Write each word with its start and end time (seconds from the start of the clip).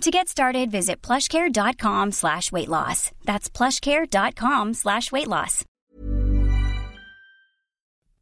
To 0.00 0.10
get 0.10 0.28
started, 0.28 0.70
visit 0.70 1.00
plushcare.com 1.02 2.12
slash 2.12 2.52
weight 2.52 2.68
loss. 2.68 3.10
That's 3.24 3.48
plushcare.com 3.48 4.74
slash 4.74 5.10
weight 5.12 5.28
loss. 5.28 5.64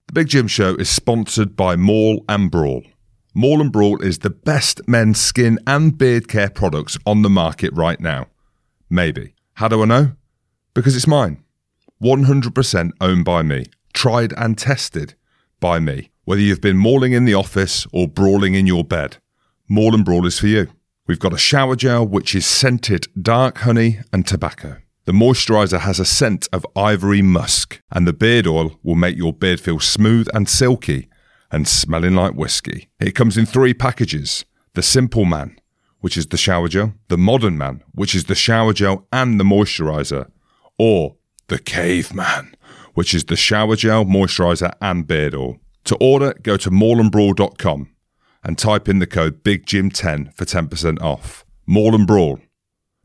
The 0.07 0.13
Big 0.13 0.29
Jim 0.29 0.47
Show 0.47 0.75
is 0.77 0.91
sponsored 0.91 1.57
by 1.57 1.77
Maul 1.77 2.25
and 2.29 2.51
Brawl. 2.51 2.83
Maul 3.35 3.63
and 3.63 3.73
Brawl 3.73 4.01
is 4.03 4.19
the 4.19 4.31
best 4.31 4.87
men's 4.87 5.19
skin 5.19 5.59
and 5.67 5.97
beard 5.97 6.29
care 6.29 6.51
products 6.51 6.99
on 7.07 7.23
the 7.23 7.31
market 7.31 7.73
right 7.73 7.99
now. 7.99 8.27
Maybe. 8.91 9.35
How 9.55 9.69
do 9.69 9.83
I 9.83 9.87
know? 9.87 10.13
Because 10.75 10.95
it's 10.95 11.07
mine. 11.07 11.43
100% 12.03 12.91
owned 13.01 13.25
by 13.25 13.43
me. 13.43 13.65
Tried 13.95 14.35
and 14.37 14.59
tested 14.59 15.15
by 15.61 15.79
me. 15.79 16.11
Whether 16.25 16.43
you've 16.43 16.61
been 16.61 16.77
mauling 16.77 17.13
in 17.13 17.25
the 17.25 17.35
office 17.35 17.87
or 17.93 18.07
brawling 18.07 18.55
in 18.55 18.67
your 18.67 18.85
bed, 18.85 19.17
Maul 19.69 19.95
and 19.95 20.05
Brawl 20.05 20.27
is 20.27 20.39
for 20.39 20.47
you. 20.47 20.69
We've 21.09 21.19
got 21.19 21.33
a 21.33 21.39
shower 21.39 21.75
gel 21.75 22.07
which 22.07 22.33
is 22.33 22.47
scented 22.47 23.09
dark 23.21 23.59
honey 23.59 23.99
and 24.13 24.25
tobacco. 24.25 24.77
The 25.05 25.13
moisturizer 25.13 25.81
has 25.81 25.99
a 25.99 26.05
scent 26.05 26.49
of 26.53 26.65
ivory 26.77 27.23
musk, 27.23 27.81
and 27.91 28.07
the 28.07 28.13
beard 28.13 28.47
oil 28.47 28.79
will 28.85 28.95
make 28.95 29.17
your 29.17 29.33
beard 29.33 29.61
feel 29.61 29.81
smooth 29.81 30.29
and 30.33 30.49
silky 30.49 31.09
and 31.51 31.67
smelling 31.67 32.15
like 32.15 32.35
whiskey. 32.35 32.89
It 33.01 33.17
comes 33.17 33.37
in 33.37 33.47
three 33.47 33.75
packages 33.75 34.45
the 34.75 34.83
Simple 34.83 35.25
Man, 35.25 35.59
which 35.99 36.17
is 36.17 36.29
the 36.29 36.37
shower 36.37 36.69
gel, 36.69 36.95
the 37.09 37.19
Modern 37.19 37.59
Man, 37.59 37.83
which 37.93 38.15
is 38.15 38.27
the 38.27 38.37
shower 38.37 38.73
gel 38.73 39.09
and 39.13 39.41
the 39.41 39.45
moisturizer, 39.45 40.31
or 40.79 41.17
the 41.49 41.59
Caveman, 41.59 42.55
which 42.95 43.13
is 43.13 43.25
the 43.25 43.37
shower 43.37 43.75
gel, 43.75 44.05
moisturizer, 44.05 44.73
and 44.81 45.09
beard 45.09 45.35
oil. 45.35 45.59
To 45.87 45.97
order, 45.97 46.33
go 46.43 46.57
to 46.59 46.71
maulandbrawl.com 46.71 47.92
and 48.43 48.59
type 48.59 48.89
in 48.89 48.99
the 48.99 49.07
code 49.07 49.45
BIGJIM10 49.45 50.35
for 50.35 50.45
10% 50.45 51.01
off. 51.01 51.45
Maul 51.67 51.95
and 51.95 52.07
Brawl. 52.07 52.41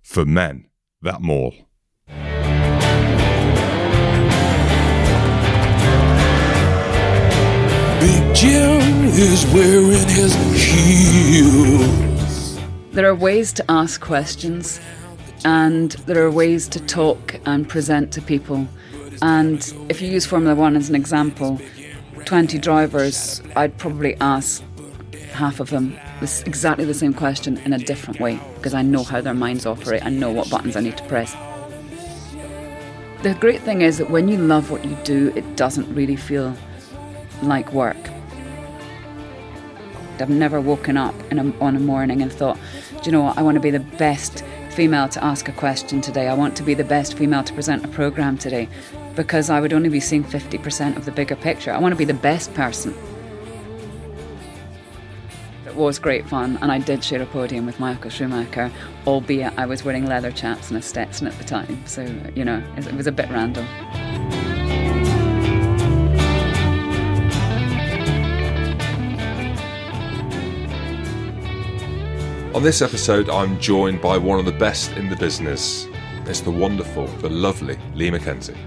For 0.01 0.25
men 0.25 0.65
that 1.01 1.21
maul. 1.21 1.53
Big 7.99 8.35
Jim 8.35 9.05
is 9.05 9.45
wearing 9.53 10.07
his 10.07 10.33
heels. 10.55 12.59
There 12.91 13.07
are 13.07 13.15
ways 13.15 13.53
to 13.53 13.65
ask 13.69 14.01
questions, 14.01 14.79
and 15.45 15.91
there 16.07 16.23
are 16.23 16.31
ways 16.31 16.67
to 16.69 16.79
talk 16.79 17.39
and 17.45 17.67
present 17.67 18.11
to 18.13 18.21
people. 18.21 18.67
And 19.21 19.73
if 19.89 20.01
you 20.01 20.09
use 20.09 20.25
Formula 20.25 20.55
One 20.55 20.75
as 20.75 20.89
an 20.89 20.95
example, 20.95 21.59
20 22.25 22.57
drivers, 22.59 23.41
I'd 23.55 23.77
probably 23.77 24.15
ask 24.21 24.63
half 25.37 25.59
of 25.59 25.69
them 25.69 25.95
this 26.19 26.41
exactly 26.43 26.83
the 26.83 26.93
same 26.93 27.13
question 27.13 27.57
in 27.59 27.73
a 27.73 27.77
different 27.77 28.19
way 28.19 28.39
because 28.55 28.73
I 28.73 28.81
know 28.81 29.03
how 29.03 29.21
their 29.21 29.35
minds 29.35 29.65
operate. 29.65 30.03
I 30.03 30.09
know 30.09 30.31
what 30.31 30.49
buttons 30.49 30.75
I 30.75 30.81
need 30.81 30.97
to 30.97 31.03
press. 31.03 31.35
The 33.21 33.35
great 33.39 33.61
thing 33.61 33.81
is 33.81 33.99
that 33.99 34.09
when 34.09 34.27
you 34.27 34.37
love 34.37 34.71
what 34.71 34.83
you 34.83 34.97
do, 35.03 35.31
it 35.35 35.55
doesn't 35.55 35.93
really 35.93 36.15
feel 36.15 36.55
like 37.43 37.71
work. 37.71 37.97
I've 40.19 40.29
never 40.29 40.59
woken 40.59 40.97
up 40.97 41.13
a, 41.31 41.53
on 41.61 41.75
a 41.75 41.79
morning 41.79 42.23
and 42.23 42.33
thought, 42.33 42.57
do 42.89 43.01
you 43.03 43.11
know 43.11 43.21
what, 43.21 43.37
I 43.37 43.43
want 43.43 43.55
to 43.55 43.61
be 43.61 43.69
the 43.69 43.79
best 43.79 44.43
female 44.71 45.07
to 45.09 45.23
ask 45.23 45.47
a 45.47 45.51
question 45.51 46.01
today. 46.01 46.27
I 46.27 46.33
want 46.33 46.57
to 46.57 46.63
be 46.63 46.73
the 46.73 46.83
best 46.83 47.15
female 47.15 47.43
to 47.43 47.53
present 47.53 47.85
a 47.85 47.87
program 47.87 48.37
today 48.37 48.67
because 49.15 49.51
I 49.51 49.61
would 49.61 49.73
only 49.73 49.89
be 49.89 49.99
seeing 49.99 50.23
50% 50.23 50.97
of 50.97 51.05
the 51.05 51.11
bigger 51.11 51.35
picture. 51.35 51.71
I 51.71 51.79
want 51.79 51.93
to 51.93 51.97
be 51.97 52.05
the 52.05 52.13
best 52.15 52.53
person. 52.55 52.95
It 55.77 55.81
was 55.81 55.99
great 55.99 56.27
fun, 56.27 56.57
and 56.63 56.71
I 56.71 56.79
did 56.79 57.03
share 57.03 57.21
a 57.21 57.25
podium 57.27 57.67
with 57.67 57.79
Michael 57.79 58.09
Schumacher, 58.09 58.71
albeit 59.05 59.53
I 59.59 59.67
was 59.67 59.85
wearing 59.85 60.07
leather 60.07 60.31
chaps 60.31 60.69
and 60.69 60.79
a 60.79 60.81
Stetson 60.81 61.27
at 61.27 61.37
the 61.37 61.43
time. 61.43 61.85
So, 61.85 62.01
you 62.33 62.43
know, 62.43 62.63
it 62.75 62.91
was 62.93 63.05
a 63.05 63.11
bit 63.11 63.29
random. 63.29 63.67
On 72.55 72.63
this 72.63 72.81
episode, 72.81 73.29
I'm 73.29 73.59
joined 73.59 74.01
by 74.01 74.17
one 74.17 74.39
of 74.39 74.45
the 74.45 74.51
best 74.53 74.93
in 74.93 75.09
the 75.09 75.15
business. 75.15 75.87
It's 76.25 76.41
the 76.41 76.49
wonderful, 76.49 77.05
the 77.05 77.29
lovely 77.29 77.77
Lee 77.93 78.09
McKenzie. 78.09 78.57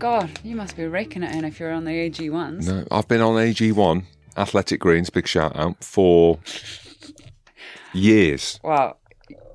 God, 0.00 0.40
you 0.42 0.56
must 0.56 0.76
be 0.76 0.86
raking 0.86 1.22
it 1.22 1.34
in 1.34 1.44
if 1.44 1.60
you're 1.60 1.72
on 1.72 1.84
the 1.84 1.92
AG 1.92 2.28
ones. 2.30 2.66
No, 2.68 2.86
I've 2.90 3.06
been 3.06 3.20
on 3.20 3.34
AG1, 3.34 4.04
Athletic 4.36 4.80
Greens, 4.80 5.10
big 5.10 5.26
shout 5.26 5.54
out, 5.56 5.84
for 5.84 6.38
years. 7.92 8.58
Well, 8.62 8.98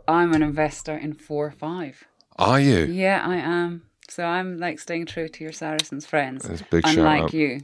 I'm 0.08 0.34
an 0.34 0.44
investor 0.44 0.96
in 0.96 1.14
four 1.14 1.48
or 1.48 1.52
five. 1.52 2.04
Are 2.38 2.60
you? 2.60 2.86
Yeah, 2.86 3.24
I 3.26 3.38
am. 3.38 3.84
So 4.10 4.24
I'm 4.24 4.60
like 4.60 4.80
staying 4.80 5.08
true 5.08 5.28
to 5.28 5.44
your 5.44 5.52
Saracens 5.54 6.06
friends. 6.06 6.48
That's 6.48 6.62
a 6.62 6.66
big 6.66 6.86
shout 6.86 6.98
unlike 6.98 7.24
out. 7.24 7.34
you, 7.34 7.62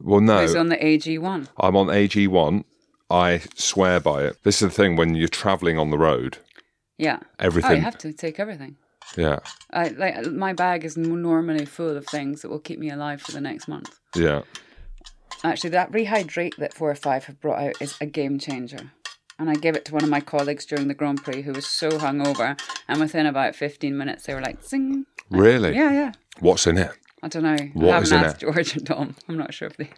Well, 0.00 0.20
no. 0.20 0.40
who's 0.40 0.54
on 0.54 0.68
the 0.68 0.84
AG 0.84 1.16
one. 1.18 1.48
I'm 1.58 1.76
on 1.76 1.86
AG1. 1.86 2.64
I 3.10 3.40
swear 3.54 4.00
by 4.00 4.24
it. 4.24 4.36
This 4.42 4.60
is 4.62 4.68
the 4.68 4.74
thing 4.74 4.96
when 4.96 5.14
you're 5.14 5.28
traveling 5.28 5.78
on 5.78 5.90
the 5.90 5.98
road, 5.98 6.38
Yeah. 6.98 7.18
Oh, 7.22 7.26
everything. 7.38 7.38
Oh, 7.40 7.46
everything. 7.68 7.76
you 7.76 7.82
have 7.84 7.98
to 7.98 8.12
take 8.12 8.38
everything. 8.40 8.76
Yeah, 9.16 9.38
I 9.72 9.88
like 9.88 10.26
my 10.26 10.52
bag 10.52 10.84
is 10.84 10.96
normally 10.96 11.64
full 11.66 11.96
of 11.96 12.06
things 12.06 12.42
that 12.42 12.50
will 12.50 12.58
keep 12.60 12.78
me 12.78 12.90
alive 12.90 13.20
for 13.22 13.32
the 13.32 13.40
next 13.40 13.68
month. 13.68 13.98
yeah. 14.16 14.42
Actually, 15.44 15.70
that 15.70 15.90
rehydrate 15.90 16.54
that 16.56 16.72
four 16.72 16.88
or 16.90 16.94
five 16.94 17.24
have 17.24 17.40
brought 17.40 17.58
out 17.60 17.74
is 17.80 17.96
a 18.00 18.06
game 18.06 18.38
changer. 18.38 18.92
And 19.38 19.50
I 19.50 19.54
gave 19.54 19.74
it 19.74 19.84
to 19.86 19.92
one 19.94 20.04
of 20.04 20.10
my 20.10 20.20
colleagues 20.20 20.64
during 20.64 20.86
the 20.86 20.94
Grand 20.94 21.24
Prix 21.24 21.42
who 21.42 21.52
was 21.52 21.66
so 21.66 21.88
hungover, 21.90 22.56
and 22.86 23.00
within 23.00 23.26
about 23.26 23.56
fifteen 23.56 23.96
minutes 23.98 24.24
they 24.24 24.34
were 24.34 24.40
like, 24.40 24.62
"Zing!" 24.62 25.04
Really? 25.30 25.74
Yeah, 25.74 25.90
yeah. 25.92 26.12
What's 26.38 26.66
in 26.66 26.78
it? 26.78 26.92
I 27.24 27.28
don't 27.28 27.42
know. 27.42 27.56
What 27.74 27.90
I 27.90 27.92
haven't 27.94 28.02
is 28.04 28.12
in 28.12 28.18
asked 28.18 28.40
George 28.40 28.76
and 28.76 28.86
Tom. 28.86 29.16
I'm 29.28 29.36
not 29.38 29.52
sure 29.52 29.66
if 29.68 29.76
they. 29.78 29.90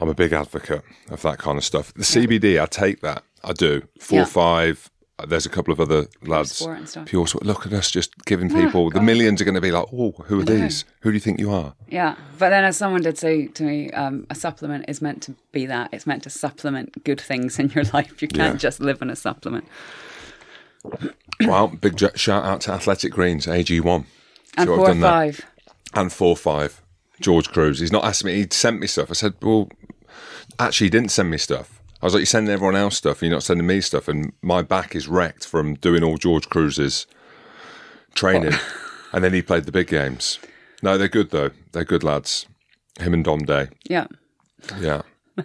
I'm 0.00 0.08
a 0.08 0.14
big 0.14 0.32
advocate 0.32 0.82
of 1.10 1.20
that 1.22 1.38
kind 1.38 1.58
of 1.58 1.64
stuff. 1.64 1.92
The 1.94 2.02
CBD, 2.04 2.60
I 2.60 2.66
take 2.66 3.00
that. 3.02 3.22
I 3.42 3.52
do. 3.52 3.82
Four, 4.00 4.20
Yeah. 4.20 4.24
five. 4.24 4.90
Uh, 5.18 5.26
There's 5.26 5.46
a 5.46 5.48
couple 5.48 5.72
of 5.72 5.78
other 5.80 6.06
lads. 6.22 6.56
Sport 6.56 6.78
and 6.78 6.88
stuff. 6.88 7.06
Pure 7.06 7.28
sport. 7.28 7.44
Look 7.46 7.66
at 7.66 7.72
us 7.72 7.90
just 7.90 8.16
giving 8.24 8.50
Yeah, 8.50 8.64
people. 8.66 8.90
the 8.90 9.00
millions 9.00 9.40
are 9.40 9.44
going 9.44 9.54
to 9.54 9.60
be 9.60 9.70
like, 9.70 9.86
oh, 9.92 10.10
who 10.26 10.40
are 10.40 10.44
these? 10.44 10.84
Who 11.02 11.10
do 11.10 11.14
you 11.14 11.20
think 11.20 11.38
you 11.38 11.52
are? 11.52 11.74
Yeah, 11.88 12.16
but 12.38 12.48
then 12.50 12.64
as 12.64 12.76
someone 12.76 13.02
did 13.02 13.16
say 13.16 13.46
to 13.46 13.62
me, 13.62 13.90
um, 13.92 14.26
a 14.28 14.34
supplement 14.34 14.86
is 14.88 15.00
meant 15.00 15.22
to 15.22 15.34
be 15.52 15.66
that. 15.66 15.90
It's 15.92 16.06
meant 16.06 16.24
to 16.24 16.30
supplement 16.30 17.04
good 17.04 17.20
things 17.20 17.58
in 17.60 17.68
your 17.70 17.84
life. 17.92 18.20
You 18.22 18.28
can't 18.28 18.54
Yeah. 18.54 18.58
just 18.58 18.80
live 18.80 19.00
on 19.02 19.10
a 19.10 19.16
supplement. 19.16 19.66
well, 21.46 21.68
big 21.68 21.98
shout 22.16 22.44
out 22.44 22.60
to 22.62 22.72
Athletic 22.72 23.12
Greens, 23.12 23.46
AG1. 23.46 24.04
And 24.56 24.68
See 24.68 24.74
four 24.74 24.78
or 24.80 24.86
done 24.88 25.00
there? 25.00 25.10
five. 25.10 25.46
and 25.94 26.12
four 26.12 26.36
five. 26.36 26.80
George 27.20 27.48
Kruis. 27.50 27.78
He's 27.78 27.92
not 27.92 28.04
asked 28.04 28.24
me. 28.24 28.34
He 28.34 28.46
sent 28.50 28.80
me 28.80 28.88
stuff. 28.88 29.10
I 29.10 29.14
said, 29.14 29.34
well, 29.40 29.68
actually, 30.58 30.86
he 30.86 30.90
didn't 30.90 31.10
send 31.12 31.30
me 31.30 31.38
stuff. 31.38 31.80
I 32.04 32.06
was 32.06 32.12
like, 32.12 32.20
you're 32.20 32.26
sending 32.26 32.52
everyone 32.52 32.76
else 32.76 32.98
stuff. 32.98 33.22
and 33.22 33.30
You're 33.30 33.36
not 33.36 33.44
sending 33.44 33.66
me 33.66 33.80
stuff, 33.80 34.08
and 34.08 34.34
my 34.42 34.60
back 34.60 34.94
is 34.94 35.08
wrecked 35.08 35.46
from 35.46 35.72
doing 35.76 36.04
all 36.04 36.18
George 36.18 36.50
Kruis's 36.50 37.06
training. 38.14 38.52
and 39.14 39.24
then 39.24 39.32
he 39.32 39.40
played 39.40 39.64
the 39.64 39.72
big 39.72 39.86
games. 39.86 40.38
No, 40.82 40.98
they're 40.98 41.08
good 41.08 41.30
though. 41.30 41.52
They're 41.72 41.82
good 41.82 42.04
lads. 42.04 42.44
Him 43.00 43.14
and 43.14 43.24
Dom 43.24 43.46
Day. 43.46 43.68
Yeah. 43.88 44.06
Yeah. 44.78 45.00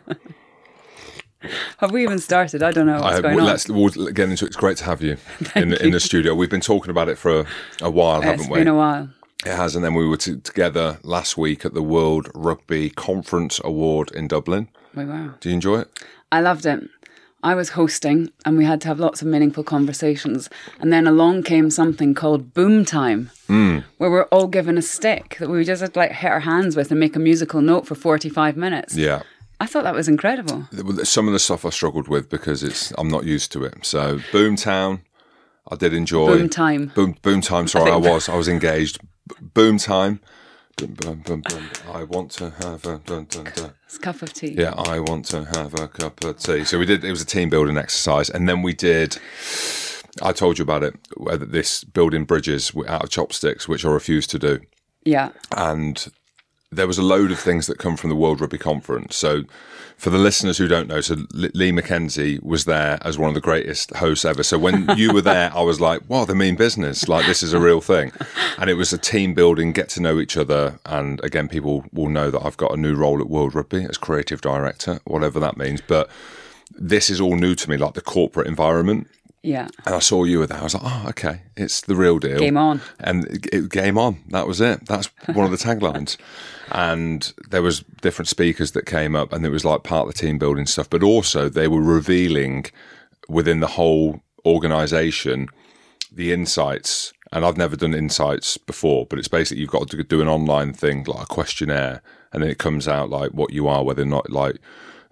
Have 1.77 1.91
we 1.91 2.03
even 2.03 2.19
started? 2.19 2.61
I 2.61 2.73
don't 2.73 2.87
know 2.87 2.99
what's 2.99 3.19
I, 3.19 3.21
going 3.21 3.35
well, 3.35 3.45
on. 3.45 3.51
let's 3.51 3.69
we'll 3.69 4.11
get 4.11 4.29
into 4.29 4.43
it. 4.43 4.49
It's 4.49 4.57
great 4.57 4.75
to 4.79 4.83
have 4.83 5.01
you 5.01 5.15
in 5.55 5.69
the, 5.69 5.81
in 5.81 5.91
the 5.91 6.01
studio. 6.01 6.35
We've 6.35 6.49
been 6.49 6.59
talking 6.59 6.91
about 6.91 7.07
it 7.07 7.17
for 7.17 7.39
a, 7.39 7.45
a 7.83 7.89
while, 7.89 8.19
haven't 8.21 8.41
It's 8.41 8.49
we? 8.49 8.57
been 8.59 8.67
a 8.67 8.75
while. 8.75 9.09
It 9.45 9.55
has, 9.55 9.77
and 9.77 9.85
then 9.85 9.93
we 9.93 10.05
were 10.05 10.17
t- 10.17 10.35
together 10.41 10.99
last 11.03 11.37
week 11.37 11.63
at 11.63 11.73
the 11.73 11.81
World 11.81 12.29
Rugby 12.35 12.89
Conference 12.89 13.61
Award 13.63 14.11
in 14.11 14.27
Dublin. 14.27 14.67
We 14.93 15.05
were. 15.05 15.35
Do 15.39 15.47
you 15.47 15.55
enjoy 15.55 15.79
it? 15.79 16.03
I 16.31 16.41
loved 16.41 16.65
it. 16.65 16.81
I 17.41 17.55
was 17.55 17.69
hosting 17.69 18.31
and 18.45 18.57
we 18.57 18.65
had 18.65 18.81
to 18.81 18.89
have 18.89 18.99
lots 18.99 19.21
of 19.21 19.27
meaningful 19.29 19.63
conversations. 19.63 20.49
And 20.79 20.91
then 20.91 21.07
along 21.07 21.43
came 21.43 21.69
something 21.71 22.13
called 22.13 22.53
Boom 22.53 22.83
Time, 22.83 23.31
Hmm. 23.47 23.79
where 23.97 24.11
we're 24.11 24.23
all 24.25 24.47
given 24.47 24.77
a 24.77 24.81
stick 24.81 25.37
that 25.39 25.49
we 25.49 25.63
just 25.63 25.81
had 25.81 25.93
to 25.93 25.99
like 25.99 26.11
hit 26.11 26.29
our 26.29 26.41
hands 26.41 26.75
with 26.75 26.91
and 26.91 26.99
make 26.99 27.15
a 27.15 27.19
musical 27.19 27.61
note 27.61 27.87
for 27.87 27.95
45 27.95 28.57
minutes. 28.57 28.95
Yeah. 28.95 29.21
I 29.61 29.65
thought 29.67 29.83
that 29.85 29.95
was 29.95 30.07
incredible. 30.09 30.67
Some 31.03 31.27
of 31.27 31.33
the 31.33 31.39
stuff 31.39 31.65
I 31.65 31.69
struggled 31.69 32.07
with 32.09 32.29
because 32.29 32.61
it's 32.63 32.91
I'm 32.97 33.07
not 33.09 33.23
used 33.25 33.51
to 33.53 33.63
it. 33.63 33.85
So 33.85 34.19
Boom 34.33 34.55
Boomtown, 34.55 34.99
I 35.71 35.75
did 35.75 35.93
enjoy 35.93 36.27
Boom 36.37 36.49
time. 36.49 36.91
Boom, 36.95 37.15
boom 37.21 37.39
time. 37.41 37.67
Sorry, 37.69 37.89
I, 37.89 37.95
think- 38.01 38.05
was. 38.05 38.27
I 38.29 38.35
was 38.35 38.47
engaged. 38.49 38.99
B- 39.29 39.35
boom 39.53 39.77
time. 39.77 40.19
Boom, 40.79 41.21
boom, 41.25 41.41
boom. 41.41 41.69
I 41.91 42.03
want 42.03 42.31
to 42.31 42.51
have 42.51 42.85
a 42.85 42.99
dun, 42.99 43.25
dun, 43.29 43.45
dun. 43.55 43.73
A 43.93 43.99
cup 43.99 44.21
of 44.21 44.31
tea. 44.33 44.53
Yeah, 44.57 44.73
I 44.77 44.99
want 44.99 45.25
to 45.25 45.43
have 45.43 45.73
a 45.73 45.87
cup 45.89 46.23
of 46.23 46.37
tea. 46.39 46.63
So 46.63 46.79
we 46.79 46.85
did. 46.85 47.03
It 47.03 47.09
was 47.09 47.21
a 47.21 47.25
team 47.25 47.49
building 47.49 47.77
exercise, 47.77 48.29
and 48.29 48.47
then 48.47 48.61
we 48.61 48.73
did. 48.73 49.17
I 50.21 50.31
told 50.31 50.57
you 50.57 50.63
about 50.63 50.83
it. 50.83 50.95
Whether 51.17 51.45
this 51.45 51.83
building 51.83 52.23
bridges 52.23 52.71
out 52.87 53.03
of 53.03 53.09
chopsticks, 53.09 53.67
which 53.67 53.83
I 53.83 53.89
refused 53.89 54.29
to 54.31 54.39
do, 54.39 54.59
Yeah. 55.03 55.31
and 55.55 56.07
there 56.71 56.87
was 56.87 56.97
a 56.99 57.03
load 57.03 57.31
of 57.31 57.39
things 57.39 57.65
that 57.67 57.79
come 57.79 57.97
from 57.97 58.09
the 58.09 58.15
World 58.15 58.41
Rugby 58.41 58.59
Conference. 58.59 59.15
So, 59.15 59.43
for 59.97 60.11
the 60.11 60.17
listeners 60.17 60.57
who 60.57 60.67
don't 60.67 60.87
know, 60.87 61.01
so 61.01 61.15
Lee 61.33 61.73
McKenzie 61.73 62.41
was 62.41 62.63
there 62.63 62.99
as 63.01 63.17
one 63.17 63.27
of 63.27 63.35
the 63.35 63.41
greatest 63.41 63.93
hosts 63.95 64.23
ever. 64.23 64.43
So 64.43 64.57
when 64.57 64.87
you 64.95 65.13
were 65.13 65.21
there, 65.21 65.51
I 65.53 65.61
was 65.61 65.81
like, 65.81 66.01
"Wow, 66.07 66.23
they 66.23 66.33
mean 66.33 66.55
business! 66.55 67.09
Like 67.09 67.25
this 67.25 67.43
is 67.43 67.51
a 67.51 67.59
real 67.59 67.81
thing." 67.81 68.13
And 68.57 68.69
it 68.69 68.75
was 68.75 68.93
a 68.93 68.97
team 68.97 69.33
building, 69.33 69.73
get 69.73 69.89
to 69.89 70.01
know 70.01 70.19
each 70.19 70.37
other, 70.37 70.79
and 70.85 71.21
again, 71.23 71.49
people 71.49 71.83
will 71.91 72.07
know 72.07 72.31
that 72.31 72.45
I've 72.45 72.55
got 72.55 72.73
a 72.73 72.77
new 72.77 72.95
role 72.95 73.19
at 73.19 73.29
World 73.29 73.55
Rugby 73.55 73.83
as 73.83 73.97
creative 73.97 74.39
director, 74.39 74.99
whatever 75.03 75.39
that 75.41 75.57
means. 75.57 75.81
But 75.81 76.09
this 76.73 77.09
is 77.09 77.19
all 77.19 77.35
new 77.35 77.55
to 77.55 77.69
me, 77.69 77.75
like 77.75 77.95
the 77.95 78.01
corporate 78.01 78.47
environment. 78.47 79.07
Yeah. 79.41 79.67
And 79.85 79.95
I 79.95 79.99
saw 79.99 80.25
you 80.25 80.39
with 80.39 80.49
that. 80.49 80.59
I 80.59 80.63
was 80.63 80.73
like, 80.73 80.83
oh, 80.85 81.05
okay, 81.09 81.43
it's 81.55 81.81
the 81.81 81.95
real 81.95 82.19
deal. 82.19 82.39
Game 82.39 82.57
on. 82.57 82.81
And 82.99 83.25
it, 83.25 83.45
it- 83.53 83.69
game 83.69 83.97
on. 83.97 84.21
That 84.29 84.47
was 84.47 84.59
it. 84.59 84.85
That's 84.85 85.07
one 85.33 85.45
of 85.45 85.51
the 85.51 85.57
taglines. 85.69 86.17
And 86.71 87.31
there 87.49 87.61
was 87.61 87.79
different 88.01 88.27
speakers 88.27 88.71
that 88.71 88.85
came 88.85 89.15
up, 89.15 89.31
and 89.33 89.45
it 89.45 89.49
was 89.49 89.63
like 89.65 89.83
part 89.83 90.07
of 90.07 90.13
the 90.13 90.19
team 90.19 90.37
building 90.37 90.65
stuff. 90.65 90.89
But 90.89 91.03
also, 91.03 91.47
they 91.49 91.67
were 91.67 91.81
revealing 91.81 92.65
within 93.29 93.59
the 93.61 93.67
whole 93.67 94.21
organisation 94.45 95.47
the 96.11 96.31
insights. 96.33 97.13
And 97.31 97.45
I've 97.45 97.57
never 97.57 97.75
done 97.75 97.93
insights 97.93 98.57
before, 98.57 99.05
but 99.05 99.19
it's 99.19 99.27
basically 99.27 99.61
you've 99.61 99.69
got 99.69 99.87
to 99.89 100.03
do 100.03 100.21
an 100.21 100.27
online 100.27 100.73
thing 100.73 101.03
like 101.05 101.23
a 101.23 101.27
questionnaire, 101.27 102.01
and 102.33 102.41
then 102.43 102.49
it 102.49 102.57
comes 102.57 102.87
out 102.87 103.09
like 103.11 103.31
what 103.31 103.53
you 103.53 103.67
are, 103.67 103.83
whether 103.83 104.01
or 104.01 104.05
not 104.05 104.31
like 104.31 104.57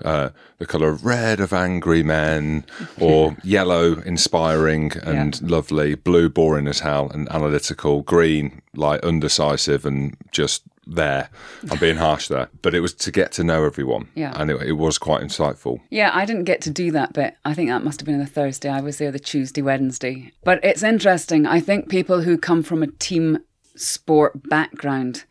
uh, 0.03 0.29
the 0.59 0.65
color 0.65 0.89
of 0.89 1.05
red 1.05 1.39
of 1.39 1.53
angry 1.53 2.03
men, 2.03 2.65
or 2.99 3.35
yellow 3.43 3.99
inspiring 4.01 4.91
and 5.03 5.41
lovely, 5.49 5.95
blue 5.95 6.29
boring 6.29 6.67
as 6.67 6.79
hell 6.81 7.09
and 7.13 7.27
analytical, 7.29 8.01
green 8.03 8.61
like 8.75 9.03
undecisive 9.03 9.85
and 9.85 10.15
just 10.31 10.63
there. 10.85 11.29
I'm 11.69 11.77
being 11.81 11.97
harsh 11.97 12.27
there, 12.29 12.49
but 12.61 12.73
it 12.73 12.79
was 12.79 12.93
to 12.93 13.11
get 13.11 13.31
to 13.33 13.43
know 13.43 13.65
everyone, 13.65 14.07
Yeah. 14.15 14.33
and 14.39 14.49
it, 14.51 14.61
it 14.61 14.71
was 14.73 14.97
quite 14.97 15.21
insightful. 15.21 15.81
Yeah, 15.89 16.11
I 16.13 16.25
didn't 16.25 16.45
get 16.45 16.61
to 16.61 16.69
do 16.69 16.91
that 16.91 17.11
bit. 17.13 17.35
I 17.43 17.53
think 17.53 17.69
that 17.69 17.83
must 17.83 17.99
have 17.99 18.05
been 18.05 18.15
on 18.15 18.21
the 18.21 18.25
Thursday. 18.27 18.69
I 18.69 18.79
was 18.81 18.97
there 18.97 19.11
the 19.11 19.19
Tuesday, 19.19 19.61
Wednesday. 19.61 20.31
But 20.45 20.63
it's 20.63 20.83
interesting. 20.83 21.45
I 21.45 21.59
think 21.59 21.89
people 21.89 22.21
who 22.21 22.37
come 22.37 22.63
from 22.63 22.83
a 22.83 22.87
team 22.87 23.39
sport 23.75 24.47
background 24.49 25.25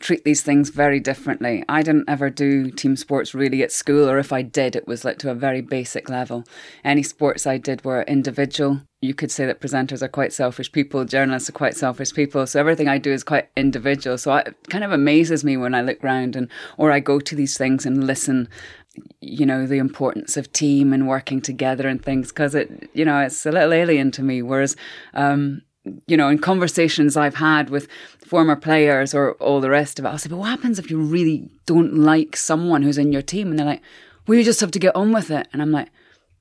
treat 0.00 0.24
these 0.24 0.42
things 0.42 0.70
very 0.70 0.98
differently. 0.98 1.62
I 1.68 1.82
didn't 1.82 2.08
ever 2.08 2.30
do 2.30 2.70
team 2.70 2.96
sports 2.96 3.34
really 3.34 3.62
at 3.62 3.70
school, 3.70 4.08
or 4.08 4.18
if 4.18 4.32
I 4.32 4.40
did, 4.40 4.74
it 4.74 4.88
was 4.88 5.04
like 5.04 5.18
to 5.18 5.30
a 5.30 5.34
very 5.34 5.60
basic 5.60 6.08
level. 6.08 6.44
Any 6.82 7.02
sports 7.02 7.46
I 7.46 7.58
did 7.58 7.84
were 7.84 8.02
individual. 8.02 8.80
You 9.02 9.14
could 9.14 9.30
say 9.30 9.46
that 9.46 9.60
presenters 9.60 10.02
are 10.02 10.08
quite 10.08 10.32
selfish 10.32 10.72
people, 10.72 11.04
journalists 11.04 11.48
are 11.50 11.52
quite 11.52 11.76
selfish 11.76 12.12
people. 12.14 12.46
So 12.46 12.58
everything 12.58 12.88
I 12.88 12.98
do 12.98 13.12
is 13.12 13.22
quite 13.22 13.48
individual. 13.56 14.16
So 14.16 14.34
it 14.36 14.56
kind 14.70 14.84
of 14.84 14.92
amazes 14.92 15.44
me 15.44 15.56
when 15.58 15.74
I 15.74 15.82
look 15.82 16.02
round 16.02 16.34
and 16.34 16.48
or 16.78 16.90
I 16.90 17.00
go 17.00 17.20
to 17.20 17.36
these 17.36 17.56
things 17.56 17.84
and 17.84 18.06
listen 18.06 18.48
you 19.20 19.46
know 19.46 19.66
the 19.66 19.78
importance 19.78 20.36
of 20.36 20.52
team 20.52 20.92
and 20.92 21.06
working 21.06 21.40
together 21.40 21.86
and 21.86 22.04
things 22.04 22.28
because 22.28 22.56
it 22.56 22.90
you 22.92 23.04
know 23.04 23.20
it's 23.20 23.46
a 23.46 23.52
little 23.52 23.72
alien 23.72 24.10
to 24.10 24.20
me 24.20 24.42
whereas 24.42 24.74
um 25.14 25.62
you 26.06 26.16
know 26.16 26.28
in 26.28 26.38
conversations 26.38 27.16
i've 27.16 27.36
had 27.36 27.70
with 27.70 27.86
former 28.30 28.54
players 28.54 29.12
or 29.12 29.32
all 29.34 29.60
the 29.60 29.68
rest 29.68 29.98
of 29.98 30.04
it 30.04 30.08
i'll 30.08 30.16
say 30.16 30.28
but 30.28 30.36
what 30.36 30.48
happens 30.48 30.78
if 30.78 30.88
you 30.88 31.00
really 31.00 31.50
don't 31.66 31.94
like 31.96 32.36
someone 32.36 32.82
who's 32.82 32.96
in 32.96 33.10
your 33.10 33.22
team 33.22 33.50
and 33.50 33.58
they're 33.58 33.66
like 33.66 33.82
well 34.28 34.38
you 34.38 34.44
just 34.44 34.60
have 34.60 34.70
to 34.70 34.78
get 34.78 34.94
on 34.94 35.10
with 35.10 35.32
it 35.32 35.48
and 35.52 35.60
i'm 35.60 35.72
like 35.72 35.88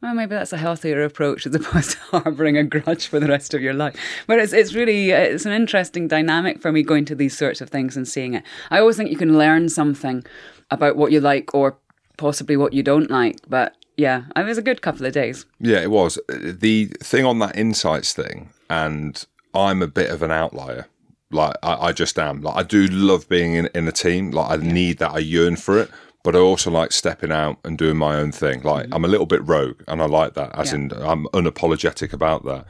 well, 0.02 0.14
maybe 0.14 0.30
that's 0.30 0.54
a 0.54 0.58
healthier 0.58 1.04
approach 1.04 1.46
as 1.46 1.54
opposed 1.60 1.92
to 1.92 1.98
harboring 2.20 2.58
a 2.58 2.64
grudge 2.64 3.08
for 3.08 3.20
the 3.20 3.28
rest 3.28 3.54
of 3.54 3.62
your 3.62 3.74
life. 3.74 3.98
But 4.28 4.40
it's 4.40 4.54
it's 4.54 4.74
really 4.74 5.12
it's 5.12 5.46
an 5.46 5.52
interesting 5.52 6.08
dynamic 6.08 6.62
for 6.62 6.72
me 6.72 6.84
going 6.84 7.04
to 7.06 7.16
these 7.16 7.38
sorts 7.38 7.60
of 7.60 7.70
things 7.70 7.98
and 7.98 8.08
seeing 8.08 8.34
it. 8.34 8.44
I 8.72 8.80
always 8.80 8.96
think 8.96 9.10
you 9.10 9.18
can 9.18 9.38
learn 9.38 9.68
something 9.68 10.24
about 10.72 10.96
what 10.96 11.12
you 11.12 11.20
like 11.20 11.54
or 11.54 11.78
possibly 12.16 12.56
what 12.56 12.72
you 12.72 12.82
don't 12.82 13.12
like. 13.12 13.40
But 13.50 13.76
yeah, 13.98 14.24
it 14.38 14.46
was 14.46 14.58
a 14.58 14.62
good 14.62 14.82
couple 14.82 15.06
of 15.06 15.12
days. 15.12 15.46
Yeah, 15.60 15.82
it 15.82 15.92
was. 15.92 16.18
The 16.30 16.86
thing 17.04 17.26
on 17.26 17.40
that 17.40 17.58
insights 17.58 18.14
thing, 18.14 18.52
and 18.70 19.26
I'm 19.54 19.82
a 19.82 19.88
bit 19.88 20.10
of 20.10 20.24
an 20.24 20.32
outlier. 20.32 20.88
Like, 21.32 21.56
I, 21.62 21.76
I 21.88 21.92
just 21.92 22.18
am. 22.18 22.42
Like, 22.42 22.56
I 22.56 22.64
do 22.64 22.88
love 22.88 23.30
being 23.30 23.54
in, 23.54 23.68
in 23.76 23.88
a 23.88 23.92
team. 23.92 24.32
Like, 24.32 24.52
I 24.52 24.56
need 24.62 24.98
that. 24.98 25.12
I 25.12 25.20
yearn 25.20 25.56
for 25.56 25.78
it. 25.78 25.90
But 26.22 26.36
I 26.36 26.40
also 26.40 26.70
like 26.70 26.92
stepping 26.92 27.32
out 27.32 27.60
and 27.64 27.78
doing 27.78 27.96
my 27.96 28.16
own 28.16 28.32
thing. 28.34 28.62
Like, 28.64 28.86
mm-hmm. 28.86 28.94
I'm 28.94 29.06
a 29.06 29.08
little 29.08 29.26
bit 29.26 29.46
rogue, 29.48 29.82
and 29.88 30.02
I 30.02 30.06
like 30.06 30.34
that. 30.34 30.52
As 30.54 30.70
Yeah. 30.72 30.76
in, 30.80 30.92
I'm 30.94 31.26
unapologetic 31.28 32.12
about 32.14 32.44
that. 32.46 32.66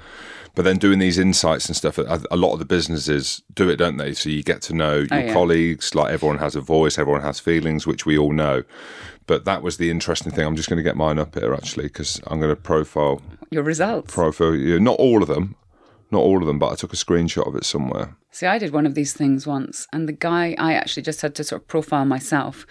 But 0.56 0.66
then 0.66 0.78
doing 0.78 1.00
these 1.00 1.18
insights 1.18 1.68
and 1.68 1.76
stuff, 1.76 1.98
a, 1.98 2.22
a 2.30 2.38
lot 2.38 2.54
of 2.54 2.60
the 2.60 2.66
businesses 2.66 3.42
do 3.54 3.70
it, 3.70 3.78
don't 3.78 3.98
they? 3.98 4.14
So 4.14 4.30
you 4.30 4.44
get 4.44 4.62
to 4.64 4.74
know 4.76 5.06
oh, 5.12 5.16
your 5.16 5.24
Oh, 5.24 5.26
yeah. 5.28 5.34
colleagues. 5.34 5.96
Like, 5.96 6.12
everyone 6.12 6.38
has 6.40 6.56
a 6.56 6.62
voice, 6.62 6.98
everyone 7.00 7.22
has 7.22 7.40
feelings, 7.40 7.88
which 7.88 8.06
we 8.06 8.18
all 8.18 8.34
know. 8.34 8.64
But 9.26 9.46
that 9.46 9.64
was 9.64 9.78
the 9.78 9.90
interesting 9.90 10.32
thing. 10.32 10.46
I'm 10.46 10.56
just 10.56 10.70
going 10.70 10.78
to 10.78 10.84
get 10.84 10.96
mine 10.98 11.18
up 11.18 11.36
here 11.36 11.54
actually 11.54 11.86
because 11.86 12.20
I'm 12.28 12.40
going 12.40 12.54
to 12.56 12.62
profile 12.62 13.22
Your 13.52 13.64
results. 13.64 14.14
profile 14.14 14.54
you. 14.56 14.80
Not 14.80 14.98
all 15.00 15.22
of 15.24 15.28
them, 15.30 15.56
not 16.12 16.20
all 16.20 16.40
of 16.40 16.48
them, 16.48 16.60
but 16.60 16.72
I 16.72 16.76
took 16.76 16.94
a 16.94 16.98
screenshot 16.98 17.48
of 17.48 17.56
it 17.56 17.66
somewhere. 17.66 18.16
See, 18.32 18.46
I 18.46 18.58
did 18.58 18.74
one 18.74 18.86
of 18.86 18.96
these 18.96 19.14
things 19.14 19.46
once, 19.46 19.88
and 19.94 20.08
the 20.08 20.14
guy, 20.14 20.56
I 20.58 20.74
actually 20.74 21.04
just 21.04 21.22
had 21.22 21.36
to 21.36 21.44
sort 21.44 21.62
of 21.62 21.68
profile 21.68 22.06
myself. 22.06 22.66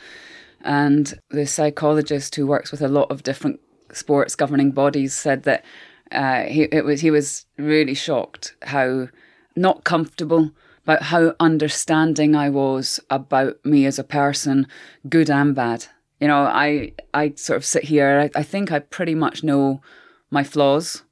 And 0.61 1.21
the 1.31 1.47
psychologist 1.47 2.35
who 2.35 2.47
works 2.47 2.73
with 2.73 2.83
a 2.83 2.89
lot 2.89 3.11
of 3.11 3.23
different 3.23 3.61
sports 3.93 4.35
governing 4.35 4.73
bodies 4.73 5.15
said 5.15 5.45
that 5.45 5.65
uh, 6.11 6.43
he 6.45 6.63
it 6.65 6.85
was 6.85 7.01
he 7.01 7.11
was 7.11 7.47
really 7.57 7.95
shocked 7.95 8.55
how 8.63 9.09
not 9.57 9.85
comfortable 9.85 10.51
about 10.85 11.03
how 11.03 11.35
understanding 11.39 12.35
I 12.35 12.49
was 12.49 12.99
about 13.11 13.65
me 13.65 13.85
as 13.85 13.99
a 13.99 14.05
person, 14.05 14.67
good 15.09 15.31
and 15.31 15.55
bad. 15.55 15.87
You 16.21 16.29
know, 16.29 16.45
I 16.45 16.93
I 17.13 17.35
sort 17.37 17.59
of 17.59 17.65
sit 17.65 17.85
here. 17.85 18.31
I, 18.35 18.39
I 18.39 18.43
think 18.43 18.73
I 18.73 18.79
pretty 18.79 19.15
much 19.15 19.45
know 19.45 19.83
my 20.31 20.45
flaws. 20.45 21.03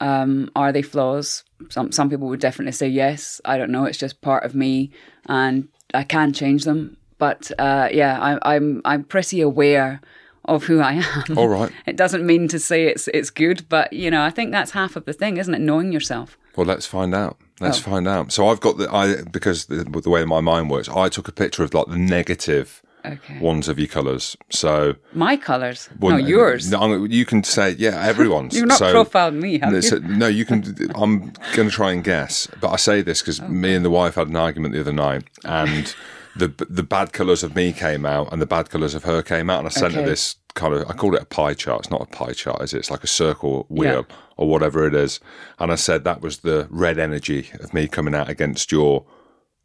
Um, 0.00 0.50
are 0.56 0.72
they 0.72 0.82
flaws? 0.82 1.44
Some 1.68 1.92
some 1.92 2.08
people 2.10 2.28
would 2.28 2.40
definitely 2.40 2.72
say 2.72 2.88
yes. 2.88 3.40
I 3.44 3.58
don't 3.58 3.70
know. 3.70 3.84
It's 3.84 3.98
just 3.98 4.20
part 4.22 4.44
of 4.44 4.54
me, 4.54 4.90
and 5.26 5.68
I 5.94 6.04
can 6.04 6.32
change 6.32 6.64
them. 6.64 6.96
But 7.18 7.50
uh, 7.58 7.88
yeah, 7.92 8.18
I, 8.20 8.54
I'm 8.54 8.80
I'm 8.84 9.04
pretty 9.04 9.40
aware 9.42 10.00
of 10.46 10.64
who 10.64 10.80
I 10.80 11.02
am. 11.28 11.38
All 11.38 11.48
right. 11.48 11.70
It 11.86 11.96
doesn't 11.96 12.24
mean 12.24 12.48
to 12.48 12.58
say 12.58 12.86
it's 12.86 13.08
it's 13.08 13.30
good, 13.30 13.68
but 13.68 13.92
you 13.92 14.10
know, 14.10 14.22
I 14.22 14.30
think 14.30 14.52
that's 14.52 14.70
half 14.70 14.96
of 14.96 15.04
the 15.04 15.12
thing, 15.12 15.36
isn't 15.36 15.54
it? 15.54 15.60
Knowing 15.60 15.92
yourself. 15.92 16.38
Well, 16.56 16.66
let's 16.66 16.86
find 16.86 17.14
out. 17.14 17.36
Let's 17.60 17.78
Oh. 17.86 17.90
find 17.90 18.08
out. 18.08 18.32
So 18.32 18.48
I've 18.48 18.60
got 18.60 18.78
the 18.78 18.90
I 18.90 19.22
because 19.30 19.66
the, 19.66 19.84
the 19.84 20.08
way 20.10 20.24
my 20.24 20.40
mind 20.40 20.70
works, 20.70 20.88
I 20.88 21.10
took 21.10 21.28
a 21.28 21.32
picture 21.32 21.62
of 21.62 21.74
like 21.74 21.88
the 21.88 21.98
negative 21.98 22.82
Okay. 23.04 23.38
ones 23.40 23.68
of 23.68 23.78
your 23.78 23.88
colours. 23.88 24.36
So 24.50 24.94
My 25.12 25.36
colours, 25.36 25.88
well, 25.98 26.18
no 26.18 26.26
yours. 26.26 26.70
No, 26.70 26.78
I'm- 26.80 27.06
you 27.10 27.24
can 27.24 27.42
say 27.44 27.70
yeah, 27.70 28.04
everyone's. 28.04 28.54
You've 28.56 28.66
not 28.68 28.78
so, 28.78 28.92
profiled 28.92 29.34
me, 29.34 29.58
have 29.58 29.70
no, 29.70 29.76
you? 29.76 29.82
so- 29.82 29.98
no, 29.98 30.26
you 30.26 30.44
can. 30.44 30.62
I'm 30.94 31.32
going 31.54 31.68
to 31.68 31.70
try 31.70 31.92
and 31.92 32.04
guess, 32.04 32.46
but 32.60 32.70
I 32.70 32.76
say 32.76 33.02
this 33.02 33.20
because 33.20 33.40
me 33.42 33.74
and 33.74 33.84
the 33.84 33.90
wife 33.90 34.14
had 34.16 34.28
an 34.28 34.36
argument 34.36 34.74
the 34.74 34.80
other 34.80 34.92
night, 34.92 35.24
and 35.44 35.94
the 36.36 36.48
the 36.68 36.82
bad 36.82 37.12
colours 37.12 37.42
of 37.42 37.56
me 37.56 37.72
came 37.72 38.04
out, 38.04 38.32
and 38.32 38.40
the 38.40 38.46
bad 38.46 38.70
colours 38.70 38.94
of 38.94 39.04
her 39.04 39.22
came 39.22 39.48
out, 39.50 39.58
and 39.60 39.66
I 39.68 39.70
sent 39.70 39.94
her 39.94 40.02
this 40.02 40.36
kind 40.54 40.74
of. 40.74 40.88
I 40.88 40.92
called 40.92 41.14
it 41.14 41.22
a 41.22 41.26
pie 41.26 41.54
chart. 41.54 41.80
It's 41.80 41.90
not 41.90 42.02
a 42.02 42.06
pie 42.06 42.32
chart, 42.32 42.62
is 42.62 42.74
it? 42.74 42.78
It's 42.78 42.90
like 42.90 43.04
a 43.04 43.08
circle 43.08 43.66
wheel 43.68 44.06
or 44.36 44.48
whatever 44.48 44.86
it 44.86 44.94
is, 44.94 45.20
and 45.58 45.70
I 45.72 45.74
said 45.76 46.04
that 46.04 46.20
was 46.22 46.38
the 46.38 46.66
red 46.70 46.98
energy 46.98 47.50
of 47.60 47.72
me 47.74 47.88
coming 47.88 48.14
out 48.14 48.28
against 48.28 48.72
your 48.72 49.04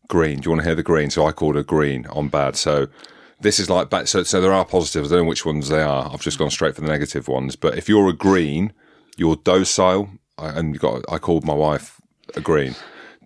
green. 0.08 0.40
Do 0.40 0.48
you 0.48 0.52
want 0.52 0.62
to 0.62 0.68
hear 0.68 0.76
the 0.76 0.84
green? 0.84 1.10
So 1.10 1.26
I 1.26 1.32
called 1.32 1.56
her 1.56 1.64
green 1.64 2.06
on 2.08 2.28
bad. 2.28 2.56
So 2.56 2.88
this 3.46 3.60
is 3.60 3.70
like. 3.70 3.88
So, 4.08 4.24
so 4.24 4.42
there 4.42 4.52
are 4.54 4.66
positives. 4.66 5.12
I 5.12 5.16
don't 5.16 5.26
know 5.26 5.30
which 5.30 5.46
ones 5.46 5.70
they 5.70 5.82
are. 5.82 6.10
I've 6.12 6.22
just 6.22 6.40
gone 6.40 6.50
straight 6.50 6.76
for 6.76 6.82
the 6.82 6.88
negative 6.88 7.28
ones. 7.28 7.56
But 7.56 7.78
if 7.78 7.88
you're 7.88 8.10
a 8.10 8.14
green, 8.14 8.74
you're 9.18 9.38
docile. 9.38 10.10
I- 10.38 10.50
And 10.58 10.74
you 10.74 10.80
got. 10.80 11.04
I 11.10 11.18
called 11.20 11.46
my 11.46 11.54
wife 11.54 12.02
a 12.36 12.42
green. 12.42 12.76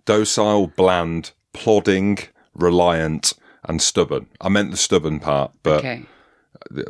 Docile, 0.04 0.68
bland, 0.68 1.32
plodding, 1.52 2.18
reliant, 2.54 3.32
and 3.64 3.80
stubborn. 3.82 4.26
I 4.40 4.48
meant 4.48 4.70
the 4.70 4.76
stubborn 4.76 5.20
part, 5.20 5.52
but 5.62 5.78
okay. 5.84 6.02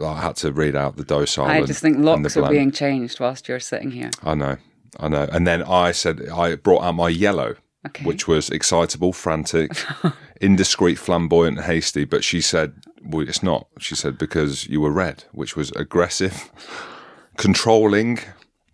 I 0.05 0.21
had 0.21 0.37
to 0.37 0.53
read 0.53 0.77
out 0.77 0.97
the 0.97 1.05
docile. 1.05 1.45
I 1.47 1.63
just 1.63 1.81
think 1.83 1.97
and 1.97 2.05
the 2.07 2.11
locks 2.11 2.37
are 2.37 2.51
being 2.51 2.73
changed 2.73 3.21
whilst 3.21 3.49
you're 3.49 3.61
sitting 3.61 3.91
here. 3.93 4.11
I 4.23 4.35
know, 4.35 4.57
I 4.99 5.09
know. 5.09 5.27
And 5.33 5.47
then 5.47 5.63
I 5.63 5.93
said 5.93 6.29
I 6.29 6.57
brought 6.57 6.83
out 6.83 6.95
my 6.95 7.09
yellow, 7.09 7.55
Okay. 7.87 8.05
which 8.05 8.27
was 8.29 8.51
excitable, 8.51 9.13
frantic, 9.13 9.71
indiscreet, 10.41 10.99
flamboyant, 10.99 11.63
hasty. 11.63 12.05
But 12.05 12.25
she 12.25 12.41
said, 12.41 12.75
"Well, 13.03 13.29
it's 13.29 13.43
not." 13.43 13.67
She 13.79 13.95
said 13.95 14.19
because 14.19 14.67
you 14.67 14.81
were 14.81 14.91
red, 14.91 15.25
which 15.33 15.57
was 15.57 15.71
aggressive, 15.73 16.51
controlling, 17.37 18.19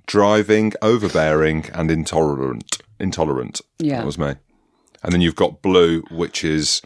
driving, 0.06 0.72
overbearing, 0.82 1.66
and 1.72 1.90
intolerant. 1.90 2.78
Intolerant. 2.98 3.60
Yeah. 3.78 3.98
That 3.98 4.06
was 4.06 4.18
me. 4.18 4.34
And 5.02 5.12
then 5.12 5.20
you've 5.20 5.36
got 5.36 5.62
blue, 5.62 6.02
which 6.10 6.44
is 6.44 6.82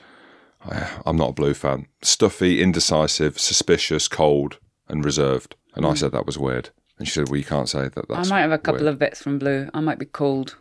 I'm 1.06 1.16
not 1.16 1.30
a 1.30 1.34
blue 1.34 1.54
fan. 1.54 1.86
Stuffy, 2.02 2.62
indecisive, 2.62 3.38
suspicious, 3.38 4.08
cold, 4.08 4.58
and 4.88 5.04
reserved. 5.04 5.54
And 5.74 5.86
I 5.86 5.94
said 5.94 6.12
that 6.12 6.26
was 6.26 6.36
weird. 6.36 6.70
And 6.98 7.06
she 7.06 7.14
said, 7.14 7.28
"Well, 7.28 7.38
you 7.38 7.44
can't 7.44 7.68
say 7.68 7.88
that." 7.88 8.06
Hmm. 8.06 8.14
I 8.14 8.28
might 8.28 8.40
have 8.40 8.52
a 8.52 8.58
couple 8.58 8.82
weird." 8.82 8.94
of 8.94 8.98
bits 8.98 9.22
from 9.22 9.38
blue. 9.38 9.70
I 9.72 9.80
might 9.80 9.98
be 9.98 10.04
cold, 10.04 10.56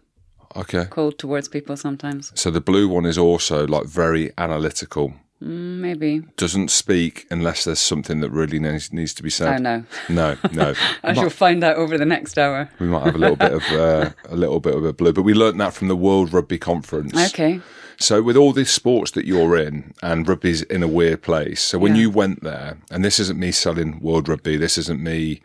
Okay. 0.55 0.85
cold 0.89 1.17
towards 1.19 1.47
people 1.49 1.75
sometimes. 1.75 2.31
So 2.35 2.49
the 2.51 2.61
blue 2.61 2.87
one 2.87 3.05
is 3.05 3.17
also 3.17 3.67
like 3.67 3.87
very 3.87 4.31
analytical. 4.37 5.13
Mm, 5.41 5.77
Maybe. 5.79 6.19
Doesn't 6.35 6.69
speak 6.69 7.25
unless 7.31 7.63
there's 7.63 7.79
something 7.79 8.19
that 8.19 8.29
really 8.29 8.59
needs, 8.59 8.91
needs 8.91 9.13
to 9.13 9.23
be 9.23 9.29
said. 9.29 9.47
I 9.47 9.57
know. 9.57 9.83
No, 10.09 10.35
no. 10.51 10.73
I 11.03 11.13
shall 11.13 11.29
find 11.29 11.63
out 11.63 11.77
over 11.77 11.97
the 11.97 12.05
next 12.05 12.37
hour. 12.37 12.69
we 12.79 12.87
might 12.87 13.05
have 13.05 13.15
a 13.15 13.19
little 13.19 13.35
bit 13.37 13.53
of 13.53 13.63
uh, 13.71 14.09
a 14.27 14.35
little 14.35 14.59
bit 14.59 14.75
of 14.75 14.83
a 14.83 14.91
blue, 14.93 15.13
but 15.13 15.23
we 15.23 15.33
learnt 15.33 15.57
that 15.59 15.73
from 15.73 15.87
the 15.87 15.95
World 15.95 16.33
Rugby 16.33 16.57
Conference. 16.57 17.15
Okay. 17.33 17.61
So 18.01 18.21
with 18.21 18.37
all 18.37 18.53
these 18.53 18.71
sports 18.71 19.11
that 19.11 19.25
you're 19.25 19.57
in, 19.57 19.93
and 20.01 20.27
rugby's 20.27 20.61
in 20.63 20.83
a 20.83 20.87
weird 20.87 21.21
place. 21.21 21.61
So 21.61 21.77
when 21.77 21.95
Yeah. 21.95 22.01
you 22.03 22.09
went 22.09 22.43
there, 22.43 22.77
and 22.91 23.03
this 23.03 23.19
isn't 23.19 23.39
me 23.39 23.51
selling 23.51 23.99
World 23.99 24.27
Rugby, 24.29 24.57
this 24.57 24.77
isn't 24.77 25.01
me 25.03 25.41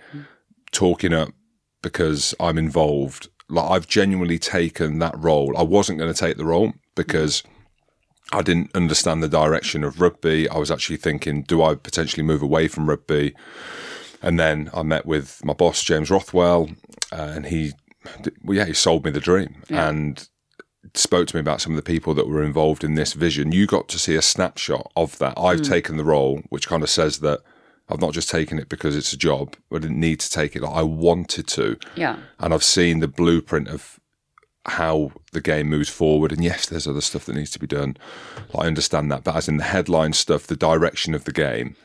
talking 0.73 1.13
up 1.13 1.31
because 1.83 2.35
I'm 2.41 2.59
involved. 2.59 3.29
Like 3.49 3.71
I've 3.71 3.87
genuinely 3.87 4.39
taken 4.39 4.99
that 5.01 5.15
role. 5.19 5.57
I 5.57 5.63
wasn't 5.63 5.99
going 5.99 6.13
to 6.13 6.19
take 6.19 6.37
the 6.37 6.45
role 6.45 6.73
because 6.95 7.43
I 8.33 8.43
didn't 8.43 8.71
understand 8.75 9.23
the 9.23 9.29
direction 9.29 9.85
of 9.85 10.01
rugby. 10.01 10.49
I 10.49 10.59
was 10.59 10.71
actually 10.71 10.97
thinking, 10.97 11.43
do 11.43 11.63
I 11.63 11.75
potentially 11.75 12.23
move 12.23 12.43
away 12.43 12.69
from 12.69 12.89
rugby? 12.89 13.35
And 14.23 14.39
then 14.41 14.71
I 14.73 14.83
met 14.83 15.05
with 15.07 15.45
my 15.45 15.53
boss 15.53 15.83
James 15.83 16.11
Rothwell, 16.11 16.71
uh, 17.13 17.17
and 17.17 17.47
he, 17.47 17.73
well, 18.43 18.57
yeah, 18.57 18.65
he 18.65 18.73
sold 18.73 19.05
me 19.05 19.11
the 19.11 19.21
dream 19.21 19.63
and 19.69 20.29
spoke 20.95 21.29
to 21.29 21.37
me 21.37 21.41
about 21.41 21.61
some 21.61 21.73
of 21.73 21.77
the 21.77 21.83
people 21.83 22.15
that 22.15 22.27
were 22.29 22.43
involved 22.43 22.83
in 22.85 22.95
this 22.95 23.13
vision. 23.13 23.53
You 23.53 23.67
got 23.67 23.89
to 23.91 23.99
see 23.99 24.15
a 24.17 24.23
snapshot 24.23 24.91
of 24.97 25.19
that. 25.19 25.35
I've 25.39 25.63
taken 25.63 25.97
the 25.99 26.05
role, 26.05 26.41
which 26.49 26.67
kind 26.69 26.83
of 26.83 26.89
says 26.91 27.19
that 27.21 27.41
I've 27.89 28.01
not 28.01 28.15
just 28.15 28.31
taken 28.31 28.59
it 28.59 28.69
because 28.71 28.97
it's 28.97 29.13
a 29.13 29.17
job. 29.19 29.57
I 29.73 29.79
didn't 29.79 30.01
need 30.01 30.21
to 30.21 30.31
take 30.31 30.57
it. 30.57 30.65
I 30.65 30.83
wanted 30.83 31.47
to, 31.49 31.77
Yeah. 31.95 32.17
and 32.39 32.55
I've 32.55 32.65
seen 32.65 33.01
the 33.01 33.09
blueprint 33.09 33.69
of 33.69 34.01
how 34.67 35.13
the 35.33 35.41
game 35.41 35.69
moves 35.69 35.89
forward. 35.89 36.33
And 36.33 36.43
yes, 36.43 36.67
there's 36.67 36.87
other 36.87 37.01
stuff 37.01 37.27
that 37.27 37.37
needs 37.37 37.51
to 37.51 37.59
be 37.59 37.67
done. 37.67 37.97
I 38.59 38.67
understand 38.67 39.11
that, 39.13 39.25
but 39.25 39.37
as 39.37 39.49
in 39.49 39.59
the 39.59 39.65
headline 39.65 40.13
stuff, 40.15 40.47
the 40.47 40.57
direction 40.57 41.15
of 41.15 41.25
the 41.25 41.33
game 41.33 41.77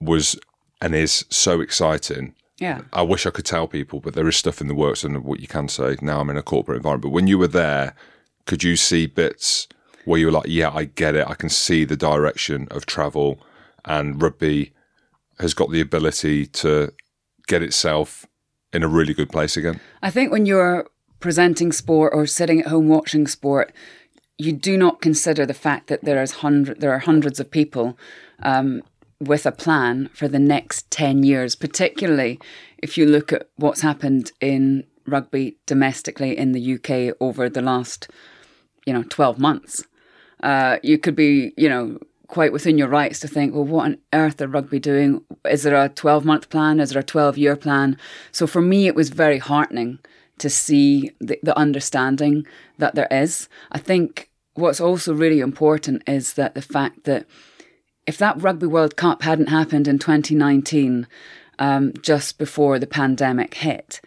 was 0.00 0.38
and 0.80 0.94
is 0.94 1.24
so 1.30 1.60
exciting. 1.60 2.34
Yeah. 2.58 2.82
I 2.92 3.02
wish 3.02 3.26
I 3.26 3.30
could 3.30 3.46
tell 3.46 3.66
people, 3.66 4.00
but 4.00 4.14
there 4.14 4.28
is 4.28 4.36
stuff 4.36 4.60
in 4.60 4.68
the 4.68 4.74
works 4.74 5.02
and 5.02 5.24
what 5.24 5.40
you 5.40 5.48
can 5.48 5.68
say. 5.68 5.96
Now 6.02 6.20
I'm 6.20 6.30
in 6.30 6.36
a 6.36 6.42
corporate 6.42 6.76
environment. 6.76 7.04
But 7.04 7.12
when 7.12 7.26
you 7.26 7.38
were 7.38 7.48
there, 7.48 7.94
could 8.46 8.62
you 8.62 8.76
see 8.76 9.06
bits 9.06 9.66
where 10.04 10.20
you 10.20 10.26
were 10.26 10.32
like, 10.32 10.46
yeah, 10.46 10.70
I 10.70 10.84
get 10.84 11.14
it. 11.14 11.26
I 11.26 11.34
can 11.34 11.48
see 11.48 11.84
the 11.84 11.96
direction 11.96 12.68
of 12.70 12.86
travel 12.86 13.40
and 13.84 14.20
rugby 14.20 14.72
has 15.40 15.54
got 15.54 15.70
the 15.70 15.80
ability 15.80 16.46
to 16.46 16.92
get 17.46 17.62
itself 17.62 18.26
in 18.72 18.82
a 18.82 18.88
really 18.88 19.14
good 19.14 19.30
place 19.30 19.56
again? 19.56 19.80
I 20.02 20.10
think 20.10 20.30
when 20.30 20.46
you're 20.46 20.86
presenting 21.24 21.72
sport 21.72 22.12
or 22.14 22.26
sitting 22.26 22.60
at 22.60 22.66
home 22.66 22.86
watching 22.86 23.26
sport, 23.26 23.72
you 24.36 24.52
do 24.52 24.76
not 24.76 25.00
consider 25.00 25.46
the 25.46 25.54
fact 25.54 25.86
that 25.86 26.04
there 26.04 26.22
is 26.22 26.32
hundred 26.44 26.82
there 26.82 26.92
are 26.92 26.98
hundreds 26.98 27.40
of 27.40 27.50
people 27.50 27.98
um, 28.42 28.82
with 29.18 29.46
a 29.46 29.50
plan 29.50 30.10
for 30.12 30.28
the 30.28 30.38
next 30.38 30.90
ten 30.90 31.22
years. 31.22 31.54
Particularly 31.54 32.38
if 32.76 32.98
you 32.98 33.06
look 33.06 33.32
at 33.32 33.48
what's 33.56 33.80
happened 33.80 34.32
in 34.38 34.84
rugby 35.06 35.56
domestically 35.64 36.36
in 36.36 36.52
the 36.52 36.74
UK 36.74 37.16
over 37.20 37.48
the 37.48 37.62
last, 37.62 38.10
you 38.84 38.92
know, 38.92 39.02
twelve 39.04 39.38
months. 39.38 39.82
Uh, 40.42 40.76
you 40.82 40.98
could 40.98 41.16
be, 41.16 41.54
you 41.56 41.70
know, 41.70 41.98
quite 42.28 42.52
within 42.52 42.76
your 42.76 42.88
rights 42.88 43.18
to 43.20 43.28
think, 43.28 43.54
well, 43.54 43.64
what 43.64 43.86
on 43.86 43.96
earth 44.12 44.42
are 44.42 44.46
rugby 44.46 44.78
doing? 44.78 45.24
Is 45.48 45.62
there 45.62 45.74
a 45.74 45.88
12 45.88 46.26
month 46.26 46.50
plan? 46.50 46.80
Is 46.80 46.90
there 46.90 47.00
a 47.00 47.02
12 47.02 47.38
year 47.38 47.56
plan? 47.56 47.96
So 48.30 48.46
for 48.46 48.60
me, 48.60 48.86
it 48.86 48.94
was 48.94 49.08
very 49.08 49.38
heartening 49.38 50.00
to 50.38 50.50
see 50.50 51.10
the, 51.20 51.38
the 51.42 51.56
understanding 51.56 52.46
that 52.78 52.94
there 52.94 53.08
is. 53.10 53.48
I 53.72 53.78
think 53.78 54.30
what's 54.54 54.80
also 54.80 55.14
really 55.14 55.40
important 55.40 56.02
is 56.06 56.34
that 56.34 56.54
the 56.54 56.62
fact 56.62 57.04
that 57.04 57.26
if 58.06 58.18
that 58.18 58.40
Rugby 58.40 58.66
World 58.66 58.96
Cup 58.96 59.22
hadn't 59.22 59.48
happened 59.48 59.88
in 59.88 59.98
2019, 59.98 61.06
um, 61.58 61.92
just 62.02 62.38
before 62.38 62.78
the 62.78 62.86
pandemic 62.86 63.54
hit, 63.54 64.00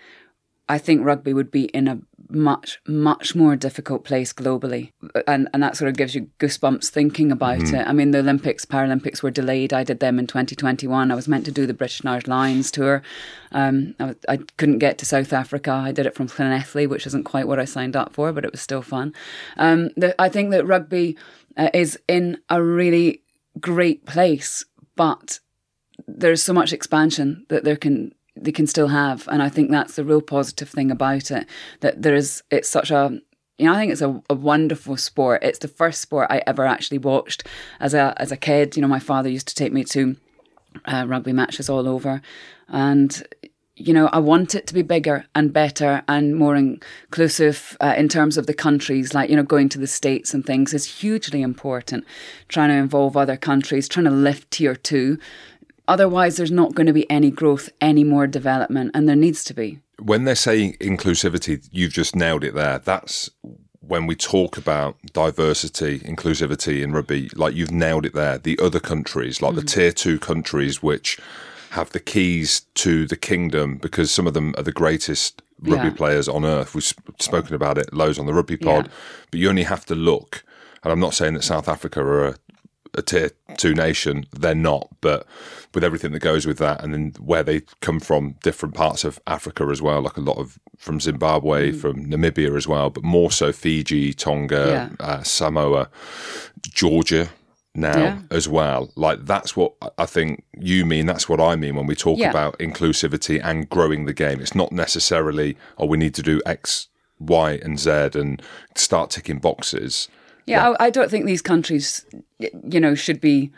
I 0.69 0.77
think 0.77 1.05
rugby 1.05 1.33
would 1.33 1.51
be 1.51 1.65
in 1.65 1.87
a 1.87 1.99
much, 2.29 2.79
much 2.87 3.35
more 3.35 3.55
difficult 3.55 4.03
place 4.03 4.33
globally. 4.33 4.91
And 5.25 5.47
and 5.53 5.63
that 5.63 5.77
sort 5.77 5.89
of 5.89 5.97
gives 5.97 6.15
you 6.15 6.29
goosebumps 6.39 6.89
thinking 6.89 7.31
about 7.31 7.61
it. 7.61 7.87
I 7.87 7.93
mean, 7.93 8.11
the 8.11 8.19
Olympics, 8.19 8.65
Paralympics 8.65 9.23
were 9.23 9.31
delayed. 9.31 9.73
I 9.73 9.83
did 9.83 9.99
them 9.99 10.19
in 10.19 10.27
2021. 10.27 11.11
I 11.11 11.15
was 11.15 11.27
meant 11.27 11.45
to 11.45 11.51
do 11.51 11.65
the 11.65 11.73
British 11.73 12.01
and 12.01 12.09
Irish 12.09 12.27
Lions 12.27 12.71
tour. 12.71 13.01
Um, 13.51 13.95
I, 13.99 14.15
I 14.27 14.37
couldn't 14.57 14.79
get 14.79 14.97
to 14.99 15.05
South 15.05 15.33
Africa. 15.33 15.71
I 15.71 15.91
did 15.91 16.05
it 16.05 16.15
from 16.15 16.27
Llanelli, 16.27 16.87
which 16.87 17.07
isn't 17.07 17.23
quite 17.23 17.47
what 17.47 17.59
I 17.59 17.65
signed 17.65 17.95
up 17.95 18.13
for, 18.13 18.31
but 18.33 18.45
it 18.45 18.51
was 18.51 18.61
still 18.61 18.81
fun. 18.81 19.13
Um, 19.57 19.89
the, 19.95 20.19
I 20.21 20.29
think 20.29 20.51
that 20.51 20.65
rugby 20.65 21.17
uh, 21.55 21.69
is 21.73 21.99
in 22.07 22.39
a 22.49 22.61
really 22.61 23.23
great 23.59 24.05
place, 24.05 24.65
but 24.95 25.39
there's 26.07 26.43
so 26.43 26.53
much 26.53 26.73
expansion 26.73 27.45
that 27.49 27.63
there 27.63 27.75
can 27.75 28.13
they 28.43 28.51
can 28.51 28.67
still 28.67 28.87
have 28.87 29.27
and 29.27 29.41
i 29.41 29.49
think 29.49 29.71
that's 29.71 29.95
the 29.95 30.03
real 30.03 30.21
positive 30.21 30.69
thing 30.69 30.91
about 30.91 31.31
it 31.31 31.47
that 31.81 32.01
there 32.01 32.15
is 32.15 32.43
it's 32.51 32.69
such 32.69 32.91
a 32.91 33.19
you 33.57 33.65
know 33.65 33.73
i 33.73 33.77
think 33.77 33.91
it's 33.91 34.01
a, 34.01 34.21
a 34.29 34.35
wonderful 34.35 34.97
sport. 34.97 35.43
It's 35.43 35.59
the 35.59 35.67
first 35.67 36.01
sport 36.01 36.27
i 36.29 36.41
ever 36.47 36.65
actually 36.65 36.99
watched 36.99 37.43
as 37.79 37.93
a 37.93 38.13
as 38.17 38.31
a 38.31 38.37
kid. 38.37 38.75
You 38.75 38.81
know 38.81 38.87
my 38.87 38.99
father 38.99 39.29
used 39.29 39.47
to 39.47 39.55
take 39.55 39.73
me 39.73 39.83
to 39.85 40.15
uh, 40.85 41.05
rugby 41.07 41.33
matches 41.33 41.69
all 41.69 41.87
over. 41.87 42.21
And 42.67 43.23
you 43.79 43.93
know 43.93 44.07
i 44.07 44.17
want 44.17 44.55
it 44.55 44.65
to 44.65 44.73
be 44.73 44.81
bigger 44.81 45.23
and 45.35 45.53
better 45.53 46.01
and 46.07 46.35
more 46.35 46.55
inclusive 46.55 47.77
uh, 47.79 47.93
in 47.95 48.09
terms 48.09 48.35
of 48.35 48.47
the 48.47 48.53
countries 48.53 49.13
like 49.13 49.29
you 49.29 49.35
know 49.35 49.43
going 49.43 49.69
to 49.69 49.77
the 49.77 49.85
states 49.85 50.33
and 50.33 50.45
things 50.45 50.73
is 50.73 50.99
hugely 51.01 51.41
important. 51.41 52.05
Trying 52.47 52.69
to 52.69 52.75
involve 52.75 53.17
other 53.17 53.37
countries 53.37 53.87
trying 53.87 54.05
to 54.05 54.11
lift 54.11 54.51
tier 54.51 54.75
2 54.75 55.17
Otherwise, 55.87 56.37
there's 56.37 56.51
not 56.51 56.75
going 56.75 56.87
to 56.87 56.93
be 56.93 57.09
any 57.09 57.31
growth, 57.31 57.69
any 57.79 58.03
more 58.03 58.27
development, 58.27 58.91
and 58.93 59.07
there 59.07 59.15
needs 59.15 59.43
to 59.45 59.53
be. 59.53 59.79
When 59.99 60.25
they're 60.25 60.35
saying 60.35 60.77
inclusivity, 60.79 61.67
you've 61.71 61.93
just 61.93 62.15
nailed 62.15 62.43
it 62.43 62.53
there. 62.53 62.79
That's 62.79 63.29
when 63.79 64.05
we 64.05 64.15
talk 64.15 64.57
about 64.57 64.97
diversity, 65.13 65.99
inclusivity 65.99 66.83
in 66.83 66.91
rugby, 66.91 67.29
like 67.35 67.55
you've 67.55 67.71
nailed 67.71 68.05
it 68.05 68.13
there. 68.13 68.37
The 68.37 68.59
other 68.61 68.79
countries, 68.79 69.41
like 69.41 69.55
the 69.55 69.61
mm-hmm. 69.61 69.79
tier 69.79 69.91
two 69.91 70.19
countries, 70.19 70.83
which 70.83 71.17
have 71.71 71.91
the 71.91 71.99
keys 71.99 72.61
to 72.75 73.05
the 73.07 73.15
kingdom 73.15 73.77
because 73.77 74.11
some 74.11 74.27
of 74.27 74.33
them 74.33 74.53
are 74.57 74.63
the 74.63 74.71
greatest 74.71 75.41
rugby 75.59 75.87
Yeah. 75.87 75.93
players 75.93 76.27
on 76.27 76.45
earth. 76.45 76.75
We've 76.75 76.93
spoken 77.19 77.55
about 77.55 77.77
it 77.77 77.93
loads 77.93 78.19
on 78.19 78.25
the 78.25 78.33
rugby 78.33 78.57
pod, 78.57 78.85
Yeah. 78.85 78.91
but 79.31 79.39
you 79.39 79.49
only 79.49 79.63
have 79.63 79.85
to 79.85 79.95
look. 79.95 80.43
And 80.83 80.91
I'm 80.91 80.99
not 80.99 81.13
saying 81.13 81.33
that 81.33 81.43
South 81.43 81.67
Africa 81.67 82.01
are 82.01 82.27
a, 82.27 82.35
a 82.97 83.01
tier 83.01 83.31
two 83.57 83.73
nation, 83.73 84.25
they're 84.31 84.55
not, 84.55 84.89
but 85.01 85.25
with 85.73 85.83
everything 85.83 86.11
that 86.13 86.19
goes 86.19 86.45
with 86.45 86.57
that, 86.57 86.83
and 86.83 86.93
then 86.93 87.13
where 87.19 87.43
they 87.43 87.61
come 87.81 87.99
from, 87.99 88.35
different 88.43 88.73
parts 88.75 89.03
of 89.03 89.19
Africa 89.27 89.65
as 89.71 89.81
well, 89.81 90.01
like 90.01 90.17
a 90.17 90.21
lot 90.21 90.37
of 90.37 90.57
from 90.77 90.99
Zimbabwe, 90.99 91.71
from 91.71 92.05
Namibia 92.07 92.55
as 92.57 92.67
well, 92.67 92.89
but 92.89 93.03
more 93.03 93.31
so 93.31 93.51
Fiji, 93.51 94.13
Tonga, 94.13 94.91
uh, 94.99 95.23
Samoa, 95.23 95.89
Georgia 96.61 97.29
now 97.75 97.97
Yeah. 97.97 98.19
as 98.31 98.47
well. 98.49 98.91
Like 98.95 99.25
that's 99.25 99.55
what 99.55 99.73
I- 99.97 100.05
think 100.07 100.43
you 100.57 100.85
mean. 100.85 101.05
That's 101.05 101.29
what 101.29 101.39
I 101.39 101.55
mean 101.55 101.75
when 101.75 101.85
we 101.85 101.95
talk 101.95 102.17
Yeah. 102.17 102.29
about 102.31 102.57
inclusivity 102.59 103.39
and 103.43 103.69
growing 103.69 104.05
the 104.05 104.13
game. 104.13 104.39
It's 104.39 104.55
not 104.55 104.71
necessarily, 104.71 105.57
oh, 105.77 105.85
we 105.85 105.97
need 105.97 106.15
to 106.15 106.23
do 106.23 106.41
X, 106.45 106.87
Y, 107.19 107.59
and 107.63 107.79
Z 107.79 107.91
and 108.15 108.41
start 108.75 109.11
ticking 109.11 109.39
boxes. 109.39 110.07
Yeah, 110.45 110.69
I, 110.79 110.85
I 110.85 110.89
don't 110.89 111.11
think 111.11 111.25
these 111.25 111.41
countries, 111.41 112.05
you 112.39 112.79
know, 112.79 112.95
should 112.95 113.21
be 113.21 113.51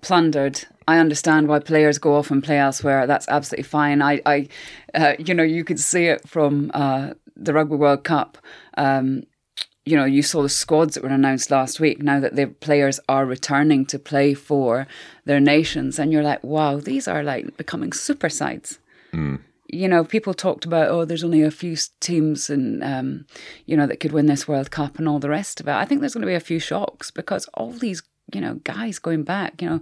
plundered. 0.00 0.64
I 0.88 0.98
understand 0.98 1.48
why 1.48 1.60
players 1.60 1.98
go 1.98 2.14
off 2.14 2.30
and 2.30 2.42
play 2.42 2.58
elsewhere. 2.58 3.06
That's 3.06 3.28
absolutely 3.28 3.64
fine. 3.64 4.02
I, 4.02 4.20
I 4.26 4.48
uh, 4.94 5.14
you 5.18 5.34
know, 5.34 5.42
you 5.42 5.64
could 5.64 5.80
see 5.80 6.06
it 6.06 6.28
from 6.28 6.70
uh, 6.74 7.14
the 7.36 7.52
Rugby 7.52 7.76
World 7.76 8.04
Cup. 8.04 8.38
Um, 8.76 9.24
you 9.84 9.96
know, 9.96 10.04
you 10.04 10.22
saw 10.22 10.42
the 10.42 10.48
squads 10.48 10.94
that 10.94 11.02
were 11.02 11.10
announced 11.10 11.50
last 11.50 11.80
week. 11.80 12.02
Now 12.02 12.20
that 12.20 12.36
the 12.36 12.46
players 12.46 13.00
are 13.08 13.24
returning 13.24 13.86
to 13.86 13.98
play 13.98 14.34
for 14.34 14.86
their 15.24 15.40
nations, 15.40 15.98
and 15.98 16.12
you're 16.12 16.22
like, 16.22 16.42
wow, 16.44 16.76
these 16.76 17.08
are 17.08 17.22
like 17.22 17.56
becoming 17.56 17.92
super 17.92 18.28
sides 18.28 18.78
you 19.72 19.88
know, 19.88 20.04
people 20.04 20.34
talked 20.34 20.64
about, 20.64 20.88
oh, 20.88 21.04
there's 21.04 21.24
only 21.24 21.42
a 21.42 21.50
few 21.50 21.76
teams 22.00 22.50
and, 22.50 22.82
um, 22.82 23.26
you 23.66 23.76
know, 23.76 23.86
that 23.86 24.00
could 24.00 24.12
win 24.12 24.26
this 24.26 24.48
World 24.48 24.70
Cup 24.70 24.98
and 24.98 25.08
all 25.08 25.18
the 25.18 25.28
rest 25.28 25.60
of 25.60 25.68
it. 25.68 25.72
I 25.72 25.84
think 25.84 26.00
there's 26.00 26.14
going 26.14 26.22
to 26.22 26.26
be 26.26 26.34
a 26.34 26.40
few 26.40 26.58
shocks 26.58 27.10
because 27.10 27.46
all 27.54 27.72
these 27.72 28.02
you 28.34 28.40
know, 28.40 28.54
guys 28.64 28.98
going 28.98 29.22
back, 29.22 29.60
you 29.62 29.68
know, 29.68 29.80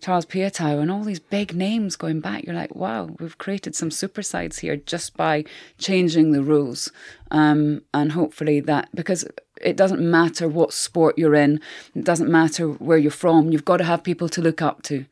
Charles 0.00 0.24
Piutau 0.24 0.80
and 0.80 0.90
all 0.90 1.04
these 1.04 1.20
big 1.20 1.54
names 1.54 1.96
going 1.96 2.20
back. 2.20 2.44
You're 2.44 2.54
like, 2.54 2.74
wow, 2.74 3.10
we've 3.18 3.38
created 3.38 3.74
some 3.74 3.90
super 3.90 4.22
sides 4.22 4.60
here 4.60 4.76
just 4.76 5.16
by 5.16 5.44
changing 5.78 6.32
the 6.32 6.42
rules. 6.42 6.90
Um, 7.30 7.82
and 7.92 8.12
hopefully 8.12 8.60
that, 8.60 8.88
because 8.94 9.26
it 9.60 9.76
doesn't 9.76 10.00
matter 10.00 10.48
what 10.48 10.72
sport 10.72 11.18
you're 11.18 11.34
in, 11.34 11.60
it 11.94 12.04
doesn't 12.04 12.30
matter 12.30 12.68
where 12.68 12.98
you're 12.98 13.10
from, 13.10 13.52
you've 13.52 13.64
got 13.64 13.76
to 13.76 13.84
have 13.84 14.02
people 14.02 14.28
to 14.30 14.40
look 14.40 14.62
up 14.62 14.82
to. 14.84 15.04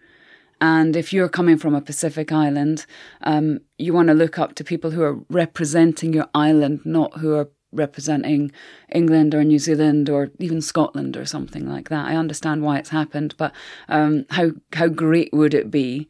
And 0.60 0.96
if 0.96 1.12
you're 1.12 1.28
coming 1.28 1.56
from 1.56 1.74
a 1.74 1.80
Pacific 1.80 2.32
island, 2.32 2.84
um, 3.22 3.60
you 3.76 3.92
want 3.92 4.08
to 4.08 4.14
look 4.14 4.38
up 4.38 4.54
to 4.56 4.64
people 4.64 4.90
who 4.90 5.02
are 5.02 5.20
representing 5.30 6.12
your 6.12 6.28
island, 6.34 6.80
not 6.84 7.18
who 7.18 7.34
are 7.34 7.48
representing 7.72 8.50
England 8.90 9.34
or 9.34 9.44
New 9.44 9.58
Zealand 9.58 10.08
or 10.08 10.30
even 10.38 10.60
Scotland 10.60 11.16
or 11.16 11.24
something 11.24 11.68
like 11.68 11.88
that. 11.88 12.06
I 12.06 12.16
understand 12.16 12.62
why 12.62 12.78
it's 12.78 12.88
happened, 12.90 13.34
but 13.36 13.52
um, 13.88 14.24
how 14.30 14.52
how 14.72 14.88
great 14.88 15.32
would 15.32 15.54
it 15.54 15.70
be 15.70 16.08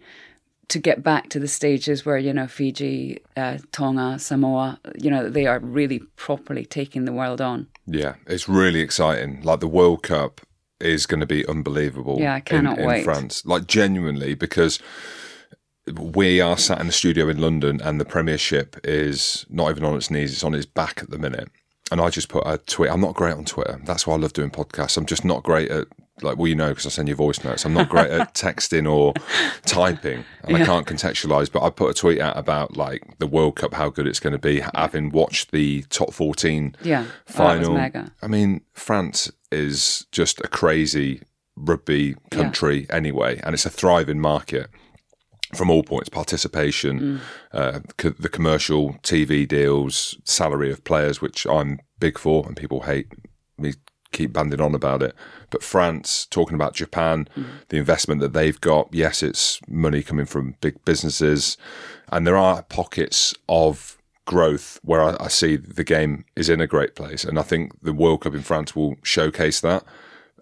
to 0.69 0.79
get 0.79 1.03
back 1.03 1.31
to 1.31 1.41
the 1.41 1.49
stages 1.49 2.05
where 2.05 2.19
you 2.19 2.33
know 2.33 2.47
Fiji, 2.47 3.21
uh, 3.37 3.59
Tonga, 3.73 4.19
Samoa, 4.19 4.79
you 4.97 5.11
know 5.11 5.29
they 5.29 5.47
are 5.47 5.59
really 5.59 6.00
properly 6.17 6.65
taking 6.65 7.05
the 7.05 7.12
world 7.12 7.41
on. 7.41 7.67
Yeah, 7.87 8.15
it's 8.27 8.49
really 8.49 8.81
exciting. 8.81 9.43
Like 9.43 9.61
the 9.61 9.69
World 9.69 10.03
Cup 10.03 10.41
is 10.81 11.07
going 11.07 11.21
to 11.21 11.27
be 11.27 11.47
unbelievable. 11.47 12.19
Yeah, 12.21 12.35
I 12.35 12.41
cannot 12.41 12.79
in, 12.79 12.85
in 12.85 12.88
wait. 12.88 13.05
France, 13.05 13.45
like 13.45 13.67
genuinely, 13.67 14.35
because 14.35 14.79
we 15.92 16.40
are 16.40 16.59
sat 16.59 16.80
in 16.80 16.87
the 16.87 16.92
studio 16.92 17.28
in 17.28 17.40
London, 17.40 17.80
and 17.83 18.00
the 18.00 18.04
Premiership 18.04 18.76
is 18.85 19.47
not 19.49 19.71
even 19.71 19.85
on 19.85 19.97
its 19.97 20.11
knees; 20.11 20.33
it's 20.33 20.45
on 20.45 20.54
its 20.54 20.66
back 20.66 21.00
at 21.02 21.11
the 21.11 21.18
minute. 21.18 21.49
And 21.90 22.00
I 22.00 22.11
just 22.11 22.28
put 22.28 22.47
a 22.47 22.59
tweet. 22.59 22.90
I'm 22.90 23.00
not 23.00 23.14
great 23.14 23.33
on 23.35 23.45
Twitter. 23.47 23.80
That's 23.85 24.07
why 24.07 24.14
I 24.14 24.18
love 24.18 24.35
doing 24.35 24.50
podcasts. 24.50 24.99
I'm 24.99 25.07
just 25.07 25.25
not 25.25 25.42
great 25.42 25.71
at 25.71 25.87
like 26.23 26.37
well, 26.37 26.47
you 26.49 26.54
know, 26.54 26.68
because 26.71 26.87
I 26.87 26.90
send 26.90 27.09
you 27.09 27.14
voice 27.14 27.42
notes. 27.45 27.64
I'm 27.64 27.75
not 27.75 27.88
great 27.88 28.11
at 28.11 28.35
texting 28.35 28.90
or 28.90 29.14
typing, 29.64 30.25
and 30.42 30.57
I 30.57 30.64
can't 30.64 30.87
contextualize. 30.87 31.50
But 31.50 31.62
I 31.62 31.71
put 31.71 31.90
a 31.90 31.95
tweet 31.95 32.21
out 32.21 32.37
about 32.37 32.76
like 32.76 33.18
the 33.18 33.26
World 33.26 33.57
Cup, 33.57 33.75
how 33.75 33.88
good 33.88 34.07
it's 34.07 34.21
going 34.21 34.33
to 34.33 34.38
be, 34.38 34.61
having 34.75 35.11
watched 35.11 35.50
the 35.50 35.83
top 35.90 36.12
14 36.12 36.76
Yeah, 36.83 37.04
oh, 37.07 37.12
final. 37.33 37.75
mega. 37.75 38.12
I 38.23 38.26
mean, 38.26 38.62
France 38.75 39.30
is 39.50 40.07
just 40.12 40.40
a 40.40 40.49
crazy 40.49 41.23
rugby 41.57 42.16
country 42.30 42.87
anyway, 42.90 43.40
and 43.42 43.54
it's 43.54 43.66
a 43.66 43.71
thriving 43.71 44.21
market 44.21 44.68
from 45.55 45.71
all 45.71 45.83
points 45.83 46.09
participation, 46.09 47.21
uh, 47.52 47.81
co- 47.97 48.14
the 48.19 48.28
commercial 48.28 48.95
TV 49.02 49.47
deals, 49.47 50.17
salary 50.25 50.71
of 50.71 50.85
players, 50.85 51.21
which 51.21 51.47
I'm 51.47 51.81
big 51.99 52.19
for, 52.19 52.47
and 52.47 52.57
people 52.57 52.83
hate 52.83 53.09
me 53.57 53.73
keep 54.12 54.33
banding 54.33 54.61
on 54.61 54.75
about 54.75 55.02
it. 55.02 55.14
But 55.50 55.62
France, 55.62 56.26
talking 56.31 56.55
about 56.55 56.75
Japan, 56.75 57.28
the 57.69 57.76
investment 57.76 58.21
that 58.21 58.33
they've 58.33 58.61
got, 58.61 58.88
yes, 58.93 59.23
it's 59.23 59.61
money 59.69 60.02
coming 60.02 60.26
from 60.26 60.55
big 60.61 60.83
businesses, 60.85 61.57
and 62.11 62.26
there 62.26 62.37
are 62.37 62.62
pockets 62.62 63.35
of 63.49 63.99
growth 64.25 64.78
where 64.83 65.02
I, 65.02 65.17
I 65.21 65.28
see 65.28 65.57
the 65.57 65.85
game 65.85 66.25
is 66.37 66.49
in 66.49 66.61
a 66.61 66.67
great 66.67 66.95
place, 66.95 67.25
and 67.25 67.38
I 67.38 67.43
think 67.43 67.73
the 67.83 67.93
World 67.93 68.23
Cup 68.23 68.35
in 68.35 68.43
France 68.43 68.75
will 68.75 68.97
showcase 69.02 69.61
that. 69.61 69.85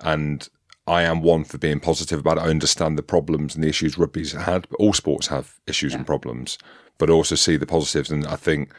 And 0.00 0.48
I 0.86 1.02
am 1.02 1.20
one 1.20 1.44
for 1.44 1.58
being 1.58 1.80
positive 1.80 2.20
about 2.20 2.38
it. 2.38 2.42
I 2.42 2.50
understand 2.50 2.96
the 2.96 3.02
problems 3.02 3.54
and 3.54 3.64
the 3.64 3.68
issues 3.68 3.98
rugby's 3.98 4.32
had, 4.32 4.68
but 4.68 4.76
all 4.76 4.92
sports 4.92 5.26
have 5.28 5.58
issues 5.66 5.94
and 5.94 6.06
problems, 6.06 6.58
but 6.98 7.10
also 7.10 7.34
see 7.34 7.56
the 7.56 7.66
positives. 7.66 8.10
And 8.10 8.26
I 8.26 8.36
think 8.36 8.72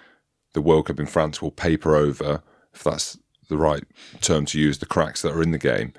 the 0.54 0.62
World 0.62 0.88
Cup 0.88 1.00
in 1.00 1.06
France 1.06 1.42
will 1.42 1.52
paper 1.52 1.96
over, 1.96 2.42
if 2.74 2.84
that's 2.84 3.18
the 3.50 3.58
right 3.58 3.84
term 4.22 4.46
to 4.46 4.60
use, 4.60 4.78
the 4.78 4.86
cracks 4.86 5.22
that 5.22 5.34
are 5.34 5.44
in 5.44 5.52
the 5.52 5.58
game, 5.58 5.94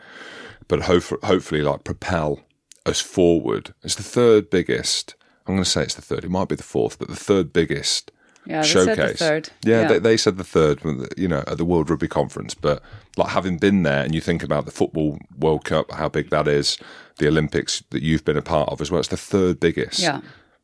but 0.67 0.83
hope, 0.83 1.05
hopefully, 1.25 1.63
like 1.63 1.85
propel 1.85 2.41
us 2.87 3.01
forward. 3.01 3.75
It's 3.83 3.95
the 3.95 4.03
third 4.03 4.51
biggest. 4.51 5.15
I'm 5.47 5.55
going 5.55 5.65
to 5.65 5.71
say 5.71 5.83
it's 5.83 5.95
the 5.95 6.03
third. 6.03 6.25
It 6.25 6.31
might 6.31 6.49
be 6.49 6.57
the 6.57 6.63
fourth, 6.63 6.99
but 6.99 7.09
the 7.09 7.17
third 7.17 7.53
biggest 7.53 8.13
Yeah, 8.47 8.63
they 8.63 8.67
showcase. 8.69 8.97
said 8.97 9.09
the 9.09 9.15
third. 9.15 9.49
Yeah, 9.65 9.81
Yeah. 9.83 9.89
They, 9.89 9.99
they 9.99 10.17
said 10.17 10.37
the 10.39 10.45
third, 10.45 10.81
you 11.17 11.29
know, 11.29 11.45
at 11.47 11.59
the 11.59 11.65
World 11.65 11.91
Rugby 11.91 12.09
Conference. 12.09 12.55
But 12.55 12.83
like 13.17 13.29
having 13.31 13.59
been 13.59 13.83
there, 13.83 14.03
and 14.05 14.15
you 14.15 14.21
think 14.21 14.43
about 14.43 14.65
the 14.65 14.71
football 14.71 15.19
World 15.39 15.65
Cup, 15.65 15.91
how 15.93 16.09
big 16.09 16.31
that 16.31 16.49
is, 16.49 16.79
the 17.19 17.29
Olympics 17.29 17.83
that 17.91 18.03
you've 18.03 18.25
been 18.25 18.37
a 18.39 18.43
part 18.43 18.71
of 18.71 18.81
as 18.81 18.91
well. 18.91 19.01
It's 19.01 19.09
the 19.09 19.17
third 19.17 19.61
biggest. 19.61 19.99
Yeah. 20.01 20.21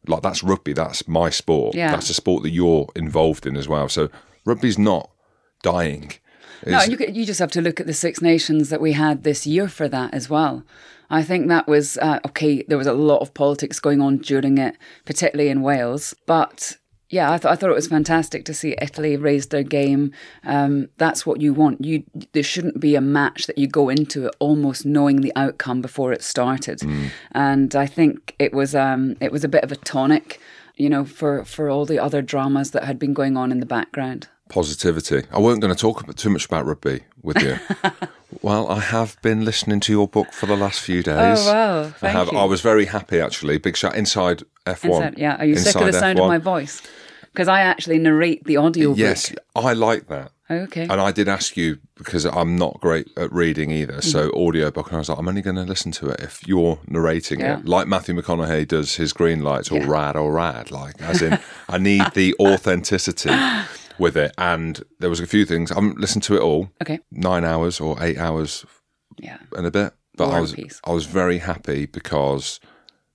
Like 0.06 0.22
that's 0.22 0.42
rugby. 0.42 0.72
That's 0.72 1.06
my 1.08 1.30
sport. 1.30 1.74
Yeah. 1.74 1.90
That's 1.90 2.10
a 2.10 2.14
sport 2.14 2.42
that 2.44 2.50
you're 2.50 2.88
involved 2.96 3.46
in 3.46 3.56
as 3.56 3.68
well. 3.68 3.88
So 3.88 4.08
rugby's 4.46 4.78
not 4.78 5.10
dying. 5.62 6.12
No, 6.66 6.82
you 6.84 6.96
could- 6.96 7.14
you 7.14 7.26
just 7.26 7.40
have 7.40 7.50
to 7.52 7.60
look 7.60 7.80
at 7.80 7.86
the 7.86 7.92
Six 7.92 8.22
Nations 8.22 8.70
that 8.70 8.80
we 8.80 8.92
had 8.92 9.22
this 9.24 9.46
year 9.46 9.68
for 9.68 9.86
that 9.88 10.14
as 10.14 10.30
well. 10.30 10.64
I 11.10 11.22
think 11.22 11.48
that 11.48 11.68
was 11.68 11.98
uh, 11.98 12.20
okay. 12.26 12.64
There 12.66 12.78
was 12.78 12.86
a 12.86 12.94
lot 12.94 13.18
of 13.18 13.34
politics 13.34 13.78
going 13.80 14.00
on 14.00 14.18
during 14.18 14.56
it, 14.56 14.76
particularly 15.04 15.50
in 15.50 15.60
Wales. 15.60 16.14
But 16.26 16.78
yeah, 17.14 17.30
I 17.30 17.38
thought 17.38 17.52
I 17.52 17.54
thought 17.54 17.70
it 17.70 17.74
was 17.74 17.86
fantastic 17.86 18.44
to 18.46 18.52
see 18.52 18.74
Italy 18.82 19.16
raise 19.16 19.46
their 19.46 19.62
game. 19.62 20.10
Um, 20.44 20.88
that's 20.96 21.24
what 21.24 21.40
you 21.40 21.54
want. 21.54 21.84
You 21.84 22.02
there 22.32 22.42
shouldn't 22.42 22.80
be 22.80 22.96
a 22.96 23.00
match 23.00 23.46
that 23.46 23.56
you 23.56 23.68
go 23.68 23.88
into 23.88 24.26
it 24.26 24.34
almost 24.40 24.84
knowing 24.84 25.20
the 25.20 25.32
outcome 25.36 25.80
before 25.80 26.12
it 26.12 26.24
started. 26.24 26.82
And 27.30 27.76
I 27.76 27.86
think 27.86 28.34
it 28.40 28.52
was 28.52 28.74
um, 28.74 29.16
it 29.20 29.30
was 29.30 29.44
a 29.44 29.48
bit 29.48 29.62
of 29.62 29.70
a 29.70 29.76
tonic, 29.76 30.40
you 30.74 30.90
know, 30.90 31.04
for 31.04 31.44
for 31.44 31.70
all 31.70 31.86
the 31.86 32.00
other 32.00 32.20
dramas 32.20 32.72
that 32.72 32.82
had 32.82 32.98
been 32.98 33.14
going 33.14 33.36
on 33.36 33.52
in 33.52 33.60
the 33.60 33.66
background. 33.66 34.26
positivity. 34.48 35.22
I 35.30 35.38
weren't 35.38 35.60
going 35.60 35.74
to 35.74 35.80
talk 35.80 36.02
about, 36.02 36.16
too 36.16 36.30
much 36.30 36.46
about 36.46 36.66
rugby 36.66 37.04
with 37.22 37.40
you. 37.40 37.58
well, 38.42 38.68
I 38.68 38.80
have 38.80 39.16
been 39.22 39.44
listening 39.44 39.80
to 39.80 39.92
your 39.92 40.08
book 40.08 40.32
for 40.32 40.46
the 40.46 40.56
last 40.56 40.80
few 40.80 41.02
days. 41.02 41.46
Oh, 41.46 41.52
wow. 41.52 41.80
I 41.82 41.90
Thank 41.90 42.16
have. 42.16 42.32
you. 42.32 42.38
I 42.38 42.44
was 42.44 42.60
very 42.60 42.86
happy 42.86 43.20
actually. 43.20 43.58
Big 43.58 43.76
shout 43.76 43.94
inside 43.94 44.42
F1. 44.66 44.84
Inside, 44.84 45.18
yeah. 45.18 45.36
Are 45.36 45.46
you 45.46 45.56
sick 45.56 45.76
of 45.76 45.86
the 45.86 45.92
sound 45.92 46.18
of 46.18 46.24
F1. 46.24 46.28
my 46.28 46.38
voice? 46.38 46.82
Because 47.34 47.48
I 47.48 47.60
actually 47.60 47.98
narrate 47.98 48.44
the 48.44 48.56
audio 48.56 48.94
Yes. 48.94 49.34
I 49.56 49.72
like 49.74 50.06
that. 50.06 50.30
Okay. 50.50 50.82
And 50.82 51.00
I 51.00 51.10
did 51.10 51.26
ask 51.28 51.56
you 51.56 51.78
because 51.96 52.24
I'm 52.26 52.56
not 52.56 52.78
great 52.80 53.08
at 53.16 53.32
reading 53.32 53.70
either. 53.70 54.00
So 54.02 54.28
Mm-hmm. 54.28 54.38
audiobook, 54.38 54.86
and 54.88 54.96
I 54.96 54.98
was 55.00 55.08
like, 55.08 55.18
I'm 55.18 55.26
only 55.28 55.42
going 55.42 55.56
to 55.56 55.62
listen 55.64 55.90
to 55.92 56.08
it 56.10 56.20
if 56.20 56.46
you're 56.46 56.78
narrating 56.86 57.40
Yeah. 57.40 57.58
it, 57.58 57.66
like 57.66 57.88
Matthew 57.88 58.14
McConaughey 58.14 58.68
does 58.68 58.96
his 58.96 59.12
green 59.12 59.42
lights, 59.42 59.70
or 59.72 59.78
Yeah. 59.78 59.86
rad 59.88 60.16
or 60.16 60.32
rad. 60.32 60.70
Like, 60.70 61.00
as 61.02 61.22
in, 61.22 61.38
I 61.68 61.78
need 61.78 62.04
the 62.14 62.34
authenticity 62.38 63.30
with 63.98 64.16
it. 64.16 64.32
And 64.38 64.82
there 65.00 65.10
was 65.10 65.20
a 65.20 65.26
few 65.26 65.44
things. 65.44 65.72
I 65.72 65.76
haven't 65.76 65.98
listened 65.98 66.22
to 66.24 66.36
it 66.36 66.40
all. 66.42 66.70
Okay. 66.82 67.00
Nine 67.10 67.44
hours 67.44 67.80
or 67.80 67.96
eight 68.02 68.18
hours 68.18 68.64
Yeah. 69.18 69.38
and 69.56 69.66
a 69.66 69.70
bit. 69.70 69.92
But 70.16 70.28
War 70.28 70.36
I 70.36 70.40
was 70.40 70.54
I 70.84 70.92
was 70.92 71.06
very 71.06 71.38
happy 71.38 71.86
because 71.86 72.60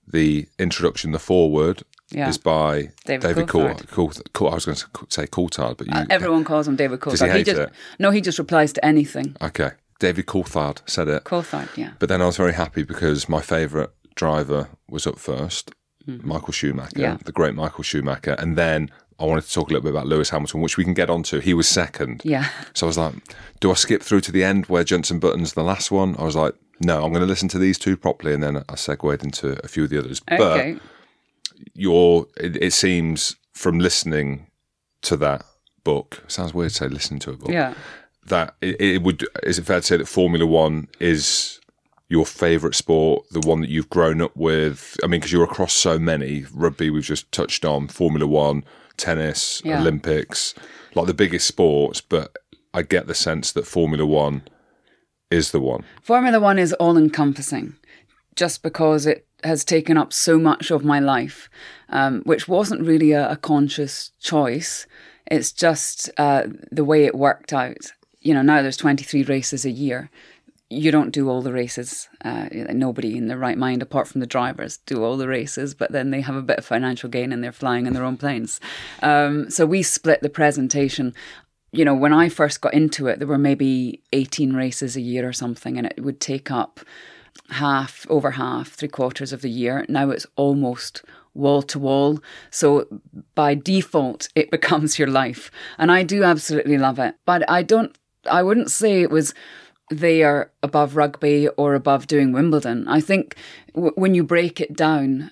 the 0.05 0.47
introduction, 0.57 1.11
the 1.11 1.19
foreword, 1.19 1.83
Yeah. 2.11 2.29
is 2.29 2.37
by 2.37 2.89
David 3.05 3.47
Coul- 3.47 3.69
Coulthard. 3.69 3.87
Coul- 3.91 4.13
Coul- 4.33 4.49
I 4.51 4.55
was 4.55 4.65
going 4.65 4.77
to 4.77 4.87
say 5.09 5.25
Coulthard, 5.27 5.77
but 5.77 5.87
you 5.87 5.93
Uh, 5.93 6.05
everyone 6.09 6.43
calls 6.43 6.67
him 6.67 6.75
David 6.75 6.99
Does 6.99 7.19
he 7.19 7.25
Coulthard. 7.27 7.31
hate 7.31 7.45
just 7.45 7.59
it? 7.61 7.69
no, 7.99 8.11
he 8.11 8.21
just 8.21 8.39
replies 8.39 8.73
to 8.73 8.85
anything. 8.85 9.35
okay. 9.41 9.71
David 9.99 10.25
Coulthard 10.27 10.77
said 10.85 11.07
it. 11.09 11.25
Coulthard, 11.25 11.67
yeah. 11.75 11.91
But 11.99 12.07
then 12.09 12.21
I 12.21 12.25
was 12.25 12.37
very 12.37 12.53
happy 12.53 12.83
because 12.83 13.27
my 13.27 13.41
favourite 13.41 13.89
driver 14.15 14.69
was 14.89 15.05
up 15.05 15.15
1st 15.17 15.71
Michael 16.07 16.53
Schumacher. 16.53 16.91
Yeah. 16.99 17.17
the 17.25 17.31
great 17.33 17.53
Michael 17.53 17.83
Schumacher. 17.83 18.31
And 18.39 18.57
then 18.57 18.89
I 19.19 19.25
wanted 19.25 19.43
to 19.43 19.51
talk 19.53 19.69
a 19.69 19.73
little 19.73 19.83
bit 19.83 19.91
about 19.91 20.07
Lewis 20.07 20.29
Hamilton, 20.29 20.61
which 20.61 20.77
we 20.77 20.83
can 20.85 20.93
get 20.93 21.09
onto. 21.09 21.39
He 21.39 21.53
was 21.53 21.67
second. 21.67 22.21
Yeah. 22.23 22.47
So 22.73 22.85
I 22.85 22.89
was 22.89 22.97
like, 22.97 23.13
do 23.59 23.69
I 23.69 23.73
skip 23.75 24.01
through 24.01 24.21
to 24.21 24.31
the 24.31 24.43
end 24.43 24.65
where 24.67 24.83
Jensen 24.85 25.19
Button's 25.19 25.53
the 25.53 25.63
last 25.63 25.91
one? 25.91 26.15
I 26.17 26.23
was 26.23 26.35
like, 26.35 26.55
no, 26.83 27.03
I'm 27.03 27.09
going 27.11 27.19
to 27.21 27.27
listen 27.27 27.49
to 27.49 27.59
these 27.59 27.77
two 27.77 27.97
properly. 27.97 28.33
And 28.33 28.41
then 28.41 28.63
I 28.69 28.75
segued 28.75 29.23
into 29.23 29.59
a 29.63 29.67
few 29.67 29.83
of 29.83 29.89
the 29.89 29.99
others. 29.99 30.21
Okay. 30.31 30.37
But 30.77 30.81
your, 31.73 32.27
it, 32.37 32.55
it 32.57 32.73
seems 32.73 33.35
from 33.53 33.79
listening 33.79 34.47
to 35.03 35.17
that 35.17 35.45
book, 35.83 36.23
sounds 36.27 36.53
weird 36.53 36.71
to 36.71 36.75
say 36.75 36.87
listening 36.87 37.19
to 37.21 37.31
a 37.31 37.37
book 37.37 37.49
yeah. 37.49 37.73
that 38.27 38.55
it, 38.61 38.79
it 38.79 39.01
would 39.01 39.25
is 39.43 39.57
it 39.59 39.65
fair 39.65 39.79
to 39.79 39.85
say 39.85 39.97
that 39.97 40.07
Formula 40.07 40.45
One 40.45 40.87
is 40.99 41.59
your 42.09 42.25
favourite 42.25 42.75
sport, 42.75 43.25
the 43.31 43.39
one 43.39 43.61
that 43.61 43.69
you've 43.69 43.89
grown 43.89 44.21
up 44.21 44.35
with? 44.35 44.97
I 45.03 45.07
mean, 45.07 45.19
because 45.19 45.31
you're 45.31 45.43
across 45.43 45.73
so 45.73 45.99
many 45.99 46.45
rugby, 46.53 46.89
we've 46.89 47.03
just 47.03 47.31
touched 47.31 47.65
on 47.65 47.87
Formula 47.87 48.27
One, 48.27 48.63
tennis, 48.97 49.61
Yeah. 49.63 49.79
Olympics, 49.79 50.53
like 50.95 51.07
the 51.07 51.13
biggest 51.13 51.47
sports. 51.47 52.01
But 52.01 52.35
I 52.73 52.81
get 52.81 53.07
the 53.07 53.15
sense 53.15 53.51
that 53.53 53.67
Formula 53.67 54.05
One 54.05 54.43
is 55.31 55.51
the 55.51 55.59
one. 55.59 55.83
Formula 56.01 56.39
One 56.39 56.59
is 56.59 56.73
all 56.73 56.97
encompassing 56.97 57.75
just 58.35 58.63
because 58.63 59.05
it 59.05 59.27
has 59.43 59.63
taken 59.63 59.97
up 59.97 60.13
so 60.13 60.37
much 60.37 60.71
of 60.71 60.83
my 60.83 60.99
life, 60.99 61.49
um, 61.89 62.21
which 62.23 62.47
wasn't 62.47 62.81
really 62.81 63.11
a, 63.11 63.31
a 63.31 63.35
conscious 63.37 64.11
choice. 64.19 64.85
It's 65.27 65.51
just 65.51 66.09
uh, 66.17 66.47
the 66.71 66.83
way 66.83 67.05
it 67.05 67.15
worked 67.15 67.53
out. 67.53 67.93
You 68.21 68.33
know, 68.33 68.41
now 68.41 68.61
there's 68.61 68.77
23 68.77 69.23
races 69.23 69.65
a 69.65 69.71
year. 69.71 70.09
You 70.69 70.91
don't 70.91 71.11
do 71.11 71.29
all 71.29 71.41
the 71.41 71.53
races. 71.53 72.09
Uh, 72.23 72.47
nobody 72.51 73.17
in 73.17 73.27
their 73.27 73.37
right 73.37 73.57
mind, 73.57 73.81
apart 73.81 74.07
from 74.07 74.21
the 74.21 74.27
drivers, 74.27 74.77
do 74.85 75.03
all 75.03 75.17
the 75.17 75.27
races, 75.27 75.73
but 75.73 75.91
then 75.91 76.11
they 76.11 76.21
have 76.21 76.35
a 76.35 76.43
bit 76.43 76.59
of 76.59 76.65
financial 76.65 77.09
gain 77.09 77.33
and 77.33 77.43
they're 77.43 77.51
flying 77.51 77.87
in 77.87 77.93
their 77.93 78.03
own 78.03 78.17
planes. 78.17 78.59
Um, 79.01 79.49
so 79.49 79.65
we 79.65 79.81
split 79.81 80.21
the 80.21 80.29
presentation 80.29 81.15
you 81.71 81.85
know, 81.85 81.93
when 81.93 82.13
I 82.13 82.29
first 82.29 82.61
got 82.61 82.73
into 82.73 83.07
it, 83.07 83.19
there 83.19 83.27
were 83.27 83.37
maybe 83.37 84.01
18 84.13 84.53
races 84.53 84.95
a 84.95 85.01
year 85.01 85.27
or 85.27 85.33
something, 85.33 85.77
and 85.77 85.85
it 85.85 86.03
would 86.03 86.19
take 86.19 86.49
up 86.49 86.79
half, 87.49 88.05
over 88.09 88.31
half, 88.31 88.69
three 88.69 88.87
quarters 88.87 89.33
of 89.33 89.41
the 89.41 89.49
year. 89.49 89.85
Now 89.89 90.09
it's 90.09 90.27
almost 90.35 91.03
wall 91.33 91.61
to 91.63 91.79
wall. 91.79 92.19
So 92.51 92.87
by 93.35 93.55
default, 93.55 94.29
it 94.35 94.51
becomes 94.57 94.99
your 94.99 95.07
life. 95.07 95.51
And 95.77 95.91
I 95.91 96.03
do 96.03 96.23
absolutely 96.23 96.77
love 96.77 96.99
it. 96.99 97.15
But 97.25 97.49
I 97.49 97.63
don't, 97.63 97.97
I 98.29 98.43
wouldn't 98.43 98.71
say 98.71 99.01
it 99.01 99.09
was 99.09 99.33
they 99.91 100.23
are 100.23 100.51
above 100.61 100.95
rugby 100.95 101.47
or 101.49 101.73
above 101.73 102.07
doing 102.07 102.31
Wimbledon. 102.31 102.87
I 102.87 103.01
think 103.01 103.35
w- 103.73 103.93
when 103.95 104.13
you 104.13 104.23
break 104.23 104.61
it 104.61 104.75
down, 104.75 105.31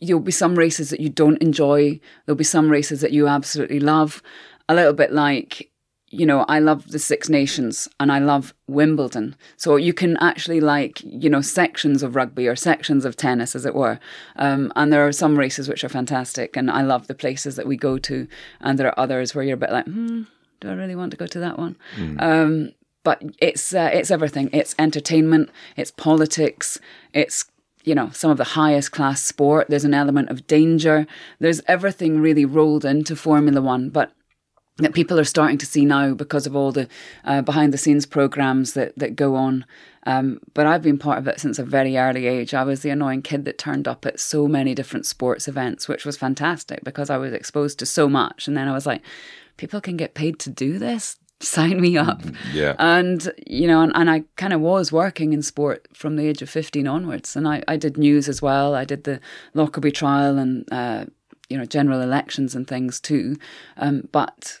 there'll 0.00 0.20
be 0.20 0.32
some 0.32 0.56
races 0.56 0.90
that 0.90 1.00
you 1.00 1.10
don't 1.10 1.42
enjoy, 1.42 2.00
there'll 2.24 2.36
be 2.36 2.44
some 2.44 2.70
races 2.70 3.00
that 3.02 3.12
you 3.12 3.28
absolutely 3.28 3.80
love. 3.80 4.22
A 4.68 4.74
little 4.74 4.92
bit 4.92 5.12
like 5.12 5.67
you 6.10 6.24
know, 6.24 6.44
I 6.48 6.58
love 6.58 6.90
the 6.90 6.98
Six 6.98 7.28
Nations 7.28 7.88
and 8.00 8.10
I 8.10 8.18
love 8.18 8.54
Wimbledon. 8.66 9.36
So 9.56 9.76
you 9.76 9.92
can 9.92 10.16
actually 10.18 10.60
like, 10.60 11.02
you 11.04 11.28
know, 11.28 11.40
sections 11.40 12.02
of 12.02 12.16
rugby 12.16 12.48
or 12.48 12.56
sections 12.56 13.04
of 13.04 13.16
tennis, 13.16 13.54
as 13.54 13.66
it 13.66 13.74
were. 13.74 14.00
Um, 14.36 14.72
and 14.74 14.92
there 14.92 15.06
are 15.06 15.12
some 15.12 15.38
races 15.38 15.68
which 15.68 15.84
are 15.84 15.88
fantastic 15.88 16.56
and 16.56 16.70
I 16.70 16.82
love 16.82 17.06
the 17.06 17.14
places 17.14 17.56
that 17.56 17.66
we 17.66 17.76
go 17.76 17.98
to. 17.98 18.26
And 18.60 18.78
there 18.78 18.88
are 18.88 18.98
others 18.98 19.34
where 19.34 19.44
you're 19.44 19.54
a 19.54 19.58
bit 19.58 19.70
like, 19.70 19.84
hmm, 19.84 20.22
do 20.60 20.70
I 20.70 20.72
really 20.72 20.96
want 20.96 21.10
to 21.10 21.16
go 21.16 21.26
to 21.26 21.40
that 21.40 21.58
one? 21.58 21.76
Mm. 21.96 22.22
Um, 22.22 22.72
but 23.04 23.22
it's 23.38 23.72
uh, 23.72 23.90
it's 23.92 24.10
everything. 24.10 24.50
It's 24.52 24.74
entertainment. 24.78 25.50
It's 25.76 25.90
politics. 25.90 26.78
It's 27.14 27.46
you 27.84 27.94
know 27.94 28.10
some 28.12 28.30
of 28.30 28.36
the 28.36 28.44
highest 28.44 28.92
class 28.92 29.22
sport. 29.22 29.68
There's 29.68 29.84
an 29.84 29.94
element 29.94 30.30
of 30.30 30.46
danger. 30.46 31.06
There's 31.38 31.62
everything 31.66 32.20
really 32.20 32.44
rolled 32.44 32.84
into 32.84 33.16
Formula 33.16 33.62
One, 33.62 33.88
but 33.88 34.12
that 34.78 34.94
people 34.94 35.18
are 35.18 35.24
starting 35.24 35.58
to 35.58 35.66
see 35.66 35.84
now 35.84 36.14
because 36.14 36.46
of 36.46 36.56
all 36.56 36.72
the 36.72 36.88
uh, 37.24 37.42
behind 37.42 37.72
the 37.72 37.78
scenes 37.78 38.06
programs 38.06 38.74
that, 38.74 38.96
that 38.96 39.16
go 39.16 39.34
on. 39.34 39.64
Um, 40.04 40.40
but 40.54 40.66
I've 40.66 40.82
been 40.82 40.98
part 40.98 41.18
of 41.18 41.28
it 41.28 41.40
since 41.40 41.58
a 41.58 41.64
very 41.64 41.98
early 41.98 42.26
age. 42.26 42.54
I 42.54 42.64
was 42.64 42.80
the 42.80 42.90
annoying 42.90 43.22
kid 43.22 43.44
that 43.44 43.58
turned 43.58 43.86
up 43.86 44.06
at 44.06 44.18
so 44.20 44.48
many 44.48 44.74
different 44.74 45.04
sports 45.04 45.48
events, 45.48 45.88
which 45.88 46.06
was 46.06 46.16
fantastic 46.16 46.82
because 46.82 47.10
I 47.10 47.18
was 47.18 47.32
exposed 47.32 47.78
to 47.80 47.86
so 47.86 48.08
much. 48.08 48.48
And 48.48 48.56
then 48.56 48.68
I 48.68 48.72
was 48.72 48.86
like, 48.86 49.02
people 49.56 49.80
can 49.80 49.96
get 49.96 50.14
paid 50.14 50.38
to 50.40 50.50
do 50.50 50.78
this? 50.78 51.16
Sign 51.40 51.80
me 51.80 51.96
up. 51.96 52.22
Mm-hmm. 52.22 52.56
Yeah. 52.56 52.74
And, 52.78 53.30
you 53.46 53.66
know, 53.66 53.82
and, 53.82 53.92
and 53.94 54.10
I 54.10 54.24
kind 54.36 54.52
of 54.52 54.60
was 54.60 54.90
working 54.90 55.32
in 55.32 55.42
sport 55.42 55.86
from 55.92 56.16
the 56.16 56.26
age 56.26 56.40
of 56.40 56.48
15 56.48 56.86
onwards. 56.86 57.36
And 57.36 57.46
I, 57.46 57.62
I 57.68 57.76
did 57.76 57.98
news 57.98 58.28
as 58.28 58.40
well. 58.40 58.74
I 58.74 58.84
did 58.84 59.04
the 59.04 59.20
Lockerbie 59.54 59.92
trial 59.92 60.38
and, 60.38 60.66
uh, 60.72 61.04
you 61.48 61.58
know, 61.58 61.64
general 61.64 62.00
elections 62.00 62.54
and 62.54 62.66
things 62.66 63.00
too. 63.00 63.36
Um, 63.76 64.08
but 64.10 64.60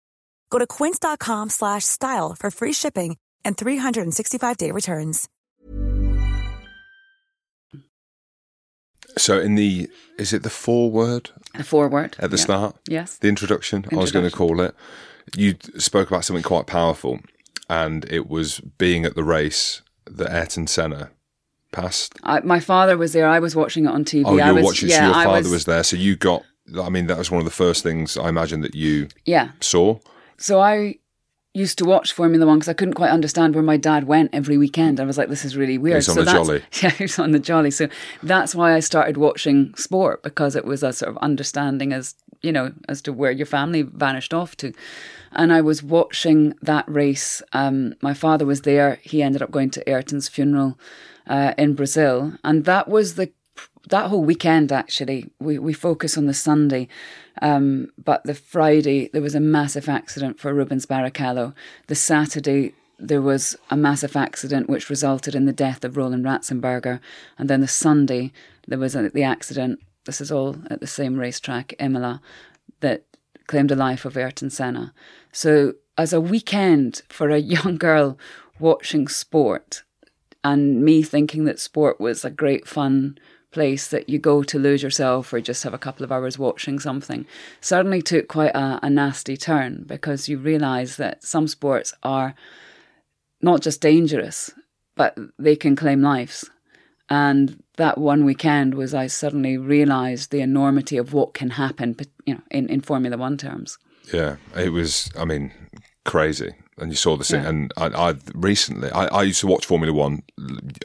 Go 0.51 0.59
to 0.59 0.67
quince.com 0.67 1.49
slash 1.49 1.85
style 1.85 2.35
for 2.37 2.51
free 2.51 2.73
shipping 2.73 3.17
and 3.43 3.57
365-day 3.57 4.69
returns. 4.69 5.27
So 9.17 9.39
in 9.39 9.55
the, 9.55 9.89
is 10.19 10.31
it 10.31 10.43
the 10.43 10.49
foreword? 10.49 11.31
The 11.55 11.63
foreword. 11.63 12.15
At 12.19 12.29
the 12.29 12.37
yeah. 12.37 12.43
start? 12.43 12.75
Yes. 12.87 13.17
The 13.17 13.27
introduction, 13.29 13.77
introduction, 13.77 13.97
I 13.97 14.01
was 14.01 14.11
going 14.11 14.29
to 14.29 14.35
call 14.35 14.61
it. 14.61 14.75
You 15.35 15.55
spoke 15.77 16.09
about 16.09 16.23
something 16.23 16.43
quite 16.43 16.67
powerful 16.67 17.19
and 17.69 18.05
it 18.09 18.29
was 18.29 18.59
being 18.59 19.05
at 19.05 19.15
the 19.15 19.23
race 19.23 19.81
that 20.05 20.29
Ayrton 20.29 20.67
Senna 20.67 21.11
passed. 21.71 22.13
I, 22.23 22.41
my 22.41 22.59
father 22.59 22.97
was 22.97 23.13
there. 23.13 23.27
I 23.27 23.39
was 23.39 23.55
watching 23.55 23.85
it 23.85 23.89
on 23.89 24.05
TV. 24.05 24.23
Oh, 24.25 24.37
you 24.37 24.45
were 24.45 24.55
was, 24.55 24.63
watching, 24.63 24.89
yeah, 24.89 24.97
so 24.97 25.05
your 25.05 25.13
father 25.13 25.39
was, 25.39 25.51
was 25.51 25.65
there. 25.65 25.83
So 25.83 25.95
you 25.95 26.15
got, 26.15 26.43
I 26.81 26.89
mean, 26.89 27.07
that 27.07 27.17
was 27.17 27.31
one 27.31 27.39
of 27.39 27.45
the 27.45 27.51
first 27.51 27.83
things 27.83 28.17
I 28.17 28.29
imagine 28.29 28.61
that 28.61 28.75
you 28.75 29.07
yeah. 29.25 29.51
saw. 29.61 29.99
So 30.41 30.59
I 30.59 30.95
used 31.53 31.77
to 31.77 31.85
watch 31.85 32.13
Formula 32.13 32.45
One 32.45 32.57
because 32.59 32.69
I 32.69 32.73
couldn't 32.73 32.95
quite 32.95 33.11
understand 33.11 33.53
where 33.53 33.63
my 33.63 33.77
dad 33.77 34.05
went 34.05 34.33
every 34.33 34.57
weekend. 34.57 34.99
I 34.99 35.03
was 35.03 35.17
like, 35.17 35.29
this 35.29 35.45
is 35.45 35.55
really 35.55 35.77
weird. 35.77 35.97
He's 35.97 36.09
on 36.09 36.15
so 36.15 36.23
the 36.23 36.31
jolly. 36.31 36.63
Yeah, 36.81 36.89
he 36.89 37.03
was 37.03 37.19
on 37.19 37.31
the 37.31 37.39
jolly. 37.39 37.71
So 37.71 37.89
that's 38.23 38.55
why 38.55 38.73
I 38.73 38.79
started 38.79 39.17
watching 39.17 39.73
sport 39.75 40.23
because 40.23 40.55
it 40.55 40.65
was 40.65 40.81
a 40.81 40.93
sort 40.93 41.11
of 41.11 41.17
understanding 41.17 41.93
as, 41.93 42.15
you 42.41 42.51
know, 42.51 42.73
as 42.87 43.01
to 43.03 43.13
where 43.13 43.31
your 43.31 43.45
family 43.45 43.83
vanished 43.83 44.33
off 44.33 44.55
to. 44.57 44.73
And 45.33 45.53
I 45.53 45.61
was 45.61 45.83
watching 45.83 46.55
that 46.61 46.85
race. 46.87 47.41
Um, 47.53 47.93
my 48.01 48.13
father 48.13 48.45
was 48.45 48.61
there. 48.61 48.99
He 49.01 49.21
ended 49.21 49.41
up 49.41 49.51
going 49.51 49.69
to 49.71 49.89
Ayrton's 49.89 50.27
funeral 50.27 50.79
uh, 51.27 51.53
in 51.57 51.75
Brazil. 51.75 52.33
And 52.43 52.65
that 52.65 52.87
was 52.87 53.15
the 53.15 53.31
that 53.89 54.09
whole 54.09 54.23
weekend 54.23 54.71
actually 54.71 55.29
we, 55.39 55.57
we 55.57 55.73
focus 55.73 56.17
on 56.17 56.25
the 56.25 56.33
sunday 56.33 56.87
um, 57.41 57.87
but 58.03 58.23
the 58.23 58.33
friday 58.33 59.09
there 59.13 59.21
was 59.21 59.35
a 59.35 59.39
massive 59.39 59.89
accident 59.89 60.39
for 60.39 60.53
rubens 60.53 60.85
barrichello. 60.85 61.53
The 61.87 61.95
saturday 61.95 62.73
there 62.99 63.21
was 63.21 63.55
a 63.71 63.75
massive 63.75 64.15
accident 64.15 64.69
which 64.69 64.89
resulted 64.89 65.33
in 65.33 65.45
the 65.45 65.53
death 65.53 65.83
of 65.83 65.97
roland 65.97 66.25
ratzenberger. 66.25 66.99
And 67.37 67.49
then 67.49 67.61
the 67.61 67.67
sunday 67.67 68.31
there 68.67 68.79
was 68.79 68.95
a, 68.95 69.09
the 69.09 69.23
accident 69.23 69.79
this 70.05 70.21
is 70.21 70.31
all 70.31 70.55
at 70.69 70.79
the 70.79 70.87
same 70.87 71.17
racetrack 71.17 71.73
imola 71.79 72.21
that 72.81 73.03
claimed 73.47 73.69
the 73.69 73.75
life 73.75 74.05
of 74.05 74.17
ayrton 74.17 74.49
senna. 74.49 74.93
So 75.31 75.73
as 75.97 76.13
a 76.13 76.21
weekend 76.21 77.01
for 77.09 77.29
a 77.29 77.37
young 77.55 77.77
girl 77.77 78.17
watching 78.59 79.07
sport 79.07 79.83
and 80.43 80.83
me 80.83 81.03
thinking 81.03 81.45
that 81.45 81.59
sport 81.59 81.99
was 81.99 82.23
a 82.23 82.29
great 82.29 82.67
fun 82.67 83.17
place 83.51 83.87
that 83.89 84.09
you 84.09 84.17
go 84.17 84.43
to 84.43 84.59
lose 84.59 84.81
yourself 84.81 85.31
or 85.33 85.41
just 85.41 85.63
have 85.63 85.73
a 85.73 85.77
couple 85.77 86.03
of 86.03 86.11
hours 86.11 86.39
watching 86.39 86.79
something 86.79 87.25
suddenly 87.59 88.01
took 88.01 88.27
quite 88.27 88.55
a, 88.55 88.79
a 88.83 88.89
nasty 88.89 89.37
turn 89.37 89.83
because 89.85 90.29
you 90.29 90.37
realize 90.37 90.97
that 90.97 91.23
some 91.23 91.47
sports 91.47 91.93
are 92.03 92.33
not 93.41 93.61
just 93.61 93.81
dangerous, 93.81 94.51
but 94.95 95.17
they 95.37 95.55
can 95.55 95.75
claim 95.75 96.01
lives. 96.01 96.49
And 97.09 97.61
that 97.75 97.97
one 97.97 98.23
weekend 98.23 98.75
was 98.75 98.93
I 98.93 99.07
suddenly 99.07 99.57
realized 99.57 100.31
the 100.31 100.39
enormity 100.39 100.97
of 100.97 101.13
what 101.13 101.33
can 101.33 101.49
happen, 101.51 101.97
you 102.25 102.35
know, 102.35 102.41
in, 102.49 102.69
in 102.69 102.81
Formula 102.81 103.17
One 103.17 103.37
terms. 103.37 103.77
Yeah, 104.13 104.37
it 104.55 104.69
was. 104.69 105.11
I 105.17 105.25
mean, 105.25 105.51
crazy 106.05 106.53
and 106.81 106.91
you 106.91 106.95
saw 106.97 107.15
the 107.15 107.23
scene. 107.23 107.43
Yeah. 107.43 107.49
And 107.49 107.73
I, 107.77 108.09
I 108.09 108.15
recently, 108.33 108.91
I, 108.91 109.05
I, 109.05 109.23
used 109.23 109.39
to 109.41 109.47
watch 109.47 109.65
Formula 109.65 109.93
One. 109.93 110.23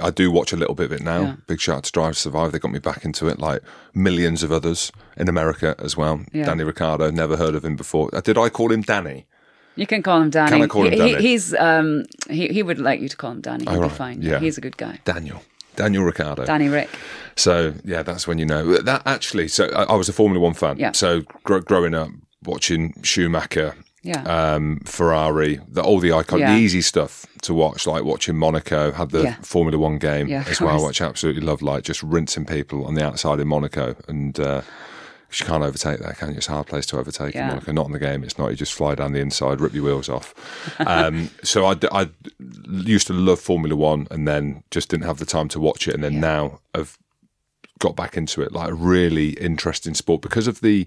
I 0.01 0.11
do 0.11 0.31
watch 0.31 0.53
a 0.53 0.57
little 0.57 0.75
bit 0.75 0.87
of 0.87 0.93
it 0.93 1.03
now. 1.03 1.21
Yeah. 1.23 1.37
Big 1.47 1.61
shout 1.61 1.79
out 1.79 1.85
to 1.85 1.93
Drive 1.93 2.15
to 2.15 2.21
Survive. 2.21 2.53
They 2.53 2.59
got 2.59 2.71
me 2.71 2.79
back 2.79 3.05
into 3.05 3.29
it, 3.29 3.39
like 3.39 3.63
millions 3.95 4.43
of 4.43 4.53
others 4.53 4.93
in 5.17 5.29
America 5.29 5.75
as 5.79 5.97
well. 5.97 6.21
Yeah. 6.33 6.45
Danny 6.45 6.65
Ricciardo, 6.65 7.11
never 7.11 7.37
heard 7.37 7.55
of 7.55 7.65
him 7.65 7.77
before. 7.77 8.11
Uh, 8.15 8.21
Did 8.21 8.39
I 8.39 8.49
call 8.49 8.71
him 8.71 8.83
Danny? 8.83 9.27
You 9.75 9.87
can 9.87 10.03
call 10.03 10.23
him 10.23 10.31
Danny. 10.31 10.51
Can 10.51 10.63
I 10.63 10.67
call 10.67 10.87
him 10.87 10.93
he, 10.93 10.99
Danny? 10.99 11.15
He, 11.17 11.29
he's 11.29 11.55
um, 11.55 12.05
he 12.31 12.49
he 12.49 12.63
would 12.63 12.79
like 12.79 13.01
you 13.01 13.09
to 13.09 13.17
call 13.17 13.33
him 13.33 13.41
Danny. 13.43 13.65
He'd 13.65 13.77
Oh, 13.77 13.83
be 13.83 13.89
fine. 13.89 14.23
Yeah. 14.23 14.41
he's 14.41 14.57
a 14.57 14.61
good 14.63 14.77
guy. 14.77 15.01
Daniel. 15.05 15.43
Daniel 15.77 16.05
Ricciardo. 16.05 16.47
Danny 16.47 16.69
Rick. 16.69 16.89
So 17.37 17.75
yeah, 17.85 18.03
that's 18.03 18.27
when 18.27 18.39
you 18.39 18.47
know 18.47 18.79
that 18.79 19.03
actually. 19.07 19.49
So 19.49 19.67
I, 19.67 19.83
I 19.85 19.95
was 19.95 20.09
a 20.09 20.13
Formula 20.13 20.43
One 20.43 20.55
fan. 20.55 20.79
Yeah. 20.79 20.93
So 20.93 21.21
gr- 21.45 21.59
growing 21.59 21.95
up, 21.95 22.09
watching 22.45 22.95
Schumacher, 23.03 23.75
Yeah. 24.07 24.23
um, 24.55 24.81
Ferrari, 24.85 25.61
the, 25.69 25.83
all 25.83 25.99
the 26.01 26.12
icon, 26.12 26.38
Yeah. 26.38 26.55
the 26.55 26.59
easy 26.61 26.81
stuff 26.81 27.27
to 27.42 27.53
watch, 27.53 27.87
like 27.87 28.05
watching 28.05 28.37
Monaco, 28.37 28.92
had 28.92 29.11
the 29.11 29.23
Yeah. 29.25 29.37
Formula 29.42 29.79
One 29.79 29.99
game 29.99 30.29
Yeah, 30.29 30.45
as 30.49 30.61
well, 30.61 30.85
which 30.87 31.01
I 31.03 31.07
absolutely 31.07 31.42
love, 31.42 31.61
like 31.62 31.83
just 31.85 32.03
rinsing 32.03 32.47
people 32.47 32.87
on 32.87 32.95
the 32.95 33.05
outside 33.05 33.40
in 33.40 33.49
Monaco. 33.49 33.97
And 34.09 34.38
uh, 34.40 34.62
you 35.38 35.45
can't 35.45 35.62
overtake 35.64 35.99
there, 35.99 36.12
can 36.14 36.31
you? 36.31 36.37
It's 36.37 36.49
a 36.49 36.53
hard 36.53 36.66
place 36.69 36.87
to 36.87 36.99
overtake 36.99 37.35
in 37.35 37.47
Monaco. 37.49 37.73
Not 37.73 37.87
in 37.87 37.92
the 37.92 37.99
game, 37.99 38.23
it's 38.25 38.38
not. 38.38 38.49
You 38.51 38.57
just 38.57 38.73
fly 38.73 38.95
down 38.95 39.12
the 39.12 39.21
inside, 39.21 39.61
rip 39.61 39.75
your 39.75 39.85
wheels 39.85 40.09
off. 40.09 40.33
Um, 40.81 41.31
so 41.42 41.66
I 41.66 42.09
used 42.71 43.09
to 43.09 43.12
love 43.12 43.40
Formula 43.40 43.75
One 43.77 44.07
and 44.11 44.27
then 44.27 44.62
just 44.71 44.88
didn't 44.88 45.05
have 45.07 45.19
the 45.19 45.27
time 45.27 45.49
to 45.49 45.61
watch 45.61 45.88
it. 45.88 45.95
And 45.95 46.03
then 46.05 46.21
now 46.21 46.61
I've 46.75 46.97
got 47.81 47.95
back 47.97 48.16
into 48.16 48.40
it, 48.40 48.53
like 48.53 48.71
a 48.71 48.75
really 48.75 49.31
interesting 49.33 49.92
sport 49.95 50.23
because 50.23 50.47
of 50.47 50.61
the 50.62 50.87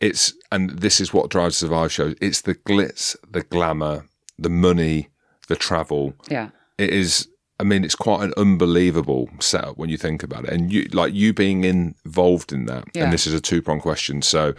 it's 0.00 0.34
and 0.50 0.70
this 0.70 1.00
is 1.00 1.12
what 1.12 1.30
drives 1.30 1.56
Survive 1.56 1.92
shows. 1.92 2.14
It's 2.20 2.42
the 2.42 2.54
glitz, 2.54 3.16
the 3.28 3.42
glamour, 3.42 4.06
the 4.38 4.50
money, 4.50 5.08
the 5.48 5.56
travel. 5.56 6.14
Yeah. 6.28 6.50
It 6.78 6.90
is. 6.90 7.28
I 7.58 7.62
mean, 7.62 7.84
it's 7.84 7.94
quite 7.94 8.22
an 8.22 8.32
unbelievable 8.38 9.28
setup 9.38 9.76
when 9.76 9.90
you 9.90 9.98
think 9.98 10.22
about 10.22 10.44
it, 10.44 10.50
and 10.50 10.72
you 10.72 10.84
like 10.92 11.12
you 11.12 11.34
being 11.34 11.64
involved 11.64 12.52
in 12.52 12.64
that. 12.66 12.84
Yeah. 12.94 13.04
And 13.04 13.12
this 13.12 13.26
is 13.26 13.34
a 13.34 13.40
two 13.40 13.60
prong 13.60 13.80
question. 13.80 14.22
So, 14.22 14.54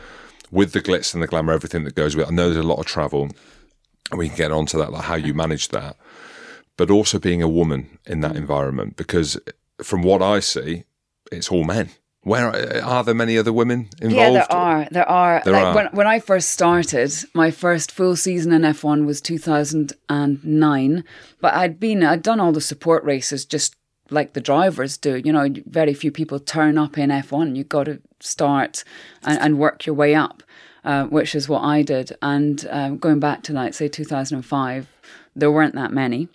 with 0.51 0.73
the 0.73 0.81
glitz 0.81 1.13
and 1.13 1.23
the 1.23 1.27
glamour, 1.27 1.53
everything 1.53 1.83
that 1.85 1.95
goes 1.95 2.15
with 2.15 2.27
it, 2.27 2.31
I 2.31 2.35
know 2.35 2.51
there's 2.51 2.63
a 2.63 2.67
lot 2.67 2.79
of 2.79 2.85
travel, 2.85 3.29
and 4.11 4.19
we 4.19 4.27
can 4.27 4.37
get 4.37 4.51
onto 4.51 4.77
that, 4.77 4.91
like 4.91 5.05
how 5.05 5.15
you 5.15 5.33
manage 5.33 5.69
that. 5.69 5.97
but 6.77 6.89
also 6.89 7.19
being 7.19 7.41
a 7.41 7.47
woman 7.47 7.99
in 8.07 8.21
that 8.21 8.33
mm. 8.33 8.37
environment? 8.37 8.95
Because 8.95 9.39
from 9.83 10.01
what 10.01 10.21
I 10.21 10.39
see, 10.39 10.85
it's 11.31 11.51
all 11.51 11.63
men. 11.63 11.89
Where 12.23 12.83
are 12.83 13.03
there 13.03 13.15
many 13.15 13.37
other 13.37 13.51
women 13.51 13.89
involved? 13.99 14.15
Yeah, 14.15 14.29
there 14.31 14.51
are. 14.51 14.87
There 14.91 15.09
are. 15.09 15.41
There 15.43 15.53
like 15.53 15.63
are. 15.63 15.75
When, 15.75 15.87
when 15.87 16.07
I 16.07 16.19
first 16.19 16.51
started, 16.51 17.11
my 17.33 17.49
first 17.49 17.91
full 17.91 18.15
season 18.15 18.53
in 18.53 18.61
F1 18.61 19.05
was 19.05 19.21
2009. 19.21 21.03
But 21.39 21.53
I'd 21.55 21.79
been, 21.79 22.03
I'd 22.03 22.21
done 22.21 22.39
all 22.39 22.51
the 22.51 22.61
support 22.61 23.03
races 23.03 23.43
just 23.43 23.75
like 24.11 24.33
the 24.33 24.41
drivers 24.41 24.97
do. 24.97 25.15
You 25.23 25.33
know, 25.33 25.47
very 25.65 25.95
few 25.95 26.11
people 26.11 26.39
turn 26.39 26.77
up 26.77 26.95
in 26.97 27.09
F1. 27.09 27.55
You've 27.55 27.69
got 27.69 27.85
to 27.85 27.99
start 28.19 28.83
and, 29.23 29.39
and 29.39 29.57
work 29.57 29.87
your 29.87 29.95
way 29.95 30.13
up, 30.13 30.43
uh, 30.83 31.05
which 31.05 31.33
is 31.33 31.49
what 31.49 31.61
I 31.61 31.81
did. 31.81 32.15
And 32.21 32.67
um, 32.69 32.97
going 32.97 33.19
back 33.19 33.41
to 33.43 33.53
like, 33.53 33.73
say, 33.73 33.87
2005, 33.87 34.87
there 35.35 35.51
weren't 35.51 35.73
that 35.73 35.91
many. 35.91 36.27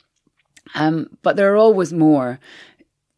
Um, 0.74 1.16
but 1.22 1.36
there 1.36 1.52
are 1.52 1.56
always 1.56 1.92
more 1.92 2.40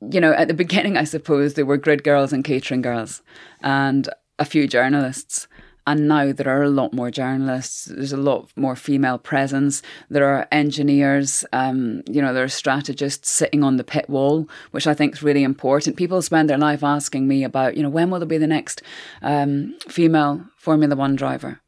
you 0.00 0.20
know, 0.20 0.32
at 0.32 0.48
the 0.48 0.54
beginning, 0.54 0.96
I 0.96 1.04
suppose 1.04 1.54
there 1.54 1.66
were 1.66 1.76
grid 1.76 2.04
girls 2.04 2.32
and 2.32 2.44
catering 2.44 2.82
girls 2.82 3.22
and 3.60 4.08
a 4.38 4.44
few 4.44 4.68
journalists. 4.68 5.48
And 5.86 6.06
now 6.06 6.32
there 6.32 6.54
are 6.54 6.62
a 6.62 6.68
lot 6.68 6.92
more 6.92 7.10
journalists. 7.10 7.86
There's 7.86 8.12
a 8.12 8.18
lot 8.18 8.50
more 8.56 8.76
female 8.76 9.16
presence. 9.16 9.80
There 10.10 10.26
are 10.26 10.46
engineers. 10.52 11.46
Um, 11.54 12.02
you 12.06 12.20
know, 12.20 12.34
there 12.34 12.44
are 12.44 12.48
strategists 12.48 13.30
sitting 13.30 13.64
on 13.64 13.78
the 13.78 13.84
pit 13.84 14.08
wall, 14.10 14.46
which 14.72 14.86
I 14.86 14.92
think 14.92 15.14
is 15.14 15.22
really 15.22 15.42
important. 15.42 15.96
People 15.96 16.20
spend 16.20 16.50
their 16.50 16.58
life 16.58 16.84
asking 16.84 17.26
me 17.26 17.42
about, 17.42 17.74
you 17.74 17.82
know, 17.82 17.88
when 17.88 18.10
will 18.10 18.18
there 18.18 18.26
be 18.26 18.36
the 18.36 18.46
next 18.46 18.82
um, 19.22 19.78
female 19.88 20.44
Formula 20.58 20.94
One 20.94 21.16
driver? 21.16 21.58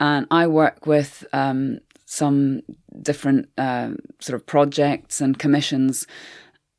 And 0.00 0.26
I 0.30 0.46
work 0.46 0.86
with 0.86 1.22
um, 1.34 1.80
some 2.06 2.62
different 3.02 3.50
uh, 3.58 3.90
sort 4.18 4.34
of 4.34 4.46
projects 4.46 5.20
and 5.20 5.38
commissions 5.38 6.06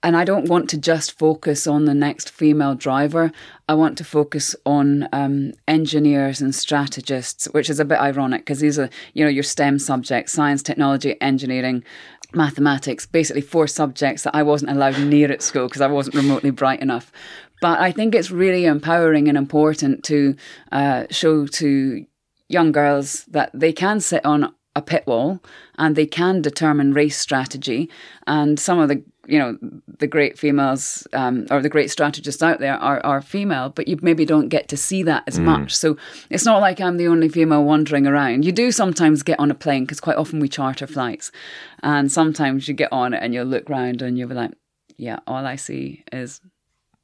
and 0.04 0.18
I 0.18 0.26
don't 0.26 0.50
want 0.50 0.70
to 0.72 0.78
just 0.78 1.18
focus 1.18 1.66
on 1.66 1.86
the 1.86 1.94
next 1.94 2.30
female 2.30 2.76
driver. 2.76 3.32
I 3.70 3.74
want 3.74 3.98
to 4.00 4.04
focus 4.04 4.54
on 4.66 5.08
um, 5.14 5.54
engineers 5.66 6.42
and 6.42 6.54
strategists, 6.54 7.46
which 7.46 7.70
is 7.70 7.80
a 7.80 7.86
bit 7.86 8.00
ironic 8.00 8.42
because 8.42 8.60
these 8.60 8.78
are, 8.78 8.90
you 9.14 9.24
know, 9.24 9.30
your 9.30 9.44
STEM 9.44 9.80
subjects: 9.80 10.34
science, 10.34 10.62
technology, 10.62 11.20
engineering, 11.22 11.86
mathematics. 12.34 13.06
Basically, 13.06 13.42
four 13.42 13.66
subjects 13.66 14.24
that 14.24 14.36
I 14.36 14.44
wasn't 14.44 14.72
allowed 14.72 15.00
near 15.00 15.32
at 15.32 15.42
school 15.42 15.68
because 15.68 15.82
I 15.82 15.88
wasn't 15.88 16.18
remotely 16.18 16.52
bright 16.52 16.82
enough. 16.82 17.12
But 17.62 17.80
I 17.80 17.94
think 17.94 18.14
it's 18.14 18.30
really 18.30 18.66
empowering 18.66 19.30
and 19.30 19.38
important 19.38 20.04
to 20.06 20.36
uh, 20.74 21.06
show 21.10 21.48
to 21.48 22.06
young 22.50 22.74
girls 22.74 23.24
that 23.26 23.52
they 23.54 23.72
can 23.72 24.02
sit 24.02 24.26
on 24.26 24.54
a 24.76 24.82
pit 24.82 25.06
wall 25.08 25.42
and 25.78 25.96
they 25.96 26.06
can 26.06 26.42
determine 26.42 26.94
race 26.94 27.18
strategy. 27.18 27.90
And 28.28 28.60
some 28.60 28.80
of 28.80 28.90
the 28.90 29.04
you 29.28 29.40
know 29.40 29.58
the 30.00 30.08
great 30.08 30.38
females 30.38 31.08
um, 31.14 31.46
or 31.50 31.62
the 31.62 31.70
great 31.70 31.90
strategists 31.90 32.44
out 32.44 32.60
there 32.60 32.76
are, 32.76 33.00
are 33.06 33.22
female, 33.22 33.70
but 33.70 33.88
you 33.88 33.98
maybe 34.02 34.26
don't 34.26 34.50
get 34.50 34.68
to 34.70 34.78
see 34.78 35.02
that 35.04 35.24
as 35.28 35.40
much. 35.40 35.74
So 35.76 35.96
it's 36.30 36.46
not 36.46 36.60
like 36.62 36.82
I'm 36.82 36.98
the 36.98 37.08
only 37.08 37.30
female 37.30 37.64
wandering 37.64 38.06
around. 38.06 38.44
You 38.46 38.52
do 38.52 38.72
sometimes 38.72 39.24
get 39.24 39.40
on 39.40 39.50
a 39.50 39.56
plane 39.56 39.84
because 39.84 40.02
quite 40.02 40.18
often 40.18 40.40
we 40.40 40.50
charter 40.50 40.88
flights, 40.88 41.32
and 41.82 42.12
sometimes 42.12 42.68
you 42.68 42.74
get 42.74 42.92
on 42.92 43.14
it 43.14 43.24
and 43.24 43.34
you'll 43.34 43.46
look 43.46 43.70
round 43.70 44.02
and 44.02 44.18
you'll 44.18 44.30
be 44.30 44.36
like, 44.36 44.52
yeah, 44.98 45.20
all 45.26 45.46
I 45.46 45.56
see 45.56 46.04
is 46.12 46.42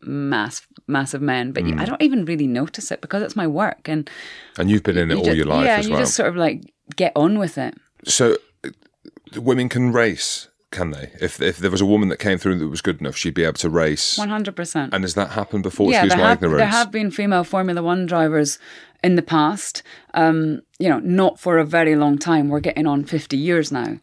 mass 0.02 0.62
massive 0.88 1.22
men 1.22 1.52
but 1.52 1.66
you, 1.66 1.76
i 1.78 1.84
don't 1.84 2.02
even 2.02 2.24
really 2.24 2.48
notice 2.48 2.90
it 2.90 3.02
because 3.02 3.22
it's 3.22 3.36
my 3.36 3.46
work 3.46 3.90
and 3.90 4.10
and 4.58 4.70
you've 4.70 4.82
been 4.82 4.98
in 4.98 5.12
it 5.12 5.16
you 5.16 5.20
all 5.20 5.26
ju- 5.26 5.36
your 5.36 5.46
life 5.46 5.66
yeah 5.66 5.76
as 5.78 5.86
you 5.88 5.92
well. 5.92 6.02
just 6.02 6.16
sort 6.16 6.30
of 6.30 6.38
like 6.38 6.62
get 6.96 7.12
on 7.18 7.38
with 7.38 7.58
it 7.58 7.76
So 8.06 8.38
uh, 8.64 8.70
women 9.42 9.68
can 9.70 9.92
race, 9.92 10.48
can 10.72 10.92
they? 10.92 11.12
If 11.20 11.42
if 11.42 11.58
there 11.58 11.72
was 11.72 11.82
a 11.82 11.86
woman 11.86 12.10
that 12.10 12.18
came 12.18 12.38
through 12.38 12.60
that 12.60 12.68
was 12.68 12.82
good 12.82 13.00
enough, 13.02 13.16
she'd 13.16 13.34
be 13.34 13.44
able 13.44 13.54
to 13.54 13.70
race. 13.70 14.18
100% 14.18 14.90
And 14.94 15.04
has 15.04 15.16
that 15.16 15.32
happened 15.32 15.64
before? 15.64 15.90
yeah, 15.92 16.04
Excuse 16.06 16.14
there 16.14 16.24
my 16.24 16.30
have, 16.30 16.38
ignorance. 16.38 16.60
there 16.60 16.68
have 16.68 16.92
been 16.92 17.12
female 17.12 17.44
Formula 17.44 17.82
One 17.82 18.06
drivers 18.06 18.60
in 19.04 19.16
the 19.16 19.22
past. 19.22 19.82
Um, 20.14 20.62
you 20.78 20.88
know, 20.90 21.00
not 21.00 21.40
for 21.40 21.58
a 21.58 21.66
very 21.66 21.96
long 21.96 22.18
time. 22.18 22.50
We're 22.50 22.60
getting 22.60 22.86
on 22.88 23.04
50 23.04 23.36
years 23.38 23.72
now. 23.72 23.98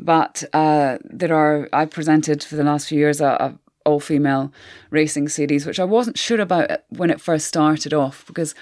But 0.00 0.44
uh, 0.52 0.98
there 1.04 1.34
are, 1.34 1.68
I 1.72 1.86
presented 1.86 2.42
for 2.44 2.56
the 2.56 2.64
last 2.64 2.88
few 2.88 2.98
years 2.98 3.20
a, 3.20 3.26
a 3.26 3.58
all 3.86 3.98
female 4.00 4.52
racing 4.90 5.28
series, 5.28 5.64
which 5.64 5.80
I 5.80 5.84
wasn't 5.84 6.18
sure 6.18 6.40
about 6.40 6.70
when 6.90 7.10
it 7.10 7.20
first 7.20 7.46
started 7.46 7.94
off 7.94 8.26
because. 8.26 8.54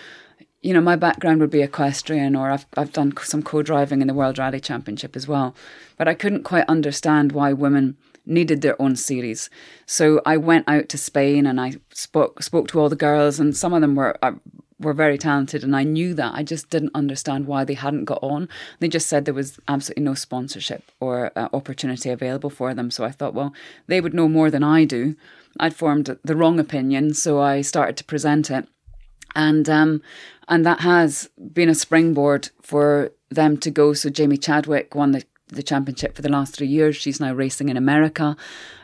You 0.69 0.75
know, 0.75 0.83
my 0.83 0.97
background 0.97 1.41
would 1.41 1.49
be 1.49 1.63
equestrian, 1.63 2.37
or 2.37 2.51
I've 2.51 2.67
I've 2.77 2.93
done 2.93 3.15
some 3.23 3.43
co-driving 3.43 4.03
in 4.03 4.07
the 4.07 4.13
World 4.13 4.37
Rally 4.37 4.61
Championship 4.61 5.17
as 5.17 5.27
well, 5.27 5.55
but 5.97 6.09
I 6.09 6.13
couldn't 6.13 6.43
quite 6.43 6.69
understand 6.69 7.33
why 7.33 7.55
women 7.55 7.97
needed 8.27 8.61
their 8.61 8.77
own 8.79 8.95
series. 8.95 9.49
So 9.87 10.21
I 10.27 10.37
went 10.37 10.69
out 10.69 10.91
to 10.91 10.99
Spain 10.99 11.47
and 11.47 11.59
I 11.59 11.77
spoke 11.95 12.43
spoke 12.43 12.69
to 12.69 12.81
all 12.81 12.91
the 12.91 12.97
girls, 12.97 13.41
and 13.41 13.57
some 13.57 13.73
of 13.73 13.81
them 13.81 13.95
were 13.95 14.19
uh, 14.23 14.33
were 14.79 14.93
very 14.93 15.17
talented, 15.17 15.65
and 15.65 15.75
I 15.75 15.85
knew 15.85 16.13
that. 16.13 16.35
I 16.35 16.43
just 16.43 16.69
didn't 16.69 16.95
understand 16.95 17.47
why 17.47 17.65
they 17.65 17.73
hadn't 17.73 18.05
got 18.05 18.23
on. 18.23 18.47
They 18.79 18.89
just 18.89 19.09
said 19.09 19.25
there 19.25 19.33
was 19.33 19.59
absolutely 19.69 20.05
no 20.05 20.13
sponsorship 20.13 20.83
or 21.01 21.33
uh, 21.35 21.49
opportunity 21.55 22.11
available 22.11 22.51
for 22.51 22.75
them. 22.75 22.91
So 22.91 23.05
I 23.05 23.11
thought, 23.11 23.33
well, 23.33 23.55
they 23.87 24.03
would 24.03 24.13
know 24.13 24.29
more 24.29 24.51
than 24.51 24.63
I 24.63 24.85
do. 24.85 25.17
I'd 25.59 25.75
formed 25.75 26.19
the 26.23 26.37
wrong 26.37 26.61
opinion, 26.61 27.15
so 27.15 27.41
I 27.41 27.63
started 27.63 27.97
to 27.97 28.05
present 28.05 28.51
it 28.51 28.69
and 29.39 29.69
um, 29.71 30.03
and 30.49 30.67
that 30.67 30.81
has 30.81 31.31
been 31.53 31.71
a 31.71 31.75
springboard 31.75 32.51
for 32.61 33.13
them 33.31 33.57
to 33.59 33.71
go. 33.71 33.95
So 33.95 34.11
Jamie 34.11 34.37
Chadwick 34.37 34.95
won 34.95 35.13
the 35.13 35.25
the 35.51 35.63
championship 35.63 36.15
for 36.15 36.21
the 36.21 36.29
last 36.29 36.55
three 36.55 36.67
years. 36.67 36.95
She's 36.95 37.21
now 37.21 37.33
racing 37.33 37.71
in 37.71 37.79
America, 37.79 38.37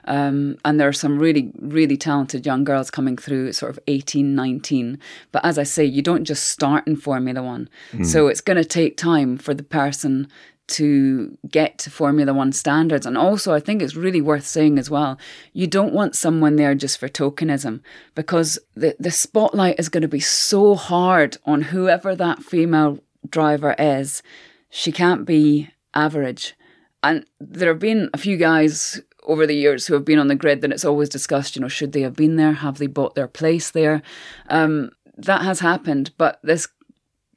um, 0.07 0.57
and 0.65 0.81
there 0.81 0.89
are 0.89 0.95
some 0.95 1.19
really 1.19 1.53
really 1.61 1.97
talented 1.97 2.47
young 2.47 2.65
girls 2.65 2.91
coming 2.91 3.19
through, 3.19 3.53
sort 3.53 3.71
of 3.71 3.79
18, 3.87 4.35
19. 4.35 4.99
But 5.33 5.45
as 5.45 5.59
I 5.59 5.65
say, 5.65 5.85
you 5.85 6.01
don't 6.01 6.25
just 6.25 6.49
start 6.49 6.87
in 6.87 6.97
Formula 6.97 7.43
One, 7.43 7.69
so 8.03 8.29
it's 8.29 8.41
going 8.41 8.57
to 8.57 8.65
take 8.65 8.97
time 8.97 9.37
for 9.37 9.53
the 9.53 9.65
person 9.65 10.29
to 10.67 11.37
get 11.49 11.79
to 11.79 11.91
Formula 11.91 12.33
One 12.33 12.53
standards. 12.53 13.07
And 13.07 13.19
also, 13.19 13.53
I 13.53 13.61
think 13.61 13.83
it's 13.83 13.97
really 13.97 14.21
worth 14.21 14.47
saying 14.47 14.79
as 14.79 14.91
well, 14.91 15.19
you 15.53 15.67
don't 15.67 15.93
want 15.93 16.17
someone 16.17 16.57
there 16.57 16.75
just 16.75 16.99
for 16.99 17.09
tokenism 17.09 17.81
because 18.15 18.59
the, 18.75 18.97
the 18.99 19.11
spotlight 19.11 19.79
is 19.79 19.89
going 19.89 20.03
to 20.03 20.09
be 20.09 20.21
so 20.21 20.75
hard 20.75 21.37
on 21.45 21.63
whoever 21.63 22.15
that 22.17 22.43
female 22.43 22.99
driver 23.29 23.75
is. 23.79 24.23
She 24.71 24.91
can't 24.91 25.25
be 25.25 25.71
average. 25.95 26.55
And 27.03 27.27
there 27.39 27.69
have 27.69 27.79
been 27.79 28.09
a 28.15 28.19
few 28.19 28.37
guys 28.37 29.01
over 29.25 29.47
the 29.47 29.57
years 29.57 29.87
who 29.87 29.95
have 29.95 30.05
been 30.05 30.19
on 30.19 30.29
the 30.29 30.35
grid 30.35 30.61
that 30.63 30.73
it's 30.73 30.85
always 30.85 31.09
discussed, 31.09 31.57
you 31.57 31.63
know, 31.63 31.69
should 31.69 31.93
they 31.93 32.03
have 32.03 32.17
been 32.17 32.37
there? 32.37 32.53
Have 32.53 32.79
they 32.79 32.87
bought 32.87 33.15
their 33.15 33.29
place 33.29 33.71
there? 33.71 34.03
Um, 34.49 34.91
that 35.17 35.43
has 35.43 35.61
happened, 35.61 36.13
but 36.19 36.41
this 36.43 36.69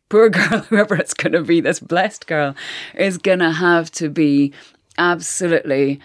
poor 0.09 0.29
girl, 0.31 0.59
whoever 0.69 0.95
it's 0.95 1.13
going 1.13 1.33
to 1.33 1.41
be, 1.41 1.61
this 1.61 1.79
blessed 1.79 2.27
girl, 2.27 2.55
is 2.95 3.17
going 3.17 3.39
to 3.39 3.51
have 3.51 3.91
to 3.91 4.09
be 4.09 4.53
absolutely 4.97 5.99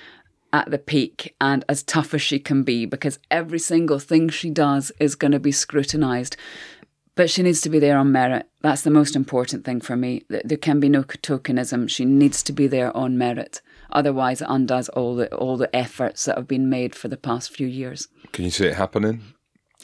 at 0.52 0.70
the 0.70 0.78
peak 0.78 1.34
and 1.40 1.64
as 1.68 1.82
tough 1.82 2.12
as 2.12 2.20
she 2.20 2.38
can 2.38 2.62
be 2.62 2.84
because 2.84 3.18
every 3.30 3.58
single 3.58 3.98
thing 3.98 4.28
she 4.28 4.50
does 4.50 4.92
is 5.00 5.14
going 5.14 5.32
to 5.32 5.40
be 5.40 5.52
scrutinized. 5.52 6.36
But 7.14 7.30
she 7.30 7.42
needs 7.42 7.60
to 7.62 7.70
be 7.70 7.78
there 7.78 7.98
on 7.98 8.10
merit. 8.10 8.48
That's 8.62 8.82
the 8.82 8.90
most 8.90 9.14
important 9.14 9.64
thing 9.64 9.82
for 9.82 9.96
me. 9.96 10.24
There 10.28 10.56
can 10.56 10.80
be 10.80 10.88
no 10.88 11.02
tokenism. 11.02 11.90
She 11.90 12.06
needs 12.06 12.42
to 12.44 12.52
be 12.52 12.66
there 12.66 12.94
on 12.96 13.18
merit. 13.18 13.60
Otherwise, 13.90 14.40
it 14.40 14.48
undoes 14.48 14.88
all 14.90 15.16
the 15.16 15.34
all 15.34 15.58
the 15.58 15.74
efforts 15.76 16.24
that 16.24 16.38
have 16.38 16.48
been 16.48 16.70
made 16.70 16.94
for 16.94 17.08
the 17.08 17.18
past 17.18 17.54
few 17.54 17.66
years. 17.66 18.08
Can 18.32 18.46
you 18.46 18.50
see 18.50 18.66
it 18.66 18.76
happening? 18.76 19.20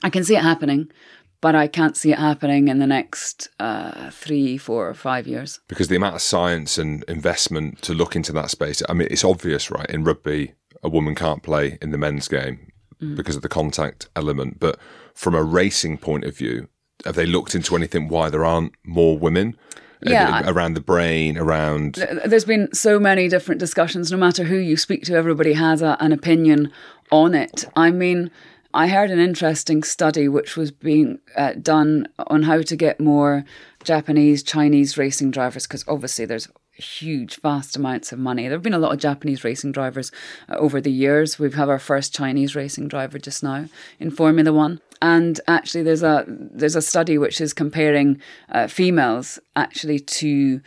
I 0.02 0.10
can 0.10 0.24
see 0.24 0.36
it 0.36 0.42
happening, 0.42 0.90
but 1.40 1.54
I 1.54 1.66
can't 1.66 1.96
see 1.96 2.12
it 2.12 2.18
happening 2.18 2.68
in 2.68 2.78
the 2.78 2.86
next 2.86 3.48
uh, 3.60 4.10
three, 4.10 4.58
four, 4.58 4.88
or 4.88 4.94
five 4.94 5.26
years. 5.26 5.60
Because 5.68 5.88
the 5.88 5.96
amount 5.96 6.16
of 6.16 6.22
science 6.22 6.78
and 6.78 7.04
investment 7.04 7.82
to 7.82 7.94
look 7.94 8.16
into 8.16 8.32
that 8.32 8.50
space, 8.50 8.82
I 8.88 8.92
mean, 8.92 9.08
it's 9.10 9.24
obvious, 9.24 9.70
right? 9.70 9.88
In 9.88 10.04
rugby, 10.04 10.54
a 10.82 10.88
woman 10.88 11.14
can't 11.14 11.42
play 11.42 11.78
in 11.80 11.90
the 11.90 11.98
men's 11.98 12.28
game 12.28 12.72
because 13.14 13.36
of 13.36 13.42
the 13.42 13.48
contact 13.48 14.08
element. 14.16 14.58
But 14.58 14.78
from 15.14 15.34
a 15.34 15.42
racing 15.42 15.98
point 15.98 16.24
of 16.24 16.36
view, 16.36 16.68
have 17.04 17.14
they 17.14 17.26
looked 17.26 17.54
into 17.54 17.76
anything 17.76 18.08
why 18.08 18.30
there 18.30 18.44
aren't 18.44 18.72
more 18.84 19.18
women? 19.18 19.56
Yeah. 20.00 20.48
around 20.48 20.74
the 20.74 20.80
brain, 20.80 21.36
around 21.36 21.94
There's 22.24 22.44
been 22.44 22.72
so 22.72 23.00
many 23.00 23.28
different 23.28 23.58
discussions. 23.58 24.12
No 24.12 24.16
matter 24.16 24.44
who 24.44 24.56
you 24.56 24.76
speak 24.76 25.02
to, 25.06 25.14
everybody 25.14 25.54
has 25.54 25.82
a, 25.82 25.96
an 25.98 26.12
opinion 26.12 26.70
on 27.10 27.34
it. 27.34 27.64
I 27.74 27.90
mean, 27.90 28.30
I 28.74 28.88
heard 28.88 29.10
an 29.10 29.18
interesting 29.18 29.82
study 29.82 30.28
which 30.28 30.56
was 30.56 30.70
being 30.70 31.20
uh, 31.36 31.54
done 31.54 32.08
on 32.26 32.42
how 32.42 32.60
to 32.62 32.76
get 32.76 33.00
more 33.00 33.44
Japanese, 33.82 34.42
Chinese 34.42 34.98
racing 34.98 35.30
drivers, 35.30 35.66
because 35.66 35.84
obviously 35.88 36.26
there's 36.26 36.48
huge, 36.72 37.40
vast 37.40 37.76
amounts 37.76 38.12
of 38.12 38.18
money. 38.18 38.42
There 38.42 38.52
have 38.52 38.62
been 38.62 38.74
a 38.74 38.78
lot 38.78 38.92
of 38.92 38.98
Japanese 38.98 39.42
racing 39.42 39.72
drivers 39.72 40.12
uh, 40.48 40.56
over 40.56 40.80
the 40.80 40.92
years. 40.92 41.38
We've 41.38 41.54
had 41.54 41.68
our 41.68 41.78
first 41.78 42.14
Chinese 42.14 42.54
racing 42.54 42.88
driver 42.88 43.18
just 43.18 43.42
now 43.42 43.66
in 43.98 44.10
Formula 44.10 44.52
One. 44.52 44.80
And 45.00 45.40
actually, 45.46 45.84
there's 45.84 46.02
a 46.02 46.24
there's 46.26 46.74
a 46.74 46.82
study 46.82 47.18
which 47.18 47.40
is 47.40 47.52
comparing 47.52 48.20
uh, 48.48 48.66
females 48.66 49.38
actually 49.54 50.00
to 50.00 50.60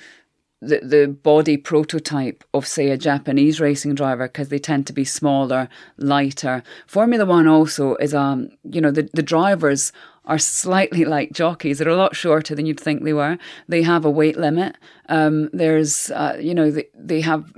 the, 0.61 0.79
the 0.79 1.07
body 1.07 1.57
prototype 1.57 2.43
of, 2.53 2.67
say, 2.67 2.89
a 2.89 2.97
Japanese 2.97 3.59
racing 3.59 3.95
driver 3.95 4.27
because 4.27 4.49
they 4.49 4.59
tend 4.59 4.85
to 4.87 4.93
be 4.93 5.03
smaller, 5.03 5.67
lighter. 5.97 6.63
Formula 6.85 7.25
One 7.25 7.47
also 7.47 7.95
is, 7.95 8.13
um, 8.13 8.49
you 8.63 8.79
know, 8.79 8.91
the, 8.91 9.09
the 9.13 9.23
drivers 9.23 9.91
are 10.25 10.37
slightly 10.37 11.03
like 11.03 11.31
jockeys. 11.31 11.79
They're 11.79 11.89
a 11.89 11.95
lot 11.95 12.15
shorter 12.15 12.53
than 12.53 12.67
you'd 12.67 12.79
think 12.79 13.03
they 13.03 13.13
were. 13.13 13.37
They 13.67 13.81
have 13.81 14.05
a 14.05 14.11
weight 14.11 14.37
limit. 14.37 14.77
Um, 15.09 15.49
there's, 15.51 16.11
uh, 16.11 16.37
you 16.39 16.53
know, 16.53 16.69
they, 16.69 16.85
they 16.93 17.21
have 17.21 17.51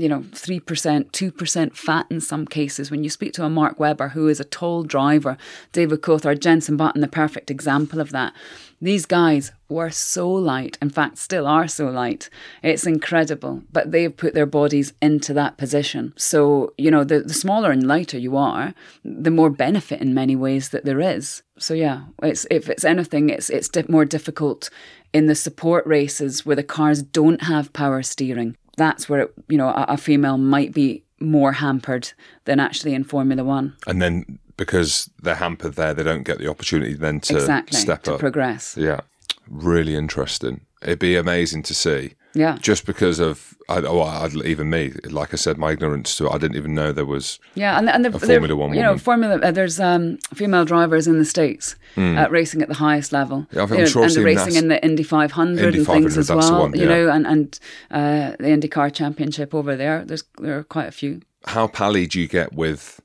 you 0.00 0.08
know, 0.08 0.20
3%, 0.20 0.62
2% 0.62 1.76
fat 1.76 2.06
in 2.08 2.20
some 2.22 2.46
cases. 2.46 2.90
When 2.90 3.04
you 3.04 3.10
speak 3.10 3.34
to 3.34 3.44
a 3.44 3.50
Mark 3.50 3.78
Webber, 3.78 4.08
who 4.08 4.28
is 4.28 4.40
a 4.40 4.44
tall 4.44 4.82
driver, 4.82 5.36
David 5.72 6.00
Coulthard, 6.00 6.40
Jensen 6.40 6.78
Button, 6.78 7.02
the 7.02 7.08
perfect 7.08 7.50
example 7.50 8.00
of 8.00 8.10
that. 8.10 8.32
These 8.80 9.04
guys 9.04 9.52
were 9.68 9.90
so 9.90 10.30
light, 10.30 10.78
in 10.80 10.88
fact, 10.88 11.18
still 11.18 11.46
are 11.46 11.68
so 11.68 11.88
light. 11.88 12.30
It's 12.62 12.86
incredible, 12.86 13.62
but 13.70 13.92
they've 13.92 14.16
put 14.16 14.32
their 14.32 14.46
bodies 14.46 14.94
into 15.02 15.34
that 15.34 15.58
position. 15.58 16.14
So, 16.16 16.72
you 16.78 16.90
know, 16.90 17.04
the, 17.04 17.20
the 17.20 17.34
smaller 17.34 17.70
and 17.70 17.86
lighter 17.86 18.18
you 18.18 18.38
are, 18.38 18.74
the 19.04 19.30
more 19.30 19.50
benefit 19.50 20.00
in 20.00 20.14
many 20.14 20.34
ways 20.34 20.70
that 20.70 20.86
there 20.86 21.00
is. 21.00 21.42
So, 21.58 21.74
yeah, 21.74 22.04
it's, 22.22 22.46
if 22.50 22.70
it's 22.70 22.84
anything, 22.84 23.28
it's, 23.28 23.50
it's 23.50 23.70
more 23.90 24.06
difficult 24.06 24.70
in 25.12 25.26
the 25.26 25.34
support 25.34 25.86
races 25.86 26.46
where 26.46 26.56
the 26.56 26.62
cars 26.62 27.02
don't 27.02 27.42
have 27.42 27.72
power 27.72 28.02
steering 28.02 28.56
that's 28.80 29.08
where 29.08 29.20
it, 29.20 29.34
you 29.48 29.58
know 29.58 29.68
a, 29.68 29.84
a 29.90 29.96
female 29.96 30.38
might 30.38 30.72
be 30.72 31.04
more 31.20 31.52
hampered 31.52 32.12
than 32.46 32.58
actually 32.58 32.94
in 32.94 33.04
Formula 33.04 33.44
One. 33.44 33.76
And 33.86 34.00
then 34.00 34.38
because 34.56 35.10
they're 35.22 35.34
hampered 35.34 35.74
there, 35.74 35.94
they 35.94 36.02
don't 36.02 36.22
get 36.22 36.38
the 36.38 36.48
opportunity 36.48 36.94
then 36.94 37.20
to 37.20 37.36
exactly, 37.36 37.78
step 37.78 38.02
to 38.04 38.14
up, 38.14 38.20
progress. 38.20 38.76
Yeah, 38.76 39.00
really 39.48 39.94
interesting. 39.94 40.62
It'd 40.82 40.98
be 40.98 41.16
amazing 41.16 41.62
to 41.64 41.74
see. 41.74 42.14
Yeah. 42.32 42.58
Just 42.60 42.86
because 42.86 43.18
of, 43.18 43.56
I, 43.68 43.78
oh, 43.78 44.02
I'd, 44.02 44.34
even 44.46 44.70
me, 44.70 44.92
like 45.10 45.32
I 45.34 45.36
said, 45.36 45.58
my 45.58 45.72
ignorance 45.72 46.16
to 46.18 46.26
it, 46.26 46.30
I 46.32 46.38
didn't 46.38 46.56
even 46.56 46.74
know 46.76 46.92
there 46.92 47.04
was. 47.04 47.40
Yeah, 47.56 47.76
and 47.76 47.88
and 47.90 48.04
the, 48.04 48.12
Formula 48.18 48.54
One. 48.54 48.72
You 48.72 48.82
know. 48.82 48.96
Formula. 48.98 49.40
Uh, 49.40 49.50
there's 49.50 49.80
um, 49.80 50.18
female 50.32 50.64
drivers 50.64 51.06
in 51.08 51.18
the 51.18 51.24
states 51.24 51.74
uh, 51.96 52.28
racing 52.30 52.62
at 52.62 52.68
the 52.68 52.74
highest 52.74 53.12
level. 53.12 53.46
Yeah, 53.52 53.62
I 53.64 53.66
think 53.66 53.70
You 53.70 53.76
I'm 53.78 53.82
know, 53.82 53.90
sure 53.90 54.04
and 54.04 54.16
racing 54.24 54.54
in 54.54 54.68
the 54.68 54.80
Indy 54.84 55.02
500 55.02 55.64
Indy 55.64 55.78
and 55.78 55.86
things 55.86 56.16
as 56.18 56.30
well. 56.30 56.60
one, 56.60 56.78
you 56.78 56.86
know, 56.86 57.10
and 57.10 57.26
and 57.26 57.58
uh, 57.90 58.30
the 58.38 58.46
IndyCar 58.46 58.92
Championship 58.94 59.52
over 59.54 59.74
there. 59.76 60.04
There's 60.04 60.22
there 60.38 60.56
are 60.58 60.64
quite 60.64 60.86
a 60.86 60.92
few. 60.92 61.22
How 61.46 61.66
pally 61.66 62.06
do 62.06 62.20
you 62.20 62.28
get 62.28 62.52
with 62.52 63.00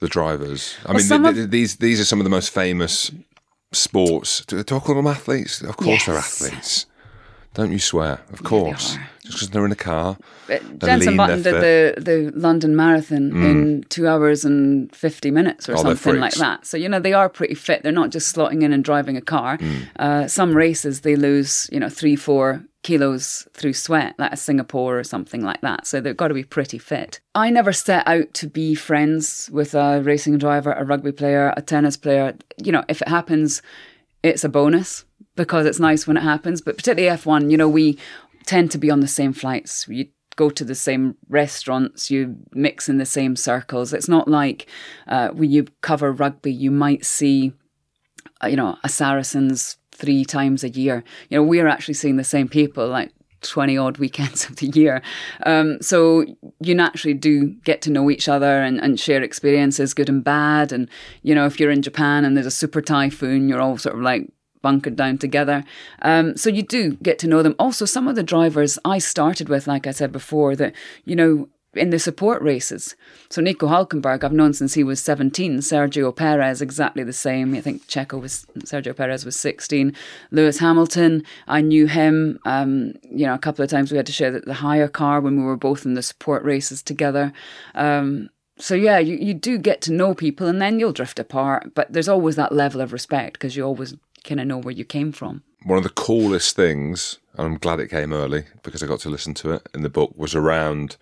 the 0.00 0.08
drivers? 0.08 0.76
I 0.84 0.88
Well, 0.88 0.96
mean, 0.98 1.06
some 1.06 1.22
th- 1.24 1.36
of- 1.38 1.50
these 1.50 1.76
these 1.76 2.00
are 2.00 2.04
some 2.04 2.20
of 2.20 2.24
the 2.24 2.30
most 2.30 2.50
famous 2.50 3.10
sports. 3.72 4.44
Do, 4.46 4.62
do 4.62 4.76
I 4.76 4.80
call 4.80 4.94
them 4.94 5.06
athletes? 5.06 5.62
Of 5.62 5.76
course, 5.76 6.04
they're 6.06 6.16
athletes. 6.18 6.86
Don't 7.56 7.72
you 7.72 7.78
swear? 7.78 8.20
Of 8.34 8.42
course, 8.42 8.96
are. 8.96 9.08
just 9.22 9.36
because 9.36 9.48
they're 9.48 9.64
in 9.64 9.72
a 9.72 9.76
car. 9.76 10.18
Uh, 10.46 10.58
Jenson 10.76 11.08
lean, 11.08 11.16
Button 11.16 11.42
did 11.42 11.54
the, 11.54 11.94
the 11.98 12.32
London 12.38 12.76
Marathon 12.76 13.30
mm. 13.32 13.44
in 13.44 13.84
two 13.88 14.06
hours 14.06 14.44
and 14.44 14.94
50 14.94 15.30
minutes 15.30 15.66
or 15.66 15.72
Oh, 15.72 15.82
something 15.82 16.20
like 16.20 16.34
that. 16.34 16.66
So, 16.66 16.76
you 16.76 16.86
know, 16.86 17.00
they 17.00 17.14
are 17.14 17.30
pretty 17.30 17.54
fit. 17.54 17.82
They're 17.82 17.92
not 17.92 18.10
just 18.10 18.36
slotting 18.36 18.62
in 18.62 18.74
and 18.74 18.84
driving 18.84 19.16
a 19.16 19.22
car. 19.22 19.56
Mm. 19.56 19.88
Uh, 19.98 20.28
some 20.28 20.54
races, 20.54 21.00
they 21.00 21.16
lose, 21.16 21.66
you 21.72 21.80
know, 21.80 21.88
three, 21.88 22.14
four 22.14 22.62
kilos 22.82 23.48
through 23.54 23.72
sweat, 23.72 24.14
like 24.18 24.32
a 24.32 24.36
Singapore 24.36 24.98
or 24.98 25.04
something 25.04 25.42
like 25.42 25.62
that. 25.62 25.86
So 25.86 25.98
they've 25.98 26.14
got 26.14 26.28
to 26.28 26.34
be 26.34 26.44
pretty 26.44 26.76
fit. 26.76 27.20
I 27.34 27.48
never 27.48 27.72
set 27.72 28.06
out 28.06 28.34
to 28.34 28.48
be 28.48 28.74
friends 28.74 29.48
with 29.50 29.74
a 29.74 30.02
racing 30.02 30.36
driver, 30.36 30.72
a 30.72 30.84
rugby 30.84 31.12
player, 31.12 31.54
a 31.56 31.62
tennis 31.62 31.96
player. 31.96 32.34
You 32.62 32.72
know, 32.72 32.84
if 32.86 33.00
it 33.00 33.08
happens, 33.08 33.62
it's 34.26 34.44
a 34.44 34.48
bonus 34.48 35.04
because 35.34 35.66
it's 35.66 35.80
nice 35.80 36.06
when 36.06 36.16
it 36.16 36.22
happens. 36.22 36.60
But 36.60 36.76
particularly 36.76 37.16
F1, 37.16 37.50
you 37.50 37.56
know, 37.56 37.68
we 37.68 37.98
tend 38.46 38.70
to 38.72 38.78
be 38.78 38.90
on 38.90 39.00
the 39.00 39.08
same 39.08 39.32
flights. 39.32 39.86
You 39.88 40.06
go 40.36 40.50
to 40.50 40.64
the 40.64 40.74
same 40.74 41.16
restaurants, 41.28 42.10
you 42.10 42.36
mix 42.52 42.88
in 42.88 42.98
the 42.98 43.06
same 43.06 43.36
circles. 43.36 43.92
It's 43.92 44.08
not 44.08 44.28
like 44.28 44.66
uh, 45.06 45.28
when 45.30 45.50
you 45.50 45.66
cover 45.80 46.12
rugby, 46.12 46.52
you 46.52 46.70
might 46.70 47.04
see, 47.04 47.52
uh, 48.42 48.48
you 48.48 48.56
know, 48.56 48.76
a 48.84 48.88
Saracens 48.88 49.78
three 49.92 50.24
times 50.24 50.62
a 50.62 50.68
year. 50.68 51.02
You 51.30 51.38
know, 51.38 51.42
we're 51.42 51.68
actually 51.68 51.94
seeing 51.94 52.16
the 52.16 52.24
same 52.24 52.48
people 52.48 52.86
like 52.86 53.12
20 53.42 53.76
odd 53.76 53.98
weekends 53.98 54.44
of 54.48 54.56
the 54.56 54.66
year. 54.68 55.02
Um, 55.44 55.80
so 55.80 56.24
you 56.60 56.74
naturally 56.74 57.14
do 57.14 57.48
get 57.64 57.82
to 57.82 57.90
know 57.90 58.10
each 58.10 58.28
other 58.28 58.62
and, 58.62 58.80
and 58.80 58.98
share 58.98 59.22
experiences, 59.22 59.94
good 59.94 60.08
and 60.08 60.22
bad. 60.22 60.72
And, 60.72 60.88
you 61.22 61.34
know, 61.34 61.46
if 61.46 61.60
you're 61.60 61.70
in 61.70 61.82
Japan 61.82 62.24
and 62.24 62.36
there's 62.36 62.46
a 62.46 62.50
super 62.50 62.80
typhoon, 62.80 63.48
you're 63.48 63.60
all 63.60 63.78
sort 63.78 63.96
of 63.96 64.02
like 64.02 64.28
bunkered 64.62 64.96
down 64.96 65.18
together. 65.18 65.64
Um, 66.02 66.36
so 66.36 66.50
you 66.50 66.62
do 66.62 66.94
get 66.96 67.18
to 67.20 67.28
know 67.28 67.42
them. 67.42 67.54
Also, 67.58 67.84
some 67.84 68.08
of 68.08 68.16
the 68.16 68.22
drivers 68.22 68.78
I 68.84 68.98
started 68.98 69.48
with, 69.48 69.66
like 69.68 69.86
I 69.86 69.92
said 69.92 70.10
before, 70.10 70.56
that, 70.56 70.74
you 71.04 71.14
know, 71.14 71.48
in 71.76 71.90
the 71.90 71.98
support 71.98 72.42
races. 72.42 72.94
So 73.28 73.40
Nico 73.40 73.66
Hulkenberg, 73.66 74.24
I've 74.24 74.32
known 74.32 74.52
since 74.52 74.74
he 74.74 74.84
was 74.84 75.00
17. 75.00 75.58
Sergio 75.58 76.14
Perez, 76.14 76.62
exactly 76.62 77.02
the 77.02 77.12
same. 77.12 77.54
I 77.54 77.60
think 77.60 77.86
Checo 77.86 78.20
was, 78.20 78.46
Sergio 78.60 78.96
Perez 78.96 79.24
was 79.24 79.38
16. 79.38 79.94
Lewis 80.30 80.58
Hamilton, 80.58 81.24
I 81.48 81.60
knew 81.60 81.86
him, 81.86 82.38
um, 82.44 82.94
you 83.10 83.26
know, 83.26 83.34
a 83.34 83.38
couple 83.38 83.64
of 83.64 83.70
times 83.70 83.90
we 83.90 83.96
had 83.96 84.06
to 84.06 84.12
share 84.12 84.30
the, 84.30 84.40
the 84.40 84.54
hire 84.54 84.88
car 84.88 85.20
when 85.20 85.36
we 85.36 85.44
were 85.44 85.56
both 85.56 85.84
in 85.84 85.94
the 85.94 86.02
support 86.02 86.42
races 86.44 86.82
together. 86.82 87.32
Um, 87.74 88.30
so 88.58 88.74
yeah, 88.74 88.98
you, 88.98 89.16
you 89.16 89.34
do 89.34 89.58
get 89.58 89.82
to 89.82 89.92
know 89.92 90.14
people 90.14 90.46
and 90.46 90.60
then 90.60 90.80
you'll 90.80 90.92
drift 90.92 91.18
apart. 91.18 91.74
But 91.74 91.92
there's 91.92 92.08
always 92.08 92.36
that 92.36 92.52
level 92.52 92.80
of 92.80 92.92
respect 92.92 93.34
because 93.34 93.56
you 93.56 93.64
always 93.64 93.94
kind 94.24 94.40
of 94.40 94.46
know 94.46 94.58
where 94.58 94.74
you 94.74 94.84
came 94.84 95.12
from. 95.12 95.42
One 95.64 95.78
of 95.78 95.84
the 95.84 95.90
coolest 95.90 96.54
things, 96.56 97.18
and 97.34 97.46
I'm 97.46 97.58
glad 97.58 97.80
it 97.80 97.88
came 97.88 98.12
early 98.12 98.44
because 98.62 98.82
I 98.82 98.86
got 98.86 99.00
to 99.00 99.10
listen 99.10 99.34
to 99.34 99.52
it 99.52 99.68
in 99.74 99.82
the 99.82 99.90
book, 99.90 100.12
was 100.16 100.34
around 100.34 100.96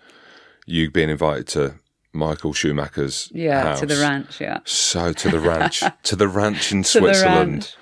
you 0.66 0.90
being 0.90 1.10
invited 1.10 1.46
to 1.48 1.74
Michael 2.12 2.52
Schumacher's 2.52 3.30
Yeah, 3.32 3.62
house. 3.62 3.80
to 3.80 3.86
the 3.86 3.96
ranch, 3.96 4.40
yeah. 4.40 4.60
So 4.64 5.12
to 5.12 5.28
the 5.28 5.40
ranch, 5.40 5.82
to 6.04 6.16
the 6.16 6.28
ranch 6.28 6.72
in 6.72 6.84
Switzerland. 6.84 7.52
ranch. 7.52 7.76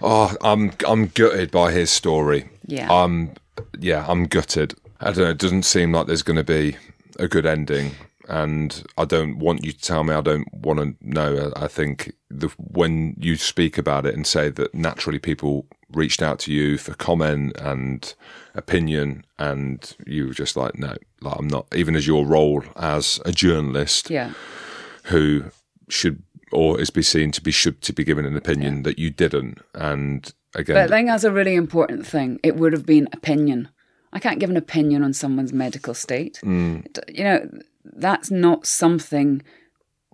Oh, 0.00 0.36
I'm 0.42 0.72
I'm 0.86 1.06
gutted 1.08 1.50
by 1.50 1.72
his 1.72 1.90
story. 1.90 2.48
Yeah. 2.66 2.92
I'm 2.92 3.32
yeah, 3.78 4.04
I'm 4.08 4.24
gutted. 4.26 4.74
I 5.00 5.06
don't 5.12 5.24
know. 5.24 5.30
It 5.30 5.38
doesn't 5.38 5.64
seem 5.64 5.92
like 5.92 6.06
there's 6.06 6.22
going 6.22 6.36
to 6.36 6.44
be 6.44 6.76
a 7.18 7.28
good 7.28 7.46
ending, 7.46 7.92
and 8.28 8.82
I 8.98 9.04
don't 9.04 9.38
want 9.38 9.64
you 9.64 9.72
to 9.72 9.80
tell 9.80 10.04
me. 10.04 10.14
I 10.14 10.20
don't 10.20 10.52
want 10.52 10.78
to 10.80 10.94
know. 11.00 11.52
I 11.56 11.66
think 11.68 12.12
the, 12.30 12.48
when 12.56 13.14
you 13.18 13.36
speak 13.36 13.78
about 13.78 14.06
it 14.06 14.14
and 14.14 14.26
say 14.26 14.48
that 14.50 14.74
naturally 14.74 15.18
people 15.18 15.66
reached 15.92 16.22
out 16.22 16.38
to 16.40 16.52
you 16.52 16.78
for 16.78 16.94
comment 16.94 17.56
and 17.58 18.14
opinion, 18.54 19.24
and 19.38 19.94
you 20.06 20.28
were 20.28 20.34
just 20.34 20.56
like, 20.56 20.76
no, 20.78 20.96
like 21.22 21.38
I'm 21.38 21.48
not. 21.48 21.66
Even 21.74 21.96
as 21.96 22.06
your 22.06 22.26
role 22.26 22.64
as 22.76 23.20
a 23.24 23.32
journalist, 23.32 24.10
Yeah. 24.10 24.32
who 25.04 25.44
should 25.88 26.22
or 26.52 26.80
is 26.80 26.90
be 26.90 27.02
seen 27.02 27.30
to 27.32 27.40
be 27.40 27.50
should 27.50 27.80
to 27.82 27.92
be 27.92 28.04
given 28.04 28.24
an 28.26 28.36
opinion 28.36 28.82
that 28.82 28.98
you 28.98 29.08
didn't 29.10 29.58
and 29.74 30.34
again 30.54 30.74
But 30.76 30.84
I 30.92 30.96
think 30.96 31.08
that's 31.08 31.24
a 31.24 31.32
really 31.32 31.54
important 31.54 32.06
thing. 32.06 32.38
It 32.42 32.56
would 32.56 32.72
have 32.74 32.84
been 32.84 33.08
opinion. 33.12 33.68
I 34.12 34.18
can't 34.18 34.38
give 34.38 34.50
an 34.50 34.56
opinion 34.58 35.02
on 35.02 35.14
someone's 35.14 35.52
medical 35.54 35.94
state. 35.94 36.38
Mm. 36.44 36.86
You 37.08 37.24
know, 37.24 37.50
that's 37.84 38.30
not 38.30 38.66
something 38.66 39.42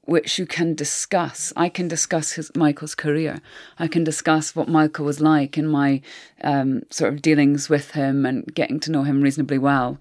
which 0.05 0.39
you 0.39 0.47
can 0.47 0.75
discuss. 0.75 1.53
I 1.57 1.69
can 1.69 1.87
discuss 1.89 2.33
his, 2.33 2.51
Michael's 2.57 2.95
career. 2.95 3.41
I 3.79 3.89
can 3.89 4.05
discuss 4.05 4.57
what 4.57 4.69
Michael 4.69 5.05
was 5.05 5.21
like 5.21 5.59
in 5.59 5.67
my 5.67 6.01
um, 6.43 6.83
sort 6.91 7.13
of 7.13 7.21
dealings 7.21 7.69
with 7.69 7.91
him 7.91 8.25
and 8.25 8.47
getting 8.55 8.81
to 8.81 8.91
know 8.93 9.03
him 9.03 9.21
reasonably 9.21 9.59
well. 9.59 9.99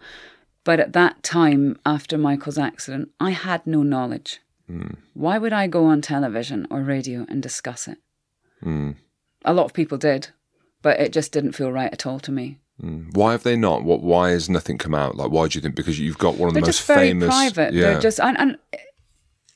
But 0.68 0.82
at 0.82 0.92
that 0.92 1.24
time, 1.24 1.80
after 1.86 2.18
Michael's 2.18 2.58
accident, 2.58 3.12
I 3.22 3.30
had 3.30 3.66
no 3.66 3.84
knowledge. 3.84 4.42
Hmm. 4.68 4.96
Why 5.14 5.38
would 5.38 5.54
I 5.54 5.66
go 5.68 5.86
on 5.86 6.02
television 6.02 6.68
or 6.70 6.82
radio 6.82 7.26
and 7.30 7.42
discuss 7.42 7.88
it? 7.88 8.00
Hmm. 8.62 8.92
A 9.46 9.54
lot 9.54 9.64
of 9.64 9.74
people 9.74 9.98
did, 9.98 10.28
but 10.82 11.00
it 11.00 11.14
just 11.14 11.32
didn't 11.32 11.54
feel 11.54 11.72
right 11.72 11.94
at 11.94 12.06
all 12.06 12.20
to 12.20 12.34
me. 12.34 12.58
Hmm. 12.82 13.10
why 13.14 13.32
have 13.32 13.44
they 13.44 13.56
not 13.56 13.86
what 13.86 14.04
why 14.04 14.32
has 14.32 14.50
nothing 14.50 14.78
come 14.78 14.94
out 14.94 15.16
like 15.16 15.32
why 15.32 15.48
do 15.48 15.58
you 15.58 15.62
think 15.64 15.74
because 15.74 15.98
you've 16.00 16.20
got 16.20 16.36
one 16.38 16.48
of 16.50 16.54
the 16.54 16.60
They're 16.60 16.68
most 16.68 16.78
just 16.78 16.88
very 16.88 17.08
famous 17.08 17.30
private. 17.30 17.74
yeah 17.74 17.82
They're 17.84 18.00
just 18.00 18.20
and, 18.20 18.38
and 18.38 18.58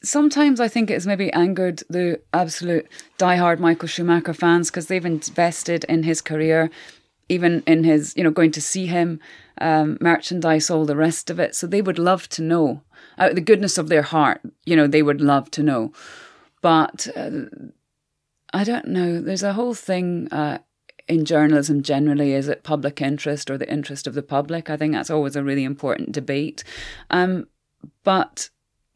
sometimes 0.01 0.59
I 0.59 0.67
think 0.67 0.89
it's 0.89 1.05
maybe 1.05 1.31
angered 1.33 1.83
the 1.89 2.21
absolute 2.33 2.87
diehard 3.19 3.59
Michael 3.59 3.87
Schumacher 3.87 4.33
fans 4.33 4.71
because 4.71 4.87
they've 4.87 5.05
invested 5.05 5.83
in 5.83 6.01
his 6.03 6.21
career, 6.21 6.71
even 7.31 7.63
in 7.65 7.83
his 7.83 8.13
you 8.17 8.23
know 8.23 8.31
going 8.31 8.51
to 8.51 8.61
see 8.61 8.87
him, 8.87 9.19
um, 9.59 9.97
merchandise, 10.01 10.69
all 10.69 10.85
the 10.85 10.95
rest 10.95 11.29
of 11.29 11.39
it. 11.39 11.55
So 11.55 11.65
they 11.65 11.81
would 11.81 11.97
love 11.97 12.27
to 12.29 12.41
know 12.41 12.81
out 13.17 13.29
of 13.29 13.35
the 13.35 13.41
goodness 13.41 13.77
of 13.77 13.89
their 13.89 14.01
heart. 14.01 14.41
You 14.65 14.75
know 14.75 14.87
they 14.87 15.01
would 15.01 15.21
love 15.21 15.49
to 15.51 15.63
know, 15.63 15.93
but 16.61 17.07
uh, 17.15 17.45
I 18.53 18.63
don't 18.63 18.87
know. 18.87 19.21
There's 19.21 19.43
a 19.43 19.53
whole 19.53 19.73
thing. 19.73 20.27
Uh, 20.31 20.59
in 21.07 21.25
journalism 21.25 21.81
generally 21.81 22.33
is 22.33 22.47
it 22.47 22.63
public 22.63 23.01
interest 23.01 23.49
or 23.49 23.57
the 23.57 23.69
interest 23.69 24.05
of 24.07 24.13
the 24.13 24.21
public 24.21 24.69
i 24.69 24.77
think 24.77 24.93
that's 24.93 25.09
always 25.09 25.35
a 25.35 25.43
really 25.43 25.63
important 25.63 26.11
debate 26.11 26.63
um, 27.09 27.47
but 28.03 28.49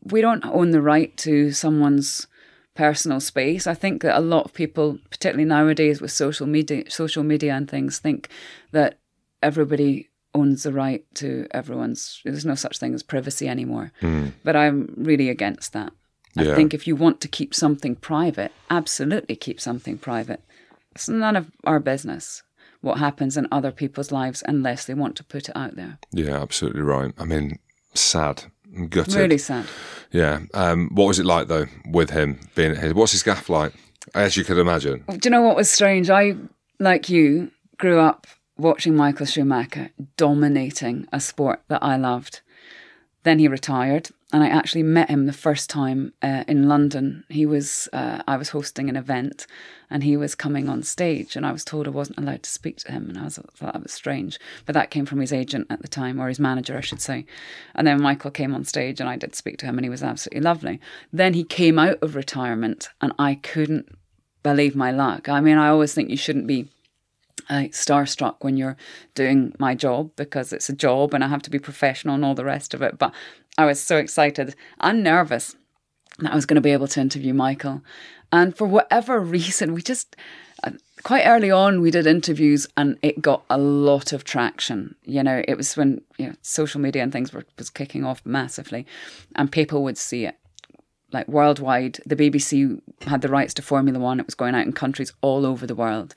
we 0.04 0.22
don't 0.22 0.46
own 0.46 0.70
the 0.70 0.84
right 0.84 1.18
to 1.18 1.52
someone's 1.52 2.28
personal 2.76 3.20
space 3.20 3.66
i 3.66 3.74
think 3.74 4.02
that 4.02 4.18
a 4.18 4.22
lot 4.22 4.46
of 4.46 4.54
people 4.54 5.00
particularly 5.10 5.46
nowadays 5.46 6.02
with 6.02 6.12
social 6.12 6.46
media 6.46 6.84
social 6.90 7.24
media 7.24 7.54
and 7.54 7.70
things 7.70 8.00
think 8.00 8.30
that 8.72 9.00
everybody 9.42 10.10
owns 10.36 10.64
the 10.64 10.74
right 10.74 11.04
to 11.16 11.48
everyone's. 11.52 12.22
There's 12.26 12.46
no 12.46 12.56
such 12.56 12.78
thing 12.78 12.94
as 12.94 13.02
privacy 13.02 13.48
anymore. 13.48 13.92
Hmm. 14.02 14.28
But 14.44 14.56
I'm 14.56 14.94
really 14.98 15.30
against 15.30 15.74
that. 15.74 15.94
Yeah. 16.36 16.52
I 16.52 16.56
think 16.56 16.74
if 16.74 16.86
you 16.86 16.96
want 16.96 17.22
to 17.22 17.30
keep 17.30 17.56
something 17.56 17.96
private, 17.96 18.52
absolutely 18.70 19.38
keep 19.38 19.62
something 19.62 19.98
private. 19.98 20.42
It's 20.94 21.08
none 21.08 21.38
of 21.38 21.50
our 21.64 21.80
business 21.80 22.44
what 22.82 23.00
happens 23.00 23.36
in 23.36 23.48
other 23.52 23.72
people's 23.72 24.12
lives 24.12 24.44
unless 24.48 24.86
they 24.86 24.94
want 24.94 25.16
to 25.16 25.24
put 25.24 25.50
it 25.50 25.56
out 25.56 25.76
there. 25.76 25.98
Yeah, 26.12 26.40
absolutely 26.40 26.82
right. 26.82 27.14
I 27.18 27.26
mean, 27.26 27.58
sad. 27.96 28.44
Gutted. 28.90 29.16
Really 29.16 29.38
sad. 29.38 29.66
Yeah. 30.12 30.42
Um, 30.54 30.90
what 30.94 31.08
was 31.08 31.20
it 31.20 31.26
like 31.26 31.48
though 31.48 31.66
with 31.90 32.10
him 32.10 32.40
being 32.56 32.72
at 32.72 32.78
his? 32.78 32.94
What's 32.94 33.12
his 33.14 33.24
gaff 33.24 33.50
like? 33.50 33.74
As 34.14 34.38
you 34.38 34.44
could 34.44 34.58
imagine. 34.58 35.04
Do 35.08 35.20
you 35.24 35.32
know 35.32 35.42
what 35.42 35.56
was 35.56 35.70
strange? 35.70 36.10
I, 36.10 36.36
like 36.80 37.10
you, 37.10 37.52
grew 37.78 38.00
up 38.00 38.28
watching 38.58 38.96
Michael 38.96 39.26
Schumacher 39.26 39.90
dominating 40.16 41.08
a 41.12 41.20
sport 41.20 41.62
that 41.68 41.84
I 41.84 41.98
loved. 41.98 42.42
Then 43.24 43.40
he 43.40 43.48
retired, 43.48 44.10
and 44.34 44.44
I 44.44 44.48
actually 44.48 44.84
met 44.84 45.10
him 45.10 45.28
the 45.28 45.34
first 45.34 45.70
time 45.70 46.12
uh, 46.22 46.44
in 46.48 46.68
London. 46.68 47.24
He 47.30 47.46
was, 47.46 47.88
uh, 47.94 48.24
I 48.28 48.38
was 48.38 48.50
hosting 48.50 48.90
an 48.90 48.96
event, 48.96 49.46
and 49.90 50.04
he 50.04 50.18
was 50.18 50.34
coming 50.34 50.68
on 50.68 50.82
stage, 50.82 51.36
and 51.36 51.46
I 51.46 51.52
was 51.52 51.64
told 51.64 51.88
I 51.88 51.92
wasn't 51.92 52.18
allowed 52.18 52.42
to 52.44 52.50
speak 52.50 52.78
to 52.78 52.92
him, 52.92 53.08
and 53.08 53.20
I 53.20 53.26
was 53.26 53.38
thought 53.38 53.74
that 53.74 53.84
was 53.84 53.94
strange. 53.94 54.40
But 54.66 54.74
that 54.74 54.90
came 54.90 55.06
from 55.06 55.20
his 55.20 55.32
agent 55.32 55.68
at 55.70 55.84
the 55.84 55.88
time, 55.88 56.20
or 56.20 56.28
his 56.28 56.40
manager, 56.40 56.76
I 56.76 56.82
should 56.82 57.02
say. 57.02 57.26
And 57.76 57.86
then 57.86 58.02
Michael 58.02 58.32
came 58.32 58.56
on 58.56 58.66
stage, 58.66 59.00
and 59.00 59.08
I 59.08 59.16
did 59.16 59.36
speak 59.36 59.58
to 59.60 59.68
him, 59.68 59.78
and 59.78 59.86
he 59.86 59.92
was 59.92 60.04
absolutely 60.04 60.42
lovely. 60.42 60.80
Then 61.14 61.36
he 61.36 61.44
came 61.44 61.78
out 61.78 62.02
of 62.02 62.16
retirement, 62.16 62.90
and 63.02 63.14
I 63.20 63.36
couldn't 63.36 63.96
believe 64.42 64.76
my 64.76 64.92
luck. 64.92 65.30
I 65.30 65.40
mean, 65.40 65.58
I 65.58 65.70
always 65.70 65.94
think 65.94 66.10
you 66.10 66.18
shouldn't 66.18 66.48
be 66.48 66.70
uh, 67.50 67.64
starstruck 67.72 68.36
when 68.40 68.58
you're 68.58 68.78
doing 69.14 69.54
my 69.60 69.76
job 69.76 70.12
because 70.16 70.54
it's 70.54 70.70
a 70.70 70.74
job 70.74 71.14
and 71.14 71.24
I 71.24 71.28
have 71.28 71.42
to 71.44 71.50
be 71.50 71.60
professional 71.60 72.16
and 72.16 72.26
all 72.26 72.36
the 72.36 72.46
rest 72.46 72.74
of 72.74 72.82
it. 72.82 72.98
But 72.98 73.14
I 73.58 73.66
was 73.66 73.82
so 73.82 73.98
excited 73.98 74.56
and 74.80 75.04
nervous 75.04 75.56
that 76.20 76.32
I 76.32 76.36
was 76.36 76.46
going 76.46 76.56
to 76.56 76.62
be 76.62 76.72
able 76.72 76.88
to 76.88 77.02
interview 77.02 77.34
Michael. 77.34 77.82
And 78.32 78.56
for 78.56 78.68
whatever 78.68 79.20
reason, 79.38 79.74
we 79.74 79.82
just 79.82 80.16
uh, 80.64 80.72
quite 81.04 81.26
early 81.26 81.52
on 81.52 81.82
we 81.82 81.92
did 81.92 82.08
interviews 82.08 82.66
and 82.78 82.98
it 83.02 83.22
got 83.22 83.44
a 83.50 83.58
lot 83.58 84.14
of 84.14 84.24
traction. 84.24 84.96
You 85.04 85.24
know, 85.24 85.44
it 85.48 85.56
was 85.56 85.76
when 85.78 86.02
you 86.18 86.28
know 86.28 86.36
social 86.42 86.82
media 86.82 87.04
and 87.04 87.12
things 87.12 87.34
were 87.34 87.46
was 87.58 87.70
kicking 87.70 88.04
off 88.04 88.26
massively, 88.26 88.86
and 89.36 89.52
people 89.52 89.84
would 89.84 89.98
see 89.98 90.26
it 90.26 90.38
like 91.16 91.28
worldwide. 91.28 92.00
The 92.06 92.16
BBC 92.16 92.80
had 93.08 93.22
the 93.22 93.30
rights 93.30 93.54
to 93.56 93.62
Formula 93.62 93.98
One. 93.98 94.20
It 94.20 94.28
was 94.28 94.36
going 94.36 94.54
out 94.54 94.66
in 94.66 94.74
countries 94.74 95.14
all 95.22 95.46
over 95.46 95.66
the 95.66 95.74
world. 95.74 96.14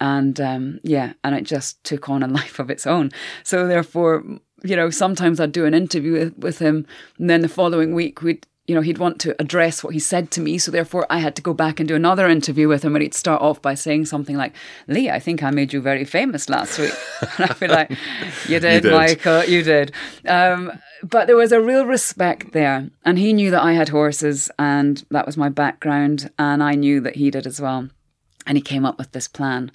And 0.00 0.38
um, 0.40 0.80
yeah, 0.82 1.14
and 1.24 1.34
it 1.34 1.44
just 1.44 1.82
took 1.84 2.10
on 2.10 2.22
a 2.22 2.28
life 2.40 2.58
of 2.58 2.70
its 2.70 2.86
own. 2.86 3.10
So 3.44 3.66
therefore, 3.66 4.24
you 4.62 4.76
know, 4.76 4.90
sometimes 4.90 5.40
I'd 5.40 5.52
do 5.52 5.64
an 5.64 5.72
interview 5.72 6.12
with, 6.12 6.36
with 6.38 6.58
him, 6.58 6.86
and 7.18 7.30
then 7.30 7.40
the 7.40 7.48
following 7.48 7.94
week 7.94 8.20
we'd 8.20 8.46
you 8.70 8.76
know, 8.76 8.82
he'd 8.82 8.98
want 8.98 9.18
to 9.18 9.34
address 9.40 9.82
what 9.82 9.94
he 9.94 9.98
said 9.98 10.30
to 10.30 10.40
me. 10.40 10.56
So 10.56 10.70
therefore, 10.70 11.04
I 11.10 11.18
had 11.18 11.34
to 11.34 11.42
go 11.42 11.52
back 11.52 11.80
and 11.80 11.88
do 11.88 11.96
another 11.96 12.28
interview 12.28 12.68
with 12.68 12.84
him. 12.84 12.94
And 12.94 13.02
he'd 13.02 13.14
start 13.14 13.42
off 13.42 13.60
by 13.60 13.74
saying 13.74 14.06
something 14.06 14.36
like, 14.36 14.54
Lee, 14.86 15.10
I 15.10 15.18
think 15.18 15.42
I 15.42 15.50
made 15.50 15.72
you 15.72 15.80
very 15.80 16.04
famous 16.04 16.48
last 16.48 16.78
week. 16.78 16.92
and 17.38 17.50
I'd 17.50 17.58
be 17.58 17.66
like, 17.66 17.90
You 18.46 18.60
did, 18.60 18.84
did. 18.84 18.92
Michael, 18.92 19.42
you 19.42 19.64
did. 19.64 19.90
Um, 20.24 20.70
but 21.02 21.26
there 21.26 21.34
was 21.34 21.50
a 21.50 21.60
real 21.60 21.84
respect 21.84 22.52
there. 22.52 22.88
And 23.04 23.18
he 23.18 23.32
knew 23.32 23.50
that 23.50 23.64
I 23.64 23.72
had 23.72 23.88
horses 23.88 24.52
and 24.56 25.04
that 25.10 25.26
was 25.26 25.36
my 25.36 25.48
background. 25.48 26.30
And 26.38 26.62
I 26.62 26.76
knew 26.76 27.00
that 27.00 27.16
he 27.16 27.28
did 27.28 27.48
as 27.48 27.60
well. 27.60 27.88
And 28.46 28.56
he 28.56 28.62
came 28.62 28.86
up 28.86 28.98
with 28.98 29.12
this 29.12 29.28
plan. 29.28 29.70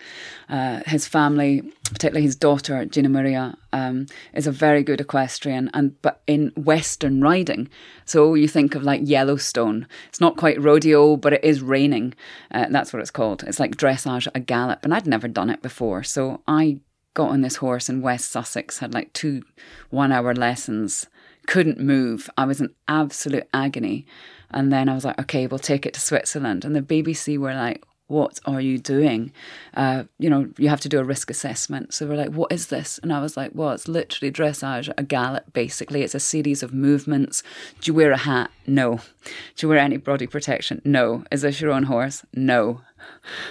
Uh, 0.50 0.82
his 0.86 1.08
family, 1.08 1.62
particularly 1.92 2.24
his 2.24 2.36
daughter 2.36 2.84
Gina 2.86 3.10
Maria, 3.10 3.56
um, 3.72 4.08
is 4.34 4.48
a 4.48 4.52
very 4.52 4.84
good 4.84 5.00
equestrian, 5.00 5.70
and 5.74 6.02
but 6.02 6.22
in 6.28 6.52
Western 6.58 7.22
riding. 7.22 7.70
So 8.06 8.34
you 8.34 8.48
think 8.48 8.76
of 8.76 8.84
like 8.84 9.02
Yellowstone. 9.04 9.88
It's 10.10 10.20
not 10.20 10.38
quite 10.38 10.62
rodeo, 10.62 11.16
but 11.16 11.34
it 11.34 11.44
is 11.44 11.62
reining. 11.62 12.16
Uh, 12.52 12.68
that's 12.70 12.92
what 12.92 13.02
it's 13.02 13.12
called. 13.12 13.44
It's 13.44 13.60
like 13.60 13.78
dressage 13.78 14.28
a 14.34 14.40
gallop, 14.40 14.84
and 14.84 14.94
I'd 14.94 15.08
never 15.08 15.28
done 15.28 15.50
it 15.50 15.62
before. 15.62 16.04
So 16.04 16.42
I 16.48 16.80
got 17.14 17.30
on 17.30 17.42
this 17.42 17.58
horse 17.58 17.90
in 17.90 18.02
West 18.02 18.32
Sussex, 18.32 18.80
had 18.80 18.94
like 18.94 19.12
two 19.14 19.42
one-hour 19.90 20.36
lessons, 20.36 21.08
couldn't 21.48 21.80
move. 21.80 22.30
I 22.38 22.46
was 22.46 22.62
in 22.62 22.74
absolute 22.88 23.48
agony, 23.54 24.06
and 24.52 24.72
then 24.72 24.90
I 24.90 24.94
was 24.94 25.06
like, 25.06 25.20
okay, 25.20 25.48
we'll 25.48 25.60
take 25.60 25.86
it 25.86 25.94
to 25.96 26.02
Switzerland, 26.02 26.64
and 26.64 26.76
the 26.76 26.82
BBC 26.82 27.38
were 27.38 27.56
like 27.56 27.84
what 28.08 28.40
are 28.46 28.62
you 28.62 28.78
doing? 28.78 29.32
Uh, 29.74 30.04
you 30.20 30.30
know, 30.30 30.48
you 30.58 30.70
have 30.70 30.82
to 30.82 30.90
do 30.90 31.00
a 31.00 31.04
risk 31.04 31.30
assessment. 31.32 31.94
So 31.94 32.06
we're 32.06 32.16
like, 32.16 32.32
what 32.32 32.52
is 32.52 32.68
this? 32.68 33.00
And 33.02 33.12
I 33.12 33.20
was 33.20 33.36
like, 33.36 33.52
well, 33.54 33.72
it's 33.72 33.88
literally 33.88 34.32
dressage, 34.32 34.94
a 34.98 35.04
gallop, 35.04 35.54
basically. 35.54 36.04
It's 36.04 36.14
a 36.14 36.20
series 36.20 36.62
of 36.62 36.74
movements. 36.74 37.42
Do 37.82 37.90
you 37.90 37.96
wear 37.96 38.12
a 38.12 38.18
hat? 38.18 38.52
No. 38.68 38.98
Do 39.26 39.32
you 39.66 39.70
wear 39.70 39.80
any 39.80 39.98
body 39.98 40.28
protection? 40.28 40.82
No. 40.86 41.24
Is 41.32 41.42
this 41.42 41.60
your 41.60 41.72
own 41.72 41.84
horse? 41.84 42.24
No. 42.34 42.82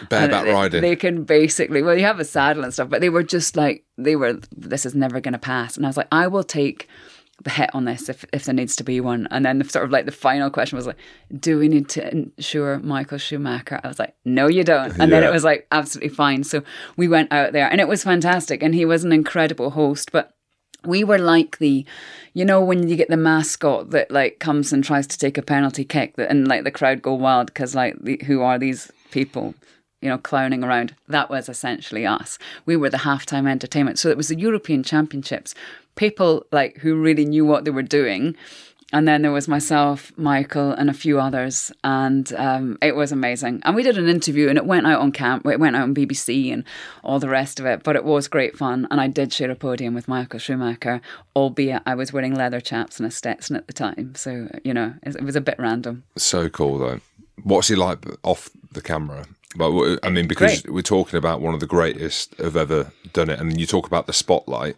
Bareback 0.08 0.46
riding. 0.46 0.82
They 0.82 0.96
can 0.96 1.24
basically, 1.24 1.82
well, 1.82 1.96
you 1.96 2.04
have 2.04 2.20
a 2.20 2.24
saddle 2.24 2.64
and 2.64 2.72
stuff, 2.72 2.88
but 2.88 3.00
they 3.00 3.08
were 3.08 3.22
just 3.22 3.56
like, 3.56 3.84
they 3.98 4.14
were, 4.14 4.38
this 4.56 4.86
is 4.86 4.94
never 4.94 5.20
going 5.20 5.32
to 5.32 5.38
pass. 5.38 5.76
And 5.76 5.84
I 5.84 5.88
was 5.88 5.96
like, 5.96 6.08
I 6.12 6.28
will 6.28 6.44
take 6.44 6.88
the 7.42 7.50
hit 7.50 7.70
on 7.74 7.84
this 7.84 8.08
if, 8.08 8.24
if 8.32 8.44
there 8.44 8.54
needs 8.54 8.76
to 8.76 8.84
be 8.84 9.00
one. 9.00 9.26
And 9.30 9.44
then 9.44 9.58
the 9.58 9.68
sort 9.68 9.84
of 9.84 9.90
like 9.90 10.06
the 10.06 10.12
final 10.12 10.50
question 10.50 10.76
was 10.76 10.86
like, 10.86 10.98
do 11.38 11.58
we 11.58 11.68
need 11.68 11.88
to 11.90 12.08
insure 12.10 12.78
Michael 12.78 13.18
Schumacher? 13.18 13.80
I 13.82 13.88
was 13.88 13.98
like, 13.98 14.14
no, 14.24 14.46
you 14.46 14.62
don't. 14.62 14.98
And 15.00 15.10
then 15.10 15.24
it 15.24 15.32
was 15.32 15.44
like 15.44 15.66
absolutely 15.72 16.14
fine. 16.14 16.44
So 16.44 16.62
we 16.96 17.08
went 17.08 17.32
out 17.32 17.52
there 17.52 17.70
and 17.70 17.80
it 17.80 17.88
was 17.88 18.04
fantastic. 18.04 18.62
And 18.62 18.74
he 18.74 18.84
was 18.84 19.04
an 19.04 19.12
incredible 19.12 19.70
host. 19.70 20.12
But 20.12 20.32
we 20.84 21.02
were 21.02 21.18
like 21.18 21.58
the, 21.58 21.84
you 22.34 22.44
know, 22.44 22.62
when 22.62 22.88
you 22.88 22.94
get 22.94 23.08
the 23.08 23.16
mascot 23.16 23.90
that 23.90 24.10
like 24.10 24.38
comes 24.38 24.72
and 24.72 24.84
tries 24.84 25.06
to 25.08 25.18
take 25.18 25.36
a 25.36 25.42
penalty 25.42 25.84
kick 25.84 26.14
that, 26.16 26.30
and 26.30 26.46
like 26.46 26.62
the 26.62 26.70
crowd 26.70 27.02
go 27.02 27.14
wild 27.14 27.48
because 27.48 27.74
like 27.74 27.96
the, 28.00 28.20
who 28.26 28.42
are 28.42 28.58
these 28.58 28.92
people? 29.10 29.54
You 30.00 30.10
know, 30.10 30.18
clowning 30.18 30.62
around. 30.62 30.94
That 31.08 31.30
was 31.30 31.48
essentially 31.48 32.06
us. 32.06 32.38
We 32.66 32.76
were 32.76 32.90
the 32.90 32.98
halftime 32.98 33.48
entertainment. 33.48 33.98
So 33.98 34.10
it 34.10 34.18
was 34.18 34.28
the 34.28 34.38
European 34.38 34.82
Championships. 34.82 35.54
People 35.96 36.46
like 36.52 36.78
who 36.78 36.96
really 36.96 37.24
knew 37.24 37.44
what 37.44 37.64
they 37.64 37.70
were 37.70 37.82
doing. 37.82 38.36
And 38.92 39.08
then 39.08 39.22
there 39.22 39.32
was 39.32 39.48
myself, 39.48 40.12
Michael, 40.16 40.70
and 40.70 40.88
a 40.88 40.92
few 40.92 41.18
others, 41.18 41.72
and 41.82 42.32
um, 42.34 42.78
it 42.80 42.94
was 42.94 43.10
amazing. 43.10 43.60
And 43.64 43.74
we 43.74 43.82
did 43.82 43.98
an 43.98 44.08
interview, 44.08 44.48
and 44.48 44.56
it 44.56 44.66
went 44.66 44.86
out 44.86 45.00
on 45.00 45.10
camp, 45.10 45.44
it 45.46 45.58
went 45.58 45.74
out 45.74 45.82
on 45.82 45.96
BBC, 45.96 46.52
and 46.52 46.62
all 47.02 47.18
the 47.18 47.28
rest 47.28 47.58
of 47.58 47.66
it. 47.66 47.82
But 47.82 47.96
it 47.96 48.04
was 48.04 48.28
great 48.28 48.56
fun, 48.56 48.86
and 48.92 49.00
I 49.00 49.08
did 49.08 49.32
share 49.32 49.50
a 49.50 49.56
podium 49.56 49.94
with 49.94 50.06
Michael 50.06 50.38
Schumacher, 50.38 51.00
albeit 51.34 51.82
I 51.86 51.96
was 51.96 52.12
wearing 52.12 52.36
leather 52.36 52.60
chaps 52.60 53.00
and 53.00 53.06
a 53.06 53.10
Stetson 53.10 53.56
at 53.56 53.66
the 53.66 53.72
time. 53.72 54.14
So 54.14 54.48
you 54.62 54.72
know, 54.72 54.94
it, 55.02 55.20
was 55.24 55.34
a 55.34 55.40
bit 55.40 55.56
random. 55.58 56.04
So 56.16 56.48
cool 56.48 56.78
though. 56.78 57.00
What's 57.42 57.66
he 57.66 57.74
like 57.74 58.04
off 58.22 58.48
the 58.70 58.82
camera? 58.82 59.26
But 59.56 59.98
I 60.04 60.10
mean, 60.10 60.28
because 60.28 60.62
Great. 60.62 60.72
we're 60.72 60.82
talking 60.82 61.18
about 61.18 61.40
one 61.40 61.54
of 61.54 61.58
the 61.58 61.66
greatest 61.66 62.34
who've 62.36 62.56
ever 62.56 62.92
done 63.12 63.30
it, 63.30 63.40
and 63.40 63.58
you 63.58 63.66
talk 63.66 63.88
about 63.88 64.06
the 64.06 64.12
spotlight 64.12 64.76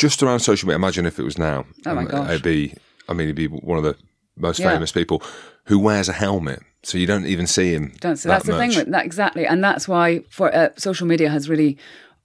just 0.00 0.22
around 0.22 0.40
social 0.40 0.66
media. 0.66 0.76
Imagine 0.76 1.06
if 1.06 1.18
it 1.18 1.24
was 1.24 1.38
now. 1.38 1.64
Oh 1.86 1.94
my 1.94 2.02
Um, 2.02 2.06
gosh. 2.08 2.30
It'd 2.30 2.42
be. 2.42 2.74
I 3.08 3.12
mean, 3.12 3.26
he'd 3.28 3.36
be 3.36 3.48
one 3.48 3.78
of 3.78 3.84
the 3.84 3.96
most 4.36 4.58
Yeah. 4.60 4.70
famous 4.72 4.92
people 4.92 5.22
who 5.66 5.78
wears 5.78 6.08
a 6.08 6.12
helmet, 6.12 6.60
so 6.82 6.96
you 6.98 7.06
don't 7.06 7.26
even 7.26 7.46
see 7.46 7.72
him. 7.74 7.92
Don't. 8.00 8.16
So 8.16 8.28
that 8.28 8.34
that's 8.42 8.46
the 8.46 8.58
thing 8.58 8.72
much. 8.74 8.86
that 8.94 9.04
exactly, 9.04 9.44
and 9.46 9.62
that's 9.62 9.86
why 9.86 10.24
for 10.30 10.46
uh, 10.54 10.68
social 10.76 11.06
media 11.06 11.28
has 11.28 11.48
really 11.48 11.76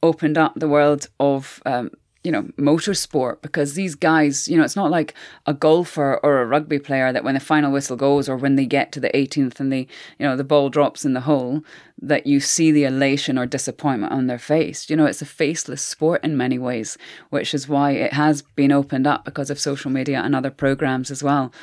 opened 0.01 0.37
up 0.37 0.53
the 0.55 0.67
world 0.69 1.09
of 1.19 1.61
um, 1.65 1.89
you 2.25 2.31
know 2.31 2.43
motorsport 2.57 3.41
because 3.41 3.75
these 3.75 3.95
guys, 3.95 4.47
you 4.47 4.57
know, 4.57 4.63
it's 4.63 4.75
not 4.75 4.89
like 4.89 5.13
a 5.45 5.53
golfer 5.53 6.19
or 6.23 6.41
a 6.41 6.45
rugby 6.45 6.79
player 6.79 7.13
that 7.13 7.23
when 7.23 7.35
the 7.35 7.39
final 7.39 7.71
whistle 7.71 7.95
goes 7.95 8.27
or 8.27 8.35
when 8.35 8.55
they 8.55 8.65
get 8.65 8.91
to 8.91 8.99
the 8.99 9.09
18th 9.09 9.59
and 9.59 9.71
the 9.71 9.87
you 10.19 10.25
know 10.25 10.35
the 10.35 10.43
ball 10.43 10.69
drops 10.69 11.05
in 11.05 11.13
the 11.13 11.21
hole 11.21 11.63
that 12.01 12.25
you 12.27 12.39
see 12.39 12.71
the 12.71 12.83
elation 12.83 13.37
or 13.37 13.45
disappointment 13.45 14.11
on 14.11 14.27
their 14.27 14.39
face. 14.39 14.89
You 14.89 14.95
know, 14.95 15.05
it's 15.05 15.21
a 15.21 15.25
faceless 15.25 15.81
sport 15.81 16.23
in 16.23 16.35
many 16.35 16.59
ways, 16.59 16.97
which 17.29 17.53
is 17.53 17.69
why 17.69 17.91
it 17.91 18.13
has 18.13 18.41
been 18.41 18.71
opened 18.71 19.07
up 19.07 19.23
because 19.23 19.49
of 19.49 19.59
social 19.59 19.91
media 19.91 20.21
and 20.21 20.35
other 20.35 20.51
programs 20.51 21.11
as 21.11 21.23
well. 21.23 21.53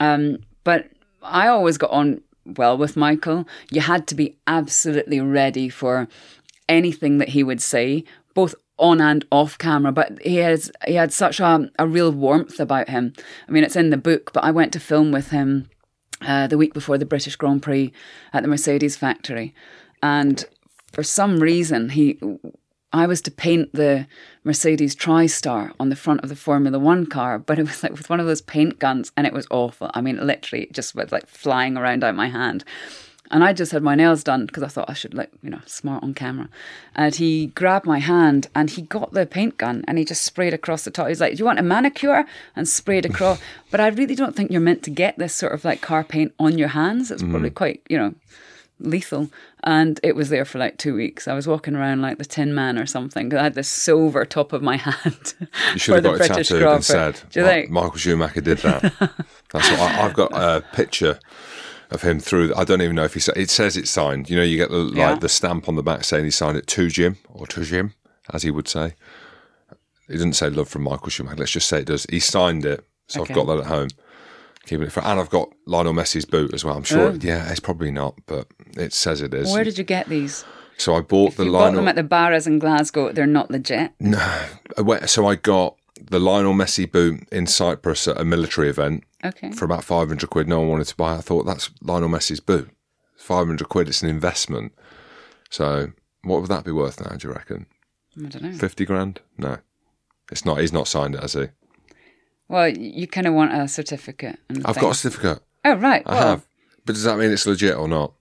Um, 0.00 0.38
but 0.64 0.88
I 1.22 1.46
always 1.48 1.78
got 1.78 1.90
on 1.90 2.22
well 2.44 2.76
with 2.76 2.96
Michael. 2.96 3.46
You 3.70 3.82
had 3.82 4.06
to 4.08 4.14
be 4.14 4.36
absolutely 4.46 5.20
ready 5.20 5.68
for 5.68 6.08
anything 6.68 7.18
that 7.18 7.30
he 7.30 7.42
would 7.42 7.60
say, 7.60 8.04
both 8.34 8.54
on 8.78 9.00
and 9.00 9.24
off 9.30 9.58
camera. 9.58 9.92
But 9.92 10.20
he 10.22 10.36
has 10.36 10.70
he 10.86 10.94
had 10.94 11.12
such 11.12 11.40
a, 11.40 11.70
a 11.78 11.86
real 11.86 12.12
warmth 12.12 12.60
about 12.60 12.88
him. 12.88 13.12
I 13.48 13.52
mean, 13.52 13.64
it's 13.64 13.76
in 13.76 13.90
the 13.90 13.96
book, 13.96 14.32
but 14.32 14.44
I 14.44 14.50
went 14.50 14.72
to 14.74 14.80
film 14.80 15.12
with 15.12 15.30
him 15.30 15.68
uh, 16.22 16.46
the 16.46 16.58
week 16.58 16.74
before 16.74 16.98
the 16.98 17.06
British 17.06 17.36
Grand 17.36 17.62
Prix 17.62 17.92
at 18.32 18.42
the 18.42 18.48
Mercedes 18.48 18.96
factory, 18.96 19.54
and 20.02 20.44
for 20.92 21.02
some 21.02 21.40
reason 21.40 21.90
he. 21.90 22.18
I 22.92 23.06
was 23.06 23.20
to 23.22 23.30
paint 23.30 23.74
the 23.74 24.06
Mercedes 24.42 24.96
TriStar 24.96 25.72
on 25.78 25.90
the 25.90 25.96
front 25.96 26.22
of 26.22 26.30
the 26.30 26.36
Formula 26.36 26.78
One 26.78 27.04
car, 27.04 27.38
but 27.38 27.58
it 27.58 27.66
was 27.66 27.82
like 27.82 27.92
with 27.92 28.08
one 28.08 28.20
of 28.20 28.26
those 28.26 28.40
paint 28.40 28.78
guns, 28.78 29.12
and 29.16 29.26
it 29.26 29.34
was 29.34 29.46
awful. 29.50 29.90
I 29.92 30.00
mean, 30.00 30.24
literally, 30.24 30.64
it 30.64 30.72
just 30.72 30.94
was 30.94 31.12
like 31.12 31.26
flying 31.26 31.76
around 31.76 32.04
out 32.04 32.14
my 32.14 32.28
hand. 32.28 32.64
And 33.30 33.42
I 33.42 33.52
just 33.52 33.72
had 33.72 33.82
my 33.82 33.94
nails 33.94 34.22
done 34.22 34.46
because 34.46 34.62
I 34.62 34.68
thought 34.68 34.88
I 34.88 34.94
should 34.94 35.14
look, 35.14 35.30
you 35.42 35.50
know, 35.50 35.60
smart 35.66 36.02
on 36.02 36.14
camera. 36.14 36.48
And 36.94 37.14
he 37.14 37.48
grabbed 37.48 37.86
my 37.86 37.98
hand 37.98 38.48
and 38.54 38.70
he 38.70 38.82
got 38.82 39.12
the 39.12 39.26
paint 39.26 39.58
gun 39.58 39.84
and 39.88 39.98
he 39.98 40.04
just 40.04 40.22
sprayed 40.22 40.54
across 40.54 40.84
the 40.84 40.90
top. 40.90 41.08
He's 41.08 41.20
like, 41.20 41.34
Do 41.34 41.38
you 41.38 41.44
want 41.44 41.58
a 41.58 41.62
manicure? 41.62 42.24
And 42.54 42.68
sprayed 42.68 43.06
across. 43.06 43.40
but 43.70 43.80
I 43.80 43.88
really 43.88 44.14
don't 44.14 44.36
think 44.36 44.50
you're 44.50 44.60
meant 44.60 44.82
to 44.84 44.90
get 44.90 45.18
this 45.18 45.34
sort 45.34 45.52
of 45.52 45.64
like 45.64 45.80
car 45.80 46.04
paint 46.04 46.34
on 46.38 46.58
your 46.58 46.68
hands. 46.68 47.10
It's 47.10 47.22
probably 47.22 47.50
mm. 47.50 47.54
quite, 47.54 47.82
you 47.88 47.98
know, 47.98 48.14
lethal. 48.78 49.30
And 49.64 49.98
it 50.04 50.14
was 50.14 50.28
there 50.28 50.44
for 50.44 50.58
like 50.58 50.78
two 50.78 50.94
weeks. 50.94 51.26
I 51.26 51.34
was 51.34 51.48
walking 51.48 51.74
around 51.74 52.02
like 52.02 52.18
the 52.18 52.24
Tin 52.24 52.54
Man 52.54 52.78
or 52.78 52.86
something. 52.86 53.34
I 53.34 53.42
had 53.42 53.54
this 53.54 53.68
silver 53.68 54.24
top 54.24 54.52
of 54.52 54.62
my 54.62 54.76
hand. 54.76 55.34
You 55.72 55.78
should 55.78 55.94
have 55.96 56.04
got 56.04 56.20
it 56.20 56.28
tattooed 56.28 56.62
and 56.62 56.84
said, 56.84 57.20
Do 57.30 57.40
you 57.40 57.46
"Mi- 57.46 57.52
think? 57.52 57.70
Michael 57.70 57.96
Schumacher 57.96 58.40
did 58.40 58.58
that. 58.58 58.82
That's 59.50 59.70
what 59.70 59.80
I, 59.80 60.06
I've 60.06 60.14
got 60.14 60.32
a 60.32 60.62
picture 60.72 61.18
of 61.90 62.02
him 62.02 62.20
through. 62.20 62.54
I 62.56 62.64
don't 62.64 62.82
even 62.82 62.96
know 62.96 63.04
if 63.04 63.14
he 63.14 63.20
it 63.36 63.50
says 63.50 63.76
it's 63.76 63.90
signed. 63.90 64.28
You 64.30 64.36
know, 64.36 64.42
you 64.42 64.56
get 64.56 64.70
the 64.70 64.78
like 64.78 65.20
the 65.20 65.28
stamp 65.28 65.68
on 65.68 65.74
the 65.76 65.82
back 65.82 66.04
saying 66.04 66.24
he 66.24 66.30
signed 66.30 66.56
it 66.56 66.66
to 66.68 66.88
Jim 66.88 67.16
or 67.28 67.46
to 67.48 67.64
Jim, 67.64 67.94
as 68.32 68.42
he 68.42 68.50
would 68.50 68.68
say. 68.68 68.94
He 70.08 70.14
didn't 70.14 70.34
say 70.34 70.50
love 70.50 70.68
from 70.68 70.82
Michael 70.82 71.08
Schumacher. 71.10 71.36
Let's 71.36 71.50
just 71.52 71.68
say 71.68 71.80
it 71.80 71.86
does. 71.86 72.06
He 72.08 72.20
signed 72.20 72.64
it, 72.64 72.84
so 73.08 73.22
Okay. 73.22 73.32
I've 73.34 73.36
got 73.36 73.46
that 73.46 73.60
at 73.62 73.66
home. 73.66 73.88
Keeping 74.66 74.86
it 74.86 74.92
for, 74.92 75.02
and 75.04 75.20
I've 75.20 75.30
got 75.30 75.48
Lionel 75.66 75.92
Messi's 75.94 76.24
boot 76.24 76.52
as 76.52 76.64
well. 76.64 76.76
I'm 76.76 76.82
sure. 76.84 77.10
Oh. 77.10 77.18
Yeah, 77.20 77.48
it's 77.50 77.60
probably 77.60 77.90
not, 77.92 78.14
but 78.26 78.48
it 78.76 78.92
says 78.92 79.20
it 79.20 79.32
is. 79.34 79.52
Where 79.52 79.62
did 79.64 79.78
you 79.78 79.84
get 79.84 80.08
these? 80.08 80.44
so 80.78 80.94
I 80.94 81.00
bought 81.00 81.36
the 81.36 81.44
you 81.44 81.52
bought 81.52 81.58
Lionel. 81.60 81.76
them 81.76 81.88
at 81.88 81.94
the 81.96 82.02
Barras 82.02 82.46
in 82.46 82.58
Glasgow. 82.58 83.10
They're 83.12 83.26
not 83.26 83.50
legit. 83.50 83.92
Went- 84.78 85.08
so 85.08 85.26
I 85.26 85.36
got 85.36 85.76
the 86.10 86.18
Lionel 86.20 86.52
Messi 86.54 86.90
boot 86.90 87.26
in 87.32 87.46
Cyprus 87.46 88.06
at 88.08 88.20
a 88.20 88.24
military 88.24 88.68
event 88.68 89.04
Okay. 89.26 89.50
for 89.52 89.64
about 89.64 89.84
500 89.84 90.28
quid. 90.30 90.48
No 90.48 90.60
one 90.60 90.68
wanted 90.68 90.86
to 90.88 90.96
buy 90.96 91.14
it. 91.14 91.18
I 91.18 91.20
thought 91.20 91.44
that's 91.46 91.70
Lionel 91.82 92.08
Messi's 92.08 92.40
boot. 92.40 92.70
500 93.16 93.68
quid, 93.68 93.88
it's 93.88 94.02
an 94.02 94.08
investment. 94.08 94.72
So 95.50 95.92
what 96.22 96.40
would 96.40 96.50
that 96.50 96.64
be 96.64 96.72
worth 96.72 97.00
now, 97.00 97.16
do 97.16 97.28
you 97.28 97.34
reckon? 97.34 97.66
I 98.18 98.28
don't 98.28 98.42
know. 98.42 98.52
50 98.52 98.84
grand? 98.84 99.20
No. 99.38 99.58
It's 100.30 100.44
not. 100.44 100.60
He's 100.60 100.72
not 100.72 100.88
signed 100.88 101.14
it, 101.14 101.20
has 101.20 101.34
he? 101.34 101.46
Well, 102.48 102.68
you 102.68 103.06
kind 103.06 103.26
of 103.26 103.34
want 103.34 103.52
a 103.52 103.68
certificate. 103.68 104.38
And 104.48 104.64
I've 104.66 104.78
got 104.78 104.92
a 104.92 104.94
certificate. 104.94 105.42
Oh, 105.64 105.74
right. 105.74 106.02
I 106.06 106.14
well, 106.14 106.28
have. 106.28 106.46
But 106.84 106.94
does 106.94 107.04
that 107.04 107.18
mean 107.18 107.30
it's 107.30 107.46
legit 107.46 107.76
or 107.76 107.88
not? 107.88 108.12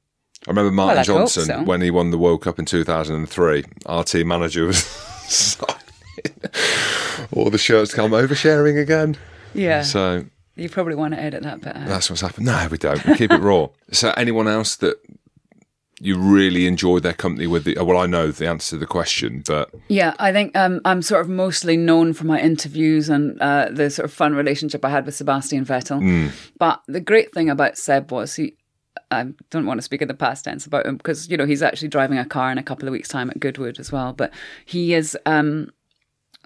I 0.47 0.51
remember 0.51 0.71
Martin 0.71 0.95
Well, 0.95 0.99
I'd 0.99 1.05
Johnson, 1.05 1.45
so. 1.45 1.63
when 1.63 1.81
he 1.81 1.91
won 1.91 2.11
the 2.11 2.17
World 2.17 2.41
Cup 2.41 2.59
in 2.59 2.65
2003, 2.65 3.63
our 3.85 4.03
team 4.03 4.27
manager 4.27 4.65
was 4.65 4.83
signing 4.83 5.75
all 7.31 7.49
the 7.49 7.57
shirts 7.57 7.93
come 7.93 8.11
oversharing 8.11 8.79
again. 8.81 9.17
Yeah. 9.53 9.81
So 9.81 10.25
you 10.55 10.69
probably 10.69 10.95
want 10.95 11.13
to 11.13 11.19
edit 11.19 11.43
that 11.43 11.61
bit 11.61 11.75
out. 11.75 11.87
That's 11.87 12.09
what's 12.09 12.21
happened. 12.21 12.45
No, 12.45 12.67
we 12.71 12.77
don't. 12.77 13.05
We 13.05 13.15
keep 13.15 13.31
it 13.31 13.41
raw. 13.41 13.67
So, 13.91 14.11
anyone 14.17 14.47
else 14.47 14.75
that 14.77 14.97
you 16.01 16.17
really 16.17 16.65
enjoyed 16.67 17.03
their 17.03 17.13
company 17.13 17.47
with? 17.47 17.63
The, 17.63 17.77
well, 17.83 17.97
I 17.97 18.05
know 18.07 18.31
the 18.31 18.47
answer 18.47 18.71
to 18.75 18.79
the 18.79 18.85
question, 18.85 19.43
but 19.45 19.69
Yeah, 19.87 20.13
I 20.19 20.31
think 20.33 20.55
um, 20.57 20.81
I'm 20.85 21.01
sort 21.01 21.21
of 21.21 21.29
mostly 21.29 21.77
known 21.77 22.13
for 22.13 22.25
my 22.25 22.39
interviews 22.39 23.09
and 23.09 23.39
uh, 23.41 23.69
the 23.71 23.89
sort 23.89 24.05
of 24.05 24.13
fun 24.13 24.33
relationship 24.35 24.83
I 24.83 24.89
had 24.89 25.05
with 25.05 25.15
Sebastian 25.15 25.65
Vettel. 25.65 26.31
But 26.57 26.81
the 26.87 26.99
great 26.99 27.33
thing 27.33 27.49
about 27.49 27.77
Seb 27.77 28.11
was 28.11 28.35
he. 28.35 28.55
I 29.11 29.27
don't 29.51 29.65
want 29.67 29.77
to 29.77 29.83
speak 29.83 30.01
in 30.01 30.07
the 30.07 30.13
past 30.15 30.45
tense 30.45 30.65
about 30.65 30.85
him 30.85 30.97
because 30.97 31.29
you 31.29 31.37
know 31.37 31.45
he's 31.45 31.61
actually 31.61 31.89
driving 31.89 32.17
a 32.17 32.25
car 32.25 32.51
in 32.51 32.57
a 32.57 32.63
couple 32.63 32.87
of 32.87 32.91
weeks' 32.91 33.09
time 33.09 33.29
at 33.29 33.39
Goodwood 33.39 33.79
as 33.79 33.91
well. 33.91 34.13
But 34.13 34.33
he 34.65 34.93
is 34.93 35.17
um, 35.25 35.69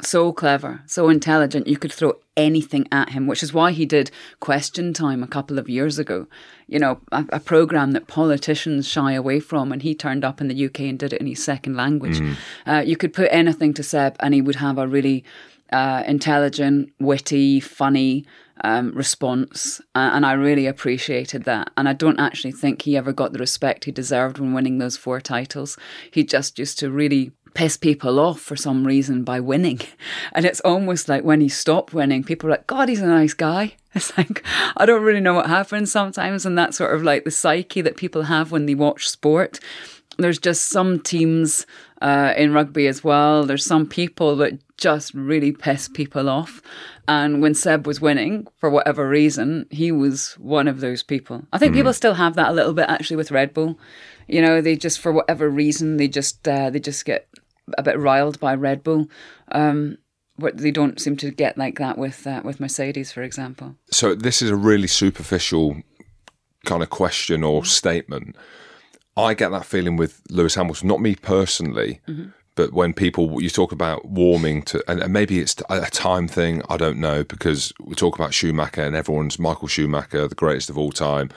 so 0.01 0.31
clever, 0.31 0.81
so 0.85 1.09
intelligent. 1.09 1.67
You 1.67 1.77
could 1.77 1.91
throw 1.91 2.13
anything 2.37 2.87
at 2.91 3.09
him, 3.09 3.27
which 3.27 3.43
is 3.43 3.53
why 3.53 3.71
he 3.71 3.85
did 3.85 4.11
Question 4.39 4.93
Time 4.93 5.23
a 5.23 5.27
couple 5.27 5.59
of 5.59 5.69
years 5.69 5.99
ago. 5.99 6.27
You 6.67 6.79
know, 6.79 7.01
a, 7.11 7.25
a 7.33 7.39
program 7.39 7.91
that 7.91 8.07
politicians 8.07 8.87
shy 8.87 9.13
away 9.13 9.39
from, 9.39 9.71
and 9.71 9.81
he 9.81 9.93
turned 9.95 10.23
up 10.23 10.39
in 10.39 10.47
the 10.47 10.65
UK 10.65 10.81
and 10.81 10.99
did 10.99 11.13
it 11.13 11.21
in 11.21 11.27
his 11.27 11.43
second 11.43 11.75
language. 11.75 12.19
Uh, 12.65 12.83
you 12.85 12.95
could 12.95 13.13
put 13.13 13.29
anything 13.31 13.73
to 13.73 13.83
Seb, 13.83 14.15
and 14.19 14.33
he 14.33 14.41
would 14.41 14.55
have 14.55 14.77
a 14.77 14.87
really 14.87 15.23
uh, 15.71 16.03
intelligent, 16.07 16.91
witty, 16.99 17.59
funny 17.59 18.25
um, 18.63 18.91
response, 18.91 19.79
uh, 19.95 20.11
and 20.13 20.25
I 20.25 20.33
really 20.33 20.65
appreciated 20.65 21.43
that. 21.43 21.71
And 21.77 21.87
I 21.87 21.93
don't 21.93 22.19
actually 22.19 22.51
think 22.51 22.81
he 22.81 22.97
ever 22.97 23.13
got 23.13 23.33
the 23.33 23.39
respect 23.39 23.85
he 23.85 23.91
deserved 23.91 24.39
when 24.39 24.53
winning 24.53 24.79
those 24.79 24.97
four 24.97 25.21
titles. 25.21 25.77
He 26.11 26.23
just 26.23 26.59
used 26.59 26.79
to 26.79 26.91
really 26.91 27.31
piss 27.53 27.77
people 27.77 28.19
off 28.19 28.39
for 28.39 28.55
some 28.55 28.85
reason 28.85 29.23
by 29.23 29.39
winning. 29.39 29.79
And 30.33 30.45
it's 30.45 30.61
almost 30.61 31.09
like 31.09 31.23
when 31.23 31.41
he 31.41 31.49
stopped 31.49 31.93
winning, 31.93 32.23
people 32.23 32.47
are 32.47 32.51
like, 32.51 32.67
God, 32.67 32.87
he's 32.89 33.01
a 33.01 33.07
nice 33.07 33.33
guy. 33.33 33.75
It's 33.95 34.15
like, 34.15 34.43
I 34.77 34.85
don't 34.85 35.01
really 35.01 35.19
know 35.19 35.33
what 35.33 35.47
happens 35.47 35.91
sometimes. 35.91 36.45
And 36.45 36.55
that's 36.55 36.77
sort 36.77 36.93
of 36.93 37.01
like 37.01 37.23
the 37.23 37.31
psyche 37.31 37.81
that 37.81 37.97
people 37.97 38.23
have 38.23 38.51
when 38.51 38.67
they 38.67 38.75
watch 38.75 39.09
sport. 39.09 39.59
There's 40.19 40.37
just 40.37 40.67
some 40.67 40.99
teams 40.99 41.65
uh, 42.01 42.33
in 42.37 42.53
rugby 42.53 42.87
as 42.87 43.03
well. 43.03 43.43
There's 43.43 43.65
some 43.65 43.87
people 43.87 44.35
that 44.37 44.59
just 44.77 45.13
really 45.13 45.51
piss 45.51 45.87
people 45.87 46.29
off. 46.29 46.61
And 47.07 47.41
when 47.41 47.53
Seb 47.53 47.87
was 47.87 47.99
winning, 47.99 48.47
for 48.57 48.69
whatever 48.69 49.07
reason, 49.07 49.65
he 49.71 49.91
was 49.91 50.33
one 50.33 50.67
of 50.67 50.79
those 50.79 51.03
people. 51.03 51.45
I 51.51 51.57
think 51.57 51.73
people 51.73 51.93
still 51.93 52.13
have 52.13 52.35
that 52.35 52.49
a 52.49 52.53
little 52.53 52.73
bit 52.73 52.87
actually 52.87 53.17
with 53.17 53.31
Red 53.31 53.53
Bull. 53.53 53.79
You 54.27 54.41
know, 54.41 54.61
they 54.61 54.75
just 54.75 54.99
for 54.99 55.11
whatever 55.11 55.49
reason 55.49 55.97
they 55.97 56.07
just 56.07 56.47
uh, 56.47 56.69
they 56.69 56.79
just 56.79 57.05
get 57.05 57.27
a 57.77 57.83
bit 57.83 57.99
riled 57.99 58.39
by 58.39 58.55
Red 58.55 58.83
Bull. 58.83 59.07
Um, 59.51 59.97
but 60.37 60.57
they 60.57 60.71
don't 60.71 60.99
seem 61.01 61.17
to 61.17 61.31
get 61.31 61.57
like 61.57 61.77
that 61.79 61.97
with 61.97 62.25
uh, 62.25 62.41
with 62.43 62.59
Mercedes, 62.59 63.11
for 63.11 63.21
example. 63.23 63.75
so 63.91 64.15
this 64.15 64.41
is 64.41 64.49
a 64.49 64.55
really 64.55 64.87
superficial 64.87 65.81
kind 66.65 66.81
of 66.81 66.89
question 66.89 67.43
or 67.43 67.65
statement. 67.65 68.35
I 69.17 69.33
get 69.33 69.49
that 69.49 69.65
feeling 69.65 69.97
with 69.97 70.21
Lewis 70.29 70.55
Hamilton, 70.55 70.87
not 70.87 71.01
me 71.01 71.15
personally, 71.15 71.99
but 72.55 72.71
when 72.73 72.93
people 72.93 73.41
you 73.41 73.49
talk 73.49 73.71
about 73.73 74.05
warming 74.05 74.61
to, 74.63 74.83
and, 74.89 75.01
and 75.01 75.11
maybe 75.11 75.39
it's 75.39 75.55
a 75.69 75.89
time 75.89 76.27
thing, 76.27 76.61
I 76.69 76.77
don't 76.77 76.99
know, 76.99 77.23
because 77.23 77.73
we 77.81 77.95
talk 77.95 78.15
about 78.15 78.33
Schumacher 78.33 78.81
and 78.81 78.95
everyone's 78.95 79.37
Michael 79.37 79.67
Schumacher, 79.67 80.27
the 80.27 80.35
greatest 80.35 80.69
of 80.69 80.77
all 80.77 80.91
time. 80.91 81.29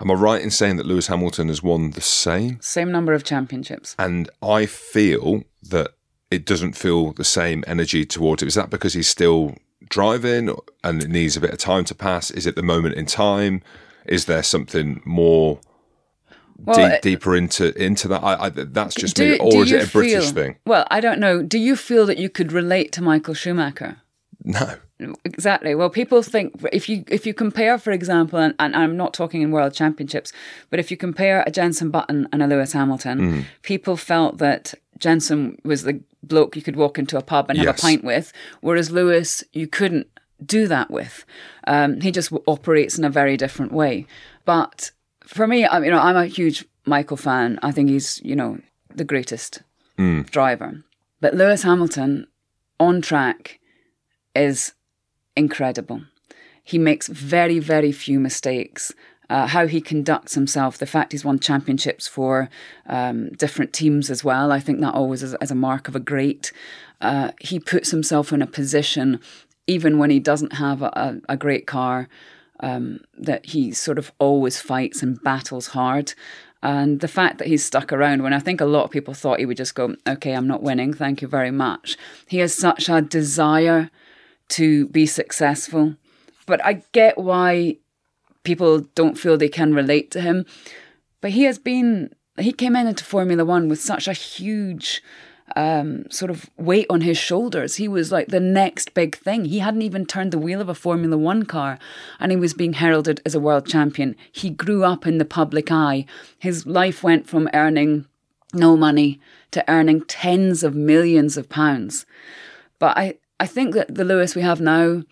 Am 0.00 0.10
I 0.10 0.14
right 0.14 0.40
in 0.42 0.50
saying 0.50 0.76
that 0.76 0.86
Lewis 0.86 1.08
Hamilton 1.08 1.48
has 1.48 1.62
won 1.62 1.90
the 1.90 2.00
same? 2.00 2.58
Same 2.60 2.90
number 2.90 3.12
of 3.12 3.22
championships. 3.24 3.94
and 3.98 4.30
I 4.42 4.66
feel 4.66 5.44
that 5.62 5.90
it 6.30 6.46
doesn't 6.46 6.74
feel 6.76 7.12
the 7.12 7.24
same 7.24 7.64
energy 7.66 8.04
towards 8.06 8.42
it. 8.42 8.46
Is 8.46 8.54
that 8.54 8.70
because 8.70 8.94
he's 8.94 9.08
still 9.08 9.56
driving 9.88 10.54
and 10.84 11.02
it 11.02 11.08
needs 11.10 11.36
a 11.36 11.40
bit 11.40 11.50
of 11.50 11.58
time 11.58 11.84
to 11.86 11.94
pass? 11.94 12.30
Is 12.30 12.46
it 12.46 12.54
the 12.56 12.62
moment 12.62 12.94
in 12.94 13.06
time? 13.06 13.62
Is 14.06 14.24
there 14.26 14.42
something 14.42 15.02
more 15.04 15.60
Well, 16.56 16.76
deep, 16.76 16.84
uh, 16.84 16.94
it- 16.94 17.02
deep 17.02 17.26
into 17.26 17.82
into 17.82 18.08
that? 18.08 18.22
I, 18.22 18.44
I, 18.46 18.48
that's 18.50 18.94
just 18.94 19.16
Do- 19.16 19.32
me, 19.32 19.38
or 19.38 19.64
is 19.64 19.72
it 19.72 19.88
a 19.88 19.90
British 19.92 20.30
thing? 20.30 20.56
Well, 20.64 20.86
I 20.90 21.00
don't 21.00 21.18
know. 21.20 21.42
Do 21.42 21.58
you 21.58 21.76
feel 21.76 22.06
that 22.06 22.16
you 22.18 22.30
could 22.30 22.52
relate 22.52 22.92
to 22.92 23.02
Michael 23.02 23.34
Schumacher? 23.34 23.98
No. 24.44 24.74
Exactly. 25.24 25.74
Well, 25.74 25.90
people 25.90 26.22
think 26.22 26.54
if 26.72 26.88
you 26.88 27.04
if 27.08 27.26
you 27.26 27.32
compare, 27.34 27.78
for 27.78 27.90
example, 27.90 28.38
and, 28.38 28.54
and 28.58 28.76
I'm 28.76 28.96
not 28.96 29.14
talking 29.14 29.40
in 29.42 29.50
world 29.50 29.72
championships, 29.72 30.32
but 30.68 30.78
if 30.78 30.90
you 30.90 30.96
compare 30.96 31.42
a 31.46 31.50
Jenson 31.50 31.90
Button 31.90 32.28
and 32.32 32.42
a 32.42 32.46
Lewis 32.46 32.72
Hamilton, 32.72 33.46
people 33.62 33.96
felt 33.96 34.38
that 34.38 34.74
Jenson 34.98 35.58
was 35.64 35.82
the 35.84 36.00
bloke 36.22 36.54
you 36.56 36.62
could 36.62 36.76
walk 36.76 36.98
into 36.98 37.16
a 37.16 37.22
pub 37.22 37.48
and 37.48 37.58
have 37.58 37.68
a 37.68 37.72
pint 37.80 38.04
with, 38.04 38.32
whereas 38.60 38.90
Lewis 38.90 39.42
you 39.52 39.66
couldn't 39.66 40.06
do 40.44 40.66
that 40.68 40.90
with. 40.90 41.24
Um, 41.66 42.00
he 42.00 42.10
just 42.10 42.30
w- 42.30 42.44
operates 42.46 42.98
in 42.98 43.04
a 43.04 43.10
very 43.10 43.36
different 43.38 43.72
way. 43.72 44.06
But 44.44 44.90
for 45.26 45.46
me, 45.46 45.64
I 45.64 45.80
you 45.82 45.90
know, 45.90 45.98
I'm 45.98 46.16
a 46.16 46.26
huge 46.26 46.66
Michael 46.84 47.16
fan. 47.16 47.58
I 47.62 47.72
think 47.72 47.88
he's 47.88 48.20
you 48.22 48.36
know 48.36 48.58
the 48.94 49.04
greatest 49.04 49.62
driver. 50.30 50.82
But 51.20 51.34
Lewis 51.34 51.62
Hamilton 51.62 52.26
on 52.78 53.00
track 53.02 53.59
is 54.34 54.72
incredible. 55.36 56.02
He 56.62 56.78
makes 56.78 57.08
very, 57.08 57.58
very 57.58 57.92
few 57.92 58.20
mistakes. 58.20 58.92
Uh, 59.28 59.46
how 59.46 59.68
he 59.68 59.80
conducts 59.80 60.34
himself, 60.34 60.76
the 60.76 60.86
fact 60.86 61.12
he's 61.12 61.24
won 61.24 61.38
championships 61.38 62.08
for 62.08 62.50
um, 62.86 63.30
different 63.30 63.72
teams 63.72 64.10
as 64.10 64.24
well, 64.24 64.50
I 64.50 64.58
think 64.58 64.80
that 64.80 64.94
always 64.94 65.22
is, 65.22 65.36
is 65.40 65.52
a 65.52 65.54
mark 65.54 65.86
of 65.86 65.94
a 65.94 66.00
great. 66.00 66.52
Uh, 67.00 67.30
he 67.40 67.60
puts 67.60 67.92
himself 67.92 68.32
in 68.32 68.42
a 68.42 68.46
position, 68.46 69.20
even 69.68 69.98
when 69.98 70.10
he 70.10 70.18
doesn't 70.18 70.54
have 70.54 70.82
a, 70.82 70.90
a, 70.96 71.34
a 71.34 71.36
great 71.36 71.66
car, 71.66 72.08
um, 72.58 73.00
that 73.16 73.46
he 73.46 73.70
sort 73.72 73.98
of 73.98 74.10
always 74.18 74.60
fights 74.60 75.00
and 75.00 75.22
battles 75.22 75.68
hard. 75.68 76.12
And 76.62 77.00
the 77.00 77.08
fact 77.08 77.38
that 77.38 77.46
he's 77.46 77.64
stuck 77.64 77.92
around 77.92 78.22
when 78.22 78.34
I 78.34 78.40
think 78.40 78.60
a 78.60 78.66
lot 78.66 78.84
of 78.84 78.90
people 78.90 79.14
thought 79.14 79.38
he 79.38 79.46
would 79.46 79.56
just 79.56 79.76
go, 79.76 79.94
okay, 80.06 80.32
I'm 80.32 80.48
not 80.48 80.62
winning, 80.62 80.92
thank 80.92 81.22
you 81.22 81.28
very 81.28 81.50
much. 81.50 81.96
He 82.26 82.38
has 82.38 82.52
such 82.52 82.88
a 82.88 83.00
desire 83.00 83.90
to 84.50 84.88
be 84.88 85.06
successful. 85.06 85.96
But 86.46 86.64
I 86.64 86.82
get 86.92 87.18
why 87.18 87.76
people 88.44 88.80
don't 88.94 89.18
feel 89.18 89.36
they 89.36 89.48
can 89.48 89.74
relate 89.74 90.10
to 90.12 90.20
him. 90.20 90.46
But 91.20 91.32
he 91.32 91.44
has 91.44 91.58
been, 91.58 92.14
he 92.38 92.52
came 92.52 92.76
in 92.76 92.86
into 92.86 93.04
Formula 93.04 93.44
One 93.44 93.68
with 93.68 93.80
such 93.80 94.08
a 94.08 94.12
huge 94.12 95.02
um, 95.56 96.08
sort 96.10 96.30
of 96.30 96.48
weight 96.56 96.86
on 96.88 97.00
his 97.02 97.18
shoulders. 97.18 97.76
He 97.76 97.88
was 97.88 98.12
like 98.12 98.28
the 98.28 98.40
next 98.40 98.94
big 98.94 99.16
thing. 99.16 99.46
He 99.46 99.58
hadn't 99.58 99.82
even 99.82 100.06
turned 100.06 100.32
the 100.32 100.38
wheel 100.38 100.60
of 100.60 100.68
a 100.68 100.74
Formula 100.74 101.16
One 101.16 101.44
car 101.44 101.78
and 102.18 102.32
he 102.32 102.36
was 102.36 102.54
being 102.54 102.74
heralded 102.74 103.20
as 103.24 103.34
a 103.34 103.40
world 103.40 103.66
champion. 103.66 104.16
He 104.30 104.50
grew 104.50 104.84
up 104.84 105.06
in 105.06 105.18
the 105.18 105.24
public 105.24 105.70
eye. 105.70 106.06
His 106.38 106.66
life 106.66 107.02
went 107.02 107.26
from 107.26 107.48
earning 107.52 108.06
no 108.52 108.76
money 108.76 109.20
to 109.52 109.68
earning 109.70 110.02
tens 110.02 110.62
of 110.62 110.74
millions 110.74 111.36
of 111.36 111.48
pounds. 111.48 112.06
But 112.78 112.96
I, 112.96 113.18
I 113.40 113.46
think 113.46 113.74
that 113.74 113.94
the 113.94 114.04
Lewis 114.04 114.36
we 114.36 114.42
have 114.42 114.60
now 114.60 115.02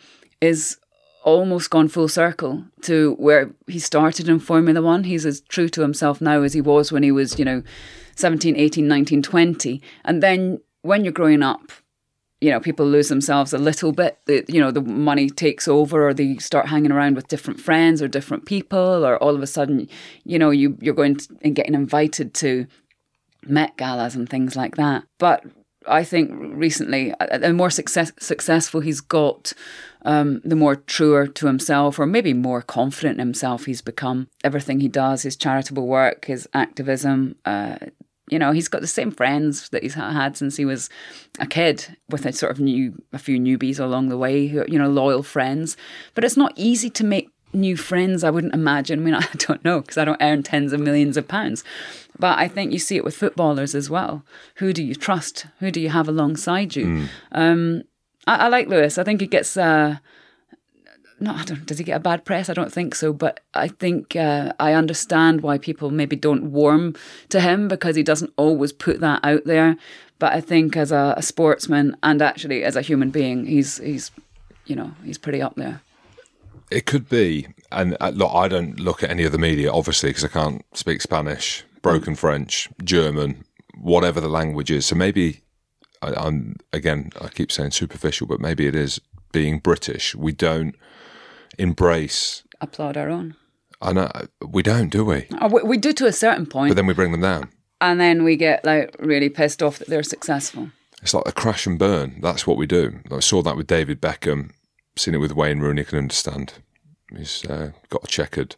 is 0.41 0.77
almost 1.25 1.71
gone 1.71 1.89
full 1.89 2.09
circle 2.09 2.65
to 2.83 3.15
where 3.19 3.51
he 3.67 3.79
started 3.79 4.29
in 4.29 4.39
Formula 4.39 4.83
One. 4.83 5.05
He's 5.05 5.27
as 5.27 5.41
true 5.41 5.69
to 5.71 5.81
himself 5.81 6.21
now 6.21 6.43
as 6.43 6.53
he 6.53 6.61
was 6.61 6.93
when 6.93 7.03
he 7.03 7.11
was, 7.11 7.39
you 7.39 7.45
know, 7.45 7.63
17, 8.17 8.55
18, 8.55 8.87
19, 8.87 9.23
20. 9.23 9.83
And 10.05 10.23
then 10.23 10.61
when 10.83 11.05
you're 11.05 11.13
growing 11.13 11.43
up, 11.43 11.73
you 12.41 12.51
know, 12.51 12.61
people 12.61 12.87
lose 12.87 13.09
themselves 13.09 13.53
a 13.53 13.59
little 13.59 13.93
bit. 13.93 14.19
The, 14.27 14.45
you 14.47 14.61
know, 14.61 14.71
the 14.71 14.83
money 14.83 15.31
takes 15.31 15.67
over, 15.67 16.07
or 16.09 16.15
they 16.15 16.37
start 16.37 16.69
hanging 16.69 16.93
around 16.93 17.17
with 17.17 17.29
different 17.29 17.61
friends 17.61 18.01
or 18.01 18.09
different 18.09 18.45
people, 18.45 19.07
or 19.07 19.17
all 19.23 19.35
of 19.35 19.43
a 19.43 19.47
sudden, 19.47 19.89
you 20.25 20.39
know, 20.39 20.51
you 20.51 20.77
you're 20.81 20.95
going 20.95 21.17
to, 21.17 21.37
and 21.43 21.57
getting 21.57 21.75
invited 21.75 22.35
to 22.35 22.67
Met 23.47 23.77
galas 23.77 24.15
and 24.15 24.29
things 24.29 24.57
like 24.57 24.77
that. 24.77 25.05
But 25.19 25.45
I 25.89 26.05
think 26.05 26.31
recently, 26.33 27.15
the 27.41 27.53
more 27.53 27.71
success, 27.71 28.13
successful 28.19 28.81
he's 28.81 29.01
got, 29.01 29.53
um, 30.03 30.41
the 30.45 30.57
more 30.57 30.77
truer 30.77 31.27
to 31.27 31.47
himself, 31.47 31.99
or 31.99 32.07
maybe 32.07 32.35
more 32.35 32.63
confident 32.63 33.15
in 33.15 33.27
himself 33.27 33.65
he's 33.65 33.83
become. 33.83 34.29
Everything 34.45 34.81
he 34.81 34.89
does, 34.89 35.23
his 35.23 35.37
charitable 35.37 35.87
work, 35.87 36.27
his 36.27 36.49
activism, 36.55 37.37
uh, 37.45 37.79
you 38.31 38.39
know, 38.39 38.53
he's 38.53 38.69
got 38.69 38.81
the 38.81 38.87
same 38.87 39.11
friends 39.11 39.71
that 39.71 39.83
he's 39.83 39.95
had 39.95 40.37
since 40.37 40.57
he 40.57 40.65
was 40.65 40.91
a 41.39 41.47
kid, 41.47 41.97
with 42.09 42.27
a 42.27 42.33
sort 42.33 42.53
of 42.53 42.61
new, 42.61 43.03
a 43.13 43.19
few 43.19 43.39
newbies 43.39 43.81
along 43.81 44.09
the 44.09 44.19
way, 44.19 44.47
who, 44.49 44.65
you 44.69 44.79
know, 44.79 44.89
loyal 44.89 45.23
friends. 45.23 45.77
But 46.15 46.25
it's 46.25 46.37
not 46.37 46.53
easy 46.57 46.91
to 46.91 47.05
make 47.05 47.31
new 47.53 47.77
friends, 47.77 48.25
I 48.25 48.31
wouldn't 48.31 48.55
imagine. 48.55 49.01
I 49.01 49.03
mean, 49.03 49.15
I 49.15 49.27
don't 49.39 49.65
know 49.65 49.81
because 49.81 49.99
I 49.99 50.05
don't 50.05 50.23
earn 50.23 50.43
tens 50.43 50.73
of 50.73 50.81
millions 50.81 51.17
of 51.17 51.29
pounds. 51.29 51.65
But 52.19 52.39
I 52.39 52.49
think 52.49 52.73
you 52.73 52.79
see 52.79 52.97
it 52.97 53.05
with 53.05 53.17
footballers 53.17 53.75
as 53.75 53.89
well. 53.89 54.25
Who 54.57 54.73
do 54.73 54.83
you 54.83 54.95
trust? 54.95 55.47
Who 55.61 55.71
do 55.71 55.81
you 55.81 55.91
have 55.91 56.09
alongside 56.09 56.75
you? 56.75 56.87
Mm. 56.87 57.09
Um, 57.33 57.83
I, 58.27 58.37
I, 58.37 58.49
like 58.49 58.69
Lewis. 58.69 58.99
I 58.99 59.05
think 59.05 59.21
he 59.21 59.27
gets. 59.27 59.57
Uh, 59.57 59.99
no, 61.21 61.33
I 61.33 61.45
don't. 61.45 61.65
Does 61.65 61.79
he 61.79 61.85
get 61.85 61.97
a 61.97 62.01
bad 62.01 62.25
press? 62.25 62.49
I 62.49 62.55
don't 62.55 62.73
think 62.73 62.95
so. 62.95 63.13
But 63.13 63.41
I 63.55 63.69
think 63.69 64.17
uh, 64.17 64.53
I 64.59 64.73
understand 64.73 65.43
why 65.43 65.59
people 65.59 65.91
maybe 65.91 66.17
don't 66.17 66.51
warm 66.51 66.95
to 67.29 67.41
him 67.41 67.69
because 67.69 67.95
he 67.95 68.03
doesn't 68.03 68.33
always 68.37 68.73
put 68.73 69.01
that 69.01 69.21
out 69.23 69.45
there. 69.45 69.77
But 70.19 70.33
I 70.33 70.41
think 70.41 70.77
as 70.77 70.91
a, 70.91 71.15
a 71.17 71.23
sportsman 71.23 71.97
and 72.03 72.21
actually 72.21 72.65
as 72.65 72.75
a 72.75 72.83
human 72.83 73.11
being, 73.11 73.47
he's 73.47 73.79
he's 73.79 74.11
you 74.67 74.75
know 74.75 74.93
he's 75.05 75.19
pretty 75.19 75.41
up 75.41 75.55
there. 75.55 75.83
It 76.71 76.85
could 76.87 77.09
be, 77.09 77.49
and 77.73 77.97
uh, 78.01 78.11
look, 78.11 78.33
I 78.35 78.49
don't 78.49 78.79
look 78.79 79.03
at 79.03 79.11
any 79.11 79.25
of 79.25 79.33
the 79.33 79.39
media, 79.39 79.73
obviously, 79.73 80.11
because 80.11 80.25
I 80.25 80.29
can't 80.29 80.65
speak 80.75 81.01
Spanish, 81.01 81.65
broken 81.81 82.15
French, 82.15 82.69
German, 82.85 83.45
whatever 83.81 84.21
the 84.21 84.29
language 84.29 84.71
is. 84.71 84.87
So 84.87 84.95
maybe 84.95 85.43
I, 86.03 86.13
I'm 86.15 86.57
again, 86.73 87.11
I 87.21 87.29
keep 87.29 87.51
saying 87.51 87.71
superficial, 87.73 88.27
but 88.27 88.41
maybe 88.41 88.67
it 88.67 88.75
is 88.75 89.01
being 89.33 89.59
British. 89.59 90.15
We 90.15 90.33
don't 90.33 90.75
embrace 91.59 92.43
applaud 92.61 92.97
our 92.97 93.09
own. 93.09 93.37
I 93.81 93.93
know 93.93 94.11
we 94.47 94.63
don't, 94.63 94.91
do 94.91 95.05
we? 95.05 95.27
Oh, 95.41 95.49
we, 95.49 95.63
we 95.63 95.77
do 95.79 95.93
to 95.95 96.07
a 96.07 96.13
certain 96.13 96.47
point, 96.47 96.71
but 96.71 96.77
then 96.77 96.87
we 96.87 96.95
bring 96.95 97.13
them 97.13 97.23
down, 97.23 97.51
and 97.81 98.01
then 98.01 98.25
we 98.25 98.37
get 98.37 98.65
like 98.65 98.95
really 98.99 99.29
pissed 99.29 99.63
off 99.63 99.79
that 99.79 99.89
they're 99.89 100.03
successful. 100.03 100.71
It's 101.01 101.15
like 101.15 101.29
a 101.29 101.33
crash 101.33 101.67
and 101.67 101.79
burn. 101.79 102.19
That's 102.21 102.47
what 102.47 102.57
we 102.57 102.67
do. 102.67 102.99
I 103.11 103.21
saw 103.21 103.41
that 103.43 103.57
with 103.57 103.69
David 103.69 104.01
Beckham 104.03 104.51
seen 104.99 105.15
it 105.15 105.19
with 105.19 105.33
Wayne 105.33 105.61
Rooney. 105.61 105.85
Can 105.85 105.99
understand. 105.99 106.55
He's 107.17 107.45
uh, 107.47 107.73
got 107.89 108.05
a 108.05 108.07
checkered 108.07 108.57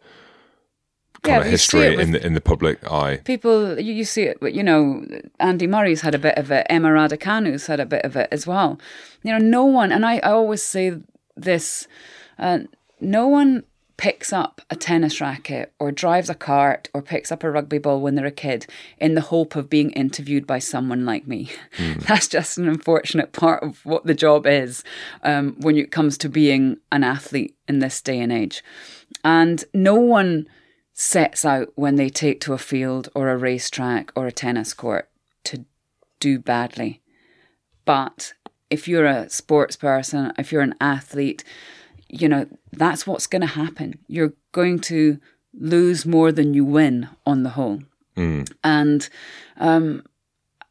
kind 1.23 1.41
yeah, 1.41 1.47
of 1.47 1.51
history 1.51 1.95
in 1.95 2.13
the 2.13 2.25
in 2.25 2.35
the 2.35 2.41
public 2.41 2.91
eye. 2.91 3.19
People, 3.19 3.79
you, 3.79 3.93
you 3.93 4.05
see 4.05 4.23
it, 4.23 4.39
but 4.41 4.55
you 4.55 4.63
know, 4.63 5.05
Andy 5.39 5.67
Murray's 5.67 6.01
had 6.01 6.15
a 6.15 6.19
bit 6.19 6.37
of 6.37 6.51
it. 6.51 6.67
Emma 6.71 6.89
Raducanu's 6.89 7.67
had 7.67 7.81
a 7.81 7.87
bit 7.87 8.05
of 8.05 8.17
it 8.17 8.29
as 8.33 8.47
well. 8.47 8.79
You 9.23 9.33
know, 9.33 9.39
no 9.39 9.65
one, 9.65 9.93
and 9.93 10.05
I, 10.05 10.17
I 10.19 10.31
always 10.33 10.63
say 10.63 10.99
this: 11.37 11.87
uh, 12.39 12.61
no 13.01 13.29
one 13.29 13.65
picks 14.01 14.33
up 14.33 14.63
a 14.71 14.77
tennis 14.77 15.21
racket 15.21 15.75
or 15.79 15.93
drives 15.93 16.31
a 16.31 16.35
cart 16.35 16.89
or 16.95 17.03
picks 17.03 17.31
up 17.31 17.45
a 17.45 17.51
rugby 17.51 17.77
ball 17.77 18.01
when 18.01 18.15
they're 18.15 18.25
a 18.25 18.31
kid 18.31 18.67
in 18.97 19.15
the 19.15 19.21
hope 19.21 19.55
of 19.55 19.69
being 19.69 19.91
interviewed 19.91 20.47
by 20.47 20.59
someone 20.59 21.05
like 21.05 21.27
me. 21.27 21.51
Mm. 21.77 22.01
That's 22.07 22.27
just 22.27 22.57
an 22.57 22.67
unfortunate 22.67 23.33
part 23.33 23.63
of 23.63 23.85
what 23.85 24.07
the 24.07 24.15
job 24.15 24.47
is 24.47 24.83
um, 25.23 25.55
when 25.61 25.77
it 25.77 25.93
comes 25.93 26.17
to 26.17 26.31
being 26.31 26.79
an 26.91 27.05
athlete 27.05 27.55
in 27.69 27.81
this 27.81 28.01
day 28.01 28.19
and 28.21 28.33
age. 28.33 28.65
And 29.23 29.63
no 29.75 29.97
one 29.97 30.49
sets 30.95 31.45
out 31.45 31.71
when 31.75 31.97
they 31.97 32.09
take 32.09 32.41
to 32.41 32.55
a 32.55 32.59
field 32.59 33.11
or 33.15 33.29
a 33.29 33.37
racetrack 33.37 34.13
or 34.17 34.27
a 34.27 34.33
tennis 34.33 34.73
court 34.73 35.11
to 35.45 35.67
do 36.21 36.39
badly. 36.39 37.03
But 37.85 38.33
if 38.71 38.89
you're 38.89 39.05
a 39.05 39.29
sports 39.29 39.77
person, 39.77 40.33
if 40.39 40.53
you're 40.53 40.63
an 40.63 40.77
athlete, 40.81 41.45
you 42.11 42.29
know, 42.29 42.47
that's 42.73 43.07
what's 43.07 43.27
going 43.27 43.41
to 43.43 43.47
happen. 43.47 43.99
You're 44.07 44.35
going 44.53 44.81
to 44.81 45.19
lose 45.55 46.05
more 46.07 46.33
than 46.33 46.55
you 46.55 46.65
win 46.65 47.09
on 47.27 47.43
the 47.43 47.51
whole. 47.51 47.83
Mm. 48.17 48.51
And 48.63 49.09
um, 49.59 50.03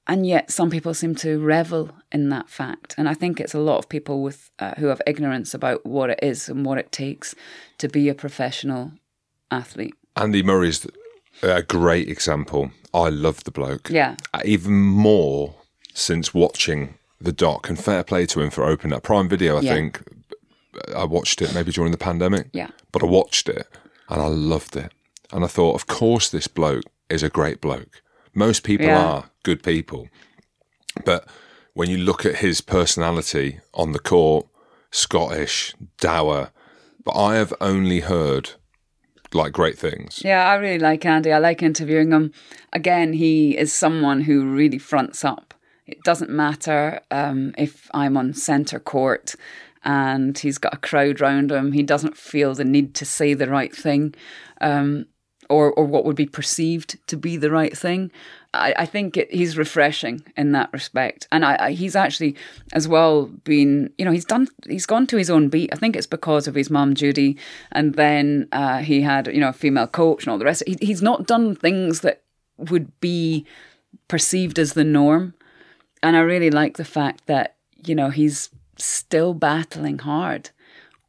and 0.08 0.26
yet 0.26 0.52
some 0.52 0.70
people 0.70 0.94
seem 0.94 1.16
to 1.16 1.40
revel 1.40 1.92
in 2.12 2.30
that 2.30 2.50
fact. 2.50 2.96
And 2.98 3.08
I 3.08 3.14
think 3.14 3.40
it's 3.40 3.54
a 3.54 3.60
lot 3.60 3.78
of 3.78 3.90
people 3.90 4.22
with 4.22 4.52
uh, 4.60 4.74
who 4.78 4.88
have 4.88 5.02
ignorance 5.08 5.54
about 5.54 5.86
what 5.86 6.10
it 6.10 6.20
is 6.22 6.50
and 6.50 6.66
what 6.66 6.78
it 6.78 6.92
takes 6.92 7.36
to 7.78 7.88
be 7.88 8.10
a 8.10 8.16
professional 8.16 8.92
athlete. 9.52 9.94
Andy 10.16 10.44
Murray's 10.44 10.86
a 11.42 11.62
great 11.62 12.10
example. 12.10 12.72
I 12.94 13.10
love 13.10 13.44
the 13.44 13.52
bloke. 13.52 13.90
Yeah. 13.90 14.18
Uh, 14.34 14.42
even 14.44 14.82
more 14.82 15.56
since 15.94 16.34
watching 16.34 16.96
the 17.22 17.32
doc 17.32 17.70
and 17.70 17.80
fair 17.80 18.04
play 18.04 18.26
to 18.26 18.42
him 18.42 18.50
for 18.50 18.64
opening 18.64 18.96
up 18.96 19.04
Prime 19.04 19.30
Video, 19.30 19.58
I 19.58 19.62
yeah. 19.62 19.74
think 19.74 20.02
I 20.96 21.06
watched 21.06 21.42
it 21.42 21.54
maybe 21.54 21.72
during 21.72 21.92
the 21.92 21.98
pandemic. 21.98 22.50
Yeah. 22.54 22.70
But 22.92 23.04
I 23.04 23.08
watched 23.08 23.50
it 23.50 23.68
and 24.10 24.22
I 24.22 24.28
loved 24.28 24.76
it. 24.76 24.92
And 25.32 25.44
I 25.44 25.48
thought, 25.48 25.76
of 25.76 25.88
course, 25.88 26.30
this 26.30 26.48
bloke 26.48 26.86
is 27.10 27.24
a 27.24 27.30
great 27.30 27.62
bloke. 27.62 28.02
Most 28.34 28.64
people 28.64 28.88
yeah. 28.88 29.04
are 29.04 29.30
good 29.44 29.64
people. 29.64 30.08
But 31.06 31.28
when 31.74 31.90
you 31.90 31.98
look 31.98 32.26
at 32.26 32.38
his 32.38 32.62
personality 32.62 33.60
on 33.74 33.92
the 33.92 34.00
court, 34.00 34.48
Scottish, 34.92 35.76
dour, 36.00 36.52
but 37.04 37.16
I 37.16 37.36
have 37.36 37.54
only 37.62 38.02
heard 38.02 38.52
like 39.34 39.54
great 39.54 39.78
things. 39.78 40.22
Yeah, 40.24 40.48
I 40.48 40.56
really 40.56 40.80
like 40.80 41.06
Andy. 41.06 41.32
I 41.32 41.38
like 41.38 41.62
interviewing 41.62 42.12
him. 42.12 42.34
Again, 42.74 43.14
he 43.14 43.58
is 43.58 43.72
someone 43.72 44.22
who 44.22 44.46
really 44.46 44.80
fronts 44.80 45.24
up. 45.24 45.54
It 45.86 46.04
doesn't 46.04 46.30
matter 46.30 47.02
um, 47.12 47.54
if 47.58 47.90
I'm 47.94 48.18
on 48.18 48.34
centre 48.34 48.80
court 48.80 49.36
and 49.84 50.38
he's 50.38 50.58
got 50.58 50.74
a 50.74 50.78
crowd 50.78 51.22
round 51.22 51.52
him. 51.52 51.72
He 51.72 51.84
doesn't 51.84 52.18
feel 52.18 52.54
the 52.54 52.66
need 52.66 52.94
to 52.96 53.06
say 53.06 53.34
the 53.34 53.50
right 53.50 53.76
thing. 53.76 54.14
Um, 54.62 55.06
or, 55.50 55.74
or 55.74 55.84
what 55.84 56.06
would 56.06 56.16
be 56.16 56.28
perceived 56.28 56.96
to 57.08 57.18
be 57.18 57.36
the 57.36 57.50
right 57.50 57.76
thing. 57.76 58.12
I, 58.54 58.74
I 58.78 58.86
think 58.86 59.18
it, 59.18 59.34
he's 59.34 59.58
refreshing 59.58 60.24
in 60.38 60.52
that 60.52 60.72
respect, 60.72 61.28
and 61.32 61.44
I, 61.44 61.58
I, 61.60 61.72
he's 61.72 61.96
actually 61.96 62.36
as 62.72 62.88
well 62.88 63.26
been, 63.26 63.92
you 63.98 64.06
know, 64.06 64.12
he's 64.12 64.26
done, 64.26 64.48
he's 64.68 64.86
gone 64.86 65.08
to 65.08 65.18
his 65.18 65.30
own 65.30 65.50
beat. 65.50 65.74
I 65.74 65.76
think 65.76 65.96
it's 65.96 66.08
because 66.08 66.48
of 66.48 66.56
his 66.56 66.70
mum 66.70 66.94
Judy, 66.94 67.38
and 67.72 67.96
then 67.96 68.48
uh, 68.52 68.80
he 68.80 69.02
had, 69.02 69.28
you 69.28 69.40
know, 69.40 69.50
a 69.50 69.54
female 69.54 69.88
coach 69.88 70.24
and 70.24 70.32
all 70.32 70.38
the 70.38 70.46
rest. 70.46 70.64
He, 70.68 70.78
he's 70.82 71.02
not 71.02 71.28
done 71.28 71.56
things 71.56 72.02
that 72.02 72.22
would 72.58 73.00
be 73.00 73.46
perceived 74.08 74.60
as 74.60 74.74
the 74.74 74.84
norm, 74.84 75.34
and 76.04 76.16
I 76.16 76.20
really 76.20 76.52
like 76.52 76.78
the 76.78 76.86
fact 76.86 77.26
that 77.26 77.56
you 77.84 77.96
know 77.96 78.10
he's 78.10 78.50
still 78.82 79.34
battling 79.34 80.00
hard 80.00 80.52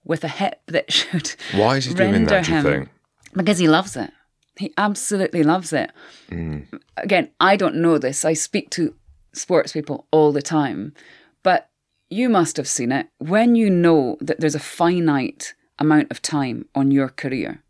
with 0.04 0.24
a 0.24 0.28
hip 0.28 0.60
that 0.66 0.92
should. 0.92 1.34
Why 1.54 1.76
is 1.76 1.86
he 1.86 1.94
doing 1.94 2.24
that? 2.24 2.44
Do 2.44 2.54
you 2.54 2.62
think? 2.62 2.88
Because 3.34 3.58
he 3.58 3.68
loves 3.68 3.96
it. 3.96 4.12
He 4.56 4.74
absolutely 4.76 5.42
loves 5.42 5.72
it. 5.72 5.90
Mm. 6.30 6.66
Again, 6.96 7.30
I 7.40 7.56
don't 7.56 7.76
know 7.76 7.96
this. 7.96 8.24
I 8.24 8.34
speak 8.34 8.70
to 8.70 8.94
sports 9.32 9.72
people 9.72 10.06
all 10.10 10.32
the 10.32 10.42
time, 10.42 10.92
but 11.42 11.70
you 12.10 12.28
must 12.28 12.56
have 12.56 12.68
seen 12.68 12.92
it. 12.92 13.08
When 13.18 13.54
you 13.54 13.70
know 13.70 14.18
that 14.20 14.40
there's 14.40 14.56
a 14.56 14.60
finite 14.60 15.54
amount 15.78 16.10
of 16.10 16.20
time 16.20 16.68
on 16.74 16.90
your 16.90 17.08
career, 17.08 17.62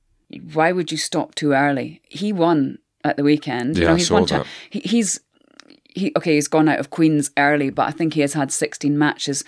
why 0.53 0.73
would 0.73 0.91
you 0.91 0.99
stop 0.99 1.35
too 1.35 1.53
early? 1.53 2.01
He 2.09 2.33
won 2.33 2.79
at 3.05 3.17
the 3.17 3.23
weekend. 3.23 3.77
Yeah, 3.77 3.83
you 3.83 3.89
know, 3.89 3.95
he's 3.97 4.07
I 4.07 4.09
saw 4.09 4.15
won 4.15 4.27
that. 4.27 4.47
He, 4.71 4.81
he's 4.81 5.21
he 5.85 6.13
okay. 6.17 6.35
He's 6.35 6.49
gone 6.49 6.69
out 6.69 6.79
of 6.79 6.91
Queens 6.91 7.31
early, 7.37 7.71
but 7.71 7.87
I 7.89 7.91
think 7.91 8.15
he 8.15 8.21
has 8.21 8.35
had 8.35 8.53
16 8.53 8.97
matches 8.99 9.45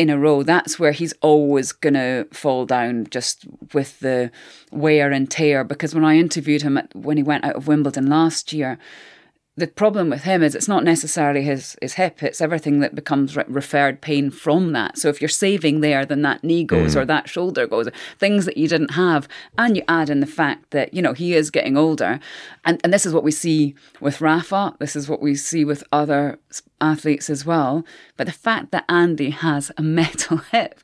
in 0.00 0.08
a 0.08 0.18
row, 0.18 0.42
that's 0.42 0.78
where 0.78 0.92
he's 0.92 1.12
always 1.20 1.72
going 1.72 1.92
to 1.92 2.26
fall 2.32 2.64
down 2.64 3.06
just 3.10 3.44
with 3.74 4.00
the 4.00 4.30
wear 4.72 5.12
and 5.12 5.30
tear. 5.30 5.62
Because 5.62 5.94
when 5.94 6.06
I 6.06 6.16
interviewed 6.16 6.62
him 6.62 6.78
at, 6.78 6.94
when 6.94 7.18
he 7.18 7.22
went 7.22 7.44
out 7.44 7.54
of 7.54 7.68
Wimbledon 7.68 8.06
last 8.06 8.50
year, 8.54 8.78
the 9.60 9.66
problem 9.66 10.10
with 10.10 10.24
him 10.24 10.42
is 10.42 10.54
it's 10.54 10.68
not 10.68 10.82
necessarily 10.84 11.42
his, 11.42 11.76
his 11.80 11.94
hip, 11.94 12.22
it's 12.22 12.40
everything 12.40 12.80
that 12.80 12.94
becomes 12.94 13.36
re- 13.36 13.44
referred 13.46 14.00
pain 14.00 14.30
from 14.30 14.72
that. 14.72 14.98
So 14.98 15.08
if 15.08 15.20
you're 15.20 15.28
saving 15.28 15.80
there, 15.80 16.04
then 16.04 16.22
that 16.22 16.42
knee 16.42 16.64
goes 16.64 16.96
or 16.96 17.04
mm. 17.04 17.08
that 17.08 17.28
shoulder 17.28 17.66
goes, 17.66 17.88
things 18.18 18.46
that 18.46 18.56
you 18.56 18.66
didn't 18.66 18.92
have. 18.92 19.28
And 19.58 19.76
you 19.76 19.82
add 19.86 20.10
in 20.10 20.20
the 20.20 20.26
fact 20.26 20.70
that, 20.70 20.94
you 20.94 21.02
know, 21.02 21.12
he 21.12 21.34
is 21.34 21.50
getting 21.50 21.76
older. 21.76 22.18
And, 22.64 22.80
and 22.82 22.92
this 22.92 23.06
is 23.06 23.12
what 23.12 23.22
we 23.22 23.30
see 23.30 23.74
with 24.00 24.20
Rafa, 24.20 24.74
this 24.80 24.96
is 24.96 25.08
what 25.08 25.20
we 25.20 25.34
see 25.34 25.64
with 25.64 25.84
other 25.92 26.38
athletes 26.80 27.30
as 27.30 27.44
well. 27.44 27.84
But 28.16 28.26
the 28.26 28.32
fact 28.32 28.72
that 28.72 28.84
Andy 28.88 29.30
has 29.30 29.70
a 29.76 29.82
metal 30.00 30.38
hip, 30.38 30.80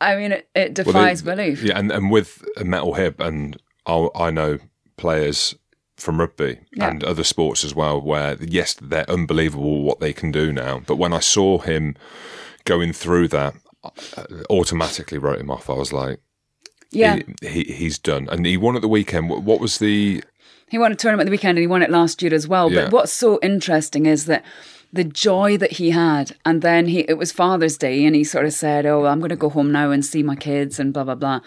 I 0.00 0.16
mean, 0.16 0.32
it, 0.32 0.48
it 0.54 0.78
Well, 0.78 0.92
defies 0.92 1.22
they- 1.22 1.34
belief. 1.34 1.62
Yeah, 1.62 1.78
and, 1.78 1.90
and 1.90 2.10
with 2.10 2.44
a 2.56 2.64
metal 2.64 2.94
hip, 2.94 3.20
and 3.20 3.56
I, 3.86 4.08
I 4.14 4.30
know 4.30 4.58
players 4.96 5.54
from 5.98 6.20
rugby 6.20 6.58
Yeah. 6.74 6.90
and 6.90 7.04
other 7.04 7.24
sports 7.24 7.64
as 7.64 7.74
well, 7.74 8.00
where 8.00 8.36
yes, 8.40 8.74
they're 8.80 9.10
unbelievable 9.10 9.82
what 9.82 10.00
they 10.00 10.12
can 10.12 10.30
do 10.32 10.52
now. 10.52 10.80
But 10.86 10.96
when 10.96 11.12
I 11.12 11.20
saw 11.20 11.58
him 11.58 11.96
going 12.64 12.92
through 12.92 13.28
that, 13.28 13.54
I 13.84 13.90
automatically 14.50 15.18
wrote 15.18 15.40
him 15.40 15.50
off. 15.50 15.68
I 15.70 15.74
was 15.74 15.92
like, 15.92 16.20
Yeah. 16.90 17.16
he, 17.42 17.48
he 17.48 17.62
he's 17.72 17.98
done, 17.98 18.28
and 18.30 18.46
he 18.46 18.56
won 18.56 18.76
at 18.76 18.82
the 18.82 18.88
weekend. 18.88 19.28
What 19.30 19.42
what 19.42 19.60
was 19.60 19.78
the? 19.78 20.22
He 20.70 20.78
won 20.78 20.92
a 20.92 20.96
tournament 20.96 21.26
at 21.26 21.30
the 21.30 21.34
weekend 21.36 21.56
and 21.56 21.62
he 21.62 21.66
won 21.66 21.82
it 21.82 21.90
last 21.90 22.20
year 22.22 22.34
as 22.34 22.46
well. 22.46 22.70
Yeah. 22.70 22.84
But 22.84 22.92
what's 22.92 23.12
so 23.12 23.38
interesting 23.42 24.04
is 24.06 24.26
that 24.26 24.44
the 24.92 25.04
joy 25.04 25.56
that 25.58 25.72
he 25.72 25.90
had, 25.90 26.36
and 26.44 26.60
then 26.62 26.86
he 26.86 27.00
it 27.08 27.18
was 27.18 27.32
Father's 27.32 27.76
Day, 27.78 28.04
and 28.04 28.14
he 28.14 28.24
sort 28.24 28.44
of 28.46 28.52
said, 28.52 28.84
"Oh, 28.86 29.06
I'm 29.06 29.18
going 29.20 29.30
to 29.30 29.36
go 29.36 29.48
home 29.50 29.72
now 29.72 29.90
and 29.90 30.04
see 30.04 30.22
my 30.22 30.36
kids," 30.36 30.78
and 30.78 30.92
blah 30.92 31.04
blah 31.04 31.14
blah, 31.14 31.40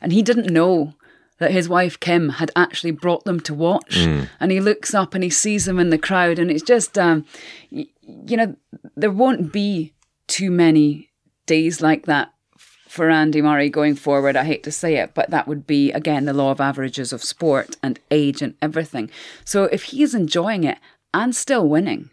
and 0.00 0.12
he 0.12 0.22
didn't 0.22 0.50
know 0.52 0.94
that 1.38 1.50
his 1.52 1.68
wife 1.68 1.98
Kim 2.00 2.30
had 2.30 2.50
actually 2.56 2.90
brought 2.90 3.24
them 3.24 3.40
to 3.40 3.54
watch, 3.54 3.96
and 3.96 4.50
he 4.52 4.60
looks 4.60 4.94
up 4.94 5.14
and 5.14 5.22
he 5.24 5.30
sees 5.30 5.64
them 5.66 5.78
in 5.78 5.90
the 5.90 5.98
crowd, 5.98 6.38
and 6.38 6.50
it's 6.50 6.62
just, 6.62 6.98
um, 6.98 7.24
y- 7.70 7.86
you 8.26 8.36
know, 8.36 8.56
there 8.96 9.10
won't 9.10 9.52
be 9.52 9.92
too 10.26 10.50
many 10.50 11.10
days 11.46 11.80
like 11.80 12.06
that 12.06 12.32
for 12.88 13.10
Andy 13.10 13.40
Murray 13.42 13.68
going 13.70 13.94
forward. 13.94 14.34
I 14.36 14.44
hate 14.44 14.62
to 14.64 14.72
say 14.72 14.96
it, 14.96 15.12
but 15.14 15.30
that 15.30 15.46
would 15.46 15.66
be, 15.66 15.92
again, 15.92 16.24
the 16.24 16.32
law 16.32 16.50
of 16.50 16.60
averages 16.60 17.12
of 17.12 17.22
sport 17.22 17.76
and 17.82 18.00
age 18.10 18.42
and 18.42 18.54
everything. 18.62 19.10
So 19.44 19.64
if 19.64 19.84
he's 19.84 20.14
enjoying 20.14 20.64
it 20.64 20.78
and 21.14 21.36
still 21.36 21.68
winning, 21.68 22.10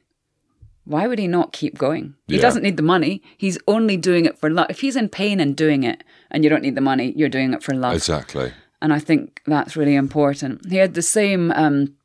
why 0.84 1.08
would 1.08 1.18
he 1.18 1.28
not 1.28 1.52
keep 1.54 1.78
going? 1.78 2.14
He 2.28 2.36
Yeah. 2.36 2.42
doesn't 2.42 2.62
need 2.64 2.78
the 2.78 2.84
money. 2.84 3.24
He's 3.38 3.58
only 3.68 3.98
doing 3.98 4.26
it 4.26 4.38
for 4.38 4.50
love. 4.50 4.68
If 4.70 4.82
he's 4.82 4.96
in 4.96 5.10
pain 5.10 5.40
and 5.40 5.56
doing 5.56 5.84
it 5.84 6.04
and 6.30 6.44
you 6.44 6.50
don't 6.50 6.62
need 6.62 6.76
the 6.76 6.82
money, 6.82 7.14
you're 7.16 7.30
doing 7.30 7.54
it 7.54 7.64
for 7.64 7.74
love. 7.74 7.96
Exactly. 7.96 8.52
And 8.82 8.94
I 8.94 9.00
think 9.00 9.42
that's 9.46 9.76
really 9.76 9.96
important. 9.96 10.70
He 10.70 10.78
had 10.78 10.94
the 10.94 11.02
same 11.02 11.52
um, 11.52 11.96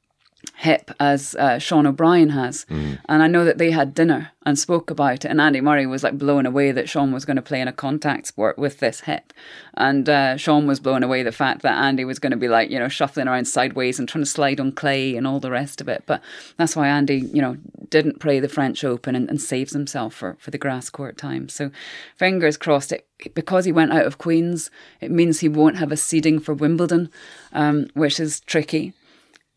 hip 0.61 0.91
as 1.01 1.35
uh, 1.37 1.59
Sean 1.59 1.87
O'Brien 1.87 2.29
has. 2.29 2.67
And 3.09 3.23
I 3.23 3.29
know 3.29 3.47
that 3.47 3.57
they 3.57 3.71
had 3.71 3.95
dinner 3.95 4.33
and 4.45 4.59
spoke 4.59 4.91
about 4.91 5.25
it. 5.25 5.29
And 5.29 5.41
Andy 5.41 5.63
Murray 5.63 5.87
was 5.87 6.03
like 6.03 6.19
blown 6.19 6.45
away 6.45 6.71
that 6.71 6.87
Sean 6.87 7.13
was 7.13 7.25
going 7.25 7.37
to 7.37 7.43
play 7.43 7.63
in 7.63 7.69
a 7.69 7.73
contact 7.73 8.27
sport 8.27 8.59
with 8.59 8.79
this 8.79 9.01
hip. 9.01 9.33
And 9.73 10.07
uh, 10.07 10.37
Sean 10.37 10.67
was 10.67 10.79
blown 10.79 11.03
away 11.03 11.23
the 11.23 11.33
fact 11.33 11.63
that 11.63 11.79
Andy 11.79 12.05
was 12.05 12.19
going 12.19 12.33
to 12.33 12.37
be 12.37 12.49
like, 12.49 12.69
you 12.71 12.79
know, 12.79 12.89
shuffling 12.89 13.27
around 13.27 13.47
sideways 13.47 13.99
and 13.99 14.07
trying 14.07 14.23
to 14.23 14.31
slide 14.31 14.61
on 14.61 14.73
clay 14.73 15.17
and 15.17 15.27
all 15.27 15.41
the 15.41 15.51
rest 15.51 15.81
of 15.81 15.89
it. 15.89 16.03
But 16.05 16.21
that's 16.59 16.77
why 16.77 16.89
Andy, 16.89 17.21
you 17.33 17.41
know, 17.41 17.57
didn't 17.89 18.21
play 18.21 18.39
the 18.39 18.49
French 18.49 18.85
Open 18.85 19.17
and, 19.17 19.31
and 19.31 19.41
saves 19.41 19.73
himself 19.73 20.13
for, 20.13 20.37
for 20.39 20.51
the 20.51 20.59
grass 20.59 20.91
court 20.91 21.17
time. 21.17 21.49
So 21.49 21.71
fingers 22.17 22.59
crossed 22.59 22.93
it 22.93 23.07
because 23.35 23.65
he 23.65 23.73
went 23.73 23.95
out 23.95 24.05
of 24.05 24.19
Queens, 24.19 24.71
it 25.01 25.11
means 25.11 25.41
he 25.41 25.49
won't 25.49 25.79
have 25.79 25.91
a 25.91 25.97
seeding 25.97 26.39
for 26.39 26.53
Wimbledon, 26.53 27.11
um, 27.55 27.89
which 27.95 28.21
is 28.21 28.41
tricky 28.41 28.93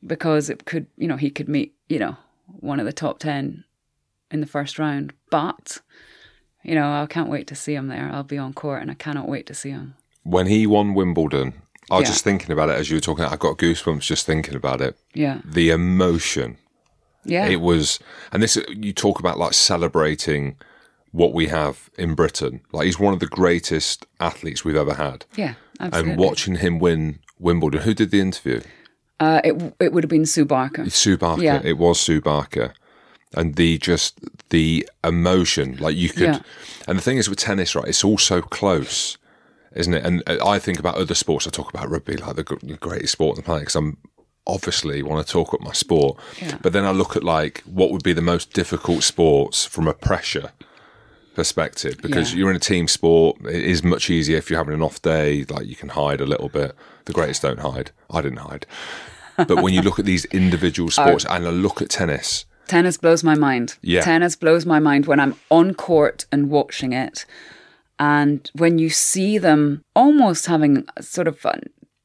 because 0.06 0.50
it 0.50 0.66
could, 0.66 0.88
you 0.98 1.08
know, 1.08 1.18
he 1.18 1.30
could 1.30 1.48
meet, 1.50 1.74
you 1.90 2.00
know, 2.00 2.16
one 2.60 2.80
of 2.80 2.86
the 2.86 2.94
top 2.94 3.20
10 3.20 3.64
in 4.32 4.40
the 4.42 4.46
first 4.48 4.78
round. 4.80 5.14
But, 5.30 5.80
you 6.64 6.76
know, 6.76 7.02
I 7.02 7.06
can't 7.08 7.30
wait 7.30 7.48
to 7.48 7.56
see 7.56 7.74
him 7.76 7.88
there. 7.88 8.10
I'll 8.12 8.24
be 8.24 8.38
on 8.38 8.54
court 8.54 8.82
and 8.82 8.92
I 8.92 8.96
cannot 8.96 9.28
wait 9.28 9.46
to 9.48 9.54
see 9.54 9.70
him. 9.72 9.96
When 10.24 10.48
he 10.48 10.66
won 10.68 10.94
Wimbledon, 10.94 11.54
I 11.92 11.96
was 12.00 12.04
Yeah. 12.08 12.12
just 12.14 12.24
thinking 12.24 12.52
about 12.52 12.70
it 12.70 12.78
as 12.78 12.90
you 12.90 12.98
were 12.98 13.02
talking. 13.02 13.26
I 13.26 13.36
got 13.36 13.58
goosebumps 13.58 14.02
just 14.02 14.26
thinking 14.26 14.56
about 14.56 14.82
it. 14.82 14.98
Yeah. 15.14 15.42
The 15.46 15.70
emotion. 15.70 16.58
Yeah. 17.26 17.46
It 17.48 17.62
was, 17.62 18.00
and 18.32 18.42
this 18.44 18.58
you 18.70 18.94
talk 18.94 19.20
about 19.20 19.38
like 19.38 19.54
celebrating 19.54 20.56
what 21.12 21.34
we 21.34 21.48
have 21.48 21.90
in 21.98 22.16
Britain. 22.16 22.62
Like 22.72 22.86
he's 22.86 23.00
one 23.00 23.14
of 23.14 23.20
the 23.20 23.28
greatest 23.28 24.06
athletes 24.20 24.66
we've 24.66 24.76
ever 24.76 24.94
had. 24.96 25.26
yeah. 25.36 25.54
Absolutely. 25.80 26.12
And 26.12 26.20
watching 26.20 26.56
him 26.58 26.80
win 26.80 27.20
Wimbledon, 27.40 27.82
who 27.82 27.94
did 27.94 28.12
the 28.12 28.22
interview? 28.22 28.62
Uh, 29.24 29.42
it, 29.44 29.74
it 29.80 29.94
would 29.94 30.04
have 30.04 30.10
been 30.10 30.26
Sue 30.26 30.46
Barker. 30.46 30.90
Sue 30.90 31.18
Barker. 31.18 31.42
Yeah. 31.44 31.62
It 31.64 31.78
was 31.78 32.00
Sue 32.00 32.22
Barker. 32.22 32.74
And 33.36 33.56
the 33.56 33.78
just 33.80 34.20
the 34.50 34.88
emotion, 35.04 35.78
like 35.78 35.96
you 35.96 36.10
could, 36.10 36.22
Yeah. 36.22 36.40
and 36.88 36.98
the 36.98 37.02
thing 37.02 37.18
is 37.18 37.28
with 37.30 37.40
tennis, 37.40 37.74
right? 37.76 37.88
It's 37.88 38.04
all 38.04 38.20
so 38.20 38.42
close, 38.44 39.18
isn't 39.76 39.94
it? 39.94 40.06
And 40.06 40.22
uh, 40.28 40.38
I 40.46 40.60
think 40.60 40.78
about 40.80 40.96
other 40.98 41.16
sports. 41.16 41.48
I 41.48 41.50
talk 41.50 41.74
about 41.74 41.90
rugby, 41.90 42.16
like 42.18 42.36
the 42.36 42.44
greatest 42.80 43.14
sport 43.14 43.32
on 43.34 43.36
the 43.38 43.42
planet, 43.44 43.62
because 43.64 43.76
I'm 43.76 43.98
obviously 44.46 45.02
want 45.02 45.26
to 45.26 45.32
talk 45.32 45.52
up 45.54 45.62
my 45.62 45.74
sport. 45.74 46.20
Yeah. 46.40 46.58
But 46.62 46.74
then 46.74 46.86
I 46.86 46.92
look 46.92 47.16
at 47.16 47.24
like 47.24 47.64
what 47.66 47.90
would 47.92 48.04
be 48.04 48.14
the 48.14 48.22
most 48.22 48.54
difficult 48.54 49.02
sports 49.04 49.66
from 49.66 49.88
a 49.88 49.94
pressure 49.96 50.52
perspective, 51.34 51.98
because 52.02 52.32
Yeah. 52.34 52.38
you're 52.40 52.50
in 52.52 52.56
a 52.56 52.60
team 52.60 52.88
sport. 52.88 53.38
It 53.46 53.64
is 53.66 53.84
much 53.84 54.10
easier 54.12 54.38
if 54.38 54.50
you're 54.50 54.60
having 54.60 54.76
an 54.76 54.84
off 54.84 55.02
day. 55.02 55.44
Like 55.50 55.66
you 55.66 55.76
can 55.76 55.90
hide 55.90 56.22
a 56.22 56.26
little 56.28 56.50
bit. 56.50 56.76
The 57.06 57.14
greatest 57.14 57.42
don't 57.42 57.60
hide. 57.60 57.90
I 58.12 58.22
didn't 58.22 58.38
hide. 58.40 58.66
But 59.38 59.62
when 59.64 59.74
you 59.74 59.82
look 59.82 60.00
at 60.00 60.06
these 60.06 60.26
individual 60.26 60.88
uh, 60.90 60.92
sports, 60.92 61.26
and 61.30 61.48
I 61.48 61.50
look 61.50 61.82
at 61.82 61.90
tennis, 61.90 62.46
Tennis 62.68 62.98
blows 62.98 63.24
my 63.24 63.36
mind. 63.36 63.78
Yeah. 63.82 64.02
Tennis 64.02 64.36
blows 64.36 64.66
my 64.66 64.80
mind 64.80 65.06
when 65.06 65.20
I'm 65.20 65.36
on 65.52 65.74
court 65.74 66.26
and 66.32 66.50
watching 66.50 66.94
it. 66.94 67.26
And 68.00 68.50
when 68.54 68.80
you 68.80 68.90
see 68.90 69.38
them 69.38 69.84
almost 69.96 70.46
having 70.48 70.86
sort 71.00 71.28
of 71.28 71.44
a, 71.46 71.60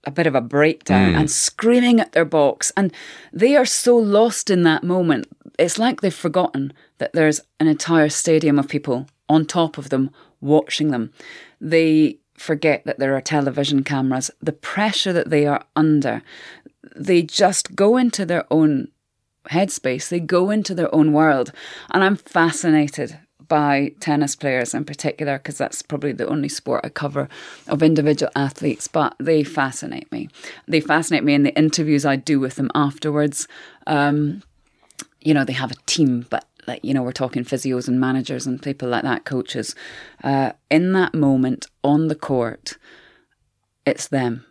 a 0.04 0.10
bit 0.10 0.26
of 0.26 0.34
a 0.34 0.40
breakdown 0.40 1.14
mm. 1.14 1.18
and 1.18 1.30
screaming 1.30 2.00
at 2.00 2.12
their 2.12 2.24
box, 2.24 2.72
and 2.76 2.92
they 3.32 3.56
are 3.56 3.64
so 3.64 3.96
lost 3.96 4.50
in 4.50 4.62
that 4.64 4.84
moment. 4.84 5.26
It's 5.58 5.78
like 5.78 6.00
they've 6.00 6.14
forgotten 6.14 6.72
that 6.98 7.12
there's 7.14 7.40
an 7.58 7.66
entire 7.66 8.08
stadium 8.08 8.58
of 8.58 8.68
people 8.68 9.06
on 9.28 9.46
top 9.46 9.78
of 9.78 9.88
them 9.90 10.10
watching 10.40 10.90
them. 10.90 11.12
They 11.60 12.18
forget 12.40 12.84
that 12.84 12.98
there 12.98 13.16
are 13.16 13.20
television 13.20 13.82
cameras, 13.82 14.30
the 14.40 14.52
pressure 14.52 15.12
that 15.12 15.30
they 15.30 15.46
are 15.46 15.64
under. 15.74 16.22
They 16.98 17.22
just 17.22 17.74
go 17.74 17.96
into 17.96 18.26
their 18.26 18.44
own 18.50 18.88
headspace. 19.50 20.08
They 20.08 20.20
go 20.20 20.50
into 20.50 20.74
their 20.74 20.94
own 20.94 21.12
world. 21.12 21.52
And 21.90 22.04
I'm 22.04 22.16
fascinated 22.16 23.18
by 23.46 23.92
tennis 24.00 24.36
players 24.36 24.74
in 24.74 24.84
particular 24.84 25.38
because 25.38 25.58
that's 25.58 25.80
probably 25.80 26.12
the 26.12 26.28
only 26.28 26.48
sport 26.48 26.82
I 26.84 26.90
cover 26.90 27.28
of 27.66 27.82
individual 27.82 28.30
athletes, 28.36 28.88
but 28.88 29.16
they 29.18 29.42
fascinate 29.42 30.10
me. 30.12 30.28
They 30.66 30.80
fascinate 30.80 31.24
me 31.24 31.34
in 31.34 31.44
the 31.44 31.56
interviews 31.56 32.04
I 32.04 32.16
do 32.16 32.38
with 32.38 32.56
them 32.56 32.70
afterwards. 32.74 33.48
Um, 33.86 34.42
you 35.20 35.32
know, 35.32 35.44
they 35.44 35.54
have 35.54 35.72
a 35.72 35.76
team, 35.86 36.26
but 36.28 36.44
like, 36.66 36.84
you 36.84 36.92
know, 36.92 37.02
we're 37.02 37.12
talking 37.12 37.44
physios 37.44 37.88
and 37.88 37.98
managers 37.98 38.46
and 38.46 38.62
people 38.62 38.88
like 38.88 39.02
that, 39.02 39.24
coaches. 39.24 39.74
Uh, 40.22 40.52
in 40.70 40.92
that 40.92 41.14
moment 41.14 41.66
on 41.82 42.08
the 42.08 42.14
court, 42.14 42.76
it's 43.86 44.08
them 44.08 44.44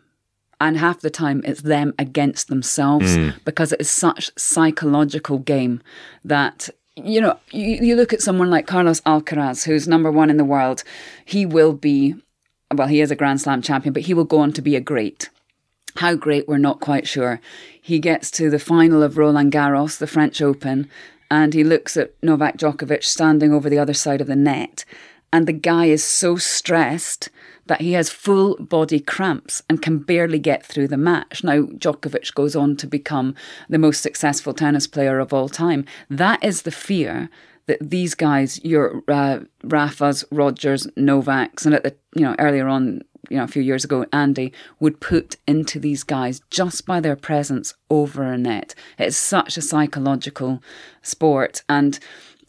and 0.60 0.78
half 0.78 1.01
the 1.01 1.10
time 1.10 1.41
it's 1.45 1.62
them 1.62 1.93
against 1.99 2.47
themselves 2.47 3.16
hmm. 3.16 3.30
because 3.45 3.72
it 3.72 3.82
is 3.82 3.89
such 3.89 4.32
psychological 4.38 5.39
game 5.39 5.82
that 6.26 6.70
you 6.95 7.22
know 7.22 7.38
you, 7.51 7.78
you 7.82 7.95
look 7.95 8.14
at 8.14 8.22
someone 8.22 8.49
like 8.49 8.68
Carlos 8.68 9.01
Alcaraz 9.01 9.66
who's 9.66 9.88
number 9.88 10.12
one 10.12 10.30
in 10.30 10.38
the 10.38 10.43
world. 10.43 10.84
He 11.26 11.45
will 11.45 11.74
be 11.74 12.16
well 12.74 12.88
he 12.88 13.01
is 13.01 13.12
a 13.12 13.16
grand 13.16 13.41
slam 13.41 13.62
champion 13.62 13.93
but 13.93 14.03
he 14.03 14.14
will 14.14 14.26
go 14.26 14.39
on 14.39 14.51
to 14.53 14.62
be 14.62 14.76
a 14.76 14.82
great. 14.82 15.30
How 15.97 16.14
great 16.14 16.47
we're 16.47 16.58
not 16.58 16.80
quite 16.80 17.08
sure. 17.08 17.41
He 17.82 17.99
gets 17.99 18.30
to 18.32 18.49
the 18.49 18.60
final 18.60 19.01
of 19.01 19.18
Roland 19.18 19.51
Garros 19.51 19.97
the 19.97 20.08
French 20.08 20.41
Open 20.41 20.89
and 21.30 21.53
he 21.53 21.64
looks 21.64 21.97
at 21.97 22.14
Novak 22.24 22.58
Djokovic 22.58 23.03
standing 23.03 23.53
over 23.53 23.70
the 23.70 23.80
other 23.80 23.93
side 23.93 24.22
of 24.22 24.28
the 24.28 24.36
net. 24.36 24.86
And 25.34 25.45
the 25.45 25.53
guy 25.53 25.86
is 25.86 26.03
so 26.03 26.38
stressed 26.38 27.30
that 27.68 27.82
he 27.82 27.93
has 27.93 28.09
full 28.09 28.55
body 28.57 28.99
cramps 28.99 29.61
and 29.70 29.82
can 29.82 29.99
barely 29.99 30.39
get 30.39 30.65
through 30.65 30.88
the 30.88 30.97
match. 30.97 31.43
Now, 31.43 31.63
Djokovic 31.63 32.34
goes 32.34 32.55
on 32.55 32.78
to 32.78 32.88
become 32.88 33.36
the 33.70 33.78
most 33.78 34.01
successful 34.01 34.53
tennis 34.53 34.88
player 34.88 35.20
of 35.20 35.34
all 35.34 35.49
time. 35.49 35.86
That 36.09 36.43
is 36.43 36.63
the 36.63 36.72
fear 36.72 37.30
that 37.68 37.78
these 37.82 38.15
guys, 38.15 38.63
your 38.63 39.03
uh, 39.07 39.39
Rafas, 39.63 40.24
Rogers, 40.32 40.88
Novaks, 40.97 41.65
and 41.65 41.76
at 41.76 41.84
the 41.84 41.95
you 42.15 42.22
know 42.22 42.36
earlier 42.39 42.68
on, 42.68 43.01
you 43.30 43.38
know 43.38 43.43
a 43.43 43.47
few 43.47 43.61
years 43.61 43.84
ago, 43.84 44.05
Andy 44.11 44.51
would 44.80 44.99
put 44.99 45.36
into 45.45 45.80
these 45.80 46.03
guys 46.03 46.41
just 46.49 46.86
by 46.86 46.99
their 46.99 47.15
presence 47.15 47.74
over 47.89 48.24
a 48.24 48.38
net. 48.38 48.74
It's 48.97 49.18
such 49.18 49.57
a 49.57 49.61
psychological 49.61 50.63
sport 51.01 51.61
and 51.70 51.99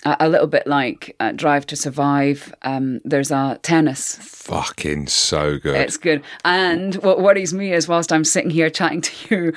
a 0.04 0.16
a 0.20 0.28
little 0.28 0.46
bit 0.46 0.66
like 0.66 1.16
uh, 1.20 1.32
Drive 1.32 1.66
to 1.66 1.76
Survive. 1.76 2.54
Um, 2.62 3.00
there's 3.04 3.30
a 3.30 3.58
tennis. 3.62 4.16
fucking 4.16 5.08
so 5.08 5.58
good. 5.58 5.76
It's 5.76 5.96
good. 5.96 6.22
And 6.44 6.94
what 6.96 7.20
worries 7.20 7.52
me 7.52 7.72
is, 7.72 7.88
whilst 7.88 8.12
I'm 8.12 8.24
sitting 8.24 8.50
here 8.50 8.70
chatting 8.70 9.00
to 9.08 9.34
you, 9.34 9.52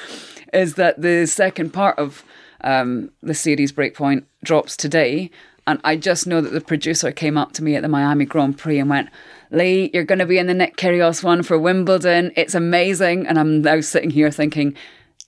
is 0.54 0.76
that 0.76 1.02
the 1.02 1.26
second 1.28 1.72
part 1.72 1.98
of 1.98 2.24
um, 2.64 3.12
the 3.22 3.34
series 3.34 3.72
Breakpoint 3.72 4.26
drops 4.44 4.78
today. 4.78 5.32
And 5.68 5.80
I 5.84 5.96
just 5.96 6.26
know 6.26 6.42
that 6.42 6.54
the 6.54 6.62
producer 6.62 7.12
came 7.12 7.38
up 7.38 7.54
to 7.54 7.64
me 7.64 7.76
at 7.76 7.84
the 7.84 7.88
Miami 7.88 8.26
Grand 8.26 8.58
Prix 8.58 8.80
and 8.80 8.90
went, 8.90 9.10
Lee, 9.52 9.92
you're 9.94 10.04
going 10.04 10.20
to 10.20 10.26
be 10.26 10.40
in 10.40 10.48
the 10.48 10.54
Nick 10.54 10.76
Kyrgios 10.76 11.24
one 11.24 11.44
for 11.44 11.58
Wimbledon. 11.58 12.32
It's 12.36 12.56
amazing. 12.56 13.28
And 13.28 13.40
I'm 13.40 13.62
now 13.62 13.80
sitting 13.82 14.10
here 14.10 14.32
thinking, 14.32 14.76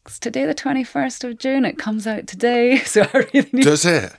it's 0.06 0.20
today 0.20 0.46
the 0.46 0.54
21st 0.54 1.24
of 1.30 1.38
June. 1.38 1.64
It 1.66 1.78
comes 1.78 2.06
out 2.06 2.28
today. 2.28 2.82
So 2.86 3.02
I 3.14 3.26
really 3.34 3.50
need 3.52 3.64
Does 3.64 3.86
it? 3.86 4.12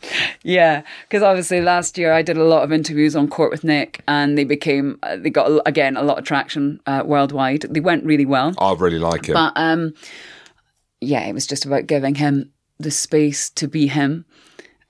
yeah, 0.43 0.83
because 1.09 1.23
obviously 1.23 1.61
last 1.61 1.97
year 1.99 2.13
I 2.13 2.23
did 2.23 2.37
a 2.37 2.45
lot 2.45 2.65
of 2.65 2.73
interviews 2.73 3.15
on 3.15 3.29
court 3.29 3.51
with 3.51 3.63
Nick, 3.63 4.03
and 4.09 4.37
they 4.37 4.45
became 4.45 4.99
uh, 5.03 5.17
they 5.17 5.31
got 5.31 5.63
again 5.67 5.97
a 5.97 6.03
lot 6.03 6.19
of 6.19 6.25
traction 6.25 6.81
uh, 6.87 7.03
worldwide. 7.05 7.63
They 7.63 7.81
went 7.81 8.05
really 8.05 8.27
well, 8.27 8.55
I 8.59 8.73
really 8.73 8.99
like 8.99 9.29
it. 9.29 9.35
but 9.35 9.53
um, 9.57 9.95
yeah, 11.01 11.21
it 11.27 11.35
was 11.35 11.47
just 11.47 11.65
about 11.67 11.87
giving 11.87 12.17
him 12.17 12.53
the 12.79 12.91
space 12.91 13.51
to 13.51 13.69
be 13.69 13.87
him. 13.87 14.25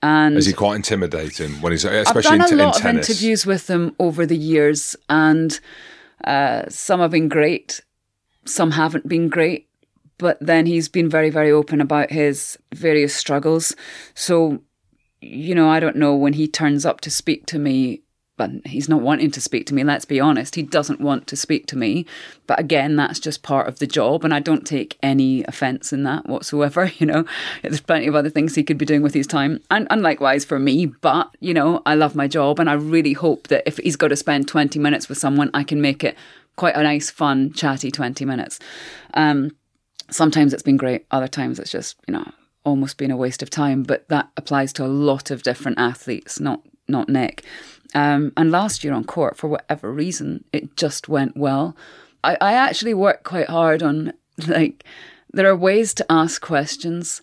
And 0.01 0.37
Is 0.37 0.45
he 0.45 0.53
quite 0.53 0.75
intimidating 0.75 1.61
when 1.61 1.71
he's 1.71 1.85
I've 1.85 2.07
especially 2.07 2.37
done 2.37 2.49
a 2.49 2.53
in, 2.53 2.59
in 2.59 2.65
lot 2.65 2.79
of 2.79 2.85
interviews 2.85 3.45
with 3.45 3.69
him 3.69 3.95
over 3.99 4.25
the 4.25 4.37
years, 4.37 4.95
and 5.09 5.59
uh, 6.23 6.63
some 6.69 6.99
have 7.01 7.11
been 7.11 7.29
great, 7.29 7.81
some 8.45 8.71
haven't 8.71 9.07
been 9.07 9.29
great. 9.29 9.67
But 10.17 10.37
then 10.39 10.65
he's 10.65 10.87
been 10.87 11.09
very, 11.09 11.29
very 11.29 11.51
open 11.51 11.81
about 11.81 12.11
his 12.11 12.57
various 12.73 13.15
struggles. 13.15 13.75
So, 14.13 14.61
you 15.21 15.55
know, 15.55 15.69
I 15.69 15.79
don't 15.79 15.97
know 15.97 16.15
when 16.15 16.33
he 16.33 16.47
turns 16.47 16.85
up 16.85 17.01
to 17.01 17.11
speak 17.11 17.45
to 17.47 17.59
me. 17.59 18.01
But 18.37 18.51
he's 18.65 18.89
not 18.89 18.99
wanting 18.99 19.31
to 19.31 19.39
speak 19.39 19.65
to 19.67 19.73
me, 19.73 19.85
let's 19.85 20.03
be 20.03 20.19
honest. 20.19 20.55
He 20.55 20.61
doesn't 20.61 20.99
want 20.99 21.25
to 21.27 21.37
speak 21.37 21.67
to 21.67 21.77
me. 21.77 22.05
But 22.47 22.59
again, 22.59 22.97
that's 22.97 23.17
just 23.17 23.43
part 23.43 23.69
of 23.69 23.79
the 23.79 23.87
job. 23.87 24.25
And 24.25 24.33
I 24.33 24.41
don't 24.41 24.67
take 24.67 24.97
any 25.01 25.45
offense 25.45 25.93
in 25.93 26.03
that 26.03 26.27
whatsoever. 26.27 26.91
You 26.99 27.05
know, 27.05 27.25
there's 27.61 27.79
plenty 27.79 28.07
of 28.07 28.15
other 28.15 28.29
things 28.29 28.53
he 28.53 28.63
could 28.63 28.77
be 28.77 28.85
doing 28.85 29.01
with 29.01 29.13
his 29.13 29.25
time. 29.25 29.61
And, 29.71 29.87
and 29.89 30.01
likewise 30.01 30.43
for 30.43 30.59
me. 30.59 30.87
But, 30.87 31.33
you 31.39 31.53
know, 31.53 31.81
I 31.85 31.95
love 31.95 32.13
my 32.13 32.27
job. 32.27 32.59
And 32.59 32.69
I 32.69 32.73
really 32.73 33.13
hope 33.13 33.47
that 33.47 33.63
if 33.65 33.77
he's 33.77 33.95
got 33.95 34.09
to 34.09 34.17
spend 34.17 34.49
20 34.49 34.79
minutes 34.79 35.07
with 35.07 35.17
someone, 35.17 35.49
I 35.53 35.63
can 35.63 35.79
make 35.79 36.03
it 36.03 36.17
quite 36.57 36.75
a 36.75 36.83
nice, 36.83 37.09
fun, 37.09 37.53
chatty 37.53 37.89
20 37.89 38.25
minutes. 38.25 38.59
Um, 39.13 39.51
sometimes 40.09 40.53
it's 40.53 40.63
been 40.63 40.77
great. 40.77 41.05
Other 41.11 41.27
times 41.27 41.59
it's 41.59 41.71
just, 41.71 41.97
you 42.07 42.13
know, 42.13 42.29
almost 42.63 42.97
been 42.97 43.11
a 43.11 43.17
waste 43.17 43.41
of 43.41 43.49
time. 43.49 43.83
But 43.83 44.07
that 44.09 44.29
applies 44.37 44.73
to 44.73 44.85
a 44.85 44.87
lot 44.87 45.31
of 45.31 45.43
different 45.43 45.79
athletes, 45.79 46.39
not 46.39 46.61
not 46.87 47.09
Nick. 47.09 47.43
Um, 47.93 48.33
and 48.35 48.51
last 48.51 48.83
year 48.83 48.93
on 48.93 49.05
court, 49.05 49.37
for 49.37 49.47
whatever 49.47 49.91
reason, 49.91 50.43
it 50.51 50.75
just 50.75 51.07
went 51.07 51.37
well. 51.37 51.75
I, 52.23 52.37
I 52.41 52.53
actually 52.53 52.93
worked 52.93 53.23
quite 53.23 53.49
hard 53.49 53.81
on 53.81 54.13
like 54.47 54.83
there 55.31 55.49
are 55.49 55.55
ways 55.55 55.93
to 55.95 56.05
ask 56.11 56.41
questions 56.41 57.21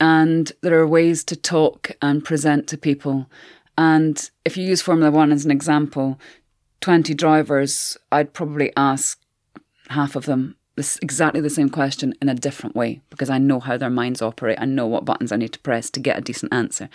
and 0.00 0.52
there 0.62 0.78
are 0.78 0.86
ways 0.86 1.22
to 1.24 1.36
talk 1.36 1.92
and 2.00 2.24
present 2.24 2.66
to 2.68 2.78
people. 2.78 3.28
And 3.76 4.30
if 4.44 4.56
you 4.56 4.64
use 4.64 4.82
Formula 4.82 5.10
One 5.10 5.32
as 5.32 5.44
an 5.44 5.50
example, 5.50 6.18
20 6.80 7.14
drivers, 7.14 7.96
I'd 8.10 8.32
probably 8.32 8.72
ask 8.76 9.20
half 9.88 10.16
of 10.16 10.26
them 10.26 10.56
this 10.76 10.98
exactly 11.02 11.40
the 11.40 11.50
same 11.50 11.68
question 11.68 12.14
in 12.22 12.28
a 12.28 12.34
different 12.34 12.76
way 12.76 13.00
because 13.10 13.28
I 13.28 13.38
know 13.38 13.60
how 13.60 13.76
their 13.76 13.90
minds 13.90 14.22
operate. 14.22 14.58
I 14.60 14.64
know 14.64 14.86
what 14.86 15.04
buttons 15.04 15.32
I 15.32 15.36
need 15.36 15.52
to 15.52 15.58
press 15.58 15.90
to 15.90 16.00
get 16.00 16.18
a 16.18 16.20
decent 16.20 16.52
answer. 16.52 16.88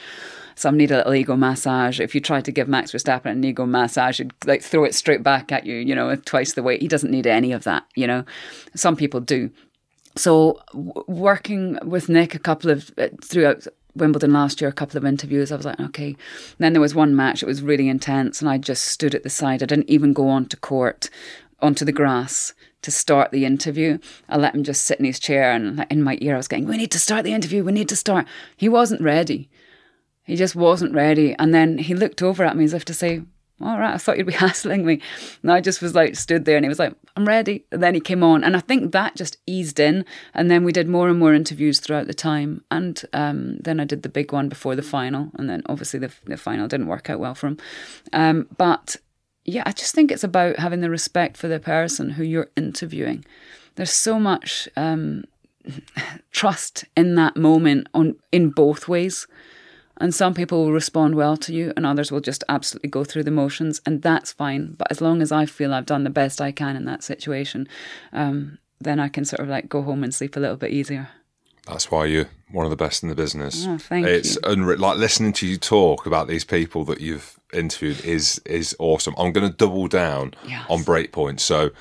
Some 0.55 0.77
need 0.77 0.91
a 0.91 0.97
little 0.97 1.13
ego 1.13 1.35
massage. 1.35 1.99
If 1.99 2.15
you 2.15 2.21
try 2.21 2.41
to 2.41 2.51
give 2.51 2.67
Max 2.67 2.91
Verstappen 2.91 3.31
an 3.31 3.43
ego 3.43 3.65
massage, 3.65 4.19
it'd 4.19 4.33
like 4.45 4.61
throw 4.61 4.85
it 4.85 4.95
straight 4.95 5.23
back 5.23 5.51
at 5.51 5.65
you, 5.65 5.75
you 5.75 5.93
know, 5.93 6.15
twice 6.15 6.53
the 6.53 6.63
weight. 6.63 6.81
He 6.81 6.87
doesn't 6.87 7.11
need 7.11 7.27
any 7.27 7.51
of 7.51 7.63
that, 7.65 7.85
you 7.95 8.07
know. 8.07 8.23
Some 8.75 8.95
people 8.95 9.19
do. 9.19 9.51
So 10.15 10.61
w- 10.71 11.03
working 11.07 11.77
with 11.83 12.07
Nick 12.07 12.33
a 12.33 12.39
couple 12.39 12.71
of 12.71 12.91
uh, 12.97 13.09
throughout 13.21 13.67
Wimbledon 13.95 14.33
last 14.33 14.61
year, 14.61 14.69
a 14.69 14.73
couple 14.73 14.97
of 14.97 15.05
interviews, 15.05 15.51
I 15.51 15.57
was 15.57 15.65
like, 15.65 15.79
okay. 15.79 16.07
And 16.07 16.57
then 16.59 16.73
there 16.73 16.81
was 16.81 16.95
one 16.95 17.15
match, 17.15 17.43
it 17.43 17.47
was 17.47 17.61
really 17.61 17.89
intense, 17.89 18.41
and 18.41 18.49
I 18.49 18.57
just 18.57 18.85
stood 18.85 19.13
at 19.13 19.23
the 19.23 19.29
side. 19.29 19.61
I 19.61 19.65
didn't 19.65 19.89
even 19.89 20.13
go 20.13 20.29
onto 20.29 20.57
court, 20.57 21.09
onto 21.61 21.85
the 21.85 21.91
grass 21.91 22.53
to 22.85 22.91
start 22.91 23.31
the 23.31 23.45
interview. 23.45 23.99
I 24.29 24.37
let 24.37 24.55
him 24.55 24.63
just 24.63 24.85
sit 24.85 24.99
in 24.99 25.05
his 25.05 25.19
chair, 25.19 25.51
and 25.51 25.85
in 25.89 26.01
my 26.01 26.17
ear, 26.21 26.35
I 26.35 26.37
was 26.37 26.47
going, 26.47 26.65
"We 26.65 26.77
need 26.77 26.91
to 26.91 26.99
start 26.99 27.23
the 27.23 27.33
interview. 27.33 27.63
We 27.63 27.71
need 27.71 27.89
to 27.89 27.95
start." 27.95 28.25
He 28.55 28.69
wasn't 28.69 29.01
ready. 29.01 29.49
He 30.25 30.35
just 30.35 30.55
wasn't 30.55 30.93
ready. 30.93 31.35
And 31.37 31.53
then 31.53 31.77
he 31.77 31.93
looked 31.93 32.21
over 32.21 32.43
at 32.43 32.57
me 32.57 32.63
as 32.63 32.73
if 32.73 32.83
to 32.85 32.93
say, 32.93 33.21
all 33.61 33.79
right, 33.79 33.93
I 33.93 33.97
thought 33.97 34.17
you'd 34.17 34.27
be 34.27 34.33
hassling 34.45 34.85
me. 34.85 35.01
And 35.41 35.51
I 35.51 35.61
just 35.61 35.81
was 35.81 35.95
like, 35.95 36.15
stood 36.15 36.45
there 36.45 36.57
and 36.57 36.65
he 36.65 36.69
was 36.69 36.79
like, 36.79 36.93
I'm 37.15 37.27
ready. 37.27 37.63
And 37.71 37.81
then 37.81 37.93
he 37.93 38.01
came 38.01 38.23
on. 38.23 38.43
And 38.43 38.57
I 38.57 38.59
think 38.59 38.91
that 38.91 39.15
just 39.15 39.37
eased 39.45 39.79
in. 39.79 40.03
And 40.33 40.51
then 40.51 40.63
we 40.63 40.73
did 40.73 40.89
more 40.89 41.07
and 41.07 41.19
more 41.19 41.33
interviews 41.33 41.79
throughout 41.79 42.07
the 42.07 42.13
time. 42.13 42.63
And 42.69 43.01
um, 43.13 43.57
then 43.59 43.79
I 43.79 43.85
did 43.85 44.03
the 44.03 44.09
big 44.09 44.33
one 44.33 44.49
before 44.49 44.75
the 44.75 44.81
final. 44.81 45.31
And 45.35 45.49
then 45.49 45.61
obviously 45.67 45.99
the, 45.99 46.11
the 46.25 46.37
final 46.37 46.67
didn't 46.67 46.87
work 46.87 47.09
out 47.09 47.19
well 47.19 47.35
for 47.35 47.47
him. 47.47 47.57
Um, 48.11 48.47
but 48.57 48.97
yeah, 49.45 49.63
I 49.65 49.71
just 49.71 49.93
think 49.93 50.11
it's 50.11 50.23
about 50.23 50.57
having 50.57 50.81
the 50.81 50.89
respect 50.89 51.37
for 51.37 51.47
the 51.47 51.59
person 51.59 52.11
who 52.11 52.23
you're 52.23 52.49
interviewing. 52.55 53.23
There's 53.75 53.91
so 53.91 54.19
much 54.19 54.67
um, 54.75 55.25
trust 56.31 56.85
in 56.97 57.15
that 57.15 57.37
moment 57.37 57.87
on 57.93 58.15
in 58.31 58.49
both 58.49 58.87
ways. 58.87 59.27
And 59.97 60.13
some 60.13 60.33
people 60.33 60.65
will 60.65 60.73
respond 60.73 61.15
well 61.15 61.37
to 61.37 61.53
you, 61.53 61.71
and 61.77 61.85
others 61.85 62.11
will 62.11 62.19
just 62.19 62.43
absolutely 62.49 62.89
go 62.89 63.05
through 63.05 63.23
the 63.23 63.31
motions, 63.31 63.79
and 63.85 64.01
that's 64.01 64.33
fine. 64.33 64.75
But 64.77 64.91
as 64.91 64.99
long 64.99 65.21
as 65.21 65.31
I 65.31 65.45
feel 65.45 65.73
I've 65.73 65.85
done 65.85 66.03
the 66.03 66.09
best 66.09 66.41
I 66.41 66.51
can 66.51 66.75
in 66.75 66.83
that 66.83 67.01
situation, 67.01 67.65
um, 68.11 68.57
then 68.81 68.99
I 68.99 69.07
can 69.07 69.23
sort 69.23 69.39
of 69.39 69.47
like 69.47 69.69
go 69.69 69.81
home 69.83 70.03
and 70.03 70.13
sleep 70.13 70.35
a 70.35 70.41
little 70.41 70.57
bit 70.57 70.71
easier. 70.71 71.07
That's 71.65 71.89
why 71.89 72.05
you're 72.05 72.29
one 72.51 72.65
of 72.65 72.71
the 72.71 72.75
best 72.75 73.03
in 73.03 73.09
the 73.09 73.15
business. 73.15 73.65
Oh, 73.65 73.77
thank 73.77 74.05
it's 74.05 74.35
you. 74.35 74.41
unre- 74.41 74.77
like 74.77 74.97
listening 74.97 75.31
to 75.33 75.47
you 75.47 75.57
talk 75.57 76.05
about 76.05 76.27
these 76.27 76.43
people 76.43 76.83
that 76.85 76.99
you've 76.99 77.39
interviewed 77.55 78.03
is 78.05 78.39
is 78.45 78.75
awesome. 78.79 79.13
I'm 79.17 79.31
going 79.31 79.49
to 79.49 79.55
double 79.55 79.87
down 79.87 80.33
Yes. 80.47 80.65
on 80.69 80.79
breakpoint. 80.83 81.39
So, 81.39 81.71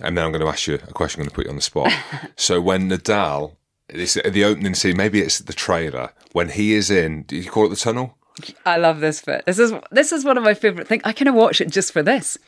and 0.00 0.16
then 0.16 0.24
I'm 0.24 0.32
going 0.32 0.42
to 0.42 0.48
ask 0.48 0.66
you 0.66 0.74
a 0.74 0.78
question. 0.92 1.20
I'm 1.20 1.24
going 1.24 1.30
to 1.30 1.34
put 1.36 1.44
you 1.44 1.50
on 1.50 1.56
the 1.56 1.62
spot. 1.62 1.92
so 2.36 2.60
when 2.60 2.88
Nadal, 2.88 3.56
it's 3.88 4.14
the 4.14 4.44
opening 4.44 4.74
scene. 4.74 4.96
Maybe 4.96 5.20
it's 5.20 5.38
the 5.38 5.52
trailer 5.52 6.10
when 6.32 6.48
he 6.50 6.74
is 6.74 6.90
in. 6.90 7.22
Do 7.22 7.36
you 7.36 7.50
call 7.50 7.66
it 7.66 7.70
the 7.70 7.76
tunnel? 7.76 8.16
I 8.64 8.76
love 8.76 9.00
this 9.00 9.20
bit. 9.22 9.44
This 9.46 9.58
is 9.58 9.72
this 9.90 10.12
is 10.12 10.24
one 10.24 10.38
of 10.38 10.44
my 10.44 10.54
favorite 10.54 10.86
things. 10.86 11.02
I 11.04 11.12
kind 11.12 11.28
of 11.28 11.34
watch 11.34 11.60
it 11.60 11.70
just 11.70 11.92
for 11.92 12.02
this. 12.02 12.38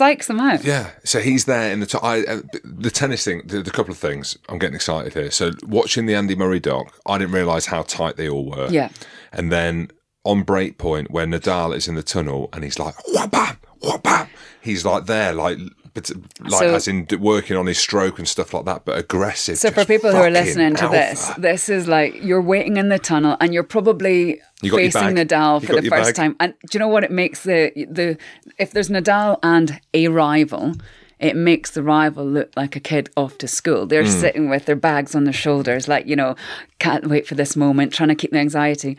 Psychs 0.00 0.28
them 0.28 0.40
out. 0.40 0.64
Yeah, 0.64 0.92
so 1.04 1.20
he's 1.20 1.44
there 1.44 1.70
in 1.70 1.80
the 1.80 1.86
t- 1.86 1.98
I, 2.02 2.20
uh, 2.22 2.40
the 2.64 2.90
tennis 2.90 3.22
thing. 3.24 3.42
The, 3.44 3.60
the 3.62 3.70
couple 3.70 3.92
of 3.92 3.98
things 3.98 4.38
I'm 4.48 4.58
getting 4.58 4.76
excited 4.76 5.12
here. 5.12 5.30
So 5.30 5.50
watching 5.66 6.06
the 6.06 6.14
Andy 6.14 6.34
Murray 6.34 6.58
doc, 6.60 6.98
I 7.04 7.18
didn't 7.18 7.34
realise 7.34 7.66
how 7.66 7.82
tight 7.82 8.16
they 8.16 8.26
all 8.26 8.46
were. 8.48 8.68
Yeah. 8.70 8.88
and 9.30 9.52
then 9.52 9.90
on 10.24 10.44
breakpoint 10.44 11.10
where 11.10 11.26
Nadal 11.26 11.74
is 11.76 11.86
in 11.88 11.94
the 11.94 12.02
tunnel 12.02 12.48
and 12.52 12.64
he's 12.64 12.78
like 12.78 12.94
wham 13.08 13.28
bam 13.30 13.56
wham 13.80 14.00
bam, 14.02 14.28
he's 14.60 14.84
like 14.84 15.06
there 15.06 15.32
like 15.32 15.58
but 15.92 16.10
like 16.40 16.50
So- 16.50 16.74
as 16.74 16.88
in 16.88 17.06
working 17.20 17.56
on 17.56 17.66
his 17.66 17.78
stroke 17.78 18.18
and 18.18 18.26
stuff 18.26 18.52
like 18.52 18.64
that, 18.64 18.84
but 18.84 18.98
aggressive. 18.98 19.58
So 19.58 19.70
for 19.70 19.84
people 19.84 20.10
who 20.10 20.16
are 20.16 20.30
listening 20.30 20.74
to 20.76 20.84
alpha. 20.86 20.96
this, 20.96 21.30
this 21.38 21.68
is 21.68 21.86
like 21.86 22.20
you're 22.20 22.42
waiting 22.42 22.78
in 22.78 22.88
the 22.88 22.98
tunnel 22.98 23.36
and 23.40 23.54
you're 23.54 23.62
probably 23.62 24.40
You 24.60 24.72
facing. 24.74 25.14
Nadal 25.14 25.60
You 25.62 25.68
for 25.68 25.80
the 25.80 25.88
first 25.88 26.08
bag. 26.08 26.14
time. 26.16 26.36
And 26.40 26.54
do 26.62 26.68
you 26.72 26.80
know 26.80 26.88
what 26.88 27.04
it 27.04 27.12
makes 27.12 27.44
the 27.44 27.70
the 27.88 28.18
if 28.58 28.72
there's 28.72 28.88
Nadal 28.88 29.38
and 29.44 29.80
a 29.92 30.08
rival, 30.08 30.72
it 31.20 31.36
makes 31.36 31.70
the 31.70 31.82
rival 31.84 32.24
look 32.26 32.50
like 32.56 32.74
a 32.74 32.80
kid 32.80 33.08
off 33.16 33.38
to 33.38 33.46
school. 33.46 33.86
They're 33.86 34.02
Hmm. 34.02 34.08
sitting 34.20 34.50
with 34.50 34.64
their 34.66 34.74
bags 34.74 35.14
on 35.14 35.22
their 35.22 35.32
shoulders, 35.32 35.86
like, 35.86 36.08
you 36.08 36.16
know, 36.16 36.34
can't 36.80 37.06
wait 37.06 37.28
for 37.28 37.36
this 37.36 37.54
moment, 37.54 37.92
trying 37.92 38.08
to 38.08 38.16
keep 38.16 38.32
the 38.32 38.38
anxiety. 38.40 38.96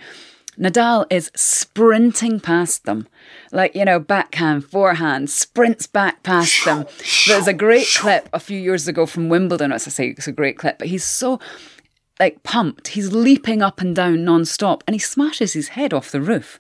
Nadal 0.58 1.06
is 1.10 1.32
sprinting 1.36 2.40
past 2.40 2.86
them. 2.86 3.08
Like, 3.52 3.76
you 3.76 3.86
know, 3.86 4.00
backhand, 4.00 4.66
forehand, 4.66 5.30
sprints 5.30 5.88
back 5.88 6.24
past 6.24 6.66
them. 6.66 6.86
There's 7.28 7.48
a 7.48 7.54
great 7.54 7.88
clip 7.96 8.30
a 8.34 8.40
few 8.40 8.60
years 8.60 8.88
ago 8.88 9.06
from 9.06 9.30
Wimbledon. 9.30 9.72
As 9.72 9.88
I 9.88 9.92
say, 9.92 10.08
it's 10.10 10.28
a 10.28 10.32
great 10.32 10.58
clip, 10.58 10.80
but 10.80 10.88
he's 10.88 11.04
so 11.04 11.40
like 12.20 12.44
pumped. 12.44 12.90
He's 12.90 13.12
leaping 13.12 13.62
up 13.62 13.82
and 13.82 13.96
down 13.96 14.24
non-stop 14.24 14.84
and 14.88 14.96
he 14.96 15.00
smashes 15.00 15.54
his 15.54 15.70
head 15.70 15.94
off 15.94 16.12
the 16.12 16.22
roof. 16.22 16.60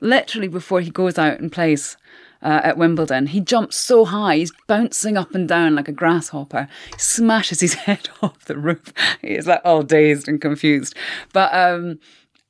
Literally 0.00 0.48
before 0.48 0.80
he 0.80 0.90
goes 0.90 1.18
out 1.18 1.40
and 1.40 1.52
plays 1.52 1.96
uh, 2.42 2.60
at 2.64 2.78
Wimbledon, 2.78 3.28
he 3.28 3.40
jumps 3.40 3.76
so 3.76 4.06
high, 4.06 4.36
he's 4.36 4.52
bouncing 4.66 5.16
up 5.16 5.34
and 5.34 5.46
down 5.46 5.74
like 5.74 5.88
a 5.88 5.92
grasshopper. 5.92 6.68
He 6.92 6.98
smashes 6.98 7.60
his 7.60 7.74
head 7.86 8.08
off 8.22 8.44
the 8.44 8.56
roof. 8.56 8.92
He's 9.20 9.46
like 9.46 9.60
all 9.64 9.82
dazed 9.82 10.28
and 10.28 10.40
confused. 10.40 10.94
But 11.32 11.52
um, 11.54 11.98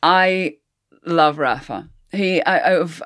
I 0.03 0.57
love 1.05 1.39
Rafa. 1.39 1.89
He, 2.13 2.43
I, 2.43 2.75
of, 2.75 3.03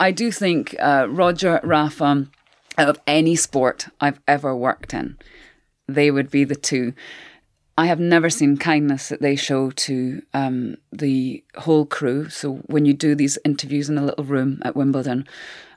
I 0.00 0.10
do 0.10 0.30
think 0.30 0.74
uh, 0.80 1.06
Roger 1.08 1.60
Rafa, 1.62 2.26
out 2.76 2.88
of 2.88 3.00
any 3.06 3.36
sport 3.36 3.88
I've 4.00 4.20
ever 4.26 4.56
worked 4.56 4.94
in, 4.94 5.16
they 5.86 6.10
would 6.10 6.30
be 6.30 6.44
the 6.44 6.56
two. 6.56 6.94
I 7.76 7.86
have 7.86 7.98
never 7.98 8.30
seen 8.30 8.56
kindness 8.56 9.08
that 9.08 9.20
they 9.20 9.34
show 9.34 9.70
to 9.70 10.22
um, 10.32 10.76
the 10.92 11.42
whole 11.56 11.86
crew. 11.86 12.28
So 12.28 12.56
when 12.66 12.84
you 12.84 12.94
do 12.94 13.16
these 13.16 13.36
interviews 13.44 13.88
in 13.88 13.98
a 13.98 14.04
little 14.04 14.24
room 14.24 14.60
at 14.64 14.76
Wimbledon, 14.76 15.26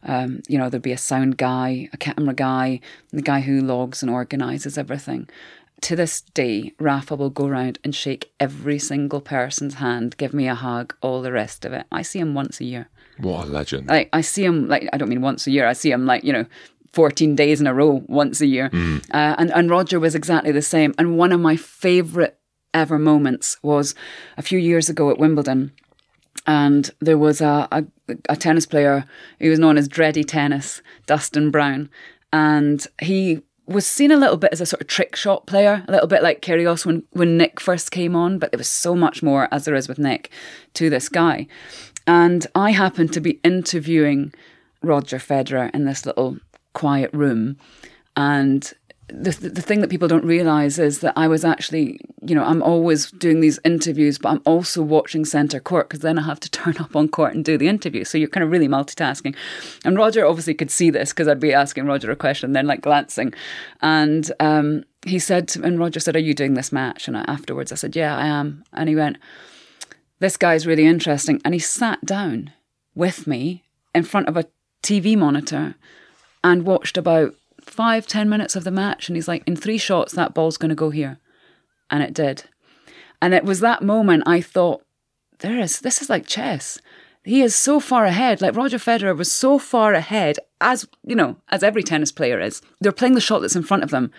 um, 0.03 0.43
you 0.47 0.59
know 0.59 0.69
there'd 0.69 0.83
be 0.83 0.91
a 0.91 0.97
sound 0.97 1.37
guy, 1.37 1.89
a 1.91 1.97
camera 1.97 2.35
guy, 2.35 2.81
the 3.11 3.23
guy 3.23 3.41
who 3.41 3.61
logs 3.61 4.03
and 4.03 4.11
organises 4.11 4.77
everything. 4.77 5.27
To 5.81 5.95
this 5.95 6.21
day, 6.21 6.73
Rafa 6.79 7.15
will 7.15 7.29
go 7.29 7.45
around 7.45 7.79
and 7.83 7.93
shake 7.93 8.31
every 8.39 8.79
single 8.79 9.21
person's 9.21 9.75
hand, 9.75 10.17
give 10.17 10.33
me 10.33 10.47
a 10.47 10.55
hug, 10.55 10.95
all 11.01 11.21
the 11.21 11.31
rest 11.31 11.65
of 11.65 11.73
it. 11.73 11.85
I 11.91 12.01
see 12.01 12.19
him 12.19 12.33
once 12.33 12.59
a 12.59 12.65
year. 12.65 12.89
What 13.19 13.47
a 13.47 13.49
legend. 13.49 13.87
Like 13.87 14.09
I 14.13 14.21
see 14.21 14.43
him 14.43 14.67
like 14.67 14.87
I 14.93 14.97
don't 14.97 15.09
mean 15.09 15.21
once 15.21 15.47
a 15.47 15.51
year. 15.51 15.67
I 15.67 15.73
see 15.73 15.91
him 15.91 16.05
like 16.05 16.23
you 16.23 16.33
know. 16.33 16.45
14 16.93 17.35
days 17.35 17.61
in 17.61 17.67
a 17.67 17.73
row 17.75 18.01
once 18.07 18.41
a 18.41 18.47
year. 18.47 18.71
Uh, 18.73 19.35
and, 19.37 19.51
and 19.51 19.69
Roger 19.69 19.99
was 19.99 20.15
exactly 20.15 20.51
the 20.51 20.63
same. 20.63 20.95
And 20.97 21.15
one 21.15 21.31
of 21.31 21.39
my 21.39 21.55
favourite 21.55 22.33
ever 22.73 22.97
moments 22.97 23.57
was 23.61 23.93
a 24.35 24.41
few 24.41 24.57
years 24.57 24.89
ago 24.89 25.11
at 25.11 25.19
Wimbledon. 25.19 25.73
And 26.47 26.89
there 26.99 27.17
was 27.17 27.39
a, 27.39 27.67
a, 27.71 27.85
a 28.29 28.35
tennis 28.35 28.65
player, 28.65 29.05
he 29.37 29.49
was 29.49 29.59
known 29.59 29.77
as 29.77 29.87
Dreddy 29.87 30.23
Tennis, 30.23 30.81
Dustin 31.05 31.51
Brown. 31.51 31.91
And 32.33 32.87
he 32.99 33.43
was 33.67 33.85
seen 33.85 34.11
a 34.11 34.17
little 34.17 34.37
bit 34.37 34.53
as 34.53 34.61
a 34.61 34.65
sort 34.65 34.81
of 34.81 34.87
trick 34.87 35.15
shot 35.15 35.45
player, 35.45 35.83
a 35.87 35.91
little 35.91 36.07
bit 36.07 36.23
like 36.23 36.41
Kyrgios 36.41 36.85
when, 36.85 37.03
when 37.11 37.37
Nick 37.37 37.59
first 37.59 37.91
came 37.91 38.15
on, 38.15 38.39
but 38.39 38.51
there 38.51 38.57
was 38.57 38.69
so 38.69 38.95
much 38.95 39.21
more, 39.21 39.47
as 39.51 39.65
there 39.65 39.75
is 39.75 39.89
with 39.89 39.99
Nick, 39.99 40.31
to 40.75 40.89
this 40.89 41.09
guy. 41.09 41.47
And 42.07 42.47
I 42.55 42.71
happened 42.71 43.11
to 43.13 43.19
be 43.19 43.41
interviewing 43.43 44.33
Roger 44.81 45.17
Federer 45.17 45.69
in 45.73 45.83
this 45.83 46.05
little 46.05 46.37
quiet 46.73 47.11
room. 47.13 47.57
And 48.15 48.71
the, 49.09 49.31
the 49.31 49.61
thing 49.61 49.79
that 49.79 49.89
people 49.89 50.09
don't 50.09 50.25
realize 50.25 50.77
is 50.77 50.99
that 50.99 51.13
I 51.15 51.29
was 51.29 51.45
actually, 51.45 51.99
you 52.25 52.35
know, 52.35 52.43
I'm 52.43 52.61
always 52.61 53.09
doing 53.11 53.39
these 53.39 53.57
interviews, 53.63 54.17
but 54.17 54.29
I'm 54.29 54.41
also 54.45 54.81
watching 54.81 55.23
centre 55.23 55.61
court 55.61 55.87
because 55.87 56.01
then 56.01 56.19
I 56.19 56.23
have 56.23 56.41
to 56.41 56.51
turn 56.51 56.77
up 56.77 56.95
on 56.95 57.07
court 57.07 57.33
and 57.33 57.45
do 57.45 57.57
the 57.57 57.69
interview. 57.69 58.03
So 58.03 58.17
you're 58.17 58.27
kind 58.27 58.43
of 58.43 58.51
really 58.51 58.67
multitasking. 58.67 59.35
And 59.85 59.97
Roger 59.97 60.25
obviously 60.25 60.53
could 60.53 60.71
see 60.71 60.89
this 60.89 61.11
because 61.11 61.27
I'd 61.27 61.39
be 61.39 61.53
asking 61.53 61.85
Roger 61.85 62.11
a 62.11 62.17
question, 62.17 62.51
then 62.51 62.67
like 62.67 62.81
glancing. 62.81 63.33
And 63.81 64.29
um, 64.41 64.83
he 65.05 65.19
said, 65.19 65.55
and 65.63 65.79
Roger 65.79 66.01
said, 66.01 66.15
Are 66.17 66.19
you 66.19 66.33
doing 66.33 66.55
this 66.55 66.73
match? 66.73 67.07
And 67.07 67.17
I, 67.17 67.21
afterwards 67.27 67.71
I 67.71 67.75
said, 67.75 67.95
Yeah, 67.95 68.17
I 68.17 68.27
am. 68.27 68.65
And 68.73 68.89
he 68.89 68.95
went, 68.95 69.17
This 70.19 70.35
guy's 70.35 70.67
really 70.67 70.85
interesting. 70.85 71.41
And 71.45 71.53
he 71.53 71.59
sat 71.59 72.03
down 72.05 72.51
with 72.93 73.25
me 73.25 73.63
in 73.95 74.03
front 74.03 74.27
of 74.27 74.35
a 74.35 74.45
TV 74.83 75.17
monitor 75.17 75.75
and 76.43 76.65
watched 76.65 76.97
about 76.97 77.35
five, 77.69 78.07
ten 78.07 78.29
minutes 78.29 78.55
of 78.55 78.63
the 78.63 78.71
match. 78.71 79.07
And 79.07 79.15
he's 79.15 79.27
like, 79.27 79.43
in 79.47 79.55
three 79.55 79.77
shots, 79.77 80.13
that 80.13 80.33
ball's 80.33 80.57
going 80.57 80.69
to 80.69 80.75
go 80.75 80.89
here. 80.89 81.19
And 81.89 82.03
it 82.03 82.13
did. 82.13 82.45
And 83.21 83.33
it 83.33 83.43
was 83.43 83.59
that 83.59 83.83
moment 83.83 84.23
I 84.25 84.41
thought, 84.41 84.83
there 85.39 85.59
is, 85.59 85.79
this 85.79 86.01
is 86.01 86.09
like 86.09 86.25
chess. 86.25 86.79
He 87.23 87.41
is 87.41 87.55
so 87.55 87.79
far 87.79 88.05
ahead. 88.05 88.41
Like 88.41 88.55
Roger 88.55 88.77
Federer 88.77 89.15
was 89.15 89.31
so 89.31 89.59
far 89.59 89.93
ahead, 89.93 90.37
as, 90.61 90.87
you 91.03 91.15
know, 91.15 91.37
as 91.49 91.61
every 91.61 91.83
tennis 91.83 92.11
player 92.11 92.39
is. 92.39 92.61
They're 92.79 92.91
playing 92.91 93.15
the 93.15 93.21
shot 93.21 93.39
that's 93.39 93.55
in 93.55 93.63
front 93.63 93.83
of 93.83 93.91
them, 93.91 94.11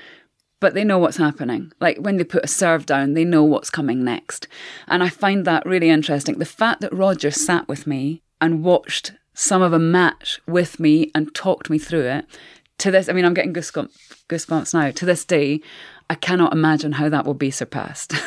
but 0.61 0.75
they 0.75 0.85
know 0.85 0.99
what's 0.99 1.17
happening. 1.17 1.73
Like 1.81 1.99
when 1.99 2.17
they 2.17 2.25
put 2.25 2.45
a 2.45 2.49
serve 2.49 2.87
down, 2.87 3.15
they 3.15 3.25
know 3.25 3.45
what's 3.45 3.71
coming 3.71 4.05
next. 4.05 4.47
And 4.87 5.03
I 5.03 5.09
find 5.09 5.45
that 5.45 5.67
really 5.67 5.89
interesting. 5.89 6.39
The 6.39 6.45
fact 6.45 6.81
that 6.83 6.93
Roger 6.93 7.31
sat 7.31 7.67
with 7.67 7.87
me 7.87 8.23
and 8.41 8.63
watched 8.63 9.13
some 9.35 9.63
of 9.63 9.73
a 9.73 9.79
match 9.79 10.41
with 10.47 10.81
me 10.81 11.11
and 11.15 11.35
talked 11.35 11.71
me 11.71 11.79
through 11.79 12.07
it 12.07 12.27
to 12.79 12.91
this, 12.91 13.09
I 13.09 13.12
mean, 13.12 13.24
I'm 13.24 13.35
getting 13.35 13.53
goosebumps, 13.53 14.24
goosebumps 14.29 14.74
now. 14.74 14.91
To 14.91 15.05
this 15.05 15.24
day, 15.24 15.61
I 16.09 16.14
cannot 16.14 16.53
imagine 16.53 16.93
how 16.93 17.09
that 17.09 17.26
will 17.26 17.35
be 17.35 17.51
surpassed. 17.51 18.14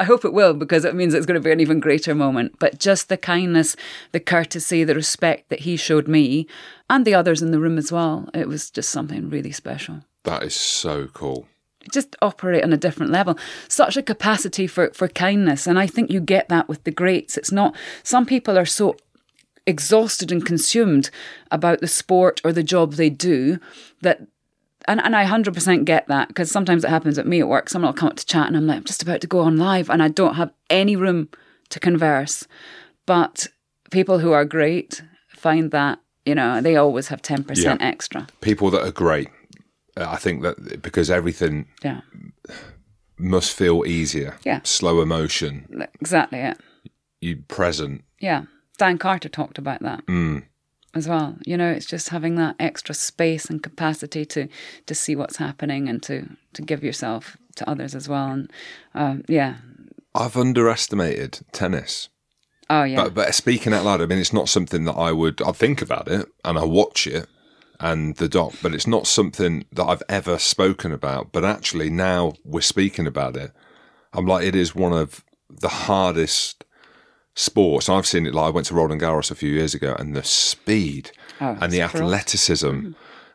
I 0.00 0.04
hope 0.04 0.24
it 0.24 0.32
will 0.32 0.54
because 0.54 0.84
it 0.84 0.94
means 0.94 1.12
it's 1.12 1.26
going 1.26 1.40
to 1.40 1.44
be 1.44 1.50
an 1.50 1.58
even 1.58 1.80
greater 1.80 2.14
moment. 2.14 2.56
But 2.60 2.78
just 2.78 3.08
the 3.08 3.16
kindness, 3.16 3.74
the 4.12 4.20
courtesy, 4.20 4.84
the 4.84 4.94
respect 4.94 5.48
that 5.48 5.60
he 5.60 5.76
showed 5.76 6.06
me 6.06 6.46
and 6.88 7.04
the 7.04 7.14
others 7.14 7.42
in 7.42 7.50
the 7.50 7.58
room 7.58 7.78
as 7.78 7.90
well, 7.90 8.28
it 8.32 8.46
was 8.46 8.70
just 8.70 8.90
something 8.90 9.28
really 9.28 9.50
special. 9.50 10.02
That 10.22 10.44
is 10.44 10.54
so 10.54 11.08
cool. 11.08 11.48
Just 11.90 12.14
operate 12.22 12.62
on 12.62 12.72
a 12.72 12.76
different 12.76 13.10
level. 13.10 13.36
Such 13.66 13.96
a 13.96 14.02
capacity 14.02 14.68
for, 14.68 14.90
for 14.90 15.08
kindness. 15.08 15.66
And 15.66 15.78
I 15.78 15.86
think 15.88 16.10
you 16.10 16.20
get 16.20 16.48
that 16.48 16.68
with 16.68 16.84
the 16.84 16.90
greats. 16.92 17.36
It's 17.36 17.50
not, 17.50 17.74
some 18.04 18.24
people 18.24 18.56
are 18.56 18.66
so 18.66 18.94
exhausted 19.68 20.32
and 20.32 20.44
consumed 20.44 21.10
about 21.50 21.80
the 21.80 21.86
sport 21.86 22.40
or 22.44 22.52
the 22.52 22.62
job 22.62 22.94
they 22.94 23.10
do 23.10 23.58
that 24.02 24.20
and, 24.86 25.00
and 25.02 25.14
I 25.14 25.24
100% 25.26 25.84
get 25.84 26.08
that 26.08 26.28
because 26.28 26.50
sometimes 26.50 26.82
it 26.82 26.88
happens 26.90 27.18
at 27.18 27.26
me 27.26 27.40
at 27.40 27.48
work. 27.48 27.68
Someone 27.68 27.90
will 27.90 27.98
come 27.98 28.08
up 28.08 28.16
to 28.16 28.24
chat 28.24 28.46
and 28.46 28.56
I'm 28.56 28.66
like, 28.66 28.78
I'm 28.78 28.84
just 28.84 29.02
about 29.02 29.20
to 29.20 29.26
go 29.26 29.40
on 29.40 29.58
live 29.58 29.90
and 29.90 30.02
I 30.02 30.08
don't 30.08 30.36
have 30.36 30.50
any 30.70 30.96
room 30.96 31.28
to 31.68 31.78
converse. 31.78 32.46
But 33.04 33.48
people 33.90 34.20
who 34.20 34.32
are 34.32 34.46
great 34.46 35.02
find 35.28 35.70
that, 35.72 35.98
you 36.24 36.34
know, 36.34 36.62
they 36.62 36.76
always 36.76 37.08
have 37.08 37.20
10% 37.20 37.56
Yeah. 37.62 37.76
extra. 37.80 38.28
People 38.40 38.70
that 38.70 38.82
are 38.82 38.90
great. 38.92 39.28
uh, 39.98 40.06
I 40.08 40.16
think 40.16 40.42
that 40.42 40.80
because 40.80 41.10
everything 41.10 41.66
Yeah, 41.84 42.00
must 43.18 43.52
feel 43.52 43.84
easier. 43.86 44.38
Yeah. 44.44 44.60
Slower 44.64 45.04
motion. 45.04 45.66
exactly 46.00 46.38
it. 46.38 46.58
You 47.20 47.42
present. 47.48 48.04
Yeah. 48.20 48.44
Dan 48.78 48.98
Carter 48.98 49.28
talked 49.28 49.58
about 49.58 49.82
that 49.82 50.02
as 50.94 51.06
well. 51.08 51.36
You 51.44 51.56
know, 51.56 51.70
it's 51.70 51.86
just 51.86 52.08
having 52.08 52.36
that 52.36 52.56
extra 52.58 52.94
space 52.94 53.46
and 53.50 53.62
capacity 53.62 54.24
to 54.26 54.48
to 54.86 54.94
see 54.94 55.14
what's 55.16 55.36
happening 55.36 55.88
and 55.88 56.02
to 56.04 56.28
to 56.54 56.62
give 56.62 56.82
yourself 56.82 57.36
to 57.56 57.68
others 57.68 57.94
as 57.94 58.08
well. 58.08 58.28
And 58.30 58.52
um, 58.94 59.24
yeah, 59.28 59.56
I've 60.14 60.36
underestimated 60.36 61.40
tennis. 61.52 62.08
oh 62.70 62.84
yeah, 62.84 63.04
But, 63.04 63.14
but 63.14 63.34
speaking 63.34 63.72
out 63.74 63.84
loud, 63.84 64.00
I 64.00 64.06
mean, 64.06 64.18
it's 64.18 64.32
not 64.32 64.48
something 64.48 64.84
that 64.84 64.96
I 64.96 65.12
would. 65.12 65.42
I 65.42 65.52
think 65.52 65.82
about 65.82 66.08
it 66.08 66.26
and 66.44 66.58
I 66.58 66.64
watch 66.64 67.06
it 67.06 67.26
and 67.80 68.16
the 68.16 68.28
doc, 68.28 68.54
but 68.62 68.74
it's 68.74 68.86
not 68.86 69.06
something 69.06 69.64
that 69.72 69.84
I've 69.84 70.02
ever 70.08 70.38
spoken 70.38 70.92
about. 70.92 71.30
But 71.32 71.44
actually, 71.44 71.90
now 71.90 72.34
we're 72.44 72.60
speaking 72.60 73.06
about 73.06 73.36
it. 73.36 73.52
I'm 74.12 74.26
like, 74.26 74.44
it 74.46 74.56
is 74.56 74.74
one 74.74 74.92
of 74.92 75.24
the 75.48 75.68
hardest 75.68 76.64
sports. 77.38 77.88
I've 77.88 78.06
seen 78.06 78.26
it. 78.26 78.34
Like 78.34 78.46
I 78.46 78.50
went 78.50 78.66
to 78.66 78.74
Roland 78.74 79.00
Garros 79.00 79.30
a 79.30 79.34
few 79.34 79.50
years 79.50 79.74
ago, 79.74 79.94
and 79.98 80.14
the 80.16 80.24
speed 80.24 81.12
Oh, 81.40 81.56
and 81.60 81.72
the 81.72 81.80
athleticism 81.82 82.92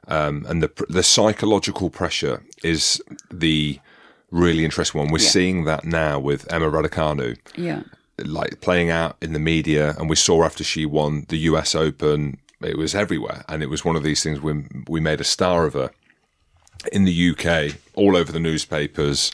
um, 0.09 0.45
and 0.49 0.61
the 0.61 0.69
the 0.89 1.03
psychological 1.03 1.89
pressure 1.89 2.43
is 2.63 3.01
the 3.31 3.79
really 4.29 4.65
interesting 4.65 4.99
one. 4.99 5.09
We're 5.11 5.19
Yeah. 5.19 5.29
seeing 5.29 5.63
that 5.65 5.85
now 5.85 6.19
with 6.19 6.51
Emma 6.51 6.69
Raducanu 6.69 7.37
yeah, 7.55 7.83
like 8.17 8.59
playing 8.59 8.89
out 8.89 9.15
in 9.21 9.31
the 9.33 9.39
media 9.39 9.95
and 9.97 10.09
we 10.09 10.15
saw 10.17 10.43
after 10.43 10.63
she 10.65 10.85
won 10.85 11.25
the 11.29 11.37
US 11.51 11.75
Open 11.75 12.37
it 12.61 12.77
was 12.77 12.93
everywhere 12.95 13.43
and 13.47 13.63
it 13.63 13.69
was 13.69 13.85
one 13.85 13.95
of 13.95 14.03
these 14.03 14.21
things 14.23 14.41
when 14.41 14.83
we 14.89 14.99
made 14.99 15.21
a 15.21 15.23
star 15.37 15.65
of 15.65 15.73
her 15.73 15.91
in 16.91 17.05
the 17.05 17.29
UK 17.31 17.75
all 17.95 18.15
over 18.17 18.31
the 18.33 18.39
newspapers 18.49 19.31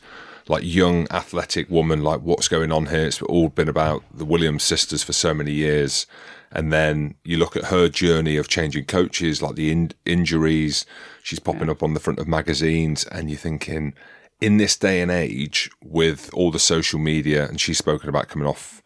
like 0.50 0.64
young 0.66 1.08
athletic 1.12 1.70
woman 1.70 2.04
like 2.04 2.20
what's 2.22 2.48
going 2.50 2.72
on 2.72 2.88
here 2.88 3.06
it's 3.06 3.22
all 3.22 3.48
been 3.48 3.70
about 3.70 4.04
the 4.14 4.26
Williams 4.26 4.64
sisters 4.64 5.02
for 5.04 5.14
so 5.14 5.34
many 5.34 5.52
years 5.54 6.06
and 6.52 6.74
then 6.74 7.16
you 7.24 7.38
look 7.38 7.56
at 7.56 7.66
her 7.66 7.88
journey 7.88 8.36
of 8.36 8.48
changing 8.50 8.84
coaches 8.86 9.42
like 9.42 9.56
the 9.56 9.72
in- 9.72 9.92
injuries 10.06 10.86
she's 11.24 11.40
popping 11.40 11.70
up 11.70 11.82
on 11.82 11.94
the 11.94 12.00
front 12.02 12.20
of 12.20 12.28
magazines 12.28 13.06
and 13.06 13.30
you're 13.30 13.40
thinking 13.40 13.94
in 14.42 14.58
this 14.58 14.76
day 14.76 15.00
and 15.02 15.12
age 15.12 15.70
with 15.84 16.30
all 16.34 16.50
the 16.52 16.60
social 16.60 17.00
media 17.00 17.48
and 17.48 17.62
she's 17.62 17.78
spoken 17.78 18.10
about 18.10 18.28
coming 18.28 18.48
off 18.48 18.82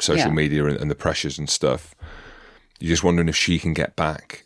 social 0.00 0.28
Yeah. 0.28 0.34
media 0.34 0.64
and, 0.66 0.76
and 0.76 0.90
the 0.90 0.94
pressures 0.96 1.38
and 1.38 1.48
stuff 1.48 1.94
you're 2.80 2.90
just 2.90 3.04
wondering 3.04 3.28
if 3.28 3.36
she 3.36 3.58
can 3.60 3.72
get 3.72 3.94
back 3.96 4.44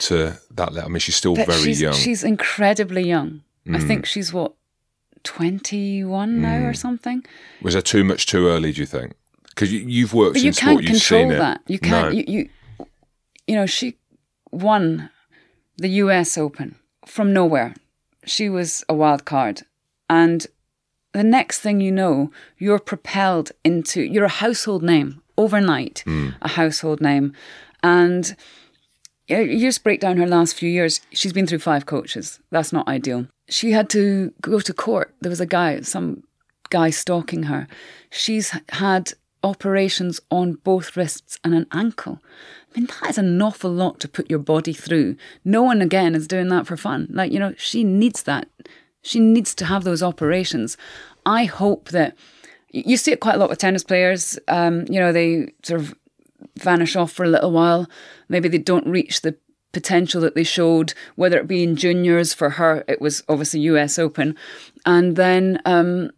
to 0.00 0.38
that 0.50 0.72
level. 0.72 0.88
I 0.88 0.92
mean, 0.92 1.00
she's 1.00 1.16
still 1.16 1.34
But 1.34 1.46
very 1.48 1.60
she's, 1.62 1.80
young. 1.80 1.92
Mm. 1.92 2.02
She's 2.04 2.24
incredibly 2.24 3.02
young. 3.02 3.42
I 3.70 3.78
think 3.78 4.06
she's 4.06 4.32
what 4.32 4.54
twenty 5.24 6.04
one 6.04 6.40
now 6.40 6.64
or 6.64 6.74
something. 6.74 7.24
Was 7.62 7.74
that 7.74 7.84
too 7.84 8.04
much 8.04 8.26
too 8.26 8.46
early? 8.48 8.72
Do 8.72 8.80
you 8.80 8.86
think? 8.86 9.14
Because 9.48 9.72
you, 9.72 9.80
you've 9.80 10.14
worked 10.14 10.34
But 10.34 10.40
in 10.40 10.46
you 10.46 10.52
sport, 10.52 10.66
can't 10.76 10.82
you've 10.88 11.02
seen 11.02 11.28
control 11.28 11.30
it. 11.32 11.38
that. 11.38 11.60
You 11.66 11.78
can't. 11.78 12.12
No. 12.12 12.18
You, 12.20 12.24
you, 12.26 12.48
you 13.46 13.54
know, 13.54 13.66
she 13.66 13.96
won 14.50 15.10
the 15.76 15.88
U.S. 15.88 16.36
Open 16.38 16.76
from 17.06 17.32
nowhere. 17.32 17.74
She 18.26 18.48
was 18.48 18.84
a 18.88 18.94
wild 18.94 19.24
card, 19.24 19.62
and 20.08 20.46
the 21.12 21.22
next 21.24 21.60
thing 21.60 21.80
you 21.80 21.92
know, 21.92 22.30
you're 22.58 22.78
propelled 22.78 23.52
into. 23.64 24.02
You're 24.02 24.24
a 24.24 24.28
household 24.28 24.82
name 24.82 25.22
overnight. 25.36 26.02
Hmm. 26.06 26.30
A 26.42 26.48
household 26.48 27.00
name, 27.00 27.32
and. 27.82 28.36
You 29.26 29.58
just 29.58 29.82
break 29.82 30.00
down 30.00 30.18
her 30.18 30.26
last 30.26 30.54
few 30.54 30.68
years. 30.68 31.00
She's 31.12 31.32
been 31.32 31.46
through 31.46 31.60
five 31.60 31.86
coaches. 31.86 32.40
That's 32.50 32.72
not 32.72 32.86
ideal. 32.88 33.26
She 33.48 33.72
had 33.72 33.88
to 33.90 34.32
go 34.40 34.60
to 34.60 34.72
court. 34.74 35.14
There 35.20 35.30
was 35.30 35.40
a 35.40 35.46
guy, 35.46 35.80
some 35.80 36.24
guy 36.70 36.90
stalking 36.90 37.44
her. 37.44 37.66
She's 38.10 38.54
had 38.70 39.12
operations 39.42 40.20
on 40.30 40.54
both 40.54 40.96
wrists 40.96 41.38
and 41.44 41.54
an 41.54 41.66
ankle. 41.72 42.20
I 42.74 42.80
mean, 42.80 42.86
that 42.86 43.10
is 43.10 43.18
an 43.18 43.40
awful 43.40 43.70
lot 43.70 44.00
to 44.00 44.08
put 44.08 44.30
your 44.30 44.38
body 44.38 44.72
through. 44.72 45.16
No 45.44 45.62
one, 45.62 45.80
again, 45.80 46.14
is 46.14 46.26
doing 46.26 46.48
that 46.48 46.66
for 46.66 46.76
fun. 46.76 47.08
Like, 47.10 47.32
you 47.32 47.38
know, 47.38 47.54
she 47.56 47.84
needs 47.84 48.22
that. 48.24 48.48
She 49.02 49.20
needs 49.20 49.54
to 49.56 49.66
have 49.66 49.84
those 49.84 50.02
operations. 50.02 50.76
I 51.26 51.44
hope 51.44 51.90
that 51.90 52.16
you 52.70 52.96
see 52.96 53.12
it 53.12 53.20
quite 53.20 53.36
a 53.36 53.38
lot 53.38 53.50
with 53.50 53.58
tennis 53.58 53.84
players. 53.84 54.38
Um, 54.48 54.86
you 54.88 54.98
know, 54.98 55.12
they 55.12 55.52
sort 55.62 55.80
of 55.80 55.94
vanish 56.58 56.96
off 56.96 57.12
for 57.12 57.24
a 57.24 57.28
little 57.28 57.52
while. 57.52 57.88
Maybe 58.28 58.48
they 58.48 58.58
don't 58.58 58.86
reach 58.86 59.20
the 59.20 59.36
potential 59.74 60.22
that 60.22 60.34
they 60.34 60.44
showed, 60.44 60.94
whether 61.16 61.38
it 61.38 61.48
be 61.48 61.62
in 61.62 61.76
juniors 61.76 62.32
for 62.32 62.50
her, 62.50 62.84
it 62.88 63.00
was 63.00 63.22
obviously 63.28 63.60
US 63.60 63.98
Open, 63.98 64.36
and 64.86 65.16
then 65.16 65.60
um, 65.66 66.10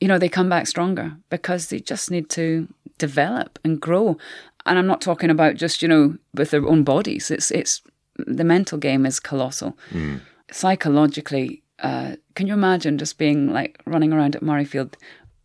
you 0.00 0.08
know 0.08 0.18
they 0.18 0.28
come 0.30 0.48
back 0.48 0.66
stronger 0.66 1.16
because 1.28 1.68
they 1.68 1.80
just 1.80 2.10
need 2.10 2.30
to 2.30 2.68
develop 2.98 3.58
and 3.64 3.80
grow. 3.80 4.16
And 4.64 4.78
I'm 4.78 4.86
not 4.86 5.02
talking 5.02 5.28
about 5.28 5.56
just 5.56 5.82
you 5.82 5.88
know 5.88 6.16
with 6.32 6.50
their 6.50 6.66
own 6.66 6.84
bodies. 6.84 7.30
It's 7.30 7.50
it's 7.50 7.82
the 8.16 8.44
mental 8.44 8.78
game 8.78 9.04
is 9.04 9.20
colossal. 9.20 9.76
Psychologically, 10.50 11.62
uh, 11.80 12.16
can 12.34 12.46
you 12.46 12.54
imagine 12.54 12.96
just 12.96 13.18
being 13.18 13.52
like 13.52 13.80
running 13.84 14.12
around 14.12 14.36
at 14.36 14.42
Murrayfield? 14.42 14.94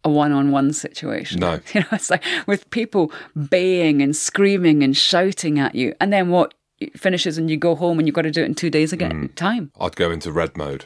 A 0.03 0.09
one-on-one 0.09 0.71
situation. 0.73 1.39
No. 1.41 1.59
you 1.73 1.81
know, 1.81 1.87
it's 1.91 2.09
like 2.09 2.23
with 2.47 2.69
people 2.69 3.11
baying 3.49 4.01
and 4.01 4.15
screaming 4.15 4.81
and 4.83 4.95
shouting 4.95 5.59
at 5.59 5.75
you, 5.75 5.93
and 5.99 6.13
then 6.13 6.29
what 6.29 6.53
it 6.79 6.97
finishes 6.97 7.37
and 7.37 7.49
you 7.49 7.57
go 7.57 7.75
home 7.75 7.99
and 7.99 8.07
you've 8.07 8.15
got 8.15 8.21
to 8.21 8.31
do 8.31 8.41
it 8.41 8.45
in 8.45 8.55
two 8.55 8.69
days 8.69 8.93
again. 8.93 9.29
Mm. 9.29 9.35
Time. 9.35 9.71
I'd 9.79 9.97
go 9.97 10.09
into 10.11 10.31
red 10.31 10.55
mode, 10.55 10.85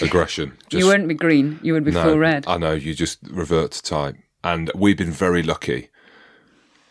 aggression. 0.00 0.56
you 0.70 0.86
wouldn't 0.86 1.08
be 1.08 1.14
green. 1.14 1.60
You 1.62 1.72
would 1.74 1.84
be 1.84 1.92
no, 1.92 2.02
full 2.02 2.18
red. 2.18 2.44
I 2.48 2.56
know. 2.56 2.72
You 2.72 2.94
just 2.94 3.18
revert 3.30 3.70
to 3.72 3.82
type, 3.82 4.16
and 4.42 4.70
we've 4.74 4.96
been 4.98 5.12
very 5.12 5.42
lucky. 5.44 5.90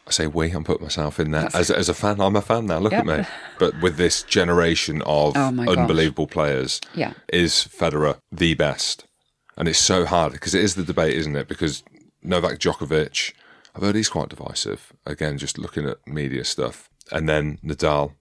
I 0.08 0.12
say 0.12 0.28
we. 0.28 0.52
I'm 0.52 0.64
putting 0.64 0.84
myself 0.84 1.20
in 1.20 1.32
there 1.32 1.50
as 1.54 1.70
as 1.70 1.88
a 1.90 1.94
fan. 1.94 2.20
I'm 2.22 2.36
a 2.36 2.42
fan 2.42 2.66
now. 2.66 2.80
Look 2.80 2.94
at 2.94 3.06
me. 3.06 3.24
But 3.60 3.80
with 3.82 3.98
this 3.98 4.24
generation 4.24 5.02
of 5.06 5.34
Oh 5.38 5.52
my 5.52 5.66
gosh. 5.66 5.78
unbelievable 5.78 6.28
players, 6.28 6.82
Yeah. 6.96 7.14
is 7.32 7.54
Federer 7.54 8.18
the 8.32 8.54
best? 8.56 9.06
And 9.58 9.68
it's 9.68 9.80
so 9.80 10.06
hard 10.06 10.32
because 10.34 10.56
it 10.56 10.64
is 10.64 10.76
the 10.76 10.84
debate, 10.84 11.16
isn't 11.16 11.36
it? 11.36 11.48
Because 11.48 11.84
Novak 12.24 12.60
Djokovic, 12.60 13.34
I've 13.76 13.82
heard 13.84 13.96
he's 13.96 14.10
quite 14.10 14.30
divisive. 14.30 14.94
Again, 15.06 15.38
just 15.38 15.58
looking 15.58 15.88
at 15.88 15.98
media 16.08 16.44
stuff, 16.44 16.90
and 17.12 17.28
then 17.28 17.58
Nadal. 17.64 18.14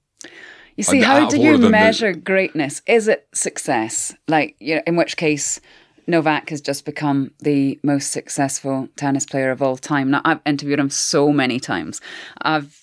You 0.76 0.84
see, 0.84 0.98
And 0.98 1.06
how 1.06 1.28
do 1.28 1.38
you 1.38 1.54
of 1.54 1.60
them, 1.60 1.70
the- 1.72 1.78
measure 1.78 2.12
greatness? 2.12 2.82
Is 2.86 3.08
it 3.08 3.28
success? 3.34 4.14
Like, 4.28 4.56
you 4.60 4.76
know, 4.76 4.82
in 4.86 4.96
which 4.96 5.16
case, 5.16 5.60
Novak 6.06 6.50
has 6.50 6.60
just 6.60 6.84
become 6.84 7.30
the 7.40 7.78
most 7.82 8.10
successful 8.10 8.88
tennis 8.96 9.26
player 9.26 9.50
of 9.50 9.62
all 9.62 9.76
time. 9.76 10.10
Now, 10.10 10.22
I've 10.24 10.40
interviewed 10.46 10.78
him 10.80 10.90
so 10.90 11.30
many 11.32 11.60
times. 11.60 12.00
I've, 12.42 12.79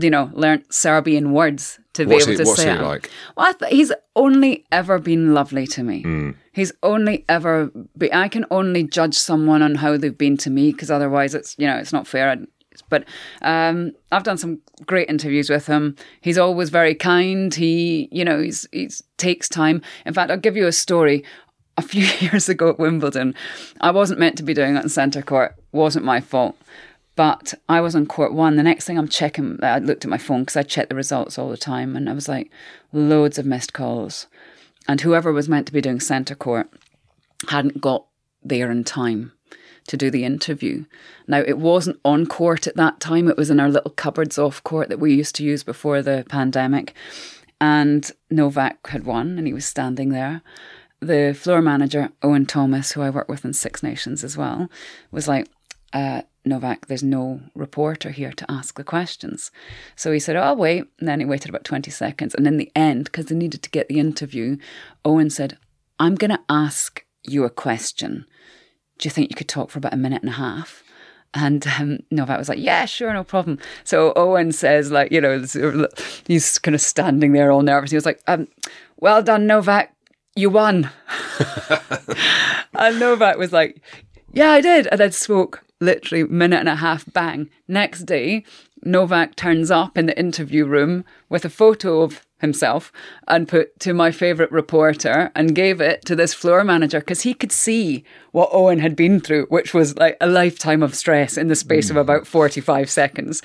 you 0.00 0.10
know, 0.10 0.30
learnt 0.34 0.72
Serbian 0.72 1.32
words 1.32 1.78
to 1.94 2.04
be 2.06 2.12
What's 2.14 2.24
able 2.26 2.32
he- 2.32 2.36
to 2.38 2.44
what's 2.44 2.62
say 2.62 2.72
he 2.72 2.78
like? 2.78 3.10
Well, 3.36 3.46
I 3.48 3.52
th- 3.52 3.72
he's 3.72 3.92
only 4.14 4.64
ever 4.72 4.98
been 4.98 5.34
lovely 5.34 5.66
to 5.68 5.82
me. 5.82 6.02
Hmm. 6.02 6.30
He's 6.52 6.72
only 6.82 7.24
ever. 7.28 7.70
Be- 7.98 8.12
I 8.12 8.28
can 8.28 8.44
only 8.50 8.82
judge 8.84 9.14
someone 9.16 9.62
on 9.62 9.76
how 9.76 9.96
they've 9.96 10.16
been 10.16 10.36
to 10.38 10.50
me 10.50 10.72
because 10.72 10.90
otherwise, 10.90 11.34
it's 11.34 11.54
you 11.58 11.66
know, 11.66 11.76
it's 11.76 11.92
not 11.92 12.06
fair. 12.06 12.30
I- 12.30 12.46
But 12.90 13.04
um, 13.42 13.92
I've 14.12 14.22
done 14.24 14.36
some 14.38 14.60
great 14.86 15.08
interviews 15.08 15.48
with 15.50 15.66
him. 15.66 15.96
He's 16.20 16.36
always 16.38 16.68
very 16.70 16.94
kind. 16.94 17.54
He, 17.54 18.08
you 18.12 18.24
know, 18.24 18.38
he's 18.40 18.68
he's 18.72 19.02
takes 19.16 19.48
time. 19.48 19.80
In 20.04 20.12
fact, 20.14 20.30
I'll 20.30 20.36
give 20.46 20.56
you 20.56 20.66
a 20.66 20.72
story. 20.72 21.24
A 21.78 21.82
few 21.82 22.04
years 22.20 22.48
ago 22.48 22.70
at 22.70 22.78
Wimbledon, 22.78 23.34
I 23.82 23.90
wasn't 23.90 24.18
meant 24.20 24.36
to 24.38 24.42
be 24.42 24.54
doing 24.54 24.76
it 24.76 24.82
in 24.82 24.88
centre 24.88 25.22
court. 25.22 25.54
wasn't 25.72 26.04
my 26.06 26.20
fault. 26.20 26.56
But 27.16 27.54
I 27.68 27.80
was 27.80 27.96
on 27.96 28.06
court 28.06 28.34
one. 28.34 28.56
The 28.56 28.62
next 28.62 28.84
thing 28.84 28.98
I'm 28.98 29.08
checking, 29.08 29.58
uh, 29.62 29.66
I 29.66 29.78
looked 29.78 30.04
at 30.04 30.10
my 30.10 30.18
phone 30.18 30.42
because 30.42 30.56
I 30.56 30.62
check 30.62 30.88
the 30.88 30.94
results 30.94 31.38
all 31.38 31.48
the 31.48 31.56
time, 31.56 31.96
and 31.96 32.08
I 32.08 32.12
was 32.12 32.28
like, 32.28 32.50
loads 32.92 33.38
of 33.38 33.46
missed 33.46 33.72
calls. 33.72 34.26
And 34.86 35.00
whoever 35.00 35.32
was 35.32 35.48
meant 35.48 35.66
to 35.66 35.72
be 35.72 35.80
doing 35.80 35.98
centre 35.98 36.34
court 36.34 36.70
hadn't 37.48 37.80
got 37.80 38.06
there 38.42 38.70
in 38.70 38.84
time 38.84 39.32
to 39.88 39.96
do 39.96 40.10
the 40.10 40.24
interview. 40.24 40.84
Now, 41.26 41.38
it 41.38 41.58
wasn't 41.58 42.00
on 42.04 42.26
court 42.26 42.66
at 42.66 42.76
that 42.76 43.00
time, 43.00 43.28
it 43.28 43.36
was 43.36 43.50
in 43.50 43.60
our 43.60 43.68
little 43.68 43.92
cupboards 43.92 44.38
off 44.38 44.62
court 44.62 44.88
that 44.88 45.00
we 45.00 45.14
used 45.14 45.34
to 45.36 45.44
use 45.44 45.62
before 45.62 46.02
the 46.02 46.24
pandemic. 46.28 46.94
And 47.60 48.10
Novak 48.30 48.86
had 48.88 49.04
won, 49.04 49.38
and 49.38 49.46
he 49.46 49.54
was 49.54 49.64
standing 49.64 50.10
there. 50.10 50.42
The 51.00 51.36
floor 51.38 51.62
manager, 51.62 52.10
Owen 52.22 52.46
Thomas, 52.46 52.92
who 52.92 53.02
I 53.02 53.10
work 53.10 53.28
with 53.28 53.44
in 53.44 53.52
Six 53.52 53.82
Nations 53.82 54.24
as 54.24 54.36
well, 54.36 54.68
was 55.10 55.28
like, 55.28 55.48
uh, 55.96 56.20
Novak, 56.44 56.86
there's 56.86 57.02
no 57.02 57.40
reporter 57.54 58.10
here 58.10 58.30
to 58.30 58.50
ask 58.50 58.76
the 58.76 58.84
questions. 58.84 59.50
So 59.96 60.12
he 60.12 60.20
said, 60.20 60.36
oh, 60.36 60.42
I'll 60.42 60.56
wait. 60.56 60.84
And 60.98 61.08
then 61.08 61.20
he 61.20 61.26
waited 61.26 61.48
about 61.48 61.64
20 61.64 61.90
seconds. 61.90 62.34
And 62.34 62.46
in 62.46 62.58
the 62.58 62.70
end, 62.76 63.04
because 63.04 63.26
they 63.26 63.34
needed 63.34 63.62
to 63.62 63.70
get 63.70 63.88
the 63.88 63.98
interview, 63.98 64.58
Owen 65.06 65.30
said, 65.30 65.56
I'm 65.98 66.14
going 66.14 66.30
to 66.30 66.40
ask 66.50 67.02
you 67.22 67.44
a 67.44 67.50
question. 67.50 68.26
Do 68.98 69.06
you 69.06 69.10
think 69.10 69.30
you 69.30 69.36
could 69.36 69.48
talk 69.48 69.70
for 69.70 69.78
about 69.78 69.94
a 69.94 69.96
minute 69.96 70.22
and 70.22 70.28
a 70.28 70.34
half? 70.34 70.84
And 71.32 71.66
um, 71.66 72.00
Novak 72.10 72.38
was 72.38 72.50
like, 72.50 72.58
yeah, 72.58 72.84
sure, 72.84 73.12
no 73.12 73.24
problem. 73.24 73.58
So 73.84 74.12
Owen 74.16 74.52
says, 74.52 74.90
like, 74.90 75.10
you 75.10 75.20
know, 75.22 75.42
he's 76.26 76.58
kind 76.58 76.74
of 76.74 76.80
standing 76.82 77.32
there 77.32 77.50
all 77.50 77.62
nervous. 77.62 77.90
He 77.90 77.96
was 77.96 78.06
like, 78.06 78.20
um, 78.26 78.48
well 78.98 79.22
done, 79.22 79.46
Novak. 79.46 79.94
You 80.34 80.50
won. 80.50 80.90
and 82.74 83.00
Novak 83.00 83.38
was 83.38 83.54
like, 83.54 83.80
yeah, 84.34 84.50
I 84.50 84.60
did. 84.60 84.86
And 84.88 85.00
then 85.00 85.12
spoke 85.12 85.65
literally 85.80 86.24
minute 86.24 86.60
and 86.60 86.68
a 86.68 86.76
half, 86.76 87.04
bang. 87.12 87.50
Next 87.68 88.04
day, 88.04 88.44
Novak 88.82 89.36
turns 89.36 89.70
up 89.70 89.96
in 89.98 90.06
the 90.06 90.18
interview 90.18 90.64
room 90.64 91.04
with 91.28 91.44
a 91.44 91.50
photo 91.50 92.02
of 92.02 92.26
himself 92.38 92.92
and 93.26 93.48
put 93.48 93.78
to 93.80 93.94
my 93.94 94.10
favourite 94.10 94.52
reporter 94.52 95.30
and 95.34 95.54
gave 95.54 95.80
it 95.80 96.04
to 96.04 96.14
this 96.14 96.34
floor 96.34 96.62
manager 96.64 97.00
because 97.00 97.22
he 97.22 97.32
could 97.32 97.52
see 97.52 98.04
what 98.32 98.50
Owen 98.52 98.78
had 98.78 98.94
been 98.94 99.20
through, 99.20 99.46
which 99.46 99.72
was 99.72 99.96
like 99.96 100.16
a 100.20 100.26
lifetime 100.26 100.82
of 100.82 100.94
stress 100.94 101.36
in 101.36 101.48
the 101.48 101.56
space 101.56 101.88
of 101.90 101.96
mm. 101.96 102.00
about 102.00 102.26
45 102.26 102.90
seconds. 102.90 103.42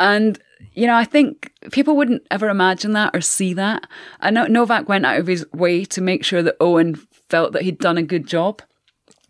And 0.00 0.40
you 0.74 0.86
know, 0.86 0.94
I 0.94 1.04
think 1.04 1.52
people 1.70 1.96
wouldn't 1.96 2.26
ever 2.30 2.48
imagine 2.48 2.92
that 2.92 3.14
or 3.14 3.20
see 3.20 3.52
that. 3.54 3.86
I 4.20 4.30
know 4.30 4.46
Novak 4.46 4.88
went 4.88 5.04
out 5.04 5.18
of 5.18 5.26
his 5.26 5.44
way 5.52 5.84
to 5.86 6.00
make 6.00 6.24
sure 6.24 6.42
that 6.42 6.56
Owen 6.60 6.94
felt 7.28 7.52
that 7.52 7.62
he'd 7.62 7.78
done 7.78 7.98
a 7.98 8.02
good 8.02 8.26
job, 8.26 8.62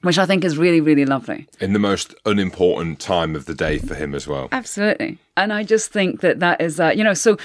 which 0.03 0.19
I 0.19 0.27
think 0.27 0.45
is 0.45 0.59
really, 0.59 0.81
really 0.81 1.05
lovely. 1.05 1.49
in 1.61 1.73
the 1.73 1.79
most 1.79 2.15
unimportant 2.27 3.01
time 3.01 3.35
of 3.35 3.47
the 3.47 3.55
day 3.55 3.79
for 3.79 3.95
him 3.95 4.15
as 4.15 4.27
well. 4.27 4.49
Absolutely. 4.53 5.19
And 5.37 5.53
I 5.53 5.65
just 5.65 5.91
think 5.93 6.21
that 6.21 6.41
that 6.41 6.61
is, 6.61 6.79
uh, 6.79 6.93
you 6.95 7.05
know, 7.05 7.15
so, 7.15 7.37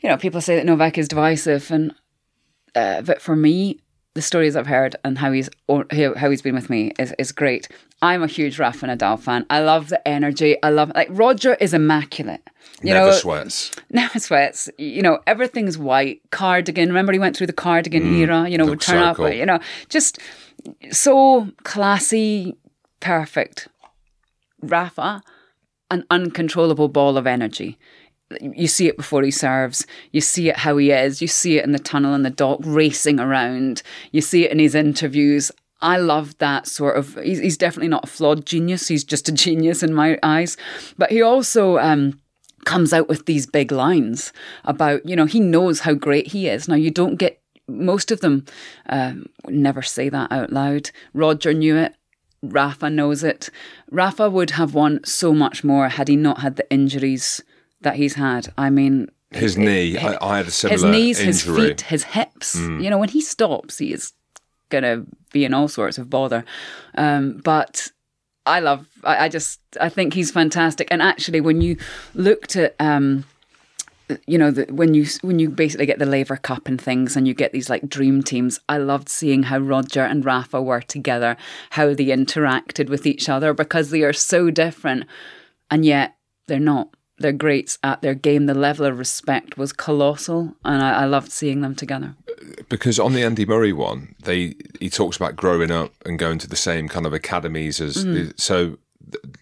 you 0.00 0.08
know, 0.08 0.16
people 0.16 0.40
say 0.40 0.56
that 0.56 0.66
Novak 0.66 0.98
is 0.98 1.08
divisive. 1.08 1.70
And, 1.70 1.94
uh, 2.74 3.02
but 3.02 3.20
for 3.20 3.34
me, 3.34 3.80
the 4.14 4.22
stories 4.22 4.54
I've 4.54 4.66
heard 4.68 4.94
and 5.04 5.18
how 5.18 5.32
he's 5.32 5.50
or 5.66 5.86
how 5.90 6.14
how 6.14 6.30
he's 6.30 6.42
been 6.42 6.54
with 6.54 6.70
me 6.70 6.92
is, 6.98 7.12
is 7.18 7.32
great. 7.32 7.68
I'm 8.00 8.22
a 8.22 8.28
huge 8.28 8.58
Rafa 8.58 8.86
Nadal 8.86 9.18
fan. 9.18 9.44
I 9.50 9.60
love 9.60 9.88
the 9.88 10.06
energy. 10.06 10.56
I 10.62 10.70
love 10.70 10.92
like 10.94 11.08
Roger 11.10 11.54
is 11.54 11.74
immaculate. 11.74 12.48
You 12.84 12.92
Never 12.92 13.10
know, 13.10 13.16
sweats. 13.16 13.70
Never 13.90 14.18
sweats. 14.18 14.68
You 14.78 15.02
know, 15.02 15.18
everything's 15.26 15.78
white. 15.78 16.20
Cardigan. 16.30 16.88
Remember, 16.88 17.12
he 17.12 17.18
went 17.18 17.36
through 17.36 17.46
the 17.46 17.52
cardigan 17.52 18.14
era. 18.14 18.48
You 18.48 18.58
know, 18.58 18.66
would 18.66 18.80
turn 18.80 19.02
up. 19.02 19.18
You 19.18 19.46
know, 19.46 19.58
just 19.88 20.18
so 20.90 21.48
classy, 21.62 22.56
perfect. 23.00 23.68
Rafa, 24.60 25.22
an 25.90 26.04
uncontrollable 26.10 26.88
ball 26.88 27.16
of 27.16 27.26
energy. 27.26 27.78
You 28.40 28.66
see 28.66 28.88
it 28.88 28.96
before 28.96 29.22
he 29.22 29.30
serves. 29.30 29.86
You 30.10 30.20
see 30.20 30.48
it 30.48 30.56
how 30.58 30.76
he 30.76 30.90
is. 30.90 31.22
You 31.22 31.28
see 31.28 31.58
it 31.58 31.64
in 31.64 31.72
the 31.72 31.78
tunnel 31.78 32.14
and 32.14 32.24
the 32.24 32.30
dock 32.30 32.60
racing 32.62 33.20
around. 33.20 33.82
You 34.12 34.20
see 34.20 34.44
it 34.44 34.50
in 34.50 34.58
his 34.58 34.74
interviews. 34.74 35.52
I 35.80 35.98
love 35.98 36.36
that 36.38 36.66
sort 36.66 36.96
of. 36.96 37.14
He's, 37.22 37.38
he's 37.38 37.58
definitely 37.58 37.88
not 37.88 38.04
a 38.04 38.06
flawed 38.06 38.46
genius. 38.46 38.88
He's 38.88 39.04
just 39.04 39.28
a 39.28 39.32
genius 39.32 39.82
in 39.82 39.92
my 39.92 40.18
eyes. 40.22 40.56
But 40.96 41.10
he 41.10 41.20
also 41.20 41.78
um, 41.78 42.20
comes 42.64 42.92
out 42.92 43.08
with 43.08 43.26
these 43.26 43.46
big 43.46 43.72
lines 43.72 44.32
about, 44.64 45.06
you 45.06 45.16
know, 45.16 45.26
he 45.26 45.40
knows 45.40 45.80
how 45.80 45.94
great 45.94 46.28
he 46.28 46.48
is. 46.48 46.68
Now, 46.68 46.76
you 46.76 46.90
don't 46.90 47.16
get 47.16 47.40
most 47.66 48.10
of 48.10 48.20
them 48.20 48.44
um, 48.88 49.26
never 49.48 49.82
say 49.82 50.08
that 50.08 50.30
out 50.30 50.52
loud. 50.52 50.90
Roger 51.12 51.52
knew 51.52 51.76
it. 51.76 51.94
Rafa 52.42 52.90
knows 52.90 53.24
it. 53.24 53.48
Rafa 53.90 54.28
would 54.28 54.50
have 54.50 54.74
won 54.74 55.00
so 55.04 55.32
much 55.32 55.64
more 55.64 55.88
had 55.88 56.08
he 56.08 56.16
not 56.16 56.40
had 56.40 56.56
the 56.56 56.70
injuries 56.70 57.42
that 57.80 57.96
he's 57.96 58.14
had. 58.14 58.52
I 58.58 58.68
mean, 58.68 59.10
His 59.30 59.56
knee, 59.56 59.96
I, 59.96 60.18
I 60.20 60.36
had 60.38 60.48
a 60.48 60.50
similar 60.50 60.74
his 60.74 60.84
knees, 60.84 61.18
his 61.18 61.46
injury. 61.46 61.64
Mm. 61.64 61.68
feet, 61.68 61.80
his 61.82 62.04
hips. 62.04 62.54
You 62.54 62.90
know, 62.90 62.98
when 62.98 63.08
he 63.08 63.22
stops, 63.22 63.78
he 63.78 63.92
is 63.92 64.12
going 64.68 64.84
to 64.84 65.06
be 65.32 65.44
in 65.44 65.54
all 65.54 65.68
sorts 65.68 65.96
of 65.96 66.10
bother. 66.10 66.44
Um, 66.96 67.40
but 67.42 67.90
I 68.46 68.60
love, 68.60 68.86
I, 69.02 69.24
I 69.24 69.28
just, 69.28 69.60
I 69.80 69.88
think 69.88 70.14
he's 70.14 70.30
fantastic. 70.30 70.88
And 70.90 71.00
actually, 71.00 71.40
when 71.40 71.60
you 71.60 71.76
looked 72.14 72.56
at, 72.56 72.74
um, 72.78 73.24
you 74.26 74.36
know, 74.36 74.50
the, 74.50 74.66
when 74.72 74.92
you 74.92 75.06
when 75.22 75.38
you 75.38 75.48
basically 75.48 75.86
get 75.86 75.98
the 75.98 76.06
Laver 76.06 76.36
Cup 76.36 76.68
and 76.68 76.80
things, 76.80 77.16
and 77.16 77.26
you 77.26 77.34
get 77.34 77.52
these 77.52 77.70
like 77.70 77.88
dream 77.88 78.22
teams. 78.22 78.60
I 78.68 78.76
loved 78.76 79.08
seeing 79.08 79.44
how 79.44 79.58
Roger 79.58 80.02
and 80.02 80.24
Rafa 80.24 80.60
were 80.60 80.82
together, 80.82 81.36
how 81.70 81.94
they 81.94 82.06
interacted 82.06 82.88
with 82.88 83.06
each 83.06 83.28
other 83.28 83.54
because 83.54 83.90
they 83.90 84.02
are 84.02 84.12
so 84.12 84.50
different, 84.50 85.04
and 85.70 85.84
yet 85.84 86.16
they're 86.48 86.60
not. 86.60 86.88
They're 87.18 87.32
greats 87.32 87.78
at 87.82 88.02
their 88.02 88.14
game. 88.14 88.46
The 88.46 88.54
level 88.54 88.86
of 88.86 88.98
respect 88.98 89.56
was 89.56 89.72
colossal, 89.72 90.54
and 90.64 90.82
I, 90.82 91.02
I 91.02 91.04
loved 91.04 91.30
seeing 91.32 91.60
them 91.60 91.74
together. 91.74 92.14
because 92.68 92.98
on 92.98 93.12
the 93.12 93.22
Andy 93.22 93.46
Murray 93.46 93.72
one, 93.72 94.14
they 94.24 94.54
he 94.80 94.90
talks 94.90 95.16
about 95.16 95.36
growing 95.36 95.70
up 95.70 95.92
and 96.04 96.18
going 96.18 96.38
to 96.38 96.48
the 96.48 96.56
same 96.56 96.88
kind 96.88 97.06
of 97.06 97.12
academies 97.12 97.80
as 97.80 98.04
Mm. 98.04 98.14
the, 98.14 98.34
so. 98.36 98.78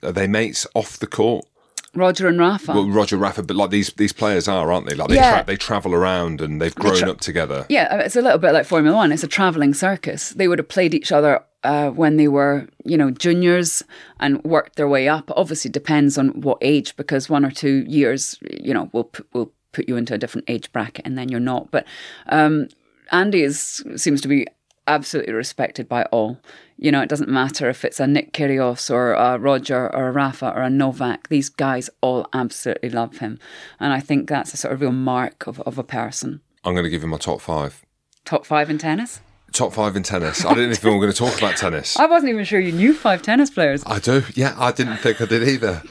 Are 0.03 0.13
they 0.13 0.27
mates 0.27 0.67
off 0.75 0.99
the 0.99 1.07
court? 1.07 1.47
Roger 1.95 2.27
and 2.27 2.39
Rafa. 2.39 2.73
Well, 2.73 2.89
Roger 2.89 3.17
Rafa, 3.17 3.43
but 3.43 3.57
like 3.57 3.71
these 3.71 3.93
these 3.95 4.13
players 4.13 4.49
are, 4.49 4.73
aren't 4.73 4.89
they? 4.89 4.95
Like 4.95 5.09
they 5.09 5.17
Yeah. 5.17 5.37
tra- 5.37 5.45
they 5.47 5.57
travel 5.57 5.95
around 5.95 6.41
and 6.41 6.61
they've 6.61 6.75
grown 6.75 6.97
tra- 6.97 7.11
up 7.11 7.21
together. 7.21 7.67
Yeah, 7.69 7.89
uh, 7.91 7.99
it's 7.99 8.17
a 8.17 8.23
little 8.23 8.39
bit 8.39 8.53
like 8.53 8.65
Formula 8.67 8.97
One. 8.97 9.13
It's 9.13 9.23
a 9.23 9.29
traveling 9.29 9.75
circus. 9.75 10.31
They 10.31 10.49
would 10.49 10.59
have 10.59 10.69
played 10.69 10.95
each 10.95 11.13
other 11.13 11.43
uh, 11.65 11.91
when 11.91 12.17
they 12.17 12.29
were, 12.29 12.67
you 12.85 12.97
know, 12.97 13.11
juniors 13.11 13.83
and 14.21 14.43
worked 14.43 14.77
their 14.77 14.89
way 14.89 15.07
up. 15.09 15.31
Obviously, 15.37 15.71
depends 15.71 16.17
on 16.17 16.41
what 16.41 16.59
age, 16.63 16.97
because 16.97 17.29
one 17.29 17.45
or 17.45 17.51
two 17.51 17.85
years, 17.87 18.39
you 18.51 18.73
know, 18.73 18.89
will 18.93 19.11
will 19.35 19.53
put 19.73 19.89
you 19.89 19.97
into 19.97 20.15
a 20.15 20.19
different 20.19 20.49
age 20.49 20.73
bracket, 20.73 21.07
and 21.07 21.19
then 21.19 21.29
you're 21.29 21.41
not. 21.41 21.71
But 21.71 21.85
um, 22.31 22.69
Andy 23.11 23.43
is 23.43 23.85
seems 23.97 24.21
to 24.23 24.29
be 24.29 24.47
absolutely 24.89 25.33
respected 25.35 25.89
by 25.89 26.05
all. 26.07 26.39
You 26.83 26.91
know, 26.91 27.01
it 27.01 27.09
doesn't 27.09 27.29
matter 27.29 27.71
if 27.71 27.85
it's 27.85 28.01
a 28.01 28.09
Nick 28.09 28.33
Kyrgios 28.33 28.91
or 28.91 29.13
a 29.13 29.39
Roger 29.39 29.95
or 29.95 30.09
a 30.09 30.11
Rafa 30.11 30.53
or 30.53 30.63
a 30.63 30.69
Novak. 30.69 31.29
These 31.29 31.49
guys 31.49 31.89
all 32.01 32.27
absolutely 32.33 32.91
love 32.91 33.19
him, 33.19 33.39
and 33.79 33.93
I 33.93 34.01
think 34.01 34.29
that's 34.29 34.53
a 34.53 34.57
sort 34.57 34.75
of 34.75 34.81
real 34.81 34.91
mark 34.91 35.47
of, 35.47 35.61
of 35.61 35.79
a 35.79 35.85
person. 35.85 36.41
I'm 36.65 36.75
going 36.75 36.83
to 36.83 36.91
give 36.91 37.05
him 37.05 37.11
my 37.11 37.19
top 37.19 37.41
five. 37.41 37.85
Top 38.25 38.45
five 38.45 38.69
in 38.69 38.79
tennis. 38.79 39.21
Top 39.53 39.73
five 39.73 39.95
in 39.95 40.03
tennis. 40.03 40.45
I 40.45 40.55
didn't 40.55 40.73
even 40.73 40.91
we 40.91 40.97
were 40.97 41.03
going 41.03 41.13
to 41.13 41.17
talk 41.17 41.39
about 41.39 41.57
tennis. 41.57 41.97
I 42.01 42.07
wasn't 42.07 42.31
even 42.31 42.45
sure 42.45 42.59
you 42.59 42.73
knew 42.73 42.95
five 42.95 43.23
tennis 43.23 43.49
players. 43.49 43.85
I 43.87 44.01
do. 44.01 44.25
Yeah, 44.35 44.57
I 44.59 44.73
didn't 44.73 44.97
think 44.97 45.21
I 45.21 45.27
did 45.27 45.47
either. 45.49 45.83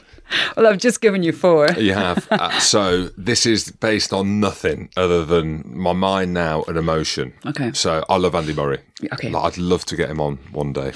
Well, 0.56 0.68
I've 0.68 0.78
just 0.78 1.02
given 1.02 1.24
you 1.24 1.32
four. 1.32 1.70
You 1.72 1.94
have. 1.94 2.28
Uh, 2.32 2.60
so 2.60 3.10
this 3.18 3.46
is 3.46 3.72
based 3.72 4.14
on 4.14 4.40
nothing 4.40 4.90
other 4.98 5.26
than 5.26 5.64
my 5.66 5.94
mind 5.94 6.34
now 6.34 6.64
and 6.64 6.78
emotion. 6.78 7.34
Okay. 7.46 7.72
So 7.74 8.04
I 8.10 8.18
love 8.18 8.36
Andy 8.36 8.54
Murray. 8.54 8.80
Okay. 9.14 9.30
Like, 9.30 9.44
I'd 9.44 9.58
love 9.58 9.86
to 9.86 9.96
get 9.96 10.10
him 10.10 10.20
on 10.20 10.38
one 10.52 10.74
day. 10.74 10.94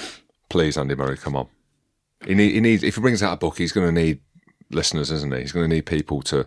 Please, 0.48 0.76
Andy 0.76 0.94
Murray, 0.94 1.16
come 1.16 1.36
on. 1.36 1.48
He 2.26 2.34
need, 2.34 2.52
he 2.52 2.60
needs. 2.60 2.82
If 2.82 2.96
he 2.96 3.00
brings 3.00 3.22
out 3.22 3.34
a 3.34 3.36
book, 3.36 3.58
he's 3.58 3.72
going 3.72 3.86
to 3.86 4.00
need 4.00 4.20
listeners, 4.70 5.10
isn't 5.10 5.32
he? 5.32 5.40
He's 5.40 5.52
going 5.52 5.68
to 5.68 5.74
need 5.74 5.86
people 5.86 6.22
to. 6.22 6.46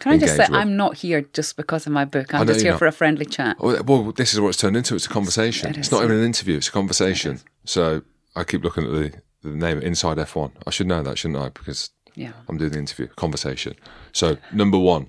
Can 0.00 0.12
I 0.12 0.18
just 0.18 0.36
say, 0.36 0.46
with. 0.48 0.58
I'm 0.58 0.76
not 0.76 0.96
here 0.96 1.22
just 1.32 1.56
because 1.56 1.86
of 1.86 1.92
my 1.92 2.04
book. 2.04 2.34
I'm 2.34 2.46
just 2.46 2.60
here 2.60 2.72
not. 2.72 2.78
for 2.78 2.86
a 2.86 2.92
friendly 2.92 3.24
chat. 3.24 3.56
Well, 3.58 3.82
well, 3.82 4.12
this 4.12 4.34
is 4.34 4.40
what 4.40 4.48
it's 4.48 4.58
turned 4.58 4.76
into. 4.76 4.94
It's 4.94 5.06
a 5.06 5.10
conversation. 5.10 5.70
It 5.70 5.78
it's 5.78 5.90
not 5.90 6.04
even 6.04 6.18
an 6.18 6.24
interview. 6.24 6.58
It's 6.58 6.68
a 6.68 6.72
conversation. 6.72 7.40
So 7.64 8.02
I 8.34 8.44
keep 8.44 8.62
looking 8.62 8.84
at 8.84 8.90
the, 8.90 9.20
the 9.42 9.56
name 9.56 9.80
Inside 9.80 10.18
F1. 10.18 10.52
I 10.66 10.70
should 10.70 10.86
know 10.86 11.02
that, 11.02 11.18
shouldn't 11.18 11.40
I? 11.40 11.48
Because 11.48 11.90
Yeah. 12.16 12.32
I'm 12.48 12.56
doing 12.56 12.72
the 12.72 12.78
interview 12.78 13.06
conversation. 13.08 13.74
So 14.12 14.38
number 14.52 14.78
one, 14.78 15.08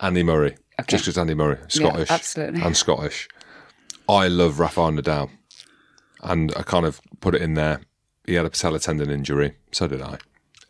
Andy 0.00 0.22
Murray. 0.22 0.56
Okay. 0.78 0.96
Just 0.96 1.04
because 1.04 1.16
Andy 1.16 1.34
Murray, 1.34 1.58
Scottish, 1.68 2.10
absolutely. 2.10 2.60
and 2.60 2.76
Scottish. 2.76 3.28
I 4.08 4.28
love 4.28 4.58
Rafael 4.58 4.90
Nadal, 4.90 5.30
and 6.22 6.52
I 6.56 6.62
kind 6.62 6.84
of 6.84 7.00
put 7.20 7.34
it 7.34 7.42
in 7.42 7.54
there. 7.54 7.82
He 8.26 8.34
had 8.34 8.46
a 8.46 8.50
patella 8.50 8.80
tendon 8.80 9.10
injury, 9.10 9.54
so 9.72 9.86
did 9.86 10.02
I. 10.02 10.18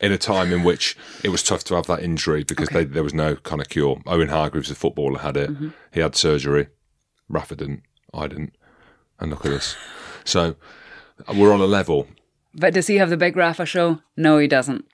In 0.00 0.12
a 0.12 0.18
time 0.18 0.52
in 0.52 0.62
which 0.64 0.96
it 1.22 1.28
was 1.28 1.42
tough 1.42 1.62
to 1.64 1.74
have 1.74 1.86
that 1.86 2.02
injury 2.02 2.42
because 2.42 2.68
they, 2.70 2.84
there 2.84 3.02
was 3.02 3.14
no 3.14 3.36
kind 3.36 3.60
of 3.60 3.68
cure. 3.68 4.00
Owen 4.06 4.28
Hargreaves, 4.28 4.68
the 4.68 4.74
footballer, 4.74 5.20
had 5.20 5.36
it. 5.36 5.50
Mm-hmm. 5.50 5.68
He 5.92 6.00
had 6.00 6.16
surgery. 6.16 6.68
Rafa 7.28 7.54
didn't. 7.54 7.82
I 8.12 8.26
didn't. 8.26 8.54
And 9.20 9.30
look 9.30 9.46
at 9.46 9.52
us. 9.52 9.76
So 10.24 10.56
we're 11.34 11.52
on 11.52 11.60
a 11.60 11.66
level. 11.66 12.08
But 12.54 12.74
does 12.74 12.88
he 12.88 12.96
have 12.96 13.10
the 13.10 13.16
big 13.16 13.36
Rafa 13.36 13.64
show? 13.64 14.00
No, 14.16 14.38
he 14.38 14.48
doesn't. 14.48 14.86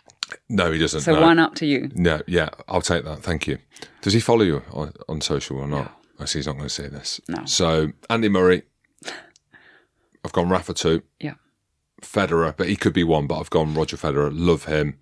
No, 0.49 0.73
he 0.73 0.79
doesn't. 0.79 1.03
So 1.03 1.15
no. 1.15 1.21
one 1.21 1.39
up 1.39 1.55
to 1.57 1.67
you. 1.67 1.91
No, 1.95 2.21
yeah, 2.27 2.49
I'll 2.69 2.81
take 2.83 3.05
that. 3.05 3.21
Thank 3.23 3.47
you. 3.47 3.59
Does 4.03 4.13
he 4.13 4.21
follow 4.21 4.43
you 4.43 4.63
on, 4.73 4.93
on 5.09 5.21
social 5.21 5.59
or 5.59 5.67
not? 5.69 5.93
I 6.19 6.25
see 6.25 6.39
he's 6.39 6.47
not 6.47 6.55
going 6.57 6.65
to 6.69 6.75
see 6.75 6.89
this. 6.89 7.21
No. 7.29 7.45
So 7.45 7.93
Andy 8.11 8.29
Murray, 8.29 8.63
I've 10.25 10.33
gone 10.33 10.49
Rafa 10.49 10.75
two, 10.75 11.03
Yeah. 11.21 11.35
Federer, 12.03 12.57
but 12.57 12.69
he 12.69 12.77
could 12.77 12.93
be 12.93 13.05
one. 13.05 13.27
But 13.27 13.39
I've 13.41 13.51
gone 13.51 13.75
Roger 13.75 13.97
Federer. 13.97 14.31
Love 14.33 14.65
him. 14.65 14.99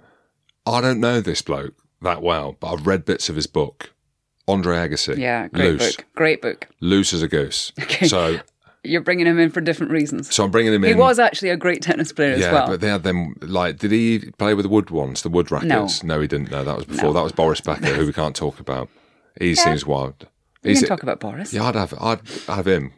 I 0.66 0.80
don't 0.80 1.00
know 1.00 1.20
this 1.20 1.42
bloke 1.42 1.74
that 2.02 2.22
well, 2.22 2.56
but 2.60 2.72
I've 2.72 2.86
read 2.86 3.04
bits 3.04 3.28
of 3.28 3.36
his 3.36 3.46
book. 3.46 3.90
Andre 4.46 4.76
Agassi. 4.76 5.16
Yeah, 5.16 5.48
great 5.48 5.72
loose, 5.72 5.96
book. 5.96 6.06
Great 6.14 6.42
book. 6.42 6.68
loose 6.80 7.14
as 7.14 7.22
a 7.22 7.28
goose. 7.28 7.72
Okay. 7.80 8.06
So, 8.06 8.38
You're 8.84 9.00
bringing 9.00 9.26
him 9.26 9.38
in 9.38 9.50
for 9.50 9.60
different 9.60 9.92
reasons. 9.92 10.34
so 10.34 10.44
I'm 10.44 10.50
bringing 10.50 10.72
him 10.72 10.84
in. 10.84 10.88
He 10.90 10.94
was 10.94 11.18
actually 11.18 11.50
a 11.50 11.56
great 11.56 11.82
tennis 11.82 12.12
player 12.12 12.36
yeah, 12.36 12.46
as 12.46 12.52
well. 12.52 12.66
but 12.68 12.80
they 12.80 12.88
had 12.88 13.02
them 13.02 13.34
like. 13.40 13.78
Did 13.78 13.90
he 13.92 14.30
play 14.38 14.54
with 14.54 14.64
the 14.64 14.68
wood 14.68 14.90
ones, 14.90 15.22
the 15.22 15.28
wood 15.28 15.50
rackets? 15.50 16.02
No, 16.02 16.14
no 16.16 16.20
he 16.20 16.26
didn't. 16.28 16.50
No, 16.50 16.64
that 16.64 16.76
was 16.76 16.84
before. 16.84 17.04
No. 17.06 17.12
That 17.14 17.22
was 17.22 17.32
Boris 17.32 17.60
Becker, 17.68 17.94
who 17.94 18.06
we 18.06 18.12
can't 18.12 18.36
talk 18.36 18.60
about. 18.60 18.88
He 19.40 19.54
seems 19.54 19.84
wild. 19.86 20.26
we 20.62 20.70
He's- 20.70 20.80
can 20.80 20.88
talk 20.88 21.02
about 21.02 21.20
Boris. 21.20 21.52
Yeah, 21.52 21.64
I'd 21.64 21.74
have 21.74 21.94
I'd 22.00 22.20
have 22.46 22.66
him 22.68 22.92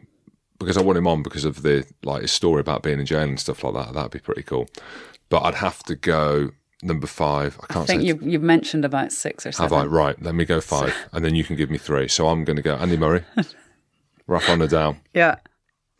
because 0.59 0.77
I 0.77 0.81
want 0.81 0.97
him 0.97 1.07
on 1.07 1.23
because 1.23 1.45
of 1.45 1.61
the 1.61 1.85
like 2.03 2.21
his 2.23 2.31
story 2.31 2.59
about 2.61 2.83
being 2.83 2.99
in 2.99 3.05
jail 3.05 3.21
and 3.21 3.39
stuff 3.39 3.63
like 3.63 3.73
that. 3.73 3.93
That'd 3.93 4.11
be 4.11 4.19
pretty 4.19 4.43
cool. 4.43 4.67
But 5.29 5.43
I'd 5.43 5.55
have 5.55 5.83
to 5.83 5.95
go 5.95 6.51
number 6.83 7.07
five. 7.07 7.57
I 7.61 7.65
I 7.69 7.73
can't 7.73 7.87
think 7.87 8.01
say 8.01 8.07
you've, 8.07 8.21
you've 8.21 8.43
mentioned 8.43 8.85
about 8.85 9.11
six 9.11 9.45
or 9.45 9.51
seven. 9.51 9.77
have. 9.77 9.85
I 9.87 9.89
right. 9.89 10.21
Let 10.21 10.35
me 10.35 10.45
go 10.45 10.61
five, 10.61 10.95
and 11.11 11.23
then 11.25 11.35
you 11.35 11.43
can 11.43 11.55
give 11.55 11.69
me 11.69 11.77
three. 11.77 12.07
So 12.07 12.27
I'm 12.27 12.43
going 12.43 12.55
to 12.57 12.61
go 12.61 12.75
Andy 12.75 12.97
Murray, 12.97 13.23
Rafa 14.27 14.51
Nadal, 14.53 14.97
Yeah. 15.13 15.35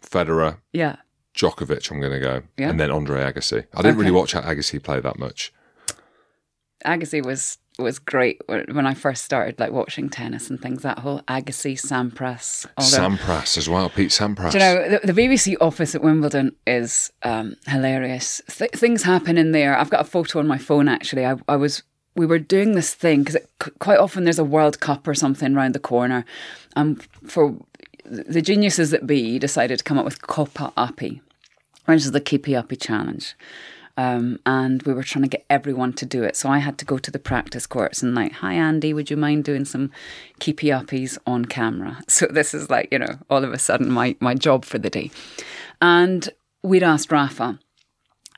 Federer, 0.01 0.57
Yeah. 0.73 0.97
Djokovic. 1.35 1.91
I'm 1.91 1.99
going 1.99 2.13
to 2.13 2.19
go, 2.19 2.41
Yeah. 2.57 2.69
and 2.69 2.79
then 2.79 2.89
Andre 2.91 3.21
Agassi. 3.21 3.65
I 3.73 3.81
didn't 3.81 3.97
really 3.97 4.11
watch 4.11 4.33
Agassi 4.33 4.81
play 4.81 4.99
that 4.99 5.19
much. 5.19 5.53
Agassi 6.85 7.23
was 7.25 7.57
was 7.79 7.99
great 7.99 8.41
when 8.47 8.87
I 8.87 8.95
first 8.95 9.23
started 9.23 9.59
like 9.59 9.71
watching 9.71 10.09
tennis 10.09 10.49
and 10.49 10.59
things. 10.59 10.81
That 10.81 10.99
whole 10.99 11.19
Agassi, 11.27 11.73
Sampras, 11.79 12.65
Sampras 12.79 13.55
as 13.55 13.69
well, 13.69 13.87
Pete 13.89 14.09
Sampras. 14.09 14.51
Do 14.51 14.57
you 14.57 14.63
know 14.63 14.89
the, 14.99 15.13
the 15.13 15.21
BBC 15.21 15.55
office 15.61 15.93
at 15.93 16.01
Wimbledon 16.01 16.55
is 16.65 17.11
um, 17.21 17.55
hilarious. 17.67 18.41
Th- 18.49 18.71
things 18.71 19.03
happen 19.03 19.37
in 19.37 19.51
there. 19.51 19.77
I've 19.77 19.91
got 19.91 20.01
a 20.01 20.09
photo 20.09 20.39
on 20.39 20.47
my 20.47 20.57
phone. 20.57 20.87
Actually, 20.87 21.25
I, 21.25 21.35
I 21.47 21.55
was 21.55 21.83
we 22.15 22.25
were 22.25 22.39
doing 22.39 22.71
this 22.73 22.95
thing 22.95 23.23
because 23.23 23.37
quite 23.77 23.99
often 23.99 24.23
there's 24.23 24.39
a 24.39 24.43
World 24.43 24.79
Cup 24.79 25.07
or 25.07 25.13
something 25.13 25.55
around 25.55 25.75
the 25.75 25.79
corner, 25.79 26.25
and 26.75 27.03
for 27.27 27.55
the 28.09 28.41
geniuses 28.41 28.93
at 28.93 29.07
be 29.07 29.39
decided 29.39 29.79
to 29.79 29.83
come 29.83 29.97
up 29.97 30.05
with 30.05 30.21
Coppa 30.21 30.73
Api, 30.77 31.21
which 31.85 31.97
is 31.97 32.11
the 32.11 32.21
Keepy 32.21 32.55
Uppy 32.55 32.75
challenge. 32.75 33.35
Um, 33.97 34.39
and 34.45 34.83
we 34.83 34.93
were 34.93 35.03
trying 35.03 35.23
to 35.23 35.29
get 35.29 35.45
everyone 35.49 35.91
to 35.93 36.05
do 36.05 36.23
it. 36.23 36.35
So 36.35 36.49
I 36.49 36.59
had 36.59 36.77
to 36.77 36.85
go 36.85 36.99
to 36.99 37.09
the 37.09 37.17
practice 37.17 37.65
courts 37.65 38.03
and 38.03 38.13
like, 38.13 38.31
hi 38.31 38.53
Andy, 38.53 38.93
would 38.93 39.09
you 39.09 39.17
mind 39.17 39.43
doing 39.43 39.65
some 39.65 39.91
keepy 40.39 40.67
uppies 40.67 41.17
on 41.25 41.45
camera? 41.45 42.03
So 42.07 42.27
this 42.27 42.53
is 42.53 42.69
like, 42.69 42.89
you 42.91 42.99
know, 42.99 43.17
all 43.29 43.43
of 43.43 43.53
a 43.53 43.59
sudden 43.59 43.91
my 43.91 44.15
my 44.19 44.35
job 44.35 44.65
for 44.65 44.77
the 44.77 44.89
day. 44.89 45.09
And 45.81 46.29
we'd 46.61 46.83
asked 46.83 47.11
Rafa, 47.11 47.59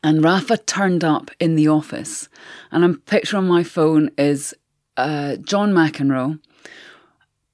and 0.01 0.23
Rafa 0.23 0.57
turned 0.57 1.03
up 1.03 1.29
in 1.39 1.55
the 1.55 1.67
office, 1.67 2.29
and 2.71 2.85
I'm 2.85 2.99
picture 3.01 3.37
on 3.37 3.47
my 3.47 3.63
phone 3.63 4.11
is 4.17 4.53
uh, 4.95 5.35
John 5.37 5.73
McEnroe 5.73 6.39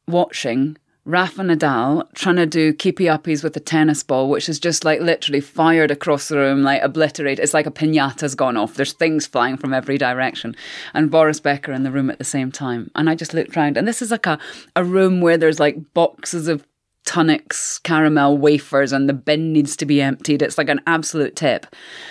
watching 0.07 0.77
Rafa 1.07 1.43
Nadal 1.43 2.11
trying 2.15 2.37
to 2.37 2.47
do 2.47 2.73
keepy 2.73 3.03
uppies 3.05 3.43
with 3.43 3.55
a 3.55 3.59
tennis 3.59 4.01
ball, 4.01 4.27
which 4.27 4.49
is 4.49 4.59
just 4.59 4.83
like 4.83 4.99
literally 5.01 5.39
fired 5.39 5.91
across 5.91 6.27
the 6.27 6.37
room, 6.37 6.63
like 6.63 6.81
obliterated. 6.81 7.43
It's 7.43 7.53
like 7.53 7.67
a 7.67 7.71
pinata's 7.71 8.33
gone 8.33 8.57
off. 8.57 8.73
There's 8.73 8.93
things 8.93 9.27
flying 9.27 9.55
from 9.55 9.71
every 9.71 9.99
direction. 9.99 10.55
And 10.95 11.11
Boris 11.11 11.39
Becker 11.39 11.71
in 11.71 11.83
the 11.83 11.91
room 11.91 12.09
at 12.09 12.17
the 12.17 12.23
same 12.23 12.51
time. 12.51 12.89
And 12.95 13.07
I 13.07 13.13
just 13.13 13.35
looked 13.35 13.55
round, 13.55 13.77
and 13.77 13.87
this 13.87 14.01
is 14.01 14.09
like 14.09 14.25
a, 14.25 14.39
a 14.75 14.83
room 14.83 15.21
where 15.21 15.37
there's 15.37 15.59
like 15.59 15.93
boxes 15.93 16.47
of 16.47 16.65
tonics, 17.05 17.77
caramel 17.77 18.35
wafers, 18.35 18.91
and 18.91 19.07
the 19.07 19.13
bin 19.13 19.53
needs 19.53 19.75
to 19.77 19.85
be 19.85 20.01
emptied. 20.01 20.41
It's 20.41 20.57
like 20.57 20.69
an 20.69 20.81
absolute 20.87 21.35
tip. 21.35 21.67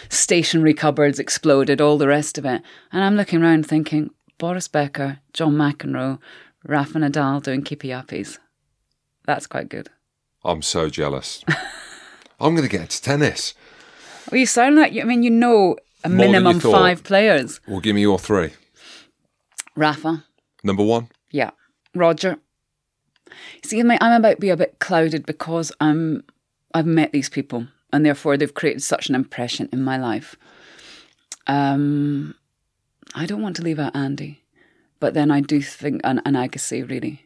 Stationery 0.09 0.73
cupboards 0.73 1.19
exploded, 1.19 1.81
all 1.81 1.99
the 1.99 2.07
rest 2.07 2.39
of 2.39 2.45
it. 2.45 2.62
And 2.93 3.03
I'm 3.03 3.16
looking 3.16 3.43
around 3.43 3.66
thinking, 3.66 4.11
Boris 4.39 4.69
Becker, 4.69 5.19
John 5.33 5.55
McEnroe, 5.55 6.21
Rafa 6.65 6.99
Nadal 7.01 7.43
doing 7.43 7.62
keepy 7.62 7.89
uppies. 7.89 8.39
That's 9.27 9.47
quite 9.47 9.69
good. 9.69 9.91
I'm 10.45 10.63
so 10.63 10.91
jealous. 10.91 11.45
I'm 12.41 12.55
going 12.55 12.69
to 12.69 12.69
get 12.69 12.83
into 12.83 13.01
tennis. 13.01 13.55
Well, 14.31 14.39
you 14.39 14.47
sound 14.47 14.77
like, 14.77 14.93
I 14.97 15.05
mean, 15.05 15.23
you 15.23 15.31
know 15.31 15.77
a 16.03 16.09
More 16.09 16.27
minimum 16.27 16.61
five 16.61 17.03
players. 17.03 17.61
Well, 17.67 17.81
give 17.81 17.95
me 17.95 18.03
your 18.03 18.19
three. 18.19 18.51
Rafa, 19.77 20.25
Number 20.63 20.85
one. 20.85 21.09
yeah. 21.31 21.51
Roger. 21.95 22.39
See, 23.65 23.81
I 23.81 23.99
I 24.01 24.19
might 24.19 24.41
be 24.41 24.51
a 24.51 24.57
bit 24.57 24.79
clouded 24.79 25.27
because 25.27 25.73
I'm, 25.81 26.25
I've 26.73 26.87
met 26.87 27.13
these 27.13 27.29
people 27.29 27.67
and 27.93 28.05
therefore 28.05 28.37
they've 28.37 28.53
created 28.53 28.83
such 28.83 29.09
an 29.09 29.15
impression 29.15 29.69
in 29.73 29.83
my 29.83 29.97
life. 29.97 30.37
Um, 31.47 32.35
I 33.15 33.27
don't 33.27 33.43
want 33.43 33.57
to 33.57 33.63
leave 33.63 33.79
out 33.79 33.95
Andy, 33.95 34.43
but 34.99 35.15
then 35.15 35.31
I 35.31 35.41
do 35.41 35.63
think, 35.63 36.01
and, 36.03 36.21
and 36.25 36.37
Agassi, 36.37 36.89
really. 36.89 37.24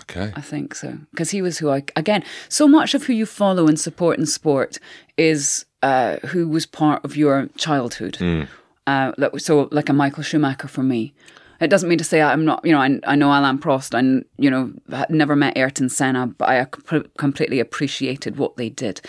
Okay. 0.00 0.32
I 0.34 0.40
think 0.40 0.74
so. 0.74 0.98
Because 1.10 1.30
he 1.30 1.40
was 1.40 1.58
who 1.58 1.70
I, 1.70 1.84
again, 1.96 2.24
so 2.48 2.66
much 2.66 2.94
of 2.94 3.04
who 3.04 3.12
you 3.12 3.26
follow 3.26 3.68
and 3.68 3.78
support 3.78 4.18
in 4.18 4.26
sport 4.26 4.78
is 5.16 5.66
uh, 5.82 6.16
who 6.26 6.48
was 6.48 6.66
part 6.66 7.04
of 7.04 7.16
your 7.16 7.48
childhood. 7.56 8.48
Uh, 8.86 9.12
so, 9.38 9.68
like 9.70 9.88
a 9.88 9.92
Michael 9.92 10.22
Schumacher 10.22 10.68
for 10.68 10.82
me. 10.82 11.14
It 11.60 11.68
doesn't 11.68 11.88
mean 11.88 11.98
to 11.98 12.04
say 12.04 12.20
I'm 12.20 12.44
not, 12.44 12.64
you 12.64 12.72
know, 12.72 12.80
I, 12.80 12.98
I 13.06 13.14
know 13.14 13.28
Alain 13.28 13.58
Prost 13.58 13.96
and, 13.96 14.24
you 14.36 14.50
know, 14.50 14.72
never 15.08 15.36
met 15.36 15.56
Ayrton 15.56 15.88
Senna, 15.88 16.26
but 16.26 16.48
I 16.48 16.66
completely 17.16 17.60
appreciated 17.60 18.36
what 18.36 18.56
they 18.56 18.68
did. 18.68 19.00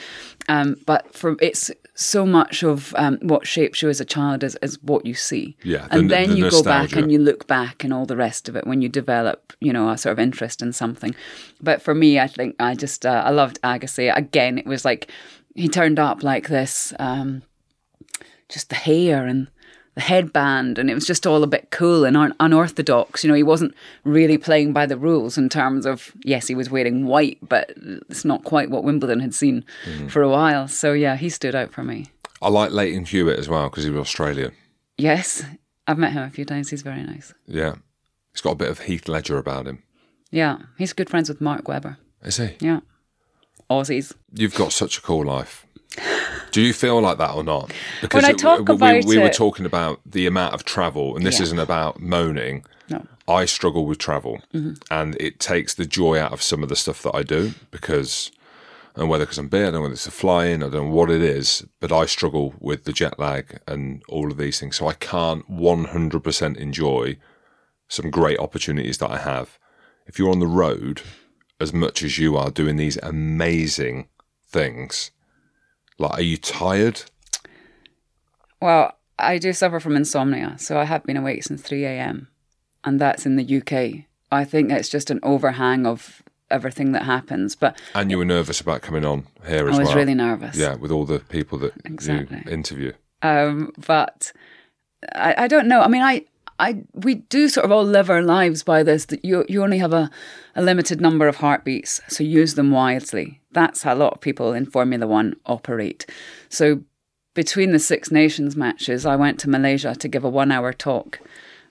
Um, 0.48 0.76
but 0.86 1.14
for 1.16 1.36
it's 1.42 1.72
so 1.96 2.26
much 2.26 2.62
of 2.64 2.94
um, 2.98 3.18
what 3.22 3.48
shapes 3.48 3.82
you 3.82 3.90
as 3.90 4.00
a 4.02 4.06
child 4.06 4.44
is, 4.44 4.58
is 4.62 4.78
what 4.84 5.06
you 5.06 5.14
see. 5.14 5.56
Yeah, 5.64 5.88
the- 5.88 6.00
and 6.00 6.12
then 6.12 6.30
the 6.30 6.36
you 6.38 6.50
go 6.52 6.62
back 6.64 6.90
and 7.04 7.12
you 7.12 7.20
look 7.20 7.48
back 7.48 7.84
and 7.84 7.94
all 7.94 8.06
the 8.06 8.18
rest 8.18 8.50
of 8.50 8.56
it 8.56 8.68
when 8.68 8.82
you 8.82 8.90
develop, 8.90 9.54
you 9.62 9.72
know, 9.74 9.90
a 9.90 9.98
sort 9.98 10.12
of 10.14 10.20
interest 10.20 10.62
in 10.62 10.74
something. 10.74 11.16
But 11.62 11.82
for 11.82 11.96
me, 11.96 12.20
I 12.20 12.28
think 12.28 12.56
I 12.60 12.76
just, 12.76 13.06
uh, 13.06 13.24
I 13.26 13.30
loved 13.32 13.60
Agassi. 13.64 14.16
Again, 14.16 14.58
it 14.58 14.66
was 14.66 14.84
like 14.86 15.10
he 15.56 15.68
turned 15.70 15.98
up 16.00 16.22
like 16.22 16.50
this, 16.50 16.94
um, 17.00 17.42
just 18.50 18.70
the 18.70 18.76
hair 18.76 19.26
and 19.26 19.48
the 19.96 20.02
headband, 20.02 20.78
and 20.78 20.90
it 20.90 20.94
was 20.94 21.08
just 21.08 21.26
all 21.26 21.42
a 21.42 21.48
bit 21.48 21.72
cool 21.72 22.04
and 22.04 22.16
un- 22.16 22.36
unorthodox. 22.40 23.24
You 23.24 23.30
know, 23.30 23.36
he 23.36 23.44
wasn't 23.44 23.74
really 24.04 24.38
playing 24.38 24.74
by 24.74 24.86
the 24.86 24.98
rules 24.98 25.38
in 25.38 25.50
terms 25.50 25.86
of, 25.86 26.12
yes, 26.24 26.48
he 26.48 26.56
was 26.56 26.70
wearing 26.70 27.06
white, 27.06 27.38
but 27.42 27.74
it's 28.10 28.26
not 28.26 28.44
quite 28.44 28.70
what 28.70 28.84
Wimbledon 28.84 29.22
had 29.22 29.34
seen 29.34 29.64
mm. 29.86 30.12
for 30.12 30.22
a 30.22 30.30
while. 30.30 30.68
So, 30.68 30.94
yeah, 30.94 31.16
he 31.16 31.30
stood 31.30 31.56
out 31.56 31.72
for 31.72 31.84
me. 31.84 32.08
I 32.42 32.50
like 32.50 32.72
Lleyton 32.72 33.06
Hewitt 33.06 33.40
as 33.40 33.50
well 33.50 33.70
because 33.70 33.86
he 33.86 33.90
was 33.90 34.02
Australian. 34.02 34.52
Yes, 34.98 35.44
I've 35.88 35.98
met 35.98 36.14
him 36.14 36.24
a 36.24 36.30
few 36.30 36.46
times. 36.46 36.70
He's 36.70 36.82
very 36.82 37.04
nice. 37.04 37.34
Yeah, 37.48 37.76
he's 38.32 38.42
got 38.42 38.52
a 38.52 38.56
bit 38.56 38.70
of 38.70 38.80
Heath 38.80 39.08
Ledger 39.08 39.38
about 39.38 39.66
him. 39.66 39.82
Yeah, 40.30 40.58
he's 40.78 40.94
good 40.94 41.10
friends 41.10 41.30
with 41.30 41.40
Mark 41.40 41.68
Webber. 41.68 41.98
Is 42.22 42.38
he? 42.38 42.56
Yeah. 42.60 42.82
Aussies. 43.70 44.14
You've 44.34 44.56
got 44.56 44.74
such 44.74 44.98
a 44.98 45.02
cool 45.02 45.26
life. 45.26 45.66
Do 46.52 46.62
you 46.62 46.74
feel 46.74 47.02
like 47.02 47.18
that 47.18 47.32
or 47.36 47.44
not? 47.44 47.72
Because 48.02 48.24
When 48.24 48.32
I 48.32 48.34
talk 48.34 48.68
we, 48.68 48.76
about 48.76 49.06
we 49.06 49.18
were 49.18 49.26
it- 49.26 49.34
talking 49.34 49.66
about 49.66 50.00
the 50.06 50.26
amount 50.26 50.54
of 50.54 50.64
travel, 50.66 51.16
and 51.16 51.26
this 51.26 51.40
Yeah. 51.40 51.44
isn't 51.44 51.60
about 51.60 52.00
moaning. 52.02 52.64
No. 52.90 53.06
I 53.28 53.46
struggle 53.46 53.86
with 53.86 53.98
travel, 53.98 54.42
Mm-hmm. 54.54 54.74
and 54.92 55.16
it 55.20 55.40
takes 55.40 55.74
the 55.74 55.86
joy 55.86 56.20
out 56.20 56.32
of 56.32 56.42
some 56.44 56.64
of 56.64 56.70
the 56.70 56.76
stuff 56.76 57.02
that 57.04 57.16
I 57.16 57.24
do 57.24 57.54
because, 57.72 58.32
and 58.96 59.10
whether 59.10 59.26
because 59.26 59.38
I'm 59.40 59.48
big, 59.48 59.62
I 59.62 59.66
don't 59.66 59.74
know 59.74 59.82
whether 59.82 59.94
it's 59.94 60.06
the 60.06 60.12
flying, 60.12 60.62
I 60.64 60.70
don't 60.70 60.74
know 60.90 60.92
what 60.96 61.10
it 61.10 61.22
is, 61.22 61.66
but 61.82 61.92
I 61.92 62.06
struggle 62.06 62.54
with 62.60 62.84
the 62.86 62.94
jet 62.94 63.18
lag 63.20 63.60
and 63.68 64.04
all 64.08 64.32
of 64.32 64.38
these 64.38 64.60
things. 64.60 64.76
So 64.78 64.88
I 64.88 64.94
can't 64.94 65.44
100% 65.50 66.58
enjoy 66.58 67.18
some 67.90 68.10
great 68.12 68.40
opportunities 68.40 69.00
that 69.00 69.10
I 69.12 69.18
have. 69.18 69.58
If 70.08 70.20
you're 70.20 70.32
on 70.32 70.40
the 70.40 70.48
road 70.48 71.02
as 71.60 71.74
much 71.74 72.04
as 72.04 72.18
you 72.20 72.38
are 72.38 72.52
doing 72.52 72.76
these 72.78 72.98
amazing 73.04 74.08
things, 74.48 75.10
like, 75.98 76.20
are 76.20 76.24
you 76.24 76.38
tired? 76.38 77.02
Well, 78.62 78.94
I 79.18 79.38
do 79.38 79.54
suffer 79.54 79.80
from 79.80 79.96
insomnia, 79.96 80.56
so 80.58 80.78
I 80.80 80.86
have 80.86 81.04
been 81.04 81.18
awake 81.18 81.44
since 81.44 81.62
3 81.62 81.86
a.m. 81.86 82.28
And 82.84 83.00
that's 83.00 83.26
in 83.26 83.36
the 83.36 83.58
UK. 83.62 84.06
I 84.32 84.44
think 84.44 84.72
it's 84.72 84.90
just 84.90 85.10
an 85.10 85.20
overhang 85.24 85.86
of 85.86 86.22
everything 86.52 86.92
that 86.92 87.04
happens. 87.04 87.56
But 87.56 87.80
And 87.94 88.12
you 88.12 88.18
were 88.18 88.26
nervous 88.26 88.60
about 88.62 88.82
coming 88.82 89.06
on 89.06 89.28
here 89.48 89.68
as 89.68 89.72
well. 89.72 89.76
I 89.76 89.80
was 89.80 89.88
well. 89.90 89.98
really 89.98 90.14
nervous. 90.16 90.58
Yeah, 90.58 90.76
with 90.76 90.92
all 90.92 91.06
the 91.06 91.20
people 91.20 91.58
that 91.60 91.74
Exactly. 91.86 92.44
you 92.46 92.52
interview. 92.52 92.94
Um, 93.22 93.72
but 93.88 94.32
I, 95.14 95.36
I 95.44 95.48
don't 95.48 95.68
know. 95.68 95.82
I 95.82 95.88
mean, 95.88 96.02
I, 96.04 96.26
I, 96.60 96.84
we 96.94 97.16
do 97.16 97.50
sort 97.50 97.66
of 97.66 97.72
all 97.72 97.84
live 97.84 98.10
our 98.10 98.22
lives 98.22 98.64
by 98.64 98.84
this 98.84 99.06
that 99.06 99.26
you, 99.26 99.46
you 99.50 99.64
only 99.64 99.80
have 99.80 99.94
a, 99.94 100.10
a 100.56 100.62
limited 100.62 101.02
number 101.02 101.28
of 101.28 101.38
heartbeats, 101.38 102.02
so 102.08 102.24
use 102.24 102.56
them 102.56 102.72
wisely. 102.72 103.42
That's 103.56 103.84
how 103.84 103.94
a 103.94 103.96
lot 103.96 104.14
of 104.14 104.20
people 104.20 104.52
in 104.52 104.66
Formula 104.66 105.08
One 105.08 105.38
operate. 105.46 106.06
So 106.50 106.82
between 107.34 107.72
the 107.72 107.80
Six 107.80 108.12
Nations 108.12 108.58
matches, 108.58 109.06
I 109.06 109.16
went 109.16 109.40
to 109.40 109.50
Malaysia 109.50 109.96
to 109.96 110.08
give 110.10 110.26
a 110.26 110.30
one 110.30 110.52
hour 110.52 110.74
talk 110.74 111.22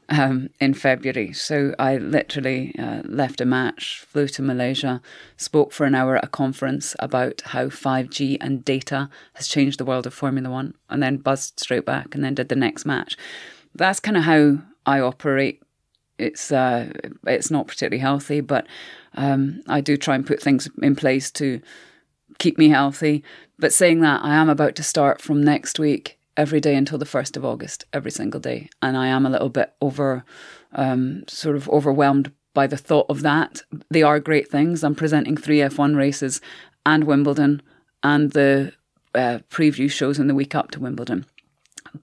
um, 0.09 0.49
in 0.61 0.73
February. 0.73 1.35
So 1.35 1.75
I 1.79 1.99
literally 1.99 2.75
uh, 2.79 3.03
left 3.05 3.43
a 3.43 3.45
match, 3.45 4.03
flew 4.09 4.29
to 4.29 4.41
Malaysia, 4.41 5.03
spoke 5.37 5.73
for 5.73 5.85
an 5.85 5.95
hour 5.95 6.17
at 6.17 6.25
a 6.25 6.29
conference 6.29 6.97
about 7.01 7.43
how 7.45 7.67
5G 7.67 8.39
and 8.41 8.65
data 8.65 9.11
has 9.35 9.47
changed 9.47 9.79
the 9.79 9.85
world 9.85 10.07
of 10.07 10.15
Formula 10.15 10.49
One, 10.49 10.73
and 10.89 11.03
then 11.03 11.19
buzzed 11.19 11.61
straight 11.61 11.85
back 11.85 12.15
and 12.15 12.25
then 12.25 12.35
did 12.35 12.49
the 12.49 12.57
next 12.57 12.87
match. 12.87 13.15
That's 13.75 14.01
kind 14.01 14.17
of 14.17 14.25
how 14.25 14.61
I 14.87 15.01
operate. 15.01 15.61
It's 16.19 16.53
uh, 16.53 16.93
it's 17.27 17.51
not 17.51 17.67
particularly 17.67 18.01
healthy, 18.01 18.41
but 18.41 18.67
um, 19.15 19.63
I 19.69 19.81
do 19.81 19.97
try 19.97 20.15
and 20.15 20.27
put 20.27 20.41
things 20.41 20.69
in 20.83 20.97
place 20.97 21.31
to 21.33 21.61
keep 22.39 22.59
me 22.59 22.69
healthy. 22.69 23.25
But 23.59 23.73
saying 23.73 24.01
that, 24.01 24.23
I 24.25 24.35
am 24.35 24.49
about 24.49 24.75
to 24.77 24.83
start 24.83 25.21
from 25.21 25.43
next 25.43 25.79
week 25.79 26.19
every 26.37 26.61
day 26.61 26.75
until 26.75 26.99
the 26.99 27.05
1st 27.05 27.37
of 27.37 27.45
August, 27.45 27.85
every 27.93 28.11
single 28.11 28.41
day. 28.41 28.69
And 28.83 28.97
I 28.97 29.07
am 29.07 29.25
a 29.25 29.31
little 29.31 29.49
bit 29.49 29.73
over, 29.81 30.25
um, 30.73 31.25
sort 31.29 31.57
of 31.57 31.69
overwhelmed 31.69 32.33
by 32.53 32.67
the 32.67 32.77
thought 32.77 33.07
of 33.09 33.23
that. 33.23 33.63
They 33.91 34.03
are 34.03 34.19
great 34.21 34.49
things. 34.49 34.83
I'm 34.83 34.95
presenting 34.95 35.37
three 35.37 35.59
F1 35.59 35.97
races 35.97 36.41
and 36.85 37.05
Wimbledon 37.05 37.63
and 38.03 38.33
the 38.33 38.73
uh, 39.15 39.39
preview 39.51 39.91
shows 39.91 40.19
in 40.19 40.27
the 40.27 40.35
week 40.35 40.55
up 40.55 40.71
to 40.73 40.81
Wimbledon. 40.81 41.27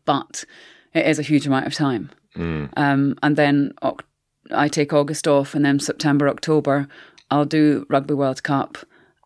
But 0.06 0.46
it 0.94 1.06
is 1.06 1.20
a 1.20 1.24
huge 1.24 1.46
amount 1.46 1.68
of 1.68 1.74
time. 1.74 2.12
Um, 2.36 3.16
and 3.22 3.36
then 3.36 3.74
I 4.52 4.68
take 4.68 4.94
August 4.94 5.28
off, 5.28 5.56
and 5.56 5.66
then 5.66 5.80
September, 5.80 6.28
October, 6.30 6.88
I'll 7.30 7.46
do 7.46 7.86
Rugby 7.90 8.14
World 8.14 8.44
Cup, 8.44 8.78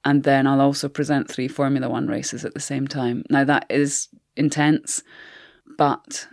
and 0.04 0.24
then 0.24 0.46
I'll 0.48 0.62
also 0.62 0.88
present 0.90 1.30
three 1.30 1.48
Formula 1.48 1.90
One 1.90 2.08
races 2.08 2.46
at 2.46 2.54
the 2.54 2.60
same 2.60 2.88
time. 2.88 3.24
Now 3.30 3.44
that 3.44 3.66
is 3.70 4.10
intense, 4.36 5.04
but 5.78 6.28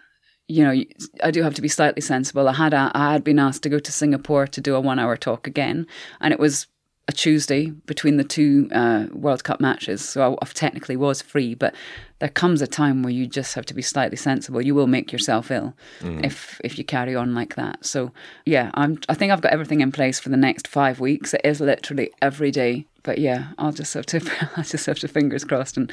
you 0.48 0.62
know 0.64 0.82
I 1.22 1.30
do 1.30 1.42
have 1.42 1.54
to 1.54 1.62
be 1.62 1.68
slightly 1.68 2.02
sensible. 2.02 2.48
I 2.48 2.52
had 2.52 2.74
a, 2.74 2.90
I 2.94 3.12
had 3.12 3.24
been 3.24 3.38
asked 3.38 3.62
to 3.62 3.70
go 3.70 3.78
to 3.78 3.92
Singapore 3.92 4.46
to 4.46 4.60
do 4.60 4.74
a 4.74 4.80
one-hour 4.80 5.16
talk 5.16 5.46
again, 5.46 5.86
and 6.20 6.32
it 6.32 6.40
was 6.40 6.66
a 7.08 7.12
Tuesday 7.12 7.70
between 7.70 8.16
the 8.16 8.24
two 8.24 8.68
uh, 8.72 9.06
World 9.12 9.42
Cup 9.42 9.60
matches, 9.60 10.08
so 10.08 10.34
I, 10.34 10.44
I 10.44 10.46
technically 10.46 10.96
was 10.96 11.20
free. 11.20 11.54
But 11.54 11.74
there 12.20 12.28
comes 12.28 12.62
a 12.62 12.66
time 12.66 13.02
where 13.02 13.12
you 13.12 13.26
just 13.26 13.54
have 13.54 13.66
to 13.66 13.74
be 13.74 13.82
slightly 13.82 14.16
sensible. 14.16 14.62
You 14.62 14.74
will 14.74 14.86
make 14.86 15.12
yourself 15.12 15.50
ill 15.50 15.74
if 16.22 16.60
if 16.62 16.78
you 16.78 16.84
carry 16.84 17.16
on 17.16 17.34
like 17.34 17.56
that. 17.56 17.84
So 17.84 18.12
yeah, 18.46 18.70
I'm. 18.74 18.98
I 19.08 19.14
think 19.14 19.32
I've 19.32 19.40
got 19.40 19.52
everything 19.52 19.80
in 19.80 19.90
place 19.90 20.20
for 20.20 20.28
the 20.28 20.36
next 20.36 20.68
five 20.68 21.00
weeks. 21.00 21.34
It 21.34 21.40
is 21.44 21.60
literally 21.60 22.10
every 22.22 22.50
day. 22.50 22.86
But 23.02 23.18
yeah, 23.18 23.48
I'll 23.58 23.72
just 23.72 23.92
have 23.94 24.06
to. 24.06 24.50
I 24.56 24.62
just 24.62 24.86
have 24.86 25.00
to 25.00 25.08
fingers 25.08 25.44
crossed 25.44 25.76
and, 25.76 25.90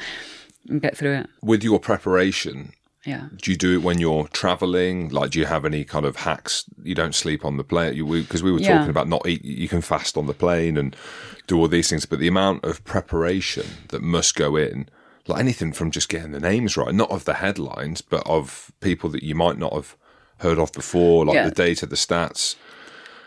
and 0.68 0.80
get 0.80 0.96
through 0.96 1.16
it. 1.16 1.30
With 1.42 1.64
your 1.64 1.80
preparation, 1.80 2.72
Yeah. 3.06 3.28
do 3.40 3.50
you 3.50 3.56
do 3.56 3.72
it 3.74 3.82
when 3.82 3.98
you're 3.98 4.28
traveling? 4.28 5.08
Like, 5.08 5.30
do 5.30 5.38
you 5.38 5.46
have 5.46 5.64
any 5.64 5.84
kind 5.84 6.04
of 6.04 6.16
hacks? 6.16 6.64
You 6.82 6.94
don't 6.94 7.14
sleep 7.14 7.44
on 7.46 7.56
the 7.56 7.64
plane 7.64 7.94
because 8.22 8.42
we 8.42 8.52
were 8.52 8.58
Yeah. 8.60 8.76
talking 8.76 8.90
about 8.90 9.08
not 9.08 9.26
eat. 9.26 9.42
You 9.44 9.68
can 9.68 9.80
fast 9.80 10.16
on 10.18 10.26
the 10.26 10.34
plane 10.34 10.76
and 10.76 10.94
do 11.46 11.58
all 11.58 11.66
these 11.68 11.88
things, 11.88 12.04
but 12.04 12.18
the 12.18 12.28
amount 12.28 12.62
of 12.64 12.84
preparation 12.84 13.64
that 13.88 14.02
must 14.02 14.34
go 14.34 14.54
in, 14.56 14.88
like 15.26 15.40
anything 15.40 15.72
from 15.72 15.90
just 15.90 16.08
getting 16.10 16.32
the 16.32 16.40
names 16.40 16.76
right, 16.76 16.94
not 16.94 17.10
of 17.10 17.24
the 17.24 17.34
headlines, 17.34 18.02
but 18.02 18.22
of 18.26 18.70
people 18.80 19.08
that 19.10 19.22
you 19.22 19.34
might 19.34 19.56
not 19.58 19.72
have 19.72 19.96
heard 20.40 20.58
of 20.58 20.70
before, 20.72 21.24
like 21.24 21.34
Yeah. 21.36 21.48
the 21.48 21.54
data, 21.54 21.86
the 21.86 21.96
stats, 21.96 22.56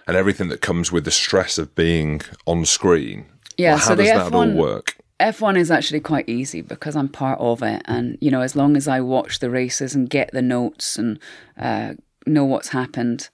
and 0.06 0.16
everything 0.16 0.50
that 0.50 0.62
comes 0.62 0.92
with 0.92 1.04
the 1.06 1.12
stress 1.12 1.58
of 1.58 1.74
being 1.74 2.22
on 2.46 2.66
screen. 2.66 3.26
Yeah, 3.58 3.74
Like, 3.74 3.82
how 3.82 3.88
so 3.90 3.96
does 3.96 4.08
that 4.08 4.18
all 4.34 4.44
F1 4.44 4.54
work? 4.56 4.98
F1 5.20 5.58
is 5.58 5.72
actually 5.72 6.00
quite 6.00 6.28
easy 6.28 6.62
because 6.62 6.96
I'm 6.96 7.10
part 7.10 7.40
of 7.40 7.62
it. 7.64 7.82
And, 7.86 8.18
you 8.20 8.32
know, 8.32 8.42
as 8.42 8.56
long 8.56 8.76
as 8.76 8.88
I 8.88 9.00
watch 9.00 9.40
the 9.40 9.50
races 9.50 9.96
and 9.96 10.10
get 10.10 10.32
the 10.32 10.42
notes 10.42 10.98
and 10.98 11.20
uh, 11.58 11.94
know 12.26 12.46
what's 12.46 12.70
happened, 12.70 13.30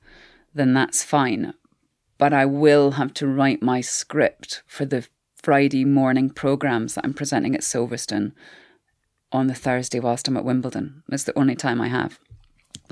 then 0.53 0.73
that's 0.73 1.03
fine. 1.03 1.53
But 2.17 2.33
I 2.33 2.45
will 2.45 2.91
have 2.91 3.13
to 3.15 3.27
write 3.27 3.61
my 3.61 3.81
script 3.81 4.61
for 4.67 4.85
the 4.85 5.07
Friday 5.41 5.85
morning 5.85 6.29
programs 6.29 6.95
that 6.95 7.05
I'm 7.05 7.13
presenting 7.13 7.55
at 7.55 7.61
Silverstone 7.61 8.33
on 9.31 9.47
the 9.47 9.55
Thursday 9.55 9.99
whilst 9.99 10.27
I'm 10.27 10.37
at 10.37 10.43
Wimbledon. 10.43 11.03
It's 11.09 11.23
the 11.23 11.37
only 11.37 11.55
time 11.55 11.79
I 11.79 11.87
have. 11.87 12.19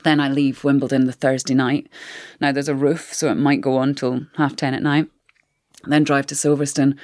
Then 0.03 0.19
I 0.19 0.30
leave 0.30 0.64
Wimbledon 0.64 1.05
the 1.05 1.11
Thursday 1.11 1.55
night. 1.55 1.89
Now 2.39 2.51
there's 2.51 2.69
a 2.69 2.76
roof, 2.76 3.14
so 3.14 3.30
it 3.30 3.35
might 3.35 3.61
go 3.61 3.77
on 3.77 3.95
till 3.95 4.27
half 4.38 4.55
10 4.55 4.73
at 4.73 4.84
night. 4.84 5.09
Then 5.84 6.03
drive 6.03 6.27
to 6.27 6.35
Silverstone 6.35 6.97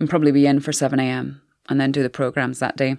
and 0.00 0.08
probably 0.08 0.32
be 0.32 0.46
in 0.46 0.60
for 0.60 0.72
7 0.72 0.98
a.m. 0.98 1.42
and 1.68 1.80
then 1.80 1.92
do 1.92 2.02
the 2.02 2.10
programs 2.10 2.58
that 2.58 2.76
day. 2.76 2.96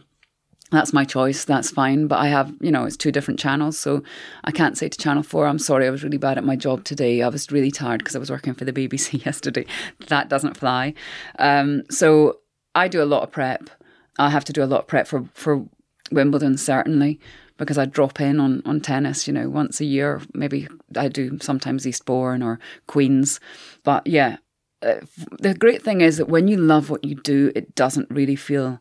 That's 0.71 0.91
my 0.91 1.05
choice. 1.05 1.45
That's 1.45 1.69
fine. 1.69 2.07
But 2.07 2.17
I 2.17 2.27
have, 2.29 2.51
you 2.59 2.71
know, 2.71 2.85
it's 2.85 2.97
two 2.97 3.11
different 3.11 3.39
channels. 3.39 3.77
So 3.77 4.01
I 4.43 4.51
can't 4.51 4.75
say 4.75 4.89
to 4.89 4.97
Channel 4.97 5.21
4, 5.21 5.45
I'm 5.45 5.59
sorry, 5.59 5.85
I 5.85 5.91
was 5.91 6.03
really 6.03 6.17
bad 6.17 6.39
at 6.39 6.43
my 6.43 6.55
job 6.55 6.83
today. 6.83 7.21
I 7.21 7.27
was 7.27 7.51
really 7.51 7.69
tired 7.69 7.99
because 7.99 8.15
I 8.15 8.19
was 8.19 8.31
working 8.31 8.55
for 8.55 8.65
the 8.65 8.73
BBC 8.73 9.23
yesterday. 9.25 9.67
That 10.07 10.29
doesn't 10.29 10.57
fly. 10.57 10.95
Um, 11.37 11.83
so 11.91 12.39
I 12.73 12.87
do 12.87 13.03
a 13.03 13.05
lot 13.05 13.21
of 13.21 13.31
prep. 13.31 13.69
I 14.17 14.31
have 14.31 14.45
to 14.45 14.53
do 14.53 14.63
a 14.63 14.65
lot 14.65 14.81
of 14.81 14.87
prep 14.87 15.07
for, 15.07 15.25
for 15.33 15.63
Wimbledon, 16.11 16.57
certainly, 16.57 17.19
because 17.57 17.77
I 17.77 17.85
drop 17.85 18.19
in 18.19 18.39
on, 18.39 18.63
on 18.65 18.81
tennis, 18.81 19.27
you 19.27 19.33
know, 19.33 19.49
once 19.49 19.79
a 19.79 19.85
year. 19.85 20.21
Maybe 20.33 20.67
I 20.95 21.07
do 21.07 21.37
sometimes 21.39 21.85
Eastbourne 21.85 22.41
or 22.41 22.59
Queens. 22.87 23.39
But 23.83 24.07
yeah, 24.07 24.37
uh, 24.83 24.99
the 25.39 25.53
great 25.53 25.81
thing 25.81 26.01
is 26.01 26.17
that 26.17 26.29
when 26.29 26.47
you 26.47 26.57
love 26.57 26.89
what 26.89 27.03
you 27.03 27.15
do, 27.15 27.51
it 27.55 27.73
doesn't 27.75 28.09
really 28.09 28.35
feel 28.35 28.79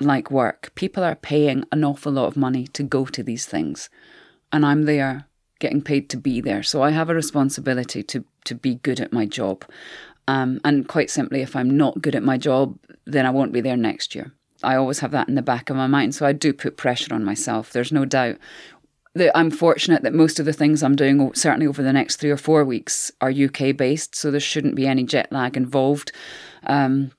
like 0.00 0.30
work. 0.30 0.72
People 0.74 1.04
are 1.04 1.14
paying 1.14 1.64
an 1.70 1.84
awful 1.84 2.12
lot 2.12 2.26
of 2.26 2.36
money 2.36 2.66
to 2.68 2.82
go 2.82 3.04
to 3.06 3.22
these 3.22 3.46
things, 3.46 3.88
and 4.52 4.66
I'm 4.66 4.82
there 4.84 5.26
getting 5.60 5.80
paid 5.82 6.10
to 6.10 6.16
be 6.16 6.40
there. 6.40 6.62
So 6.62 6.82
I 6.82 6.90
have 6.90 7.08
a 7.08 7.14
responsibility 7.14 8.02
to 8.02 8.24
to 8.44 8.54
be 8.54 8.76
good 8.76 9.00
at 9.00 9.12
my 9.12 9.26
job. 9.26 9.64
Um, 10.28 10.60
and 10.64 10.88
quite 10.88 11.10
simply, 11.10 11.40
if 11.40 11.54
I'm 11.56 11.76
not 11.76 12.02
good 12.02 12.14
at 12.14 12.22
my 12.22 12.38
job, 12.38 12.78
then 13.06 13.26
I 13.26 13.30
won't 13.30 13.52
be 13.52 13.60
there 13.60 13.76
next 13.76 14.14
year. 14.14 14.32
I 14.62 14.76
always 14.76 15.00
have 15.00 15.10
that 15.12 15.28
in 15.28 15.34
the 15.34 15.42
back 15.42 15.70
of 15.70 15.76
my 15.76 15.86
mind. 15.86 16.14
So 16.14 16.26
I 16.26 16.32
do 16.32 16.52
put 16.52 16.76
pressure 16.76 17.14
on 17.14 17.24
myself. 17.24 17.72
There's 17.72 17.92
no 17.92 18.04
doubt 18.04 18.36
I'm 19.34 19.50
fortunate 19.50 20.02
that 20.02 20.14
most 20.14 20.40
of 20.40 20.46
the 20.46 20.52
things 20.52 20.82
I'm 20.82 20.96
doing, 20.96 21.34
certainly 21.34 21.66
over 21.66 21.82
the 21.82 21.92
next 21.92 22.16
three 22.16 22.30
or 22.30 22.36
four 22.36 22.64
weeks, 22.64 23.12
are 23.20 23.30
UK 23.30 23.76
based. 23.76 24.14
So 24.14 24.30
there 24.30 24.40
shouldn't 24.40 24.74
be 24.74 24.86
any 24.86 25.04
jet 25.04 25.30
lag 25.30 25.56
involved. 25.56 26.12
Um, 26.66 27.12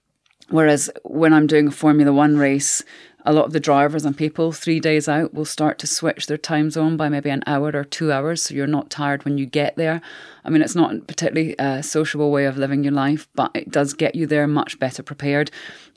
whereas 0.49 0.89
when 1.03 1.33
I'm 1.33 1.47
doing 1.47 1.67
a 1.67 1.71
Formula 1.71 2.11
One 2.11 2.37
race, 2.37 2.83
a 3.25 3.33
lot 3.33 3.45
of 3.45 3.53
the 3.53 3.59
drivers 3.59 4.05
and 4.05 4.17
people 4.17 4.51
three 4.51 4.79
days 4.79 5.07
out 5.07 5.33
will 5.33 5.45
start 5.45 5.79
to 5.79 5.87
switch 5.87 6.27
their 6.27 6.37
time 6.37 6.69
zone 6.69 6.97
by 6.97 7.09
maybe 7.09 7.29
an 7.29 7.43
hour 7.47 7.71
or 7.73 7.83
two 7.83 8.11
hours 8.11 8.43
so 8.43 8.53
you're 8.53 8.67
not 8.67 8.89
tired 8.89 9.23
when 9.23 9.37
you 9.37 9.45
get 9.45 9.75
there 9.75 10.01
i 10.43 10.49
mean 10.49 10.61
it's 10.61 10.75
not 10.75 11.07
particularly 11.07 11.55
a 11.57 11.81
sociable 11.81 12.31
way 12.31 12.45
of 12.45 12.57
living 12.57 12.83
your 12.83 12.93
life 12.93 13.27
but 13.33 13.51
it 13.53 13.71
does 13.71 13.93
get 13.93 14.15
you 14.15 14.27
there 14.27 14.47
much 14.47 14.77
better 14.79 15.01
prepared 15.01 15.49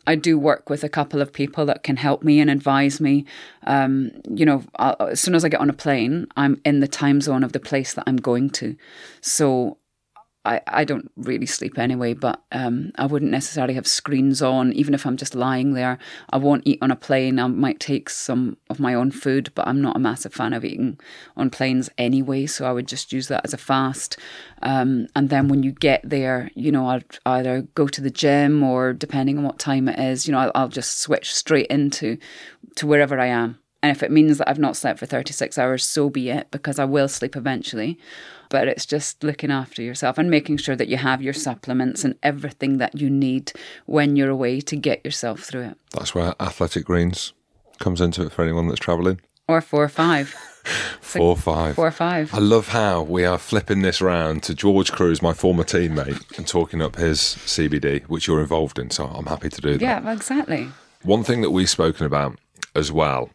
I 0.06 0.14
do 0.14 0.38
work 0.38 0.70
with 0.70 0.84
a 0.84 0.88
couple 0.88 1.20
of 1.20 1.32
people 1.32 1.66
that 1.66 1.82
can 1.82 1.96
help 1.96 2.22
me 2.22 2.40
and 2.40 2.50
advise 2.50 3.00
me. 3.00 3.24
Um, 3.66 4.12
you 4.28 4.46
know, 4.46 4.64
I'll, 4.76 4.96
as 5.00 5.20
soon 5.20 5.34
as 5.34 5.44
I 5.44 5.48
get 5.48 5.60
on 5.60 5.70
a 5.70 5.74
plane, 5.74 6.26
I'm 6.36 6.60
in 6.64 6.80
the 6.80 6.88
time 6.88 7.20
zone 7.20 7.44
of 7.44 7.52
the 7.52 7.60
place 7.60 7.94
that 7.94 8.04
I'm 8.06 8.16
going 8.16 8.50
to. 8.50 8.76
So 9.20 9.78
I, 10.46 10.60
I 10.68 10.84
don't 10.84 11.10
really 11.16 11.44
sleep 11.44 11.76
anyway, 11.76 12.14
but 12.14 12.40
um, 12.52 12.92
I 12.94 13.06
wouldn't 13.06 13.32
necessarily 13.32 13.74
have 13.74 13.86
screens 13.86 14.40
on, 14.40 14.72
even 14.74 14.94
if 14.94 15.04
I'm 15.04 15.16
just 15.16 15.34
lying 15.34 15.74
there. 15.74 15.98
I 16.30 16.36
won't 16.36 16.62
eat 16.64 16.78
on 16.80 16.92
a 16.92 16.96
plane. 16.96 17.40
I 17.40 17.48
might 17.48 17.80
take 17.80 18.08
some 18.08 18.56
of 18.70 18.78
my 18.78 18.94
own 18.94 19.10
food, 19.10 19.50
but 19.56 19.66
I'm 19.66 19.82
not 19.82 19.96
a 19.96 19.98
massive 19.98 20.32
fan 20.32 20.52
of 20.52 20.64
eating 20.64 21.00
on 21.36 21.50
planes 21.50 21.90
anyway, 21.98 22.46
so 22.46 22.64
I 22.64 22.72
would 22.72 22.86
just 22.86 23.12
use 23.12 23.26
that 23.26 23.44
as 23.44 23.54
a 23.54 23.58
fast. 23.58 24.18
Um, 24.62 25.08
and 25.16 25.30
then 25.30 25.48
when 25.48 25.64
you 25.64 25.72
get 25.72 26.00
there, 26.08 26.52
you 26.54 26.70
know, 26.70 26.86
I'd 26.86 27.18
either 27.26 27.62
go 27.74 27.88
to 27.88 28.00
the 28.00 28.10
gym 28.10 28.62
or 28.62 28.92
depending 28.92 29.38
on 29.38 29.44
what 29.44 29.58
time 29.58 29.88
it 29.88 29.98
is, 29.98 30.28
you 30.28 30.32
know, 30.32 30.38
I'll, 30.38 30.52
I'll 30.54 30.68
just 30.68 31.00
switch 31.00 31.34
straight 31.34 31.66
into 31.66 32.18
to 32.76 32.86
wherever 32.86 33.18
I 33.18 33.26
am. 33.26 33.58
And 33.82 33.94
if 33.94 34.02
it 34.02 34.10
means 34.10 34.38
that 34.38 34.48
I've 34.48 34.58
not 34.58 34.76
slept 34.76 34.98
for 34.98 35.06
36 35.06 35.58
hours, 35.58 35.84
so 35.84 36.08
be 36.08 36.30
it, 36.30 36.50
because 36.50 36.78
I 36.78 36.84
will 36.84 37.08
sleep 37.08 37.36
eventually 37.36 37.98
but 38.48 38.68
it's 38.68 38.86
just 38.86 39.22
looking 39.22 39.50
after 39.50 39.82
yourself 39.82 40.18
and 40.18 40.30
making 40.30 40.58
sure 40.58 40.76
that 40.76 40.88
you 40.88 40.96
have 40.96 41.22
your 41.22 41.32
supplements 41.32 42.04
and 42.04 42.16
everything 42.22 42.78
that 42.78 43.00
you 43.00 43.10
need 43.10 43.52
when 43.86 44.16
you're 44.16 44.30
away 44.30 44.60
to 44.60 44.76
get 44.76 45.04
yourself 45.04 45.40
through 45.40 45.62
it. 45.62 45.78
That's 45.92 46.14
where 46.14 46.34
Athletic 46.40 46.84
Greens 46.84 47.32
comes 47.78 48.00
into 48.00 48.22
it 48.22 48.32
for 48.32 48.42
anyone 48.42 48.68
that's 48.68 48.80
travelling. 48.80 49.20
Or 49.48 49.60
four 49.60 49.84
or 49.84 49.88
five. 49.88 50.30
four 51.00 51.32
or 51.32 51.36
five. 51.36 51.76
Four 51.76 51.86
or 51.86 51.92
five. 51.92 52.34
I 52.34 52.38
love 52.38 52.68
how 52.68 53.02
we 53.02 53.24
are 53.24 53.38
flipping 53.38 53.82
this 53.82 54.00
round 54.00 54.42
to 54.44 54.54
George 54.54 54.90
Kruis, 54.90 55.22
my 55.22 55.32
former 55.32 55.64
teammate, 55.64 56.36
and 56.36 56.46
talking 56.46 56.82
up 56.82 56.96
his 56.96 57.18
CBD, 57.20 58.04
which 58.04 58.26
you're 58.26 58.40
involved 58.40 58.78
in. 58.78 58.90
So 58.90 59.06
I'm 59.06 59.26
happy 59.26 59.48
to 59.48 59.60
do 59.60 59.72
that. 59.72 59.80
Yeah, 59.80 60.12
exactly. 60.12 60.68
One 61.02 61.22
thing 61.22 61.42
that 61.42 61.50
we've 61.50 61.70
spoken 61.70 62.06
about 62.06 62.38
as 62.74 62.90
well, 62.90 63.30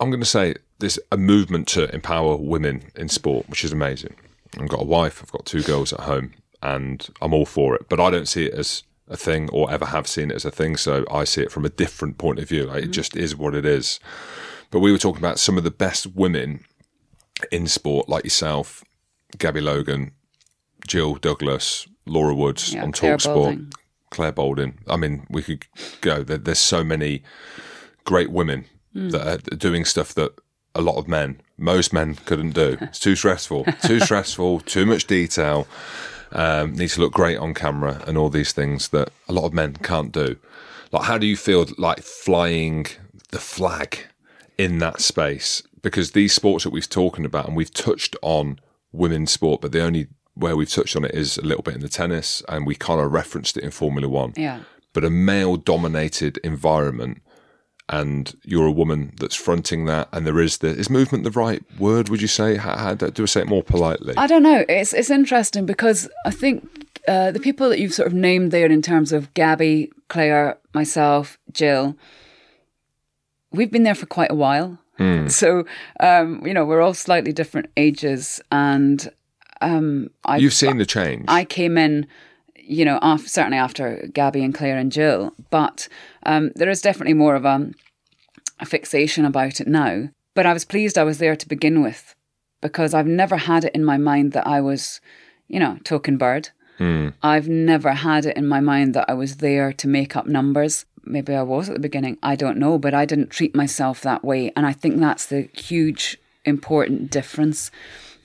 I'm 0.00 0.10
going 0.10 0.20
to 0.20 0.26
say 0.26 0.56
there's 0.78 0.98
a 1.10 1.16
movement 1.16 1.68
to 1.68 1.92
empower 1.94 2.36
women 2.36 2.90
in 2.94 3.08
sport, 3.08 3.48
which 3.48 3.64
is 3.64 3.72
amazing. 3.72 4.14
I've 4.58 4.68
got 4.68 4.82
a 4.82 4.86
wife, 4.86 5.22
I've 5.22 5.32
got 5.32 5.46
two 5.46 5.62
girls 5.62 5.92
at 5.92 6.00
home, 6.00 6.32
and 6.62 7.06
I'm 7.20 7.34
all 7.34 7.46
for 7.46 7.74
it. 7.74 7.88
But 7.88 8.00
I 8.00 8.10
don't 8.10 8.28
see 8.28 8.46
it 8.46 8.54
as 8.54 8.82
a 9.08 9.16
thing 9.16 9.48
or 9.50 9.70
ever 9.70 9.86
have 9.86 10.06
seen 10.06 10.30
it 10.30 10.34
as 10.34 10.44
a 10.44 10.50
thing. 10.50 10.76
So 10.76 11.04
I 11.10 11.24
see 11.24 11.42
it 11.42 11.52
from 11.52 11.64
a 11.64 11.70
different 11.70 12.18
point 12.18 12.38
of 12.38 12.48
view. 12.48 12.64
Like, 12.64 12.78
mm-hmm. 12.78 12.90
It 12.90 12.92
just 12.92 13.16
is 13.16 13.36
what 13.36 13.54
it 13.54 13.64
is. 13.64 14.00
But 14.70 14.80
we 14.80 14.90
were 14.90 14.98
talking 14.98 15.20
about 15.20 15.38
some 15.38 15.56
of 15.56 15.64
the 15.64 15.70
best 15.70 16.06
women 16.14 16.64
in 17.52 17.66
sport, 17.66 18.08
like 18.08 18.24
yourself, 18.24 18.82
Gabby 19.38 19.60
Logan, 19.60 20.12
Jill 20.86 21.16
Douglas, 21.16 21.86
Laura 22.04 22.34
Woods 22.34 22.74
yeah, 22.74 22.82
on 22.82 22.92
Talksport, 22.92 23.72
Clare 24.10 24.32
Balding. 24.32 24.78
I 24.88 24.96
mean, 24.96 25.26
we 25.30 25.42
could 25.42 25.66
go. 26.00 26.22
there's 26.22 26.58
so 26.58 26.82
many 26.82 27.22
great 28.04 28.30
women 28.30 28.66
mm. 28.94 29.10
that 29.10 29.26
are 29.52 29.56
doing 29.56 29.84
stuff 29.84 30.14
that 30.14 30.32
a 30.76 30.82
lot 30.82 30.96
of 30.96 31.08
men, 31.08 31.40
most 31.56 31.92
men 31.92 32.14
couldn't 32.14 32.50
do. 32.50 32.76
It's 32.80 33.00
too 33.00 33.16
stressful, 33.16 33.64
too 33.82 33.98
stressful, 34.00 34.60
too 34.66 34.86
much 34.86 35.06
detail. 35.06 35.66
Um, 36.32 36.74
need 36.74 36.90
to 36.90 37.00
look 37.00 37.12
great 37.12 37.38
on 37.38 37.54
camera 37.54 38.02
and 38.06 38.18
all 38.18 38.28
these 38.28 38.52
things 38.52 38.88
that 38.88 39.10
a 39.28 39.32
lot 39.32 39.44
of 39.44 39.54
men 39.54 39.74
can't 39.76 40.12
do. 40.12 40.36
Like, 40.92 41.04
how 41.04 41.18
do 41.18 41.26
you 41.26 41.36
feel 41.36 41.66
like 41.78 42.02
flying 42.02 42.86
the 43.30 43.38
flag 43.38 44.06
in 44.58 44.78
that 44.78 45.00
space? 45.00 45.62
Because 45.82 46.12
these 46.12 46.34
sports 46.34 46.64
that 46.64 46.70
we've 46.70 46.88
talking 46.88 47.24
about 47.24 47.46
and 47.46 47.56
we've 47.56 47.72
touched 47.72 48.16
on 48.22 48.60
women's 48.92 49.30
sport, 49.30 49.60
but 49.60 49.72
the 49.72 49.82
only 49.82 50.08
where 50.34 50.56
we've 50.56 50.70
touched 50.70 50.96
on 50.96 51.04
it 51.04 51.14
is 51.14 51.38
a 51.38 51.42
little 51.42 51.62
bit 51.62 51.74
in 51.74 51.80
the 51.80 51.88
tennis, 51.88 52.42
and 52.48 52.66
we 52.66 52.74
kind 52.74 53.00
of 53.00 53.10
referenced 53.10 53.56
it 53.56 53.64
in 53.64 53.70
Formula 53.70 54.08
One. 54.08 54.34
Yeah. 54.36 54.60
But 54.92 55.04
a 55.04 55.10
male 55.10 55.56
dominated 55.56 56.38
environment 56.38 57.22
and 57.88 58.36
you're 58.42 58.66
a 58.66 58.72
woman 58.72 59.12
that's 59.20 59.36
fronting 59.36 59.84
that, 59.86 60.08
and 60.12 60.26
there 60.26 60.40
is 60.40 60.58
the 60.58 60.68
is 60.68 60.90
movement 60.90 61.24
the 61.24 61.30
right 61.30 61.62
word? 61.78 62.08
Would 62.08 62.20
you 62.20 62.28
say? 62.28 62.56
How, 62.56 62.76
how 62.76 62.94
do 62.94 63.22
I 63.22 63.26
say 63.26 63.42
it 63.42 63.48
more 63.48 63.62
politely? 63.62 64.14
I 64.16 64.26
don't 64.26 64.42
know. 64.42 64.64
It's 64.68 64.92
it's 64.92 65.10
interesting 65.10 65.66
because 65.66 66.08
I 66.24 66.30
think 66.30 66.68
uh, 67.06 67.30
the 67.30 67.40
people 67.40 67.68
that 67.68 67.78
you've 67.78 67.94
sort 67.94 68.08
of 68.08 68.14
named 68.14 68.50
there 68.50 68.66
in 68.66 68.82
terms 68.82 69.12
of 69.12 69.32
Gabby, 69.34 69.92
Clare, 70.08 70.58
myself, 70.74 71.38
Jill, 71.52 71.96
we've 73.52 73.70
been 73.70 73.84
there 73.84 73.94
for 73.94 74.06
quite 74.06 74.30
a 74.30 74.36
while. 74.36 74.78
Mm. 74.98 75.30
So 75.30 75.64
um, 76.00 76.44
you 76.46 76.54
know 76.54 76.64
we're 76.64 76.80
all 76.80 76.94
slightly 76.94 77.32
different 77.32 77.70
ages, 77.76 78.40
and 78.50 79.08
um, 79.60 80.10
I, 80.24 80.38
you've 80.38 80.54
seen 80.54 80.78
the 80.78 80.86
change. 80.86 81.26
I 81.28 81.44
came 81.44 81.78
in 81.78 82.06
you 82.66 82.84
know, 82.84 82.98
after, 83.02 83.28
certainly 83.28 83.58
after 83.58 84.08
Gabby 84.12 84.42
and 84.44 84.54
Clare 84.54 84.78
and 84.78 84.92
Jill, 84.92 85.32
but 85.50 85.88
um, 86.24 86.50
there 86.56 86.68
is 86.68 86.82
definitely 86.82 87.14
more 87.14 87.34
of 87.34 87.44
a, 87.44 87.70
a 88.60 88.66
fixation 88.66 89.24
about 89.24 89.60
it 89.60 89.68
now. 89.68 90.08
But 90.34 90.46
I 90.46 90.52
was 90.52 90.64
pleased 90.64 90.98
I 90.98 91.04
was 91.04 91.18
there 91.18 91.36
to 91.36 91.48
begin 91.48 91.82
with 91.82 92.14
because 92.60 92.94
I've 92.94 93.06
never 93.06 93.36
had 93.36 93.64
it 93.64 93.74
in 93.74 93.84
my 93.84 93.96
mind 93.96 94.32
that 94.32 94.46
I 94.46 94.60
was, 94.60 95.00
you 95.48 95.60
know, 95.60 95.78
token 95.84 96.18
bird. 96.18 96.50
Mm. 96.78 97.14
I've 97.22 97.48
never 97.48 97.92
had 97.92 98.26
it 98.26 98.36
in 98.36 98.46
my 98.46 98.60
mind 98.60 98.94
that 98.94 99.08
I 99.08 99.14
was 99.14 99.36
there 99.36 99.72
to 99.72 99.88
make 99.88 100.16
up 100.16 100.26
numbers. 100.26 100.84
Maybe 101.04 101.34
I 101.34 101.42
was 101.42 101.68
at 101.68 101.74
the 101.74 101.80
beginning. 101.80 102.18
I 102.22 102.36
don't 102.36 102.58
know, 102.58 102.78
but 102.78 102.92
I 102.92 103.04
didn't 103.04 103.30
treat 103.30 103.54
myself 103.54 104.02
that 104.02 104.24
way. 104.24 104.52
And 104.56 104.66
I 104.66 104.72
think 104.72 104.98
that's 104.98 105.26
the 105.26 105.48
huge, 105.54 106.18
important 106.44 107.10
difference 107.10 107.70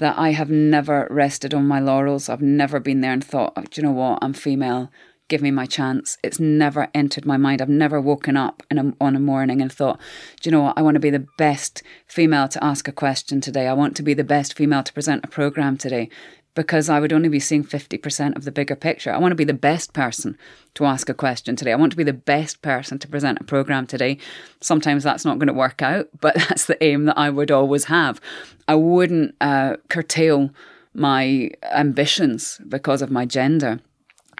that 0.02 0.18
I 0.18 0.32
have 0.32 0.50
never 0.50 1.08
rested 1.12 1.54
on 1.54 1.68
my 1.68 1.80
laurels. 1.80 2.28
I've 2.28 2.42
never 2.42 2.80
been 2.80 3.02
there 3.02 3.14
and 3.14 3.24
thought, 3.24 3.54
oh, 3.56 3.62
do 3.62 3.80
you 3.80 3.88
know 3.88 3.94
what? 3.94 4.18
I'm 4.24 4.34
female. 4.34 4.92
Give 5.28 5.44
me 5.44 5.52
my 5.52 5.68
chance. 5.68 6.18
It's 6.24 6.40
never 6.40 6.90
entered 6.96 7.24
my 7.24 7.38
mind. 7.38 7.62
I've 7.62 7.70
never 7.70 8.02
woken 8.02 8.36
up 8.36 8.64
a, 8.72 8.94
on 9.00 9.16
a 9.16 9.20
morning 9.20 9.62
and 9.62 9.72
thought, 9.72 10.00
do 10.42 10.50
you 10.50 10.52
know 10.52 10.64
what? 10.64 10.78
I 10.78 10.82
want 10.82 10.96
to 10.96 11.00
be 11.00 11.12
the 11.12 11.28
best 11.38 11.84
female 12.08 12.48
to 12.48 12.64
ask 12.64 12.88
a 12.88 12.92
question 12.92 13.42
today. 13.42 13.68
I 13.68 13.74
want 13.74 13.96
to 13.98 14.04
be 14.04 14.16
the 14.16 14.24
best 14.24 14.56
female 14.56 14.82
to 14.82 14.92
present 14.92 15.24
a 15.24 15.28
program 15.28 15.78
today 15.78 16.10
because 16.54 16.90
I 16.90 17.00
would 17.00 17.14
only 17.14 17.30
be 17.30 17.40
seeing 17.40 17.64
50% 17.64 18.36
of 18.36 18.44
the 18.44 18.52
bigger 18.52 18.76
picture. 18.76 19.12
I 19.12 19.18
want 19.18 19.32
to 19.32 19.38
be 19.38 19.46
the 19.46 19.54
best 19.54 19.94
person 19.94 20.38
to 20.74 20.86
ask 20.86 21.08
a 21.08 21.14
question 21.14 21.56
today. 21.56 21.72
I 21.72 21.78
want 21.78 21.92
to 21.92 21.98
be 21.98 22.04
the 22.04 22.14
best 22.14 22.62
person 22.62 23.00
to 23.00 23.08
present 23.08 23.40
a 23.40 23.46
program 23.46 23.88
today. 23.88 24.18
Sometimes 24.60 25.04
that's 25.04 25.24
not 25.24 25.40
going 25.40 25.48
to 25.48 25.54
work 25.54 25.82
out, 25.82 26.10
but 26.20 26.36
that's 26.36 26.66
the 26.66 26.82
aim 26.84 27.06
that 27.06 27.18
I 27.18 27.30
would 27.30 27.52
always 27.52 27.86
have. 27.86 28.20
I 28.68 28.76
wouldn't 28.76 29.36
uh, 29.40 29.78
curtail 29.90 30.52
my 30.94 31.52
ambitions 31.72 32.60
because 32.68 33.02
of 33.02 33.12
my 33.12 33.26
gender. 33.26 33.80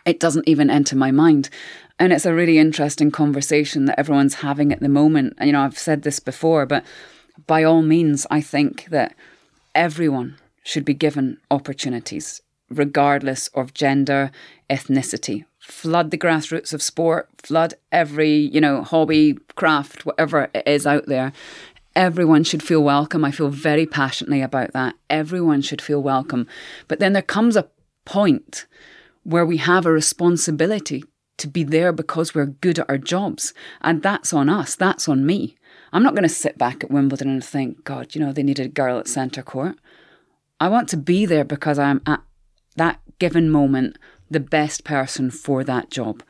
It 0.06 0.20
doesn't 0.20 0.48
even 0.48 0.70
enter 0.70 0.96
my 0.96 1.12
mind. 1.12 1.50
And 1.98 2.12
it's 2.12 2.26
a 2.26 2.34
really 2.34 2.58
interesting 2.58 3.12
conversation 3.12 3.86
that 3.86 4.00
everyone's 4.00 4.36
having 4.36 4.74
at 4.74 4.80
the 4.80 4.90
moment. 4.90 5.36
And, 5.38 5.48
you 5.48 5.54
know, 5.54 5.62
I've 5.62 5.78
said 5.78 6.02
this 6.02 6.20
before, 6.20 6.66
but 6.66 6.84
by 7.48 7.64
all 7.64 7.84
means, 7.84 8.26
I 8.32 8.42
think 8.42 8.86
that 8.86 9.16
everyone 9.76 10.38
should 10.64 10.86
be 10.86 10.94
given 10.94 11.38
opportunities, 11.50 12.42
regardless 12.70 13.48
of 13.50 13.74
gender, 13.74 14.32
ethnicity. 14.70 15.46
Flood 15.60 16.12
the 16.12 16.18
grassroots 16.18 16.74
of 16.74 16.82
sport, 16.82 17.30
flood 17.44 17.76
every, 17.92 18.36
you 18.36 18.60
know, 18.60 18.84
hobby, 18.84 19.38
craft, 19.56 20.06
whatever 20.06 20.50
it 20.54 20.68
is 20.68 20.88
out 20.88 21.06
there. 21.06 21.32
Everyone 21.96 22.44
should 22.44 22.64
feel 22.64 22.82
welcome. 22.82 23.26
I 23.26 23.32
feel 23.32 23.50
very 23.50 23.86
passionately 23.86 24.42
about 24.42 24.74
that. 24.74 24.96
Everyone 25.10 25.62
should 25.62 25.82
feel 25.82 26.02
welcome. 26.02 26.48
But 26.88 27.00
then 27.00 27.14
there 27.14 27.22
comes 27.22 27.56
a 27.56 27.70
point 28.06 28.66
where 29.24 29.46
we 29.46 29.58
have 29.58 29.86
a 29.86 29.92
responsibility 29.92 31.04
to 31.38 31.48
be 31.48 31.64
there 31.64 31.92
because 31.92 32.34
we're 32.34 32.46
good 32.46 32.80
at 32.80 32.90
our 32.90 32.98
jobs. 32.98 33.54
And 33.82 34.02
that's 34.02 34.34
on 34.34 34.50
us. 34.50 34.76
That's 34.76 35.10
on 35.10 35.26
me. 35.26 35.56
I'm 35.92 36.04
not 36.04 36.14
going 36.14 36.24
to 36.24 36.30
sit 36.30 36.58
back 36.58 36.84
at 36.84 36.92
Wimbledon 36.92 37.30
and 37.30 37.44
think, 37.44 37.84
God, 37.84 38.16
you 38.16 38.22
know, 38.22 38.32
they 38.32 38.44
needed 38.44 38.66
a 38.68 38.70
girl 38.70 39.00
at 39.00 39.08
centre 39.08 39.44
court. 39.44 39.78
I 40.62 40.68
want 40.68 40.88
to 40.90 40.98
be 40.98 41.26
there 41.26 41.44
because 41.44 41.80
I'm 41.80 42.02
at 42.06 42.22
that 42.76 43.02
given 43.18 43.50
moment 43.50 43.98
the 44.30 44.40
best 44.40 44.84
person 44.84 45.32
for 45.32 45.64
that 45.64 45.90
job. 45.90 46.22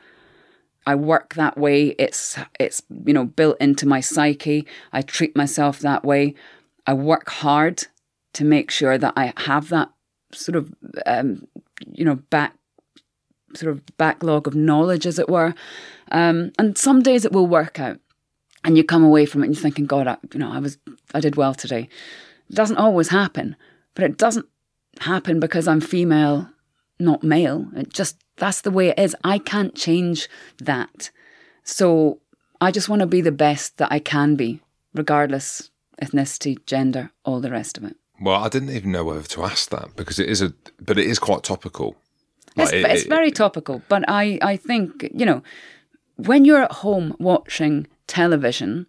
I 0.86 0.94
work 0.94 1.34
that 1.34 1.58
way. 1.58 1.88
It's 1.98 2.38
it's 2.58 2.82
you 3.04 3.12
know 3.12 3.26
built 3.26 3.58
into 3.60 3.86
my 3.86 4.00
psyche. 4.00 4.66
I 4.90 5.02
treat 5.02 5.36
myself 5.36 5.80
that 5.80 6.02
way. 6.02 6.34
I 6.86 6.94
work 6.94 7.28
hard 7.28 7.84
to 8.32 8.44
make 8.44 8.70
sure 8.70 8.96
that 8.96 9.12
I 9.16 9.34
have 9.36 9.68
that 9.68 9.90
sort 10.32 10.56
of, 10.56 10.72
um, 11.04 11.46
you 11.92 12.06
know, 12.06 12.16
back 12.30 12.56
sort 13.54 13.70
of 13.70 13.82
backlog 13.98 14.46
of 14.46 14.54
knowledge, 14.54 15.06
as 15.06 15.18
it 15.18 15.28
were. 15.28 15.54
Um, 16.10 16.52
and 16.58 16.78
some 16.78 17.02
days 17.02 17.26
it 17.26 17.32
will 17.32 17.46
work 17.46 17.78
out, 17.78 18.00
and 18.64 18.78
you 18.78 18.82
come 18.82 19.04
away 19.04 19.26
from 19.26 19.42
it 19.42 19.48
and 19.48 19.54
you're 19.54 19.62
thinking, 19.62 19.84
God, 19.84 20.08
I, 20.08 20.16
you 20.32 20.40
know, 20.40 20.50
I 20.50 20.58
was, 20.58 20.78
I 21.12 21.20
did 21.20 21.36
well 21.36 21.52
today. 21.52 21.90
It 22.48 22.56
doesn't 22.56 22.78
always 22.78 23.08
happen, 23.08 23.56
but 23.94 24.04
it 24.04 24.16
doesn't 24.18 24.46
happen 25.00 25.40
because 25.40 25.66
I'm 25.68 25.80
female, 25.80 26.48
not 26.98 27.22
male. 27.22 27.66
It 27.76 27.92
just 27.92 28.16
that's 28.36 28.62
the 28.62 28.70
way 28.70 28.88
it 28.88 28.98
is. 28.98 29.14
I 29.24 29.38
can't 29.38 29.74
change 29.74 30.28
that. 30.58 31.10
So 31.64 32.20
I 32.60 32.70
just 32.70 32.88
want 32.88 33.00
to 33.00 33.06
be 33.06 33.20
the 33.20 33.32
best 33.32 33.78
that 33.78 33.92
I 33.92 33.98
can 33.98 34.36
be, 34.36 34.60
regardless 34.94 35.70
ethnicity, 36.00 36.64
gender, 36.66 37.10
all 37.24 37.40
the 37.40 37.50
rest 37.50 37.78
of 37.78 37.84
it. 37.84 37.96
Well, 38.20 38.42
I 38.42 38.48
didn't 38.48 38.70
even 38.70 38.92
know 38.92 39.04
whether 39.04 39.22
to 39.22 39.44
ask 39.44 39.70
that 39.70 39.94
because 39.96 40.18
it 40.18 40.28
is 40.28 40.42
a, 40.42 40.52
but 40.80 40.98
it 40.98 41.06
is 41.06 41.18
quite 41.18 41.42
topical. 41.42 41.96
It's, 42.56 42.56
Like, 42.56 42.74
it- 42.74 42.90
it's 42.90 43.02
it- 43.02 43.08
very 43.08 43.30
topical, 43.30 43.82
but 43.88 44.04
I, 44.08 44.38
I 44.42 44.56
think, 44.56 45.08
you 45.14 45.24
know, 45.26 45.42
when 46.16 46.44
you're 46.44 46.62
at 46.62 46.72
home 46.72 47.16
watching 47.18 47.86
television, 48.06 48.86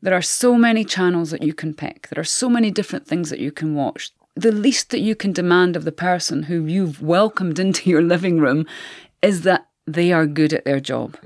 there 0.00 0.14
are 0.14 0.22
so 0.22 0.56
many 0.56 0.84
channels 0.84 1.30
that 1.30 1.42
you 1.42 1.54
can 1.54 1.74
pick. 1.74 2.08
There 2.08 2.20
are 2.20 2.24
so 2.24 2.48
many 2.48 2.70
different 2.70 3.06
things 3.06 3.30
that 3.30 3.40
you 3.40 3.52
can 3.52 3.74
watch. 3.74 4.12
The 4.34 4.52
least 4.52 4.90
that 4.90 5.00
you 5.00 5.14
can 5.14 5.32
demand 5.32 5.76
of 5.76 5.84
the 5.84 5.92
person 5.92 6.44
who 6.44 6.64
you've 6.64 7.02
welcomed 7.02 7.58
into 7.58 7.90
your 7.90 8.02
living 8.02 8.38
room 8.40 8.66
is 9.20 9.42
that 9.42 9.68
they 9.86 10.12
are 10.12 10.26
good 10.26 10.52
at 10.52 10.64
their 10.64 10.80
job, 10.80 11.16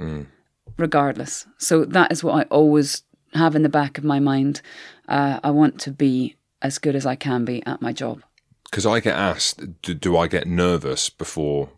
regardless. 0.77 1.47
So 1.59 1.85
that 1.85 2.11
is 2.12 2.24
what 2.24 2.35
I 2.35 2.43
always 2.49 3.03
have 3.35 3.55
in 3.55 3.62
the 3.62 3.69
back 3.69 3.99
of 3.99 4.05
my 4.05 4.19
mind. 4.19 4.61
Uh, 5.09 5.41
I 5.45 5.51
want 5.51 5.78
to 5.83 5.91
be 5.91 6.37
as 6.62 6.78
good 6.78 6.97
as 6.97 7.07
I 7.07 7.15
can 7.16 7.45
be 7.45 7.65
at 7.66 7.81
my 7.83 7.93
job. 7.93 8.23
because 8.65 8.87
I 8.87 8.99
get 9.01 9.15
asked, 9.16 9.83
do, 9.83 9.95
do 9.95 10.16
I 10.16 10.27
get 10.27 10.47
nervous 10.47 11.09
before 11.11 11.69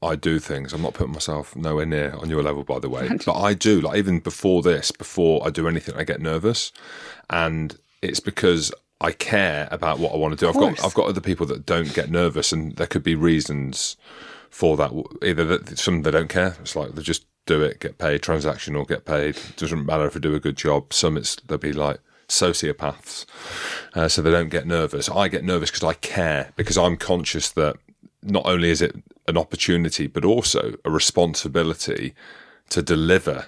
I 0.00 0.14
do 0.14 0.38
things? 0.38 0.72
I'm 0.72 0.82
not 0.82 0.94
putting 0.94 1.12
myself 1.12 1.56
nowhere 1.56 1.86
near 1.86 2.12
on 2.14 2.30
your 2.30 2.42
level, 2.42 2.62
by 2.62 2.78
the 2.78 2.88
way, 2.88 3.08
but 3.26 3.34
I 3.40 3.54
do. 3.54 3.80
Like 3.80 3.96
even 3.98 4.20
before 4.20 4.62
this, 4.62 4.92
before 4.92 5.44
I 5.46 5.50
do 5.50 5.66
anything, 5.66 5.96
I 5.96 6.04
get 6.04 6.20
nervous, 6.20 6.70
and 7.30 7.76
it's 8.00 8.20
because 8.20 8.70
I 9.00 9.12
care 9.12 9.68
about 9.70 9.98
what 9.98 10.12
I 10.12 10.16
want 10.16 10.38
to 10.38 10.44
do. 10.44 10.48
I've 10.48 10.54
got. 10.54 10.84
I've 10.84 10.94
got 10.94 11.08
other 11.08 11.20
people 11.20 11.46
that 11.46 11.66
don't 11.66 11.94
get 11.94 12.10
nervous, 12.10 12.52
and 12.52 12.74
there 12.76 12.86
could 12.86 13.04
be 13.04 13.14
reasons 13.14 13.96
for 14.50 14.76
that. 14.76 14.90
Either 15.22 15.44
that 15.44 15.78
some 15.78 16.02
they 16.02 16.10
don't 16.10 16.28
care. 16.28 16.56
It's 16.60 16.74
like 16.74 16.92
they 16.94 17.02
just 17.02 17.24
do 17.46 17.62
it, 17.62 17.80
get 17.80 17.98
paid, 17.98 18.22
transactional, 18.22 18.86
get 18.86 19.04
paid. 19.04 19.38
Doesn't 19.56 19.86
matter 19.86 20.06
if 20.06 20.16
I 20.16 20.18
do 20.18 20.34
a 20.34 20.40
good 20.40 20.56
job. 20.56 20.92
Some 20.92 21.16
it's 21.16 21.36
they'll 21.36 21.58
be 21.58 21.72
like 21.72 22.00
sociopaths, 22.28 23.24
uh, 23.94 24.08
so 24.08 24.20
they 24.20 24.30
don't 24.30 24.50
get 24.50 24.66
nervous. 24.66 25.08
I 25.08 25.28
get 25.28 25.44
nervous 25.44 25.70
because 25.70 25.84
I 25.84 25.94
care 25.94 26.52
because 26.56 26.76
I'm 26.76 26.96
conscious 26.96 27.50
that 27.52 27.76
not 28.22 28.46
only 28.46 28.70
is 28.70 28.82
it 28.82 28.96
an 29.28 29.38
opportunity 29.38 30.06
but 30.06 30.24
also 30.24 30.74
a 30.84 30.90
responsibility 30.90 32.14
to 32.70 32.82
deliver 32.82 33.46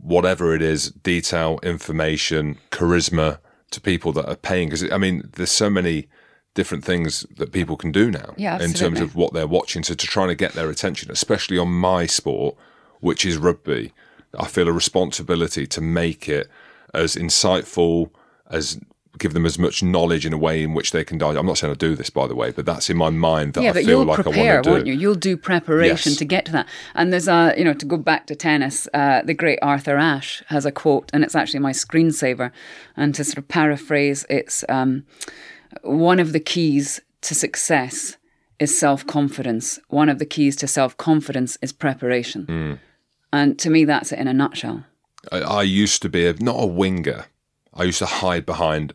whatever 0.00 0.54
it 0.54 0.62
is 0.62 0.90
detail 0.90 1.60
information 1.62 2.56
charisma 2.70 3.38
to 3.70 3.80
people 3.80 4.12
that 4.12 4.28
are 4.28 4.36
paying 4.36 4.68
because 4.68 4.90
i 4.92 4.98
mean 4.98 5.28
there's 5.36 5.50
so 5.50 5.70
many 5.70 6.08
different 6.54 6.84
things 6.84 7.24
that 7.36 7.52
people 7.52 7.76
can 7.76 7.92
do 7.92 8.10
now 8.10 8.34
Yeah, 8.36 8.60
in 8.60 8.72
terms 8.72 8.98
of 9.00 9.14
what 9.14 9.32
they're 9.32 9.46
watching. 9.46 9.84
So 9.84 9.94
to 9.94 10.06
try 10.06 10.26
to 10.26 10.34
get 10.34 10.52
their 10.54 10.68
attention 10.68 11.10
especially 11.10 11.58
on 11.58 11.68
my 11.68 12.06
sport 12.06 12.56
which 13.00 13.24
is 13.24 13.36
rugby 13.36 13.92
i 14.38 14.46
feel 14.46 14.68
a 14.68 14.72
responsibility 14.72 15.66
to 15.68 15.80
make 15.80 16.28
it 16.28 16.48
as 16.92 17.14
insightful 17.14 18.10
as 18.50 18.80
give 19.18 19.34
them 19.34 19.44
as 19.44 19.58
much 19.58 19.82
knowledge 19.82 20.24
in 20.24 20.32
a 20.32 20.38
way 20.38 20.62
in 20.62 20.72
which 20.72 20.92
they 20.92 21.04
can 21.04 21.18
die 21.18 21.30
i'm 21.36 21.44
not 21.44 21.58
saying 21.58 21.72
i 21.72 21.74
do 21.74 21.94
this 21.96 22.10
by 22.10 22.26
the 22.26 22.34
way 22.34 22.50
but 22.52 22.64
that's 22.64 22.88
in 22.88 22.96
my 22.96 23.10
mind 23.10 23.54
that 23.54 23.62
yeah, 23.62 23.70
i 23.70 23.72
but 23.72 23.84
feel 23.84 23.98
you'll 23.98 24.04
like 24.04 24.22
prepare, 24.22 24.52
i 24.52 24.54
want 24.56 24.64
to 24.64 24.70
do. 24.70 24.74
Won't 24.74 24.86
you? 24.86 24.94
You'll 24.94 25.14
do 25.16 25.36
preparation 25.36 26.12
Yes. 26.12 26.18
to 26.18 26.24
get 26.24 26.44
to 26.46 26.52
that. 26.52 26.66
And 26.94 27.12
there's 27.12 27.26
a, 27.28 27.52
you 27.56 27.64
know, 27.64 27.74
to 27.74 27.84
go 27.86 27.96
back 27.96 28.26
to 28.28 28.34
tennis, 28.36 28.86
uh, 28.94 29.22
the 29.22 29.34
great 29.34 29.58
Arthur 29.62 29.96
Ashe 29.96 30.42
has 30.46 30.64
a 30.64 30.70
quote, 30.72 31.10
and 31.12 31.24
it's 31.24 31.34
actually 31.34 31.60
my 31.60 31.72
screensaver. 31.72 32.52
And 32.96 33.14
to 33.16 33.24
sort 33.24 33.38
of 33.38 33.48
paraphrase, 33.48 34.24
it's 34.30 34.64
um, 34.68 35.04
one 35.82 36.20
of 36.20 36.32
the 36.32 36.40
keys 36.40 37.00
to 37.22 37.34
success 37.34 38.16
is 38.58 38.76
self 38.78 39.06
confidence. 39.06 39.78
One 39.88 40.08
of 40.08 40.18
the 40.18 40.26
keys 40.26 40.54
to 40.56 40.66
self 40.68 40.96
confidence 40.96 41.58
is 41.60 41.72
preparation. 41.72 42.44
Hmm. 42.46 42.72
And 43.32 43.58
to 43.58 43.70
me, 43.70 43.84
that's 43.84 44.12
it 44.12 44.18
in 44.18 44.28
a 44.28 44.32
nutshell. 44.34 44.84
I, 45.32 45.40
I 45.40 45.62
used 45.62 46.00
to 46.02 46.08
be 46.08 46.26
a, 46.26 46.34
not 46.34 46.56
a 46.58 46.66
winger. 46.66 47.26
I 47.74 47.84
used 47.84 47.98
to 47.98 48.06
hide 48.06 48.46
behind. 48.46 48.94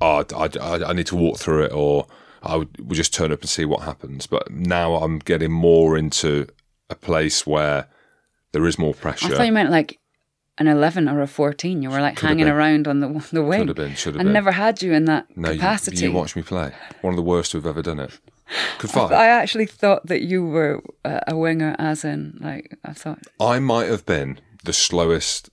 Oh, 0.00 0.24
I, 0.34 0.48
I, 0.60 0.84
I 0.90 0.92
need 0.92 1.06
to 1.08 1.16
walk 1.16 1.38
through 1.38 1.64
it, 1.64 1.72
or 1.72 2.06
I 2.42 2.56
would, 2.56 2.88
would 2.88 2.96
just 2.96 3.14
turn 3.14 3.32
up 3.32 3.40
and 3.40 3.48
see 3.48 3.64
what 3.64 3.82
happens. 3.82 4.26
But 4.26 4.50
now 4.50 4.96
I'm 4.96 5.18
getting 5.18 5.52
more 5.52 5.96
into 5.96 6.46
a 6.88 6.94
place 6.94 7.46
where 7.46 7.86
there 8.52 8.66
is 8.66 8.78
more 8.78 8.94
pressure. 8.94 9.26
I 9.26 9.36
thought 9.36 9.46
you 9.46 9.52
meant 9.52 9.70
like 9.70 9.98
an 10.58 10.66
11 10.66 11.08
or 11.08 11.22
a 11.22 11.26
14. 11.26 11.82
You 11.82 11.90
were 11.90 12.00
like 12.00 12.16
Could 12.16 12.28
hanging 12.28 12.48
around 12.48 12.86
on 12.86 13.00
the, 13.00 13.08
the 13.32 13.42
wing. 13.42 13.60
Should 13.60 13.68
have 13.68 13.76
been, 13.76 13.94
should 13.94 14.14
have 14.14 14.20
I 14.20 14.24
been. 14.24 14.32
never 14.32 14.52
had 14.52 14.82
you 14.82 14.92
in 14.92 15.06
that 15.06 15.26
no, 15.36 15.52
capacity. 15.52 16.04
You 16.04 16.12
watched 16.12 16.36
me 16.36 16.42
play. 16.42 16.72
One 17.00 17.14
of 17.14 17.16
the 17.16 17.22
worst 17.22 17.52
who've 17.52 17.66
ever 17.66 17.82
done 17.82 18.00
it. 18.00 18.18
Could 18.78 18.90
fight. 18.90 19.12
I 19.12 19.26
actually 19.26 19.66
thought 19.66 20.06
that 20.06 20.22
you 20.22 20.44
were 20.44 20.82
a 21.04 21.22
a 21.28 21.36
winger, 21.36 21.76
as 21.78 22.04
in, 22.04 22.36
like, 22.40 22.76
I 22.84 22.92
thought, 22.92 23.20
I 23.38 23.60
might 23.60 23.88
have 23.88 24.04
been 24.04 24.40
the 24.64 24.72
slowest 24.72 25.50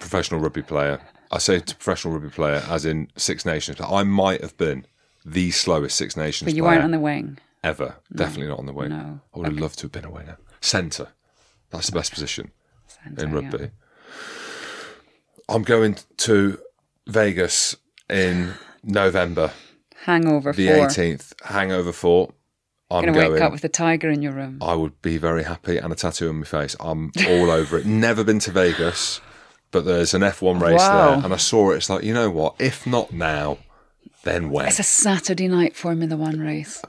professional 0.00 0.40
rugby 0.40 0.62
player. 0.62 1.00
I 1.36 1.38
say 1.38 1.58
to 1.60 1.74
professional 1.76 2.14
rugby 2.14 2.30
player 2.30 2.62
as 2.68 2.86
in 2.86 3.08
Six 3.16 3.44
Nations. 3.44 3.78
I 3.80 4.02
might 4.04 4.40
have 4.40 4.56
been 4.56 4.86
the 5.24 5.50
slowest 5.50 5.96
Six 5.96 6.16
Nations 6.16 6.46
but 6.50 6.56
you 6.56 6.64
weren't 6.64 6.82
on 6.82 6.92
the 6.92 6.98
wing. 6.98 7.38
ever. 7.62 7.96
Definitely 8.14 8.48
not 8.48 8.58
on 8.58 8.64
the 8.66 8.72
wing. 8.72 8.88
No. 8.88 9.20
I 9.34 9.38
would 9.38 9.48
have 9.48 9.58
loved 9.58 9.78
to 9.80 9.82
have 9.84 9.92
been 9.92 10.06
a 10.06 10.10
winger. 10.10 10.38
Centre. 10.62 11.08
That's 11.70 11.88
the 11.90 11.92
best 11.98 12.12
position 12.12 12.52
in 13.18 13.32
rugby. 13.32 13.58
yeah. 13.60 13.66
I'm 15.48 15.62
going 15.62 15.96
to 16.18 16.58
Vegas 17.06 17.76
in 18.08 18.54
November, 18.82 19.52
Hangover 20.04 20.52
the 20.52 20.68
four. 20.68 20.86
18th. 20.86 21.32
Hangover 21.44 21.92
4. 21.92 22.32
I'm 22.90 23.04
Gonna 23.04 23.12
going. 23.18 23.32
wake 23.32 23.42
up 23.42 23.52
with 23.52 23.64
a 23.64 23.68
tiger 23.68 24.08
in 24.10 24.22
your 24.22 24.32
room. 24.32 24.58
I 24.62 24.74
would 24.74 25.02
be 25.02 25.18
very 25.18 25.42
happy 25.42 25.76
and 25.78 25.92
a 25.92 25.96
tattoo 25.96 26.28
on 26.28 26.36
my 26.38 26.44
face. 26.44 26.76
I'm 26.80 27.10
all 27.28 27.50
over 27.50 27.78
it. 27.78 27.84
Never 27.86 28.22
been 28.24 28.38
to 28.40 28.52
Vegas, 28.52 29.20
but 29.70 29.84
there's 29.84 30.14
an 30.14 30.22
F1 30.22 30.60
race 30.60 30.78
Wow. 30.80 31.16
there, 31.16 31.24
and 31.24 31.32
I 31.34 31.36
saw 31.36 31.72
it. 31.72 31.76
It's 31.76 31.90
like, 31.90 32.04
you 32.04 32.14
know 32.14 32.30
what? 32.30 32.54
If 32.58 32.86
not 32.86 33.12
now, 33.12 33.58
then 34.24 34.50
when? 34.50 34.66
It's 34.66 34.78
a 34.78 34.82
Saturday 34.84 35.48
night 35.48 35.76
Formula 35.76 36.16
One 36.16 36.40
race. 36.40 36.82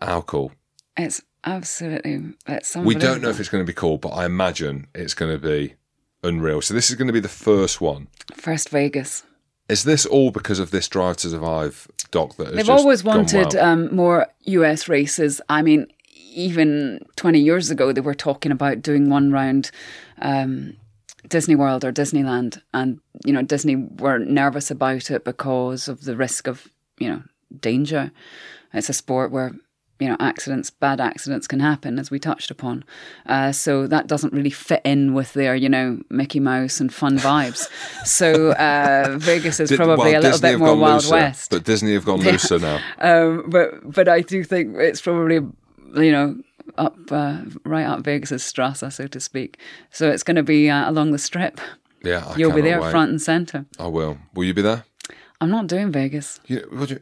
How 0.00 0.20
cool. 0.22 0.52
It's 0.96 1.22
absolutely. 1.44 2.34
It's 2.46 2.76
We 2.76 2.94
don't 2.94 3.20
know 3.22 3.28
if 3.30 3.40
it's 3.40 3.48
going 3.48 3.62
to 3.64 3.66
be 3.66 3.74
cool, 3.74 3.98
but 3.98 4.10
I 4.10 4.24
imagine 4.24 4.86
it's 4.94 5.14
going 5.14 5.32
to 5.32 5.38
be 5.38 5.74
unreal. 6.22 6.60
So 6.62 6.74
this 6.74 6.90
is 6.90 6.96
going 6.96 7.06
to 7.08 7.12
be 7.12 7.20
the 7.20 7.28
first 7.28 7.80
one. 7.80 8.08
First 8.34 8.68
Vegas. 8.70 9.22
Is 9.68 9.84
this 9.84 10.06
all 10.06 10.30
because 10.30 10.58
of 10.58 10.70
this 10.70 10.88
Drive 10.88 11.18
to 11.18 11.28
Survive 11.28 11.88
doc 12.10 12.36
that 12.36 12.46
has 12.48 12.56
They've 12.56 12.70
always 12.70 13.04
wanted 13.04 13.52
well? 13.54 13.64
um, 13.64 13.94
more 13.94 14.26
US 14.44 14.88
races. 14.88 15.40
I 15.48 15.60
mean, 15.62 15.86
even 16.32 17.04
20 17.16 17.38
years 17.38 17.70
ago, 17.70 17.92
they 17.92 18.00
were 18.00 18.14
talking 18.14 18.50
about 18.50 18.80
doing 18.82 19.10
one 19.10 19.30
round 19.30 19.70
um, 20.20 20.76
Disney 21.28 21.54
World 21.54 21.84
or 21.84 21.92
Disneyland. 21.92 22.60
And, 22.74 23.00
you 23.24 23.32
know, 23.32 23.42
Disney 23.42 23.76
were 23.76 24.18
nervous 24.18 24.70
about 24.70 25.10
it 25.10 25.24
because 25.24 25.88
of 25.88 26.04
the 26.04 26.16
risk 26.16 26.46
of, 26.46 26.68
you 26.98 27.08
know, 27.08 27.22
danger. 27.60 28.10
It's 28.72 28.88
a 28.88 28.92
sport 28.92 29.30
where, 29.30 29.52
you 29.98 30.08
know, 30.08 30.16
accidents, 30.20 30.70
bad 30.70 31.00
accidents 31.00 31.46
can 31.48 31.60
happen, 31.60 31.98
as 31.98 32.10
we 32.10 32.18
touched 32.18 32.50
upon. 32.50 32.84
Uh, 33.26 33.50
so 33.50 33.86
that 33.86 34.06
doesn't 34.06 34.32
really 34.32 34.50
fit 34.50 34.80
in 34.84 35.12
with 35.14 35.32
their, 35.32 35.56
you 35.56 35.68
know, 35.68 36.00
Mickey 36.10 36.38
Mouse 36.40 36.80
and 36.80 36.92
fun 36.92 37.18
vibes. 37.18 37.68
so 38.06 38.50
uh, 38.52 39.16
Vegas 39.18 39.58
is 39.60 39.70
Did- 39.70 39.76
probably 39.78 40.12
well, 40.12 40.20
a 40.20 40.22
little 40.22 40.30
Disney 40.32 40.50
bit 40.50 40.58
more 40.58 40.76
Wild 40.76 41.02
looser, 41.02 41.14
West. 41.14 41.50
But 41.50 41.64
Disney 41.64 41.94
have 41.94 42.04
gone 42.04 42.20
looser 42.22 42.58
now. 42.58 42.78
Um, 42.98 43.50
but 43.50 43.92
but 43.92 44.08
I 44.08 44.20
do 44.20 44.44
think 44.44 44.76
it's 44.76 45.00
probably 45.00 45.36
you 45.36 46.12
know 46.12 46.36
up 46.76 46.96
uh, 47.10 47.38
right 47.64 47.86
up 47.86 48.00
Vegas's 48.00 48.42
Strassa, 48.42 48.92
so 48.92 49.06
to 49.06 49.20
speak. 49.20 49.58
So 49.90 50.10
it's 50.10 50.22
going 50.22 50.36
to 50.36 50.42
be 50.42 50.68
uh, 50.68 50.88
along 50.90 51.12
the 51.12 51.18
strip. 51.18 51.60
Yeah, 52.04 52.24
I 52.26 52.36
You'll 52.36 52.52
be 52.52 52.60
there 52.60 52.80
wait. 52.80 52.90
front 52.90 53.10
and 53.10 53.20
center. 53.20 53.66
I 53.78 53.86
will. 53.88 54.18
Will 54.34 54.44
you 54.44 54.54
be 54.54 54.62
there? 54.62 54.84
I'm 55.40 55.50
not 55.50 55.66
doing 55.66 55.90
Vegas. 55.92 56.40
You, 56.46 56.68
would 56.72 56.90
you, 56.90 57.00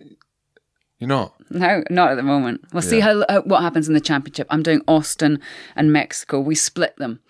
you're 0.99 1.09
not. 1.09 1.35
No, 1.51 1.83
not 1.91 2.11
at 2.13 2.15
the 2.17 2.23
moment. 2.23 2.63
We'll 2.73 2.83
see 2.83 3.01
how, 3.01 3.25
how 3.29 3.43
what 3.43 3.63
happens 3.63 3.89
in 3.89 3.95
the 3.95 4.01
championship. 4.01 4.47
I'm 4.51 4.63
doing 4.63 4.83
Austin 4.89 5.41
and 5.75 5.93
Mexico. 5.93 6.41
We 6.41 6.55
split 6.55 6.97
them. 6.97 7.21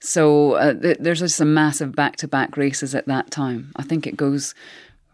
So 0.00 0.52
uh, 0.52 0.74
th- 0.74 0.98
there's 1.00 1.20
just 1.20 1.40
a 1.40 1.46
massive 1.46 1.94
back-to-back 1.94 2.56
races 2.56 2.94
at 2.94 3.06
that 3.06 3.30
time. 3.30 3.72
I 3.76 3.82
think 3.82 4.06
it 4.06 4.16
goes 4.16 4.54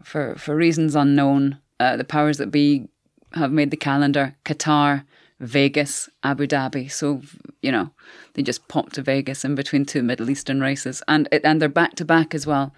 for 0.03 0.35
for 0.35 0.55
reasons 0.55 0.95
unknown. 0.95 1.59
Uh, 1.79 1.95
the 1.95 2.03
powers 2.03 2.37
that 2.37 2.51
be 2.51 2.89
have 3.33 3.51
made 3.51 3.71
the 3.71 3.77
calendar: 3.77 4.35
Qatar, 4.43 5.05
Vegas, 5.39 6.09
Abu 6.23 6.47
Dhabi. 6.47 6.91
So 6.91 7.21
you 7.61 7.71
know 7.71 7.89
they 8.33 8.41
just 8.43 8.67
pop 8.67 8.91
to 8.93 9.01
Vegas 9.01 9.43
in 9.45 9.55
between 9.55 9.85
two 9.85 10.03
Middle 10.03 10.29
Eastern 10.29 10.61
races, 10.61 11.01
and 11.07 11.27
it, 11.31 11.41
and 11.43 11.61
they're 11.61 11.69
back 11.69 11.95
to 11.95 12.05
back 12.05 12.33
as 12.35 12.45
well. 12.47 12.73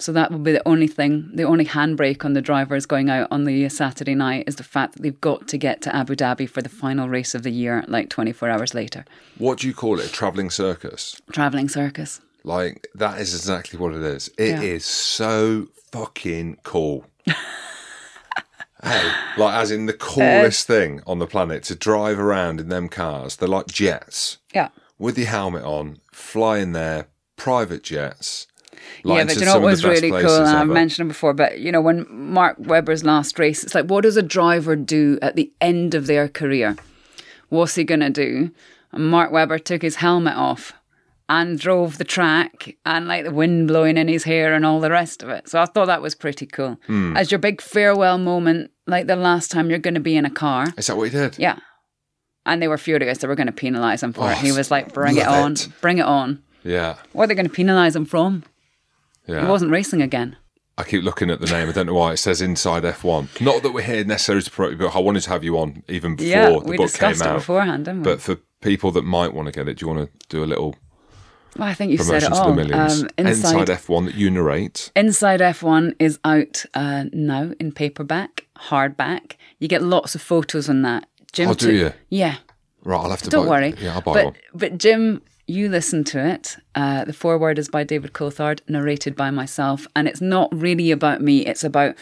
So 0.00 0.12
that 0.12 0.30
will 0.30 0.38
be 0.38 0.52
the 0.52 0.62
only 0.64 0.86
thing, 0.86 1.28
the 1.34 1.42
only 1.42 1.64
handbrake 1.64 2.24
on 2.24 2.32
the 2.34 2.40
drivers 2.40 2.86
going 2.86 3.10
out 3.10 3.26
on 3.32 3.42
the 3.46 3.68
Saturday 3.68 4.14
night 4.14 4.44
is 4.46 4.54
the 4.54 4.62
fact 4.62 4.92
that 4.94 5.02
they've 5.02 5.20
got 5.20 5.48
to 5.48 5.58
get 5.58 5.82
to 5.82 5.96
Abu 5.96 6.14
Dhabi 6.14 6.48
for 6.48 6.62
the 6.62 6.68
final 6.68 7.08
race 7.08 7.34
of 7.34 7.42
the 7.42 7.50
year, 7.50 7.84
like 7.88 8.08
24 8.08 8.48
hours 8.48 8.74
later. 8.74 9.04
What 9.38 9.58
do 9.58 9.66
you 9.66 9.74
call 9.74 9.98
it? 9.98 10.06
A 10.06 10.12
travelling 10.12 10.50
circus? 10.50 11.20
Travelling 11.32 11.68
circus. 11.68 12.20
Like 12.44 12.86
that 12.94 13.20
is 13.20 13.34
exactly 13.34 13.76
what 13.76 13.92
it 13.92 14.02
is. 14.02 14.28
It 14.38 14.62
is 14.62 14.62
Yeah. 14.62 14.78
so 14.78 15.66
fucking 15.90 16.58
cool. 16.62 17.04
hey, 18.82 19.10
like 19.36 19.54
as 19.54 19.70
in 19.70 19.86
the 19.86 19.94
uh, 19.94 19.96
coolest 19.98 20.66
thing 20.66 21.02
on 21.06 21.18
the 21.18 21.26
planet 21.26 21.62
to 21.64 21.74
drive 21.74 22.18
around 22.18 22.60
in 22.60 22.68
them 22.68 22.88
cars. 22.88 23.36
They're 23.36 23.48
like 23.48 23.66
jets 23.66 24.38
Yeah. 24.54 24.68
with 24.98 25.18
your 25.18 25.28
helmet 25.28 25.64
on, 25.64 25.98
flying 26.12 26.72
their 26.72 27.06
private 27.36 27.82
jets. 27.82 28.46
yeah, 29.04 29.24
but 29.24 29.36
you 29.36 29.44
know 29.46 29.54
what 29.54 29.62
was 29.62 29.84
really 29.84 30.10
cool, 30.10 30.44
and 30.44 30.56
I've 30.56 30.68
mentioned 30.68 31.06
it 31.06 31.12
before, 31.12 31.32
but 31.34 31.58
you 31.60 31.70
know, 31.72 31.80
when 31.80 32.06
Mark 32.10 32.56
Webber's 32.58 33.04
last 33.04 33.38
race, 33.38 33.62
it's 33.64 33.74
like, 33.74 33.86
what 33.86 34.02
does 34.02 34.16
a 34.16 34.22
driver 34.22 34.76
do 34.76 35.18
at 35.22 35.36
the 35.36 35.52
end 35.60 35.94
of 35.94 36.06
their 36.06 36.28
career? 36.28 36.76
What's 37.48 37.74
he 37.76 37.84
going 37.84 38.00
to 38.00 38.10
do? 38.10 38.50
And 38.92 39.10
Mark 39.10 39.30
Webber 39.30 39.58
took 39.58 39.82
his 39.82 39.96
helmet 39.96 40.34
off 40.34 40.72
and 41.28 41.58
drove 41.58 41.98
the 41.98 42.04
track 42.04 42.76
and 42.86 43.06
like 43.06 43.24
the 43.24 43.30
wind 43.30 43.68
blowing 43.68 43.96
in 43.98 44.08
his 44.08 44.24
hair 44.24 44.54
and 44.54 44.64
all 44.64 44.80
the 44.80 44.90
rest 44.90 45.22
of 45.22 45.28
it. 45.28 45.48
So 45.48 45.60
I 45.60 45.66
thought 45.66 45.86
that 45.86 46.00
was 46.02 46.14
pretty 46.14 46.46
cool. 46.46 46.78
Hmm. 46.86 47.16
As 47.16 47.30
your 47.30 47.38
big 47.38 47.60
farewell 47.60 48.16
moment, 48.18 48.70
like 48.86 49.06
the 49.06 49.16
last 49.16 49.50
time 49.50 49.68
you're 49.70 49.78
going 49.78 49.94
to 49.94 50.00
be 50.00 50.16
in 50.16 50.24
a 50.24 50.30
car. 50.30 50.68
Is 50.78 50.86
that 50.86 50.96
what 50.96 51.04
he 51.04 51.10
did? 51.10 51.38
Yeah. 51.38 51.58
And 52.46 52.62
they 52.62 52.68
were 52.68 52.78
furious. 52.78 53.18
They 53.18 53.28
were 53.28 53.34
going 53.34 53.46
to 53.46 53.52
penalise 53.52 54.02
him 54.02 54.14
for 54.14 54.30
it. 54.32 54.38
He 54.38 54.52
Oh, 54.52 54.56
was 54.56 54.70
like, 54.70 54.94
bring 54.94 55.18
it 55.18 55.26
on, 55.26 55.52
it. 55.52 55.68
bring 55.82 55.98
it 55.98 56.06
on. 56.06 56.42
Yeah. 56.64 56.96
What 57.12 57.24
are 57.24 57.26
they 57.26 57.34
going 57.34 57.48
to 57.48 57.54
penalise 57.54 57.94
him 57.94 58.06
from? 58.06 58.44
Yeah. 59.26 59.42
He 59.42 59.46
wasn't 59.46 59.70
racing 59.70 60.00
again. 60.00 60.36
I 60.78 60.84
keep 60.84 61.02
looking 61.04 61.28
at 61.28 61.40
the 61.40 61.46
name. 61.46 61.68
I 61.68 61.72
don't 61.72 61.86
know 61.86 61.94
why 61.94 62.12
it 62.12 62.18
says 62.18 62.40
Inside 62.40 62.84
F1. 62.84 63.40
Not 63.42 63.62
that 63.64 63.72
we're 63.72 63.82
here 63.82 64.04
necessarily 64.04 64.42
to 64.44 64.50
promote, 64.50 64.78
but 64.78 64.94
I 64.96 65.00
wanted 65.00 65.22
to 65.24 65.30
have 65.30 65.44
you 65.44 65.58
on 65.58 65.82
even 65.88 66.14
before 66.16 66.30
yeah, 66.30 66.50
the 66.50 66.76
book 66.76 66.92
came 66.94 67.20
out. 67.20 67.34
beforehand? 67.34 68.02
But 68.04 68.22
for 68.22 68.36
people 68.62 68.92
that 68.92 69.02
might 69.02 69.34
want 69.34 69.46
to 69.46 69.52
get 69.52 69.68
it, 69.68 69.78
do 69.78 69.86
you 69.86 69.92
want 69.92 70.08
to 70.08 70.26
do 70.28 70.42
a 70.42 70.46
little 70.46 70.76
well, 71.56 71.68
I 71.68 71.74
think 71.74 71.92
you 71.92 71.98
said 71.98 72.22
it 72.22 72.32
all. 72.32 72.50
Um, 72.50 72.58
inside, 72.58 73.10
Inside 73.18 73.68
F1 73.68 74.06
that 74.06 74.14
you 74.14 74.30
narrate. 74.30 74.92
Inside 74.94 75.40
F1 75.40 75.94
is 75.98 76.18
out 76.24 76.64
uh, 76.74 77.04
now 77.12 77.52
in 77.58 77.72
paperback, 77.72 78.46
hardback. 78.56 79.32
You 79.58 79.68
get 79.68 79.82
lots 79.82 80.14
of 80.14 80.22
photos 80.22 80.68
on 80.68 80.82
that. 80.82 81.08
Jim 81.32 81.48
Oh, 81.48 81.54
do 81.54 81.72
you? 81.72 81.92
Yeah. 82.08 82.36
Right, 82.84 83.00
I'll 83.02 83.10
have 83.10 83.22
to 83.22 83.30
Don't 83.30 83.46
buy 83.46 83.50
worry. 83.50 83.74
Yeah, 83.80 83.94
I'll 83.94 84.00
buy 84.00 84.12
but, 84.14 84.24
one. 84.24 84.34
But 84.54 84.78
Jim, 84.78 85.22
you 85.46 85.68
listen 85.68 86.04
to 86.04 86.24
it. 86.24 86.56
Uh, 86.74 87.04
the 87.04 87.12
foreword 87.12 87.58
is 87.58 87.68
by 87.68 87.82
David 87.82 88.12
Coulthard, 88.12 88.60
narrated 88.68 89.16
by 89.16 89.30
myself, 89.30 89.86
and 89.96 90.06
it's 90.06 90.20
not 90.20 90.48
really 90.54 90.90
about 90.90 91.20
me. 91.22 91.44
It's 91.46 91.64
about 91.64 91.96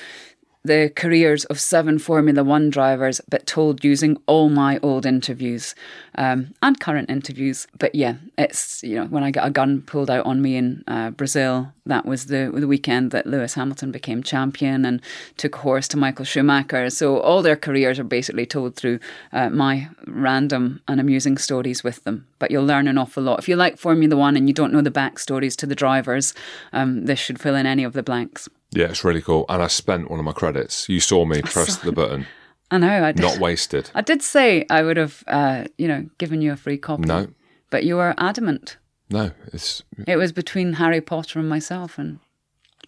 the 0.66 0.92
careers 0.94 1.44
of 1.46 1.60
seven 1.60 1.98
Formula 1.98 2.42
One 2.44 2.70
drivers, 2.70 3.20
but 3.28 3.46
told 3.46 3.84
using 3.84 4.18
all 4.26 4.48
my 4.48 4.78
old 4.82 5.06
interviews 5.06 5.74
um, 6.16 6.54
and 6.62 6.78
current 6.78 7.08
interviews. 7.10 7.66
But 7.78 7.94
yeah, 7.94 8.16
it's 8.36 8.82
you 8.82 8.96
know 8.96 9.06
when 9.06 9.22
I 9.22 9.30
got 9.30 9.46
a 9.46 9.50
gun 9.50 9.82
pulled 9.82 10.10
out 10.10 10.26
on 10.26 10.42
me 10.42 10.56
in 10.56 10.84
uh, 10.86 11.10
Brazil, 11.10 11.72
that 11.86 12.04
was 12.04 12.26
the 12.26 12.52
the 12.54 12.66
weekend 12.66 13.10
that 13.12 13.26
Lewis 13.26 13.54
Hamilton 13.54 13.92
became 13.92 14.22
champion 14.22 14.84
and 14.84 15.00
took 15.36 15.56
a 15.56 15.60
horse 15.60 15.88
to 15.88 15.96
Michael 15.96 16.24
Schumacher. 16.24 16.90
So 16.90 17.20
all 17.20 17.42
their 17.42 17.56
careers 17.56 17.98
are 17.98 18.04
basically 18.04 18.46
told 18.46 18.76
through 18.76 18.98
uh, 19.32 19.50
my 19.50 19.88
random 20.06 20.80
and 20.88 21.00
amusing 21.00 21.38
stories 21.38 21.84
with 21.84 22.04
them. 22.04 22.26
But 22.38 22.50
you'll 22.50 22.66
learn 22.66 22.88
an 22.88 22.98
awful 22.98 23.22
lot 23.22 23.38
if 23.38 23.48
you 23.48 23.56
like 23.56 23.78
Formula 23.78 24.16
One 24.16 24.36
and 24.36 24.48
you 24.48 24.54
don't 24.54 24.72
know 24.72 24.82
the 24.82 24.90
backstories 24.90 25.56
to 25.56 25.66
the 25.66 25.74
drivers. 25.74 26.34
Um, 26.72 27.06
this 27.06 27.18
should 27.18 27.40
fill 27.40 27.54
in 27.54 27.66
any 27.66 27.84
of 27.84 27.92
the 27.92 28.02
blanks. 28.02 28.48
Yeah, 28.70 28.86
it's 28.86 29.04
really 29.04 29.22
cool. 29.22 29.44
And 29.48 29.62
I 29.62 29.68
spent 29.68 30.10
one 30.10 30.18
of 30.18 30.24
my 30.24 30.32
credits. 30.32 30.88
You 30.88 31.00
saw 31.00 31.24
me 31.24 31.42
press 31.44 31.76
the 31.76 31.92
button. 31.92 32.26
I 32.70 32.78
know. 32.78 33.04
I 33.04 33.12
did. 33.12 33.22
Not 33.22 33.38
wasted. 33.38 33.90
I 33.94 34.00
did 34.02 34.22
say 34.22 34.66
I 34.70 34.82
would 34.82 34.96
have, 34.96 35.22
uh, 35.28 35.64
you 35.78 35.86
know, 35.88 36.06
given 36.18 36.42
you 36.42 36.52
a 36.52 36.56
free 36.56 36.78
copy. 36.78 37.04
No. 37.04 37.28
But 37.70 37.84
you 37.84 37.96
were 37.96 38.14
adamant. 38.18 38.76
No, 39.08 39.30
it's. 39.52 39.82
It 40.06 40.16
was 40.16 40.32
between 40.32 40.74
Harry 40.74 41.00
Potter 41.00 41.38
and 41.38 41.48
myself, 41.48 41.96
and 41.96 42.18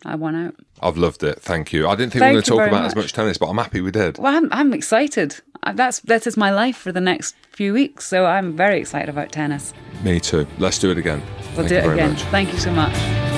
I 0.05 0.17
won 0.17 0.35
out. 0.35 0.57
I've 0.83 0.97
loved 0.97 1.23
it. 1.23 1.41
Thank 1.41 1.73
you. 1.73 1.87
I 1.87 1.95
didn't 1.95 2.13
think 2.13 2.21
Thank 2.23 2.33
we 2.33 2.37
were 2.39 2.43
going 2.43 2.45
to 2.45 2.51
talk 2.51 2.69
about 2.69 2.85
as 2.87 2.95
much. 2.97 3.05
much 3.05 3.13
tennis, 3.13 3.39
but 3.39 3.47
I'm 3.49 3.57
happy 3.59 3.81
we 3.81 3.93
did. 3.93 4.19
Well, 4.19 4.35
I'm, 4.35 4.53
I'm 4.53 4.73
excited. 4.73 5.37
Uh, 5.63 5.73
That's 5.73 6.01
that 6.01 6.27
is 6.27 6.37
my 6.37 6.51
life 6.51 6.77
for 6.77 6.91
the 6.93 7.01
next 7.01 7.37
few 7.53 7.73
weeks, 7.73 8.07
so 8.07 8.27
I'm 8.27 8.57
very 8.57 8.81
excited 8.81 9.09
about 9.09 9.31
tennis. 9.31 9.73
Me 10.03 10.19
too. 10.19 10.47
Let's 10.59 10.79
do 10.79 10.91
it 10.91 10.99
again. 10.99 11.23
We'll 11.57 11.67
Thank 11.67 11.69
do 11.69 11.77
it 11.77 11.93
again. 11.93 12.11
much. 12.11 12.23
Thank 12.25 12.53
you 12.53 12.59
so 12.59 12.73
much. 12.73 13.38